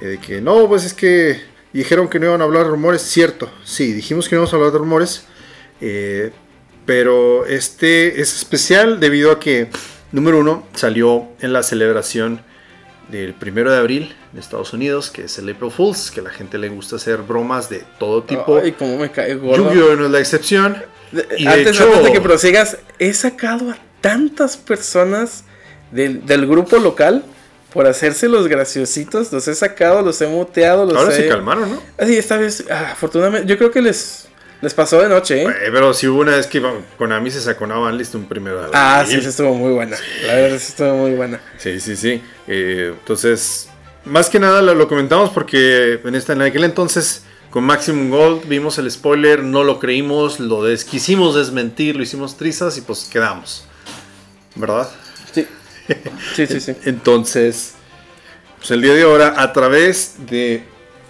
eh, 0.00 0.06
de 0.06 0.18
que 0.18 0.40
no, 0.40 0.68
pues 0.68 0.84
es 0.84 0.94
que 0.94 1.40
dijeron 1.72 2.08
que 2.08 2.18
no 2.18 2.26
iban 2.26 2.40
a 2.40 2.44
hablar 2.44 2.64
de 2.64 2.70
rumores, 2.70 3.02
cierto, 3.02 3.50
sí, 3.64 3.92
dijimos 3.92 4.28
que 4.28 4.36
no 4.36 4.40
íbamos 4.40 4.52
a 4.52 4.56
hablar 4.56 4.72
de 4.72 4.78
rumores, 4.78 5.24
eh, 5.80 6.30
pero 6.86 7.46
este 7.46 8.20
es 8.20 8.34
especial 8.34 9.00
debido 9.00 9.30
a 9.30 9.40
que, 9.40 9.68
número 10.12 10.38
uno, 10.38 10.66
salió 10.74 11.28
en 11.40 11.52
la 11.52 11.62
celebración 11.62 12.40
del 13.08 13.34
primero 13.34 13.70
de 13.70 13.78
abril 13.78 14.16
en 14.32 14.38
Estados 14.38 14.72
Unidos, 14.72 15.10
que 15.10 15.24
es 15.24 15.38
el 15.38 15.48
April 15.48 15.70
Fools, 15.70 16.10
que 16.10 16.20
a 16.20 16.22
la 16.24 16.30
gente 16.30 16.58
le 16.58 16.68
gusta 16.68 16.96
hacer 16.96 17.18
bromas 17.18 17.68
de 17.68 17.84
todo 17.98 18.22
tipo. 18.22 18.60
Ay, 18.62 18.72
cómo 18.72 18.98
me 18.98 19.10
cae 19.10 19.34
gordo. 19.34 19.72
Yu-Gi-Oh! 19.72 19.96
no 19.96 20.06
es 20.06 20.10
la 20.10 20.20
excepción. 20.20 20.76
Y 21.12 21.44
de 21.44 21.50
antes, 21.50 21.76
hecho, 21.76 21.84
antes 21.84 22.04
de 22.04 22.12
que 22.12 22.20
prosigas, 22.20 22.78
he 22.98 23.12
sacado 23.12 23.70
a 23.70 23.78
tantas 24.00 24.56
personas 24.56 25.44
del, 25.90 26.26
del 26.26 26.46
grupo 26.46 26.78
local 26.78 27.24
por 27.72 27.86
hacerse 27.86 28.28
los 28.28 28.48
graciositos. 28.48 29.32
Los 29.32 29.46
he 29.48 29.54
sacado, 29.54 30.02
los 30.02 30.20
he 30.22 30.26
muteado. 30.26 30.86
Los 30.86 30.96
ahora 30.96 31.12
he... 31.12 31.16
se 31.16 31.28
calmaron, 31.28 31.70
¿no? 31.70 31.82
Así, 31.98 32.16
esta 32.16 32.36
vez, 32.36 32.64
ah, 32.70 32.90
afortunadamente, 32.92 33.46
yo 33.48 33.58
creo 33.58 33.70
que 33.70 33.82
les, 33.82 34.23
les 34.64 34.74
pasó 34.74 35.00
de 35.00 35.08
noche, 35.08 35.42
¿eh? 35.44 35.46
Eh, 35.46 35.70
pero 35.72 35.94
si 35.94 36.08
hubo 36.08 36.20
una 36.22 36.36
vez 36.36 36.46
que 36.48 36.60
Konami 36.98 37.30
se 37.30 37.40
sacó 37.40 37.64
una 37.64 37.76
banlist 37.76 38.14
un 38.16 38.26
primero 38.26 38.56
de 38.56 38.64
abril. 38.64 38.74
Ah, 38.76 39.04
sí, 39.06 39.20
sí, 39.20 39.28
estuvo 39.28 39.54
muy 39.54 39.72
buena. 39.72 39.96
La 40.26 40.34
verdad, 40.34 40.58
sí 40.58 40.66
estuvo 40.70 40.94
muy 40.96 41.12
buena. 41.12 41.40
Sí, 41.58 41.78
sí, 41.78 41.94
sí. 41.96 42.20
Eh, 42.48 42.94
entonces, 42.98 43.68
más 44.04 44.28
que 44.28 44.40
nada 44.40 44.60
lo, 44.62 44.74
lo 44.74 44.88
comentamos 44.88 45.30
porque 45.30 46.00
en, 46.04 46.14
esta, 46.16 46.32
en 46.32 46.42
aquel 46.42 46.64
entonces 46.64 47.22
con 47.50 47.62
Maximum 47.64 48.10
Gold 48.10 48.48
vimos 48.48 48.78
el 48.78 48.90
spoiler, 48.90 49.44
no 49.44 49.62
lo 49.62 49.78
creímos, 49.78 50.40
lo 50.40 50.64
des- 50.64 50.84
quisimos 50.84 51.36
desmentir, 51.36 51.94
lo 51.94 52.02
hicimos 52.02 52.36
trizas 52.36 52.76
y 52.78 52.80
pues 52.80 53.04
quedamos. 53.04 53.64
¿Verdad? 54.56 54.88
Sí. 55.32 55.46
Sí, 56.34 56.46
sí, 56.48 56.60
sí. 56.60 56.74
Entonces, 56.84 57.74
pues 58.58 58.70
el 58.72 58.82
día 58.82 58.94
de 58.94 59.02
ahora, 59.02 59.34
a 59.36 59.52
través 59.52 60.14
de 60.26 60.64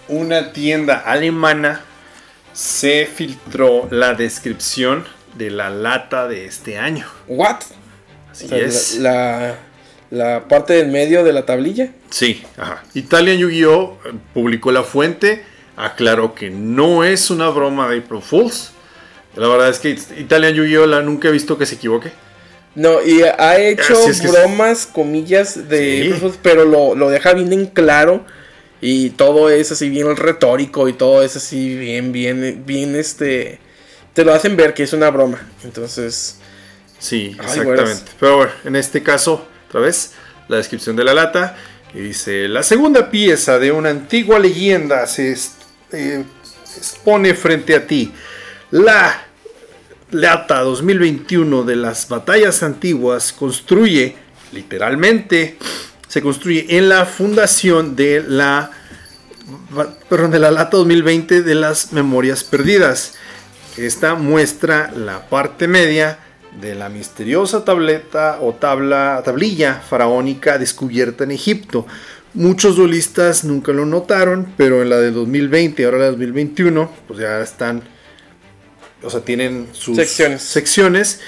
una 0.07 0.51
tienda 0.53 0.97
alemana, 0.99 1.81
se 2.55 3.05
filtró 3.05 3.87
la 3.91 4.13
descripción 4.13 5.05
de 5.35 5.51
la 5.51 5.69
lata 5.69 6.27
de 6.27 6.45
este 6.45 6.77
año. 6.77 7.05
¿What? 7.27 7.57
Así 8.31 8.45
O 8.45 8.47
sea, 8.47 8.57
es. 8.57 8.97
La, 8.99 9.55
la, 10.09 10.29
la 10.33 10.47
parte 10.47 10.73
del 10.73 10.87
medio 10.87 11.23
de 11.25 11.33
la 11.33 11.45
tablilla. 11.45 11.89
Sí, 12.09 12.43
ajá. 12.57 12.83
Italian 12.93 13.37
Yu-Gi-Oh! 13.37 13.97
publicó 14.33 14.71
la 14.71 14.83
fuente, 14.83 15.43
aclaró 15.75 16.33
que 16.33 16.49
no 16.49 17.03
es 17.03 17.29
una 17.29 17.49
broma 17.49 17.89
de 17.89 17.99
April 17.99 18.21
Fools. 18.21 18.71
La 19.35 19.49
verdad 19.49 19.69
es 19.69 19.79
que 19.79 19.89
Italian 20.17 20.53
Yu-Gi-Oh! 20.53 20.85
la 20.87 21.01
nunca 21.01 21.27
he 21.27 21.31
visto 21.31 21.57
que 21.57 21.65
se 21.65 21.75
equivoque. 21.75 22.09
No, 22.75 23.01
y 23.01 23.21
ha 23.23 23.57
hecho 23.57 23.95
bromas, 24.31 24.85
comillas, 24.85 25.67
de 25.69 25.79
Sí. 25.79 26.01
April 26.03 26.15
Fools, 26.21 26.39
pero 26.41 26.63
lo, 26.65 26.95
lo 26.95 27.09
deja 27.09 27.33
bien 27.33 27.51
en 27.51 27.65
claro. 27.67 28.25
Y 28.81 29.11
todo 29.11 29.49
es 29.49 29.71
así 29.71 29.89
bien 29.89 30.15
retórico 30.15 30.87
y 30.87 30.93
todo 30.93 31.23
es 31.23 31.35
así 31.35 31.75
bien, 31.77 32.11
bien, 32.11 32.63
bien 32.65 32.95
este... 32.95 33.59
Te 34.13 34.23
lo 34.23 34.33
hacen 34.33 34.55
ver 34.55 34.73
que 34.73 34.83
es 34.83 34.93
una 34.93 35.09
broma. 35.09 35.47
Entonces... 35.63 36.37
Sí, 36.99 37.35
Ay, 37.39 37.45
exactamente. 37.45 38.11
Pero 38.19 38.37
bueno, 38.37 38.51
en 38.63 38.75
este 38.75 39.03
caso, 39.03 39.45
otra 39.67 39.81
vez, 39.81 40.13
la 40.47 40.57
descripción 40.57 40.95
de 40.95 41.03
la 41.03 41.13
lata. 41.13 41.55
Y 41.93 41.99
dice, 41.99 42.47
la 42.47 42.63
segunda 42.63 43.09
pieza 43.09 43.59
de 43.59 43.71
una 43.71 43.89
antigua 43.89 44.39
leyenda 44.39 45.07
se 45.07 45.35
eh, 45.91 46.23
expone 46.77 47.33
frente 47.33 47.75
a 47.75 47.87
ti. 47.87 48.11
La 48.71 49.25
lata 50.11 50.61
2021 50.61 51.63
de 51.63 51.75
las 51.75 52.09
batallas 52.09 52.63
antiguas 52.63 53.31
construye, 53.31 54.15
literalmente, 54.51 55.57
se 56.15 56.21
construye 56.21 56.77
en 56.77 56.87
la 56.87 57.05
fundación 57.05 57.97
de 57.97 58.23
la, 58.25 58.71
perdón, 60.07 60.31
de 60.31 60.39
la 60.39 60.49
lata 60.49 60.77
2020 60.77 61.41
de 61.41 61.55
las 61.55 61.91
memorias 61.91 62.45
perdidas. 62.45 63.15
Esta 63.75 64.15
muestra 64.15 64.93
la 64.95 65.27
parte 65.27 65.67
media 65.67 66.17
de 66.61 66.73
la 66.73 66.87
misteriosa 66.87 67.65
tableta 67.65 68.37
o 68.39 68.53
tabla, 68.53 69.21
tablilla 69.25 69.73
faraónica 69.73 70.57
descubierta 70.57 71.25
en 71.25 71.31
Egipto. 71.31 71.85
Muchos 72.33 72.77
duelistas 72.77 73.43
nunca 73.43 73.73
lo 73.73 73.85
notaron, 73.85 74.53
pero 74.55 74.83
en 74.83 74.91
la 74.91 74.99
de 74.99 75.11
2020 75.11 75.81
y 75.81 75.85
ahora 75.85 75.97
la 75.97 76.05
de 76.05 76.11
2021, 76.11 76.89
pues 77.09 77.19
ya 77.19 77.41
están, 77.41 77.83
o 79.03 79.09
sea, 79.09 79.19
tienen 79.19 79.67
sus 79.73 79.97
Secciones. 79.97 80.41
secciones, 80.43 81.19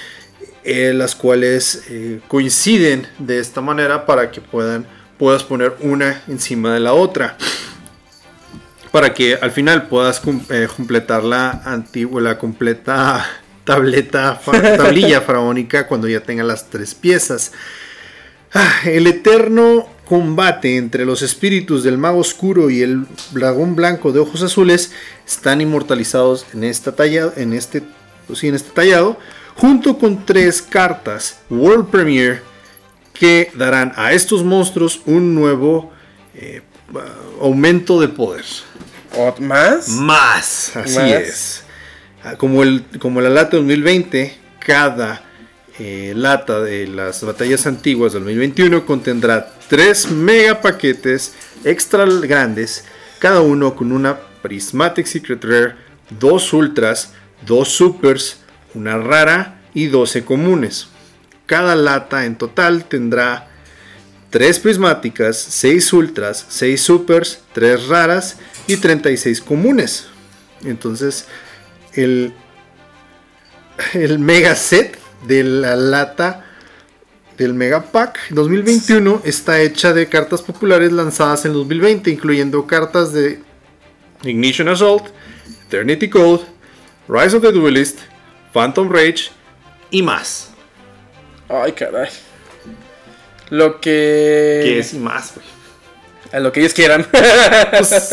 eh, 0.68 0.92
las 0.92 1.14
cuales 1.14 1.84
eh, 1.88 2.20
coinciden 2.28 3.06
de 3.18 3.38
esta 3.38 3.60
manera 3.60 4.04
para 4.04 4.30
que 4.30 4.40
puedas 4.40 5.44
poner 5.44 5.76
una 5.80 6.22
encima 6.28 6.74
de 6.74 6.80
la 6.80 6.92
otra 6.92 7.36
para 8.90 9.14
que 9.14 9.34
al 9.34 9.50
final 9.50 9.88
puedas 9.88 10.20
eh, 10.50 10.68
completar 10.74 11.24
la 11.24 11.62
antigua, 11.64 12.20
la 12.20 12.38
completa 12.38 13.26
tableta, 13.64 14.40
tablilla 14.76 15.20
faraónica 15.20 15.86
cuando 15.86 16.08
ya 16.08 16.20
tenga 16.20 16.42
las 16.42 16.70
tres 16.70 16.94
piezas. 16.94 17.52
Ah, 18.54 18.80
el 18.84 19.06
eterno 19.06 19.86
combate 20.06 20.78
entre 20.78 21.04
los 21.04 21.20
espíritus 21.20 21.84
del 21.84 21.98
mago 21.98 22.18
oscuro 22.18 22.70
y 22.70 22.80
el 22.82 23.06
dragón 23.32 23.76
blanco 23.76 24.10
de 24.10 24.20
ojos 24.20 24.42
azules 24.42 24.92
están 25.26 25.60
inmortalizados 25.60 26.46
en 26.54 26.64
esta 26.64 26.96
talla, 26.96 27.30
en 27.36 27.52
este 27.52 27.82
sí, 28.34 28.48
en 28.48 28.54
este 28.54 28.70
tallado, 28.70 29.18
junto 29.58 29.98
con 29.98 30.24
tres 30.24 30.62
cartas 30.62 31.40
World 31.50 31.90
Premiere 31.90 32.42
que 33.12 33.50
darán 33.54 33.92
a 33.96 34.12
estos 34.12 34.44
monstruos 34.44 35.00
un 35.04 35.34
nuevo 35.34 35.92
eh, 36.34 36.62
aumento 37.40 38.00
de 38.00 38.08
poder. 38.08 38.44
¿Más? 39.40 39.88
Más, 39.88 40.76
así 40.76 41.00
es. 41.00 41.64
Ah, 42.22 42.36
como, 42.36 42.62
el, 42.62 42.84
como 43.00 43.20
la 43.20 43.30
lata 43.30 43.56
2020, 43.56 44.36
cada 44.60 45.24
eh, 45.80 46.12
lata 46.14 46.60
de 46.60 46.86
las 46.86 47.24
batallas 47.24 47.66
antiguas 47.66 48.12
del 48.12 48.22
2021 48.22 48.86
contendrá 48.86 49.52
3 49.68 50.12
mega 50.12 50.60
paquetes 50.60 51.34
extra 51.64 52.04
grandes, 52.04 52.84
cada 53.18 53.40
uno 53.40 53.74
con 53.74 53.90
una 53.90 54.16
Prismatic 54.42 55.06
Secret 55.06 55.44
Rare, 55.44 55.74
2 56.10 56.52
ultras, 56.52 57.12
2 57.44 57.68
supers, 57.68 58.38
una 58.74 58.98
rara 58.98 59.60
y 59.74 59.86
12 59.86 60.24
comunes. 60.24 60.88
Cada 61.46 61.76
lata 61.76 62.24
en 62.24 62.36
total 62.36 62.84
tendrá 62.84 63.48
3 64.30 64.60
prismáticas, 64.60 65.36
6 65.38 65.92
ultras, 65.92 66.44
6 66.48 66.80
supers, 66.80 67.40
3 67.52 67.88
raras 67.88 68.38
y 68.66 68.76
36 68.76 69.40
comunes. 69.40 70.08
Entonces, 70.64 71.26
el, 71.94 72.34
el 73.94 74.18
mega 74.18 74.54
set 74.54 74.98
de 75.26 75.44
la 75.44 75.76
lata 75.76 76.44
del 77.38 77.54
Mega 77.54 77.92
Pack 77.92 78.30
2021 78.30 79.22
está 79.24 79.60
hecha 79.60 79.92
de 79.92 80.08
cartas 80.08 80.42
populares 80.42 80.92
lanzadas 80.92 81.44
en 81.44 81.52
2020, 81.52 82.10
incluyendo 82.10 82.66
cartas 82.66 83.12
de 83.12 83.40
Ignition 84.24 84.68
Assault, 84.68 85.06
Eternity 85.68 86.10
Code, 86.10 86.42
Rise 87.08 87.36
of 87.36 87.42
the 87.42 87.52
Duelist, 87.52 88.00
Phantom 88.58 88.90
Rage 88.90 89.30
y 89.88 90.02
más. 90.02 90.50
Ay, 91.48 91.70
caray. 91.72 92.08
Lo 93.50 93.80
que. 93.80 94.60
¿Qué 94.64 94.78
es 94.80 94.92
y 94.94 94.98
más, 94.98 95.32
güey? 95.36 95.46
A 96.32 96.40
lo 96.40 96.50
que 96.50 96.58
ellos 96.58 96.74
quieran. 96.74 97.06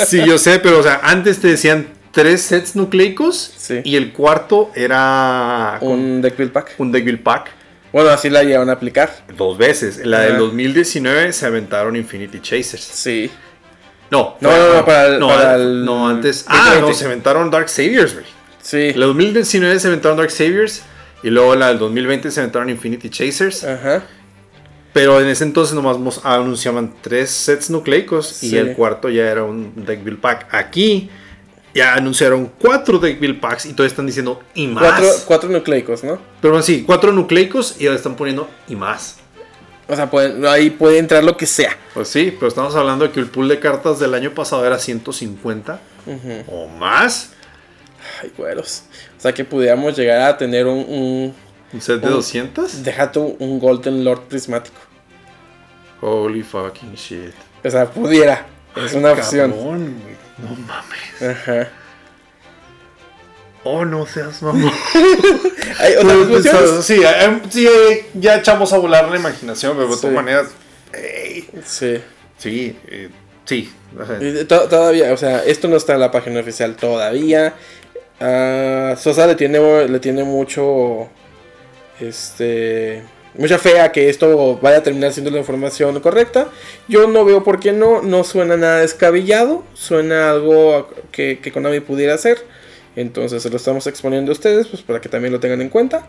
sí, 0.08 0.24
yo 0.24 0.38
sé, 0.38 0.60
pero 0.60 0.78
o 0.80 0.84
sea, 0.84 1.00
antes 1.02 1.42
te 1.42 1.48
decían 1.48 1.88
tres 2.12 2.44
sets 2.44 2.76
nucleicos 2.76 3.56
y 3.84 3.96
el 3.96 4.14
cuarto 4.14 4.70
era 4.76 5.80
un 5.82 6.22
deck 6.22 6.38
build 6.38 6.52
pack. 6.52 6.76
Un 6.78 6.92
deck 6.92 7.04
build 7.04 7.24
pack. 7.24 7.52
Bueno, 7.92 8.12
así 8.12 8.30
la 8.30 8.44
llevan 8.44 8.70
a 8.70 8.74
aplicar. 8.74 9.26
Dos 9.36 9.58
veces. 9.58 9.98
En 9.98 10.12
la 10.12 10.20
del 10.20 10.38
2019 10.38 11.34
se 11.34 11.46
aventaron 11.48 11.96
Infinity 11.96 12.40
Chasers. 12.40 12.84
Sí. 12.84 13.32
No, 14.12 14.38
no, 14.42 14.52
no, 14.52 14.74
no, 14.76 14.86
para 14.86 15.08
el, 15.08 15.20
no, 15.20 15.28
para 15.28 15.56
el, 15.56 15.84
no, 15.84 16.08
antes. 16.08 16.46
Ah, 16.48 16.78
no, 16.80 16.94
se 16.94 17.06
aventaron 17.06 17.50
Dark 17.50 17.68
Saviors, 17.68 18.14
güey. 18.14 18.35
Sí. 18.66 18.94
La 18.94 19.06
2019 19.06 19.80
se 19.80 19.88
aventaron 19.88 20.18
Dark 20.18 20.32
Saviors 20.32 20.82
y 21.22 21.30
luego 21.30 21.56
la 21.56 21.68
del 21.68 21.78
2020 21.78 22.32
se 22.32 22.40
aventaron 22.40 22.68
Infinity 22.72 23.12
Chasers. 23.12 23.64
Ajá. 23.64 24.04
Pero 24.92 25.22
en 25.22 25.28
ese 25.28 25.44
entonces 25.44 25.76
nomás 25.76 26.22
anunciaban 26.24 26.96
tres 27.02 27.30
sets 27.30 27.70
nucleicos 27.70 28.42
y 28.42 28.58
el 28.58 28.74
cuarto 28.74 29.10
ya 29.10 29.30
era 29.30 29.44
un 29.44 29.86
deck 29.86 30.04
build 30.04 30.20
pack. 30.20 30.48
Aquí 30.52 31.12
ya 31.76 31.94
anunciaron 31.94 32.52
cuatro 32.58 32.98
deck 32.98 33.20
build 33.20 33.40
packs 33.40 33.68
y 33.68 33.74
todavía 33.74 33.90
están 33.90 34.08
diciendo 34.08 34.42
y 34.56 34.66
más. 34.66 34.84
Cuatro, 34.84 35.10
cuatro 35.26 35.50
nucleicos, 35.50 36.04
¿no? 36.04 36.18
Pero 36.42 36.54
bueno, 36.54 36.66
sí, 36.66 36.84
cuatro 36.88 37.12
nucleicos 37.12 37.76
y 37.80 37.86
ahora 37.86 37.98
están 37.98 38.16
poniendo 38.16 38.50
y 38.68 38.76
más. 38.76 39.18
O 39.88 39.96
sea, 39.96 40.10
ahí 40.50 40.72
puede 40.72 40.98
entrar 40.98 41.24
lo 41.24 41.38
que 41.38 41.46
sea. 41.46 41.78
Pues 41.94 42.08
sí, 42.08 42.34
pero 42.40 42.48
estamos 42.48 42.74
hablando 42.74 43.06
de 43.06 43.12
que 43.12 43.20
el 43.20 43.28
pool 43.28 43.48
de 43.48 43.60
cartas 43.60 44.00
del 44.00 44.16
año 44.16 44.32
pasado 44.32 44.66
era 44.66 44.80
150 44.80 45.80
o 46.48 46.68
más. 46.68 47.35
Ay, 48.22 48.32
güeros. 48.38 48.84
O 49.18 49.22
sea, 49.22 49.34
que 49.34 49.44
pudiéramos 49.46 49.96
llegar 49.98 50.22
a 50.22 50.38
tener 50.38 50.68
un. 50.68 51.34
¿Un, 51.74 51.82
set 51.82 52.02
de 52.02 52.10
200? 52.10 52.84
Deja 52.84 53.12
tú 53.12 53.36
un 53.40 53.60
Golden 53.60 54.04
Lord 54.04 54.24
prismático. 54.24 54.78
Holy 56.02 56.44
fucking 56.44 56.94
shit. 56.94 57.34
O 57.64 57.70
sea, 57.70 57.90
pudiera. 57.90 58.46
Es 58.76 58.94
una 58.94 59.12
opción. 59.12 59.52
No 60.38 60.50
mames. 60.50 61.38
Ajá. 61.38 61.70
Oh, 63.64 63.84
no 63.84 64.06
seas 64.06 64.44
mamón. 64.44 64.72
¿Hay 65.80 65.96
otras 65.96 66.86
sí, 66.86 67.02
sí, 67.50 67.68
ya 68.14 68.36
echamos 68.36 68.72
a 68.74 68.78
volar 68.78 69.10
la 69.10 69.16
imaginación, 69.16 69.76
pero 69.76 69.90
de 69.90 69.98
todas 69.98 70.16
maneras. 70.16 70.48
sí. 71.66 72.00
Sí, 72.38 72.78
eh, 72.88 73.10
sí. 73.46 73.74
Todavía, 74.48 75.14
o 75.14 75.18
sea, 75.18 75.44
esto 75.44 75.68
no 75.68 75.78
está 75.78 75.94
en 75.94 76.02
la 76.02 76.12
página 76.12 76.40
oficial 76.40 76.76
todavía. 76.76 77.56
Uh, 78.20 78.96
Sosa 78.98 79.28
le 79.28 79.36
tiene, 79.36 79.88
le 79.88 80.00
tiene 80.00 80.24
mucho. 80.24 81.10
Este 82.00 83.04
mucha 83.38 83.58
fe 83.58 83.80
a 83.80 83.92
que 83.92 84.10
esto 84.10 84.58
vaya 84.62 84.78
a 84.78 84.84
terminar 84.84 85.12
siendo 85.12 85.32
la 85.32 85.40
información 85.40 86.00
correcta. 86.00 86.50
Yo 86.88 87.08
no 87.08 87.26
veo 87.26 87.44
por 87.44 87.60
qué 87.60 87.72
no, 87.72 88.02
no 88.02 88.24
suena 88.24 88.58
nada 88.58 88.80
descabellado, 88.80 89.64
suena 89.74 90.32
algo 90.32 90.90
que, 91.12 91.40
que 91.40 91.52
Konami 91.52 91.80
pudiera 91.80 92.14
hacer. 92.14 92.44
Entonces 92.96 93.44
se 93.44 93.50
lo 93.50 93.58
estamos 93.58 93.88
exponiendo 93.88 94.32
a 94.32 94.34
ustedes, 94.34 94.68
pues 94.68 94.82
para 94.82 95.02
que 95.02 95.10
también 95.10 95.34
lo 95.34 95.40
tengan 95.40 95.62
en 95.62 95.70
cuenta. 95.70 96.08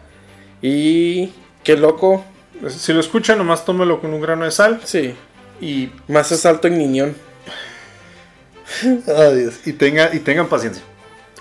Y 0.62 1.32
qué 1.64 1.76
loco. 1.76 2.24
Si 2.68 2.92
lo 2.92 3.00
escuchan, 3.00 3.38
nomás 3.38 3.64
tómelo 3.64 4.00
con 4.00 4.14
un 4.14 4.20
grano 4.20 4.44
de 4.44 4.50
sal. 4.50 4.80
Sí. 4.84 5.14
Y 5.60 5.90
más 6.08 6.30
asalto 6.32 6.68
en 6.68 6.78
niñón. 6.78 7.16
Y, 9.64 9.72
tenga, 9.72 10.14
y 10.14 10.20
tengan 10.20 10.48
paciencia. 10.48 10.82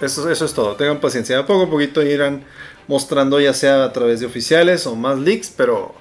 Eso, 0.02 0.30
eso 0.30 0.46
es 0.46 0.54
todo. 0.54 0.76
Tengan 0.76 1.00
paciencia. 1.00 1.46
poco 1.46 1.64
a 1.64 1.70
poquito 1.70 2.04
irán 2.04 2.44
mostrando 2.88 3.40
ya 3.40 3.54
sea 3.54 3.84
a 3.84 3.94
través 3.94 4.20
de 4.20 4.26
oficiales 4.26 4.86
o 4.88 4.96
más 4.96 5.18
leaks, 5.18 5.52
pero 5.56 5.96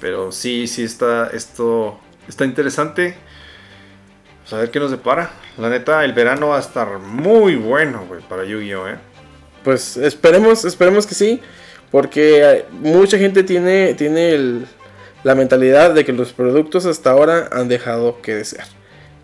pero 0.00 0.32
sí, 0.32 0.66
sí 0.66 0.82
está 0.82 1.28
esto 1.28 1.98
está 2.28 2.44
interesante. 2.44 3.14
Pues 4.42 4.52
a 4.52 4.58
ver 4.58 4.70
qué 4.70 4.80
nos 4.80 4.90
depara. 4.90 5.30
La 5.58 5.68
neta, 5.68 6.04
el 6.04 6.12
verano 6.12 6.48
va 6.48 6.56
a 6.56 6.60
estar 6.60 6.98
muy 6.98 7.56
bueno, 7.56 8.04
güey, 8.08 8.20
para 8.22 8.44
Yu-Gi-Oh, 8.44 8.88
eh. 8.88 8.96
Pues 9.62 9.96
esperemos, 9.96 10.64
esperemos 10.64 11.06
que 11.06 11.14
sí, 11.14 11.40
porque 11.90 12.64
mucha 12.72 13.18
gente 13.18 13.44
tiene 13.44 13.94
tiene 13.94 14.64
la 15.22 15.34
mentalidad 15.34 15.94
de 15.94 16.04
que 16.04 16.12
los 16.12 16.32
productos 16.32 16.86
hasta 16.86 17.10
ahora 17.10 17.48
han 17.52 17.68
dejado 17.68 18.20
que 18.22 18.34
desear. 18.34 18.66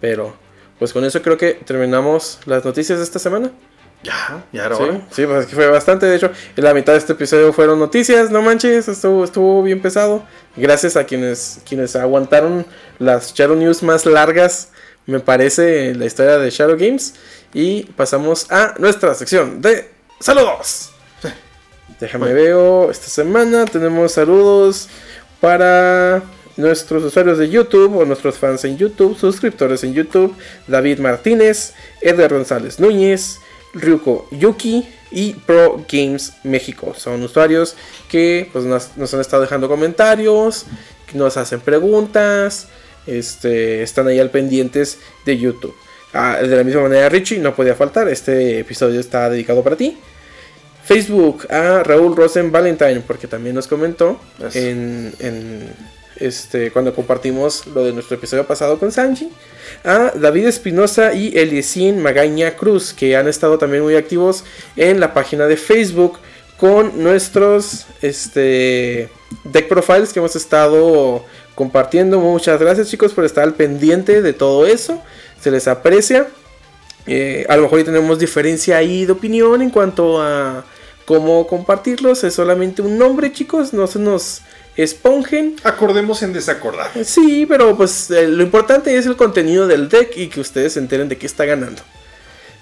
Pero 0.00 0.36
pues 0.78 0.92
con 0.92 1.04
eso 1.04 1.22
creo 1.22 1.36
que 1.36 1.54
terminamos 1.54 2.38
las 2.46 2.64
noticias 2.64 2.98
de 2.98 3.04
esta 3.04 3.18
semana. 3.18 3.50
Ya, 4.02 4.44
ya 4.52 4.66
era 4.66 4.76
sí, 4.76 4.84
Sí, 5.10 5.26
pues 5.26 5.40
es 5.40 5.46
que 5.46 5.56
fue 5.56 5.66
bastante. 5.68 6.06
De 6.06 6.16
hecho, 6.16 6.30
en 6.56 6.64
la 6.64 6.72
mitad 6.72 6.92
de 6.92 6.98
este 6.98 7.14
episodio 7.14 7.52
fueron 7.52 7.78
noticias. 7.78 8.30
No 8.30 8.42
manches, 8.42 8.86
estuvo, 8.88 9.24
estuvo 9.24 9.62
bien 9.62 9.82
pesado. 9.82 10.22
Gracias 10.56 10.96
a 10.96 11.04
quienes, 11.04 11.60
quienes 11.68 11.96
aguantaron 11.96 12.64
las 12.98 13.34
Shadow 13.34 13.56
News 13.56 13.82
más 13.82 14.06
largas, 14.06 14.70
me 15.06 15.20
parece, 15.20 15.90
en 15.90 15.98
la 15.98 16.06
historia 16.06 16.38
de 16.38 16.50
Shadow 16.50 16.76
Games. 16.76 17.14
Y 17.52 17.84
pasamos 17.96 18.50
a 18.50 18.74
nuestra 18.78 19.14
sección 19.14 19.60
de 19.60 19.90
saludos. 20.20 20.92
Déjame 21.98 22.32
veo. 22.32 22.90
Esta 22.90 23.08
semana 23.08 23.64
tenemos 23.64 24.12
saludos 24.12 24.88
para 25.40 26.22
nuestros 26.56 27.02
usuarios 27.04 27.38
de 27.38 27.48
YouTube 27.48 27.96
o 27.96 28.04
nuestros 28.04 28.38
fans 28.38 28.64
en 28.64 28.76
YouTube, 28.76 29.16
suscriptores 29.18 29.82
en 29.82 29.94
YouTube, 29.94 30.36
David 30.66 30.98
Martínez, 30.98 31.74
Edgar 32.00 32.32
González 32.32 32.78
Núñez. 32.78 33.40
Ryuko 33.74 34.28
Yuki 34.30 34.86
y 35.10 35.34
Pro 35.34 35.84
Games 35.90 36.34
México. 36.44 36.94
Son 36.96 37.22
usuarios 37.22 37.76
que 38.08 38.48
pues, 38.52 38.64
nos, 38.64 39.14
han 39.14 39.20
estado 39.20 39.42
dejando 39.42 39.68
comentarios, 39.68 40.66
nos 41.14 41.36
hacen 41.36 41.60
preguntas, 41.60 42.68
este, 43.06 43.82
están 43.82 44.08
ahí 44.08 44.18
al 44.18 44.30
pendientes 44.30 44.98
de 45.24 45.38
YouTube. 45.38 45.74
Ah, 46.12 46.38
de 46.40 46.56
la 46.56 46.64
misma 46.64 46.82
manera, 46.82 47.08
Richie, 47.08 47.38
no 47.38 47.54
podía 47.54 47.74
faltar, 47.74 48.08
este 48.08 48.60
episodio 48.60 49.00
está 49.00 49.28
dedicado 49.28 49.62
para 49.62 49.76
ti. 49.76 49.98
Facebook 50.84 51.46
a 51.52 51.82
Raúl 51.82 52.16
Rosen 52.16 52.50
Valentine, 52.50 53.02
porque 53.06 53.26
también 53.26 53.54
nos 53.54 53.66
comentó 53.66 54.18
en, 54.54 55.12
en 55.18 55.68
este, 56.20 56.70
cuando 56.70 56.94
compartimos 56.94 57.66
lo 57.66 57.84
de 57.84 57.92
nuestro 57.92 58.16
episodio 58.16 58.46
pasado 58.46 58.78
con 58.78 58.92
Sanji, 58.92 59.30
a 59.84 60.12
David 60.14 60.46
Espinosa 60.46 61.14
y 61.14 61.36
Eliesín 61.36 62.02
Magaña 62.02 62.56
Cruz, 62.56 62.92
que 62.92 63.16
han 63.16 63.28
estado 63.28 63.58
también 63.58 63.82
muy 63.82 63.96
activos 63.96 64.44
en 64.76 65.00
la 65.00 65.14
página 65.14 65.46
de 65.46 65.56
Facebook 65.56 66.18
con 66.56 67.02
nuestros 67.02 67.86
este, 68.02 69.08
deck 69.44 69.68
profiles 69.68 70.12
que 70.12 70.18
hemos 70.18 70.36
estado 70.36 71.24
compartiendo. 71.54 72.18
Muchas 72.18 72.60
gracias 72.60 72.88
chicos 72.88 73.12
por 73.12 73.24
estar 73.24 73.44
al 73.44 73.54
pendiente 73.54 74.22
de 74.22 74.32
todo 74.32 74.66
eso, 74.66 75.02
se 75.40 75.50
les 75.50 75.68
aprecia. 75.68 76.28
Eh, 77.06 77.46
a 77.48 77.56
lo 77.56 77.62
mejor 77.62 77.82
tenemos 77.84 78.18
diferencia 78.18 78.76
ahí 78.76 79.06
de 79.06 79.12
opinión 79.12 79.62
en 79.62 79.70
cuanto 79.70 80.20
a 80.20 80.64
cómo 81.06 81.46
compartirlos. 81.46 82.22
Es 82.22 82.34
solamente 82.34 82.82
un 82.82 82.98
nombre, 82.98 83.32
chicos. 83.32 83.72
No 83.72 83.86
se 83.86 83.98
nos 83.98 84.42
esponjen. 84.82 85.56
Acordemos 85.64 86.22
en 86.22 86.32
desacordar. 86.32 86.90
Sí, 87.04 87.44
pero 87.46 87.76
pues 87.76 88.10
eh, 88.10 88.28
lo 88.28 88.42
importante 88.42 88.96
es 88.96 89.06
el 89.06 89.16
contenido 89.16 89.66
del 89.66 89.88
deck 89.88 90.16
y 90.16 90.28
que 90.28 90.40
ustedes 90.40 90.74
se 90.74 90.78
enteren 90.78 91.08
de 91.08 91.18
qué 91.18 91.26
está 91.26 91.44
ganando. 91.44 91.82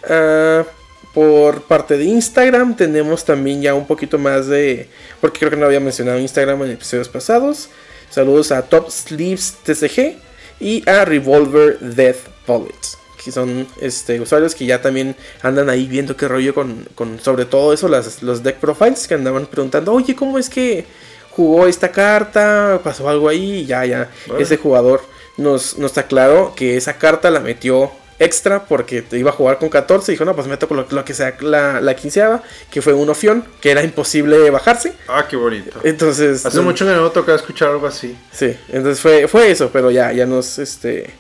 Ah, 0.09 0.64
Por 1.12 1.62
parte 1.62 1.97
de 1.97 2.05
Instagram 2.05 2.76
tenemos 2.76 3.24
también 3.24 3.62
ya 3.62 3.74
un 3.74 3.86
poquito 3.86 4.18
más 4.18 4.47
de... 4.47 4.88
Porque 5.20 5.38
creo 5.38 5.51
que 5.51 5.56
no 5.56 5.66
había 5.66 5.80
mencionado 5.80 6.18
Instagram 6.18 6.62
en 6.62 6.72
episodios 6.72 7.09
pasados. 7.09 7.68
Saludos 8.10 8.52
a 8.52 8.62
Top 8.62 8.90
Sleeves 8.90 9.56
TCG 9.64 10.16
y 10.60 10.88
a 10.88 11.05
Revolver 11.05 11.78
Death 11.80 12.28
Bullets. 12.47 12.98
Que 13.22 13.32
son 13.32 13.66
este, 13.80 14.20
usuarios 14.20 14.55
que 14.55 14.66
ya 14.66 14.80
también 14.80 15.16
andan 15.43 15.68
ahí 15.68 15.86
viendo 15.86 16.16
qué 16.16 16.28
rollo 16.28 16.55
con, 16.55 16.86
con 16.94 17.18
sobre 17.20 17.44
todo 17.44 17.72
eso, 17.72 17.88
las, 17.88 18.22
los 18.22 18.43
deck 18.43 18.56
profiles 18.59 19.09
que 19.09 19.14
andaban 19.14 19.47
preguntando, 19.47 19.93
oye, 19.93 20.14
¿cómo 20.14 20.38
es 20.38 20.48
que 20.48 20.86
jugó 21.36 21.66
esta 21.66 21.92
carta? 21.92 22.80
¿Pasó 22.82 23.08
algo 23.08 23.28
ahí? 23.28 23.58
Y 23.60 23.66
ya, 23.66 23.84
ya. 23.84 24.10
Ese 24.38 24.56
jugador 24.56 25.02
nos, 25.36 25.76
nos 25.76 25.96
aclaró 25.98 26.54
que 26.56 26.78
esa 26.78 26.96
carta 26.96 27.30
la 27.30 27.40
metió 27.40 27.92
extra 28.18 28.64
porque 28.64 29.02
te 29.02 29.18
iba 29.18 29.30
a 29.30 29.34
jugar 29.34 29.58
con 29.58 29.68
14 29.68 30.10
y 30.10 30.14
dijo, 30.14 30.24
no, 30.24 30.34
pues 30.34 30.46
meto 30.46 30.66
con 30.66 30.86
lo, 30.88 31.04
que 31.04 31.12
sea 31.12 31.36
la, 31.40 31.82
la 31.82 31.94
quinceava, 31.94 32.42
que 32.70 32.80
fue 32.80 32.94
un 32.94 33.10
ofión, 33.10 33.44
que 33.60 33.70
era 33.70 33.82
imposible 33.82 34.48
bajarse. 34.50 34.94
Ah, 35.06 35.26
qué 35.28 35.36
bonito. 35.36 35.78
Entonces... 35.84 36.46
Hace 36.46 36.62
mucho 36.62 36.86
que 36.86 36.92
no 36.92 37.10
toca 37.10 37.34
escuchar 37.34 37.68
algo 37.68 37.86
así. 37.86 38.16
Sí, 38.32 38.56
entonces 38.68 39.00
fue, 39.00 39.28
fue 39.28 39.50
eso, 39.50 39.68
pero 39.70 39.90
ya, 39.90 40.12
ya 40.12 40.24
nos, 40.24 40.58
este, 40.58 41.10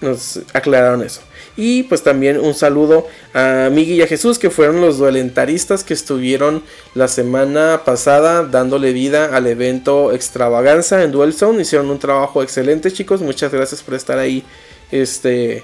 nos 0.00 0.38
aclararon 0.52 1.02
eso. 1.02 1.22
Y 1.60 1.82
pues 1.82 2.02
también 2.02 2.40
un 2.40 2.54
saludo 2.54 3.06
a 3.34 3.68
Miguel 3.70 3.98
y 3.98 4.02
a 4.02 4.06
Jesús, 4.06 4.38
que 4.38 4.48
fueron 4.48 4.80
los 4.80 4.96
duelentaristas 4.96 5.84
que 5.84 5.92
estuvieron 5.92 6.62
la 6.94 7.06
semana 7.06 7.82
pasada 7.84 8.44
dándole 8.44 8.94
vida 8.94 9.36
al 9.36 9.46
evento 9.46 10.12
Extravaganza 10.12 11.04
en 11.04 11.12
Duel. 11.12 11.34
Hicieron 11.60 11.90
un 11.90 11.98
trabajo 11.98 12.42
excelente, 12.42 12.90
chicos. 12.90 13.20
Muchas 13.20 13.52
gracias 13.52 13.82
por 13.82 13.92
estar 13.92 14.18
ahí. 14.18 14.42
Este 14.90 15.62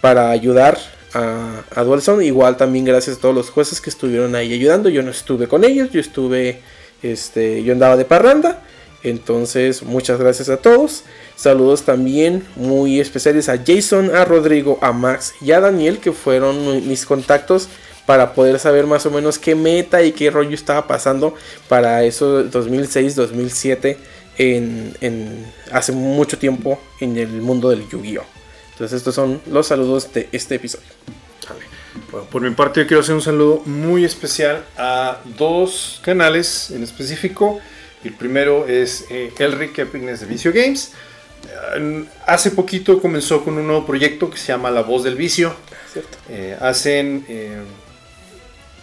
para 0.00 0.30
ayudar 0.30 0.78
a, 1.12 1.62
a 1.74 2.22
Igual 2.22 2.56
también 2.56 2.86
gracias 2.86 3.18
a 3.18 3.20
todos 3.20 3.34
los 3.34 3.50
jueces 3.50 3.82
que 3.82 3.90
estuvieron 3.90 4.34
ahí 4.34 4.54
ayudando. 4.54 4.88
Yo 4.88 5.02
no 5.02 5.10
estuve 5.10 5.48
con 5.48 5.64
ellos, 5.64 5.90
yo 5.90 6.00
estuve, 6.00 6.60
este, 7.02 7.62
yo 7.62 7.74
andaba 7.74 7.96
de 7.96 8.06
parranda. 8.06 8.62
Entonces, 9.06 9.84
muchas 9.84 10.18
gracias 10.18 10.48
a 10.48 10.56
todos. 10.56 11.04
Saludos 11.36 11.84
también 11.84 12.44
muy 12.56 12.98
especiales 12.98 13.48
a 13.48 13.56
Jason, 13.64 14.12
a 14.12 14.24
Rodrigo, 14.24 14.80
a 14.82 14.90
Max 14.90 15.34
y 15.40 15.52
a 15.52 15.60
Daniel, 15.60 15.98
que 15.98 16.10
fueron 16.10 16.88
mis 16.88 17.06
contactos 17.06 17.68
para 18.04 18.34
poder 18.34 18.58
saber 18.58 18.84
más 18.88 19.06
o 19.06 19.12
menos 19.12 19.38
qué 19.38 19.54
meta 19.54 20.02
y 20.02 20.10
qué 20.10 20.28
rollo 20.28 20.54
estaba 20.56 20.88
pasando 20.88 21.34
para 21.68 22.02
eso 22.02 22.44
2006-2007 22.50 23.96
en, 24.38 24.96
en, 25.00 25.52
hace 25.70 25.92
mucho 25.92 26.36
tiempo 26.36 26.80
en 26.98 27.16
el 27.16 27.28
mundo 27.42 27.70
del 27.70 27.88
Yu-Gi-Oh! 27.88 28.24
Entonces 28.72 28.96
estos 28.96 29.14
son 29.14 29.40
los 29.46 29.68
saludos 29.68 30.12
de 30.12 30.28
este 30.32 30.56
episodio. 30.56 30.86
Bueno, 32.10 32.26
por 32.26 32.42
mi 32.42 32.50
parte 32.50 32.80
yo 32.80 32.88
quiero 32.88 33.02
hacer 33.02 33.14
un 33.14 33.22
saludo 33.22 33.62
muy 33.66 34.04
especial 34.04 34.64
a 34.76 35.18
dos 35.38 36.00
canales 36.02 36.72
en 36.72 36.82
específico. 36.82 37.60
El 38.06 38.12
primero 38.12 38.68
es 38.68 39.04
eh, 39.10 39.32
Elric 39.36 39.76
Epignes 39.80 40.20
de 40.20 40.26
Vicio 40.26 40.52
Games. 40.52 40.92
Eh, 41.76 42.04
hace 42.24 42.52
poquito 42.52 43.00
comenzó 43.02 43.42
con 43.42 43.58
un 43.58 43.66
nuevo 43.66 43.84
proyecto 43.84 44.30
que 44.30 44.38
se 44.38 44.46
llama 44.46 44.70
La 44.70 44.82
Voz 44.82 45.02
del 45.02 45.16
Vicio. 45.16 45.52
Eh, 46.28 46.56
hacen, 46.60 47.24
eh, 47.28 47.62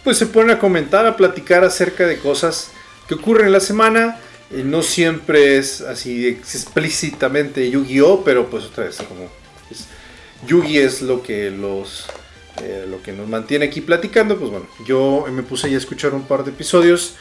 pues 0.02 0.18
se 0.18 0.26
ponen 0.26 0.50
a 0.50 0.58
comentar, 0.58 1.06
a 1.06 1.16
platicar 1.16 1.64
acerca 1.64 2.06
de 2.06 2.18
cosas 2.18 2.70
que 3.08 3.14
ocurren 3.14 3.46
en 3.46 3.52
la 3.52 3.60
semana. 3.60 4.20
no 4.50 4.82
siempre 4.82 5.56
es 5.56 5.80
así 5.80 6.28
explícitamente 6.28 7.70
Yu-Gi-Oh, 7.70 8.24
pero 8.24 8.50
pues 8.50 8.64
otra 8.64 8.84
vez 8.84 8.98
como 8.98 9.30
Yugi 10.46 10.78
es 10.78 11.00
lo 11.00 11.22
que 11.22 11.50
los 11.50 12.06
lo 12.88 13.02
que 13.02 13.12
nos 13.12 13.26
mantiene 13.26 13.64
aquí 13.64 13.80
platicando. 13.80 14.38
Pues 14.38 14.50
bueno, 14.50 14.66
yo 14.86 15.24
me 15.32 15.42
puse 15.42 15.68
a 15.68 15.76
escuchar 15.76 16.12
un 16.12 16.24
par 16.24 16.44
de 16.44 16.50
episodios. 16.50 17.14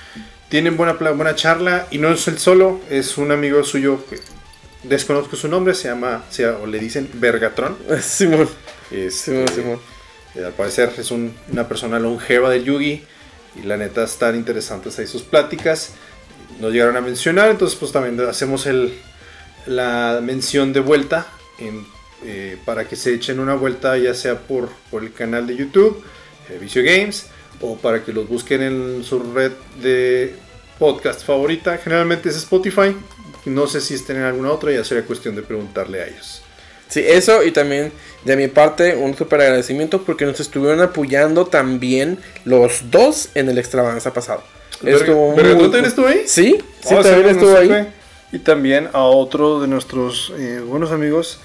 Tienen 0.53 0.77
buena, 0.77 0.93
buena 0.93 1.33
charla 1.33 1.87
y 1.89 1.97
no 1.97 2.09
es 2.09 2.27
el 2.27 2.37
solo, 2.37 2.79
es 2.87 3.17
un 3.17 3.31
amigo 3.31 3.63
suyo 3.63 4.05
que 4.07 4.19
desconozco 4.83 5.35
su 5.35 5.47
nombre, 5.47 5.73
se 5.73 5.87
llama, 5.87 6.25
o 6.61 6.67
le 6.67 6.77
dicen 6.77 7.09
Bergatron. 7.15 7.75
Simón. 8.03 8.47
Simón, 9.09 9.47
Simón. 9.47 9.79
Eh, 10.35 10.45
al 10.45 10.51
parecer 10.53 10.93
es 10.95 11.09
una 11.09 11.67
persona 11.67 11.97
longeva 11.97 12.51
de 12.51 12.63
Yugi 12.63 13.03
y 13.55 13.65
la 13.65 13.77
neta 13.77 14.03
están 14.03 14.35
interesantes 14.35 14.99
ahí 14.99 15.07
sus 15.07 15.23
pláticas. 15.23 15.95
Nos 16.59 16.71
llegaron 16.71 16.97
a 16.97 17.01
mencionar, 17.01 17.49
entonces 17.49 17.75
pues 17.75 17.91
también 17.91 18.21
hacemos 18.29 18.67
el, 18.67 18.93
la 19.65 20.19
mención 20.21 20.71
de 20.71 20.81
vuelta 20.81 21.25
en 21.57 21.83
eh, 22.25 22.59
para 22.63 22.87
que 22.87 22.95
se 22.95 23.11
echen 23.11 23.39
una 23.39 23.55
vuelta 23.55 23.97
ya 23.97 24.13
sea 24.13 24.37
por, 24.37 24.69
por 24.91 25.01
el 25.01 25.13
canal 25.13 25.47
de 25.47 25.55
YouTube, 25.55 26.03
eh, 26.51 26.59
Vicio 26.61 26.83
Games, 26.83 27.25
o 27.63 27.77
para 27.77 28.03
que 28.03 28.11
los 28.11 28.27
busquen 28.27 28.61
en 28.61 29.03
su 29.03 29.19
red 29.19 29.53
de 29.81 30.35
podcast 30.77 31.25
favorita. 31.25 31.77
Generalmente 31.77 32.29
es 32.29 32.35
Spotify. 32.35 32.95
No 33.45 33.67
sé 33.67 33.81
si 33.81 33.93
estén 33.93 34.17
en 34.17 34.23
alguna 34.23 34.51
otra, 34.51 34.71
ya 34.71 34.83
sería 34.83 35.05
cuestión 35.05 35.35
de 35.35 35.41
preguntarle 35.41 36.01
a 36.01 36.07
ellos. 36.07 36.41
Sí, 36.89 36.99
eso 36.99 37.43
y 37.43 37.51
también 37.51 37.91
de 38.23 38.35
mi 38.35 38.47
parte 38.47 38.95
un 38.95 39.15
súper 39.15 39.41
agradecimiento 39.41 40.03
porque 40.03 40.25
nos 40.25 40.39
estuvieron 40.39 40.81
apoyando 40.81 41.45
también 41.45 42.19
los 42.45 42.91
dos 42.91 43.29
en 43.33 43.49
el 43.49 43.57
extravaganza 43.57 44.13
pasado. 44.13 44.43
¿Pero, 44.81 45.33
¿Pero 45.35 45.57
tú 45.57 45.63
también 45.63 45.85
estuvo 45.85 46.07
ahí? 46.07 46.23
Sí, 46.25 46.57
sí, 46.81 46.93
oh, 46.93 47.01
también 47.01 47.29
estuvo 47.29 47.57
ahí. 47.57 47.87
Y 48.31 48.39
también 48.39 48.89
a 48.93 49.03
otro 49.03 49.61
de 49.61 49.67
nuestros 49.67 50.33
eh, 50.37 50.59
buenos 50.65 50.91
amigos, 50.91 51.39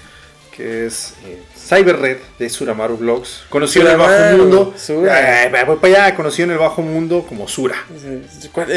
que 0.55 0.85
es 0.85 1.13
eh, 1.25 1.39
Cyberred 1.69 2.17
de 2.39 2.49
Suramaru 2.49 2.97
Vlogs. 2.97 3.43
Conocido 3.47 3.85
en 3.85 3.91
el 3.91 3.97
bajo 3.97 4.37
mundo. 4.37 4.73
Sura. 4.75 5.45
Eh, 5.45 5.65
voy 5.67 5.75
para 5.77 6.05
allá, 6.05 6.15
conocido 6.15 6.45
en 6.45 6.51
el 6.53 6.57
bajo 6.57 6.81
mundo 6.81 7.23
como 7.29 7.47
Sura. 7.47 7.75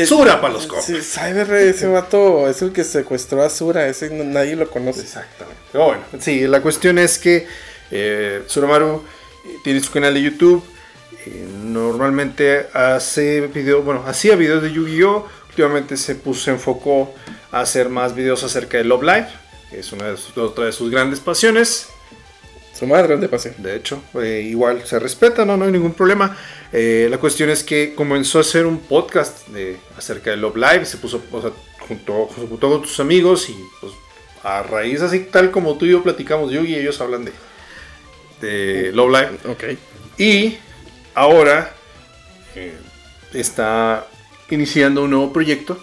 Sura 0.05 0.41
para 0.43 0.53
los. 0.53 0.69
Sí, 0.83 1.01
Cyberred, 1.01 1.69
ese 1.69 1.87
vato 1.87 2.49
es 2.49 2.61
el 2.61 2.71
que 2.71 2.85
secuestró 2.85 3.43
a 3.43 3.49
Sura, 3.49 3.87
ese 3.87 4.11
nadie 4.11 4.57
lo 4.57 4.69
conoce. 4.69 5.01
Exactamente. 5.01 5.59
Pero 5.73 5.87
bueno, 5.87 6.03
sí, 6.19 6.47
la 6.47 6.61
cuestión 6.61 6.99
es 6.99 7.19
que 7.19 7.47
eh, 7.91 8.43
Suramaru 8.47 9.03
tiene 9.65 9.81
su 9.81 9.91
canal 9.91 10.13
de 10.13 10.23
YouTube. 10.23 10.63
normalmente 11.65 12.67
hace 12.75 13.47
video, 13.47 13.83
bueno, 13.83 14.05
hacía 14.07 14.37
videos 14.37 14.63
de 14.63 14.71
Yu-Gi-Oh! 14.71 15.27
Últimamente 15.49 15.97
se 15.97 16.15
puso, 16.15 16.45
se 16.45 16.51
enfocó 16.51 17.15
a 17.51 17.61
hacer 17.61 17.89
más 17.89 18.15
videos 18.15 18.45
acerca 18.45 18.77
de 18.79 18.85
Love 18.85 19.03
Live 19.03 19.43
es 19.73 19.93
una 19.93 20.05
de 20.05 20.41
otra 20.41 20.67
de 20.67 20.73
sus 20.73 20.91
grandes 20.91 21.21
pasiones. 21.21 21.89
Su 22.73 22.87
más 22.87 23.03
grande 23.03 23.29
pasión. 23.29 23.55
De 23.59 23.77
hecho, 23.77 24.03
eh, 24.21 24.43
igual 24.45 24.87
se 24.87 24.99
respeta, 24.99 25.45
no, 25.45 25.57
no 25.57 25.67
hay 25.67 25.73
ningún 25.73 25.93
problema. 25.93 26.37
Eh, 26.73 27.07
la 27.11 27.19
cuestión 27.19 27.51
es 27.51 27.63
que 27.63 27.95
comenzó 27.95 28.39
a 28.39 28.41
hacer 28.41 28.67
un 28.67 28.79
podcast 28.79 29.49
de, 29.49 29.77
acerca 29.97 30.31
de 30.31 30.39
Love 30.39 30.57
Live, 30.57 30.87
se 30.87 30.97
puso, 30.97 31.23
o 31.31 31.41
sea, 31.43 31.51
junto, 31.87 32.27
junto 32.27 32.71
con 32.71 32.87
sus 32.87 33.01
amigos 33.01 33.49
y 33.51 33.57
pues 33.81 33.93
a 34.43 34.63
raíz 34.63 35.03
así 35.03 35.21
tal 35.21 35.51
como 35.51 35.77
tú 35.77 35.85
y 35.85 35.91
yo 35.91 36.03
platicamos 36.03 36.51
de 36.51 36.57
Yugi, 36.57 36.75
ellos 36.75 37.01
hablan 37.01 37.25
de, 37.25 37.33
de 38.41 38.93
Love 38.93 39.11
Live. 39.11 39.53
Ok. 39.53 39.65
Y 40.19 40.59
ahora 41.15 41.75
eh, 42.55 42.75
está 43.33 44.07
iniciando 44.51 45.05
un 45.05 45.11
nuevo 45.11 45.33
proyecto 45.33 45.79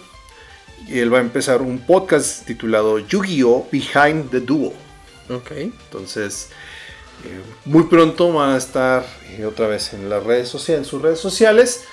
y 0.86 0.98
él 0.98 1.12
va 1.12 1.18
a 1.18 1.22
empezar 1.22 1.62
un 1.62 1.78
podcast 1.78 2.46
titulado 2.46 2.98
Yu-Gi-Oh! 2.98 3.68
Behind 3.70 4.30
the 4.30 4.40
Duel. 4.40 4.72
Ok. 5.28 5.52
Entonces, 5.52 6.50
eh, 7.24 7.40
muy 7.64 7.84
pronto 7.84 8.32
van 8.32 8.50
a 8.50 8.56
estar 8.56 9.04
eh, 9.30 9.44
otra 9.44 9.66
vez 9.66 9.92
en 9.92 10.08
las 10.08 10.22
redes 10.24 10.48
sociales, 10.48 10.86
en 10.86 10.90
sus 10.90 11.02
redes 11.02 11.20
sociales. 11.20 11.84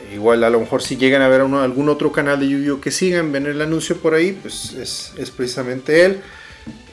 Eh, 0.00 0.14
igual 0.14 0.44
a 0.44 0.50
lo 0.50 0.60
mejor 0.60 0.82
si 0.82 0.96
llegan 0.96 1.22
a 1.22 1.28
ver 1.28 1.40
algún 1.40 1.88
otro 1.88 2.12
canal 2.12 2.40
de 2.40 2.48
Yu-Gi-Oh! 2.48 2.80
que 2.80 2.90
sigan, 2.90 3.32
ven 3.32 3.46
el 3.46 3.60
anuncio 3.60 3.96
por 3.96 4.14
ahí, 4.14 4.32
pues 4.32 4.74
es, 4.74 5.30
precisamente 5.30 6.04
él. 6.04 6.20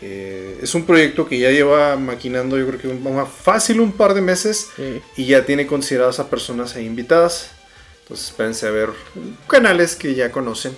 es 0.01 0.73
un 0.73 0.85
proyecto 0.85 1.27
que 1.27 1.37
ya 1.37 1.51
lleva 1.51 1.95
maquinando, 1.97 2.57
yo 2.57 2.67
creo 2.67 2.79
que 2.79 2.87
más 2.87 3.29
fácil 3.29 3.81
un 3.81 3.91
par 3.91 4.13
de 4.13 4.21
meses 4.21 4.69
y 5.17 5.25
ya 5.25 5.45
tiene 5.45 5.67
consideradas 5.67 6.19
a 6.19 6.29
personas 6.29 6.75
ahí 6.75 6.85
invitadas. 6.85 7.51
Entonces 8.03 8.27
espérense 8.27 8.67
a 8.67 8.71
ver 8.71 8.89
canales 9.47 9.95
que 9.95 10.13
ya 10.13 10.31
conocen 10.31 10.77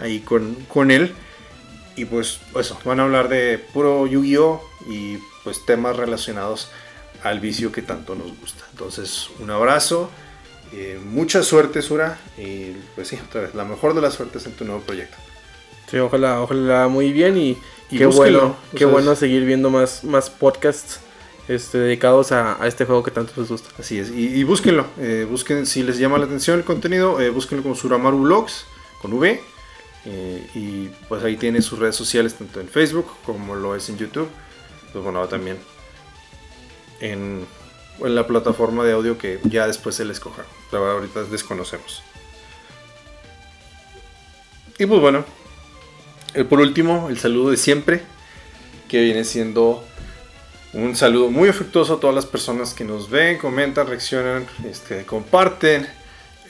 ahí 0.00 0.20
con, 0.20 0.54
con 0.68 0.90
él. 0.90 1.14
Y 1.96 2.04
pues 2.04 2.38
eso, 2.58 2.78
van 2.84 3.00
a 3.00 3.04
hablar 3.04 3.28
de 3.28 3.58
puro 3.58 4.06
Yu-Gi-Oh! 4.06 4.62
y 4.88 5.18
pues 5.48 5.64
temas 5.64 5.96
relacionados 5.96 6.68
al 7.22 7.40
vicio 7.40 7.72
que 7.72 7.80
tanto 7.80 8.14
nos 8.14 8.38
gusta. 8.38 8.64
Entonces, 8.72 9.30
un 9.40 9.50
abrazo, 9.50 10.10
eh, 10.74 11.00
mucha 11.02 11.42
suerte 11.42 11.80
Sura 11.80 12.18
y 12.36 12.72
pues 12.94 13.08
sí, 13.08 13.18
otra 13.26 13.40
vez, 13.40 13.54
la 13.54 13.64
mejor 13.64 13.94
de 13.94 14.02
las 14.02 14.12
suertes 14.12 14.44
en 14.44 14.52
tu 14.52 14.66
nuevo 14.66 14.82
proyecto. 14.82 15.16
Sí, 15.90 15.96
ojalá, 15.96 16.42
ojalá 16.42 16.88
muy 16.88 17.14
bien 17.14 17.38
y, 17.38 17.56
qué 17.88 18.04
bueno, 18.04 18.56
qué 18.76 18.84
bueno 18.84 19.16
seguir 19.16 19.46
viendo 19.46 19.70
más, 19.70 20.04
más 20.04 20.28
podcasts 20.28 21.00
este, 21.48 21.78
dedicados 21.78 22.30
a, 22.32 22.58
este 22.66 22.84
juego 22.84 23.02
que 23.02 23.10
tanto 23.10 23.32
les 23.38 23.48
gusta. 23.48 23.70
Así 23.78 23.98
es, 23.98 24.10
y, 24.10 24.44
búsquenlo, 24.44 24.84
eh, 24.98 25.26
busquen 25.26 25.64
si 25.64 25.82
les 25.82 25.96
llama 25.96 26.18
la 26.18 26.26
atención 26.26 26.58
el 26.58 26.64
contenido, 26.66 27.22
eh, 27.22 27.30
búsquenlo 27.30 27.62
como 27.62 27.74
Suramaru 27.74 28.18
Vlogs 28.18 28.66
con 29.00 29.14
V 29.14 29.40
eh, 30.04 30.46
y 30.54 30.88
pues 31.08 31.24
ahí 31.24 31.38
tiene 31.38 31.62
sus 31.62 31.78
redes 31.78 31.96
sociales 31.96 32.34
tanto 32.34 32.60
en 32.60 32.68
Facebook 32.68 33.06
como 33.24 33.54
lo 33.54 33.74
es 33.74 33.88
en 33.88 33.96
YouTube. 33.96 34.28
Pues 34.92 35.04
bueno, 35.04 35.26
también 35.28 35.58
en 37.00 37.46
en 38.06 38.14
la 38.14 38.26
plataforma 38.26 38.84
de 38.84 38.92
audio 38.92 39.18
que 39.18 39.40
ya 39.44 39.66
después 39.66 39.96
se 39.96 40.04
les 40.04 40.20
coja. 40.20 40.44
La 40.72 40.78
verdad, 40.78 40.96
ahorita 40.96 41.24
desconocemos. 41.24 42.02
Y 44.78 44.86
pues 44.86 45.00
bueno, 45.00 45.24
eh, 46.34 46.44
por 46.44 46.60
último, 46.60 47.08
el 47.08 47.18
saludo 47.18 47.50
de 47.50 47.56
siempre, 47.56 48.02
que 48.88 49.02
viene 49.02 49.24
siendo 49.24 49.84
un 50.72 50.94
saludo 50.94 51.30
muy 51.30 51.48
afectuoso 51.48 51.94
a 51.94 52.00
todas 52.00 52.14
las 52.14 52.26
personas 52.26 52.74
que 52.74 52.84
nos 52.84 53.10
ven, 53.10 53.38
comentan, 53.38 53.86
reaccionan, 53.86 54.46
este, 54.64 55.04
comparten, 55.04 55.88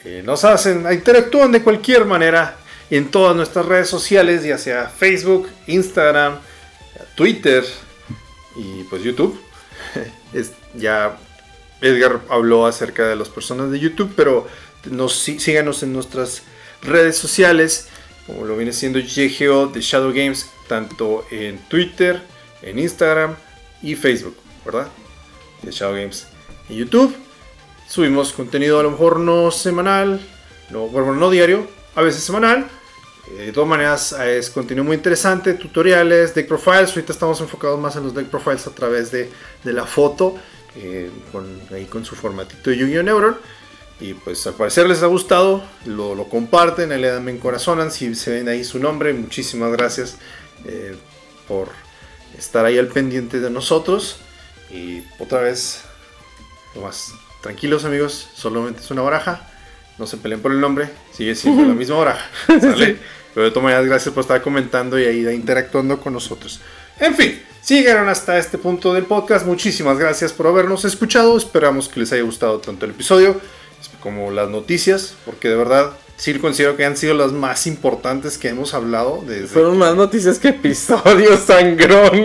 eh, 0.04 0.22
nos 0.24 0.44
hacen, 0.44 0.86
interactúan 0.92 1.52
de 1.52 1.62
cualquier 1.62 2.04
manera 2.04 2.56
en 2.90 3.10
todas 3.10 3.34
nuestras 3.34 3.64
redes 3.64 3.88
sociales, 3.88 4.44
ya 4.44 4.58
sea 4.58 4.88
Facebook, 4.88 5.48
Instagram, 5.66 6.38
Twitter 7.14 7.64
y 8.58 8.84
pues 8.84 9.02
YouTube. 9.02 9.38
Es, 10.34 10.52
ya 10.74 11.16
Edgar 11.80 12.20
habló 12.28 12.66
acerca 12.66 13.06
de 13.06 13.16
las 13.16 13.28
personas 13.28 13.70
de 13.70 13.78
YouTube, 13.78 14.12
pero 14.14 14.46
nos, 14.90 15.14
síganos 15.14 15.82
en 15.82 15.92
nuestras 15.92 16.42
redes 16.82 17.16
sociales, 17.16 17.88
como 18.26 18.44
lo 18.44 18.56
viene 18.56 18.72
siendo 18.72 18.98
GGO 18.98 19.68
de 19.68 19.80
Shadow 19.80 20.12
Games, 20.12 20.50
tanto 20.68 21.24
en 21.30 21.58
Twitter, 21.68 22.20
en 22.62 22.78
Instagram 22.78 23.36
y 23.82 23.94
Facebook, 23.94 24.36
¿verdad? 24.64 24.88
De 25.62 25.70
Shadow 25.70 25.94
Games 25.94 26.26
en 26.68 26.76
YouTube. 26.76 27.16
Subimos 27.88 28.32
contenido 28.32 28.80
a 28.80 28.82
lo 28.82 28.90
mejor 28.90 29.18
no 29.18 29.50
semanal, 29.50 30.20
no, 30.70 30.88
bueno, 30.88 31.14
no 31.14 31.30
diario, 31.30 31.66
a 31.94 32.02
veces 32.02 32.22
semanal. 32.22 32.68
Eh, 33.30 33.46
de 33.46 33.52
todas 33.52 33.68
maneras, 33.68 34.12
es 34.12 34.50
contenido 34.50 34.84
muy 34.84 34.96
interesante, 34.96 35.54
tutoriales, 35.54 36.34
deck 36.34 36.48
profiles. 36.48 36.90
Ahorita 36.90 37.12
estamos 37.12 37.40
enfocados 37.40 37.78
más 37.78 37.96
en 37.96 38.04
los 38.04 38.14
deck 38.14 38.26
profiles 38.28 38.66
a 38.66 38.70
través 38.70 39.10
de, 39.10 39.30
de 39.64 39.72
la 39.72 39.86
foto 39.86 40.36
eh, 40.76 41.10
con, 41.32 41.60
ahí 41.72 41.86
con 41.86 42.04
su 42.04 42.14
formatito 42.14 42.70
de 42.70 42.76
Yu-Gi-Oh! 42.76 43.02
Neuron. 43.02 43.36
Y 44.00 44.14
pues 44.14 44.46
al 44.46 44.54
parecer 44.54 44.88
les 44.88 45.02
ha 45.02 45.06
gustado, 45.06 45.64
lo, 45.84 46.14
lo 46.14 46.28
comparten, 46.28 46.88
le 46.88 47.08
dan 47.08 47.28
en 47.28 47.38
corazón 47.38 47.90
si 47.90 48.14
se 48.14 48.30
ven 48.30 48.48
ahí 48.48 48.62
su 48.62 48.78
nombre. 48.78 49.12
Muchísimas 49.12 49.72
gracias 49.72 50.18
eh, 50.66 50.96
por 51.48 51.68
estar 52.38 52.64
ahí 52.64 52.78
al 52.78 52.86
pendiente 52.86 53.40
de 53.40 53.50
nosotros. 53.50 54.18
Y 54.70 55.02
otra 55.18 55.40
vez, 55.40 55.82
más 56.80 57.12
tranquilos 57.42 57.84
amigos, 57.84 58.28
solamente 58.34 58.82
es 58.82 58.90
una 58.92 59.02
baraja. 59.02 59.50
No 59.98 60.06
se 60.06 60.16
peleen 60.16 60.40
por 60.40 60.52
el 60.52 60.60
nombre, 60.60 60.90
sigue 61.12 61.34
siendo 61.34 61.64
la 61.64 61.74
misma 61.74 61.96
baraja. 61.96 62.30
Pero 63.38 63.50
de 63.50 63.54
todas 63.54 63.64
maneras, 63.66 63.86
gracias 63.86 64.12
por 64.12 64.22
estar 64.22 64.42
comentando 64.42 64.98
y 64.98 65.04
ahí 65.04 65.24
interactuando 65.28 66.00
con 66.00 66.12
nosotros. 66.12 66.58
En 66.98 67.14
fin, 67.14 67.40
si 67.60 67.76
llegaron 67.76 68.08
hasta 68.08 68.36
este 68.36 68.58
punto 68.58 68.92
del 68.92 69.04
podcast, 69.04 69.46
muchísimas 69.46 69.96
gracias 69.96 70.32
por 70.32 70.48
habernos 70.48 70.84
escuchado. 70.84 71.38
Esperamos 71.38 71.88
que 71.88 72.00
les 72.00 72.10
haya 72.10 72.22
gustado 72.22 72.58
tanto 72.58 72.84
el 72.84 72.90
episodio 72.90 73.40
como 74.00 74.32
las 74.32 74.50
noticias, 74.50 75.14
porque 75.24 75.50
de 75.50 75.54
verdad 75.54 75.92
sí 76.16 76.34
considero 76.40 76.76
que 76.76 76.84
han 76.84 76.96
sido 76.96 77.14
las 77.14 77.30
más 77.30 77.68
importantes 77.68 78.38
que 78.38 78.48
hemos 78.48 78.74
hablado. 78.74 79.22
Desde 79.24 79.46
Fueron 79.46 79.78
más 79.78 79.94
noticias 79.94 80.40
que 80.40 80.48
episodios, 80.48 81.38
sangrón. 81.46 82.24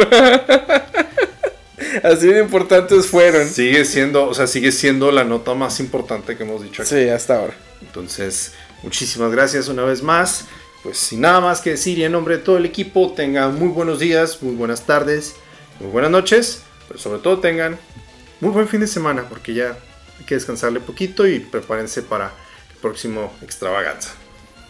Así 2.03 2.25
de 2.25 2.39
importantes 2.39 3.05
fueron. 3.05 3.47
Sigue 3.47 3.85
siendo, 3.85 4.27
o 4.27 4.33
sea, 4.33 4.47
sigue 4.47 4.71
siendo 4.71 5.11
la 5.11 5.23
nota 5.23 5.53
más 5.53 5.79
importante 5.79 6.35
que 6.35 6.41
hemos 6.41 6.63
dicho 6.63 6.81
aquí. 6.81 6.89
Sí, 6.89 7.07
hasta 7.07 7.35
ahora. 7.35 7.53
Entonces, 7.81 8.53
muchísimas 8.81 9.31
gracias 9.31 9.67
una 9.67 9.83
vez 9.83 10.01
más 10.01 10.45
pues 10.83 10.97
sin 10.97 11.21
nada 11.21 11.39
más 11.39 11.61
que 11.61 11.71
decir 11.71 11.97
y 11.97 12.03
en 12.03 12.11
nombre 12.11 12.37
de 12.37 12.43
todo 12.43 12.57
el 12.57 12.65
equipo, 12.65 13.13
tengan 13.15 13.57
muy 13.57 13.69
buenos 13.69 13.99
días, 13.99 14.43
muy 14.43 14.55
buenas 14.55 14.85
tardes, 14.85 15.35
muy 15.79 15.89
buenas 15.89 16.11
noches, 16.11 16.63
pero 16.87 16.99
sobre 16.99 17.19
todo 17.19 17.39
tengan 17.39 17.79
muy 18.41 18.51
buen 18.51 18.67
fin 18.67 18.81
de 18.81 18.87
semana 18.87 19.25
porque 19.29 19.53
ya 19.53 19.77
hay 20.19 20.25
que 20.25 20.35
descansarle 20.35 20.81
poquito 20.81 21.25
y 21.25 21.39
prepárense 21.39 22.03
para 22.03 22.25
el 22.25 22.77
próximo 22.81 23.31
extravaganza. 23.41 24.11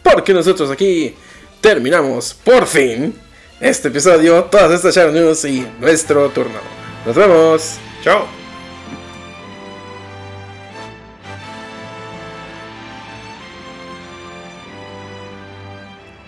Porque 0.02 0.32
nosotros 0.32 0.70
aquí 0.70 1.14
terminamos 1.60 2.34
por 2.34 2.66
fin 2.66 3.14
este 3.60 3.88
episodio, 3.88 4.44
todas 4.44 4.72
estas 4.72 4.94
Shadow 4.94 5.12
News 5.12 5.44
y 5.44 5.66
nuestro 5.80 6.28
turno. 6.30 6.60
Nos 7.04 7.16
vemos. 7.16 7.76
Chao. 8.02 8.43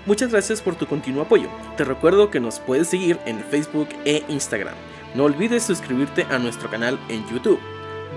Muchas 0.06 0.30
gracias 0.30 0.62
por 0.62 0.76
tu 0.76 0.86
continuo 0.86 1.22
apoyo. 1.22 1.48
Te 1.76 1.82
recuerdo 1.82 2.30
que 2.30 2.38
nos 2.38 2.60
puedes 2.60 2.86
seguir 2.86 3.18
en 3.26 3.40
Facebook 3.40 3.88
e 4.04 4.22
Instagram. 4.28 4.76
No 5.16 5.24
olvides 5.24 5.64
suscribirte 5.64 6.24
a 6.30 6.38
nuestro 6.38 6.70
canal 6.70 6.96
en 7.08 7.26
YouTube. 7.28 7.58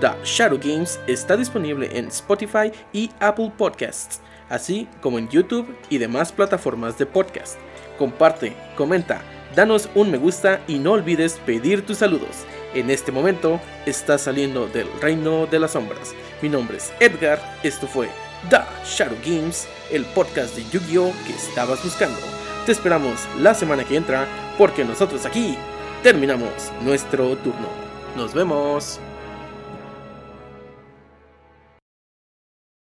The 0.00 0.12
Shadow 0.24 0.60
Games 0.62 1.00
está 1.08 1.36
disponible 1.36 1.90
en 1.98 2.06
Spotify 2.06 2.70
y 2.92 3.10
Apple 3.18 3.52
Podcasts, 3.58 4.20
así 4.48 4.86
como 5.00 5.18
en 5.18 5.28
YouTube 5.28 5.76
y 5.88 5.98
demás 5.98 6.30
plataformas 6.30 6.96
de 6.96 7.06
podcast. 7.06 7.58
Comparte, 7.98 8.54
comenta, 8.76 9.22
danos 9.56 9.90
un 9.96 10.12
me 10.12 10.18
gusta 10.18 10.60
y 10.68 10.78
no 10.78 10.92
olvides 10.92 11.40
pedir 11.44 11.84
tus 11.84 11.98
saludos. 11.98 12.46
En 12.72 12.88
este 12.88 13.10
momento 13.10 13.60
estás 13.84 14.22
saliendo 14.22 14.68
del 14.68 14.86
reino 15.00 15.46
de 15.46 15.58
las 15.58 15.72
sombras. 15.72 16.14
Mi 16.40 16.48
nombre 16.48 16.76
es 16.76 16.92
Edgar, 17.00 17.40
esto 17.64 17.88
fue 17.88 18.08
The 18.48 18.60
Shadow 18.84 19.18
Games, 19.24 19.68
el 19.90 20.04
podcast 20.06 20.56
de 20.56 20.64
Yu-Gi-Oh 20.70 21.12
que 21.26 21.34
estabas 21.34 21.82
buscando. 21.84 22.18
Te 22.64 22.72
esperamos 22.72 23.26
la 23.38 23.54
semana 23.54 23.84
que 23.84 23.96
entra 23.96 24.26
porque 24.56 24.84
nosotros 24.84 25.26
aquí 25.26 25.56
terminamos 26.02 26.72
nuestro 26.82 27.36
turno. 27.36 27.68
Nos 28.16 28.32
vemos. 28.32 29.00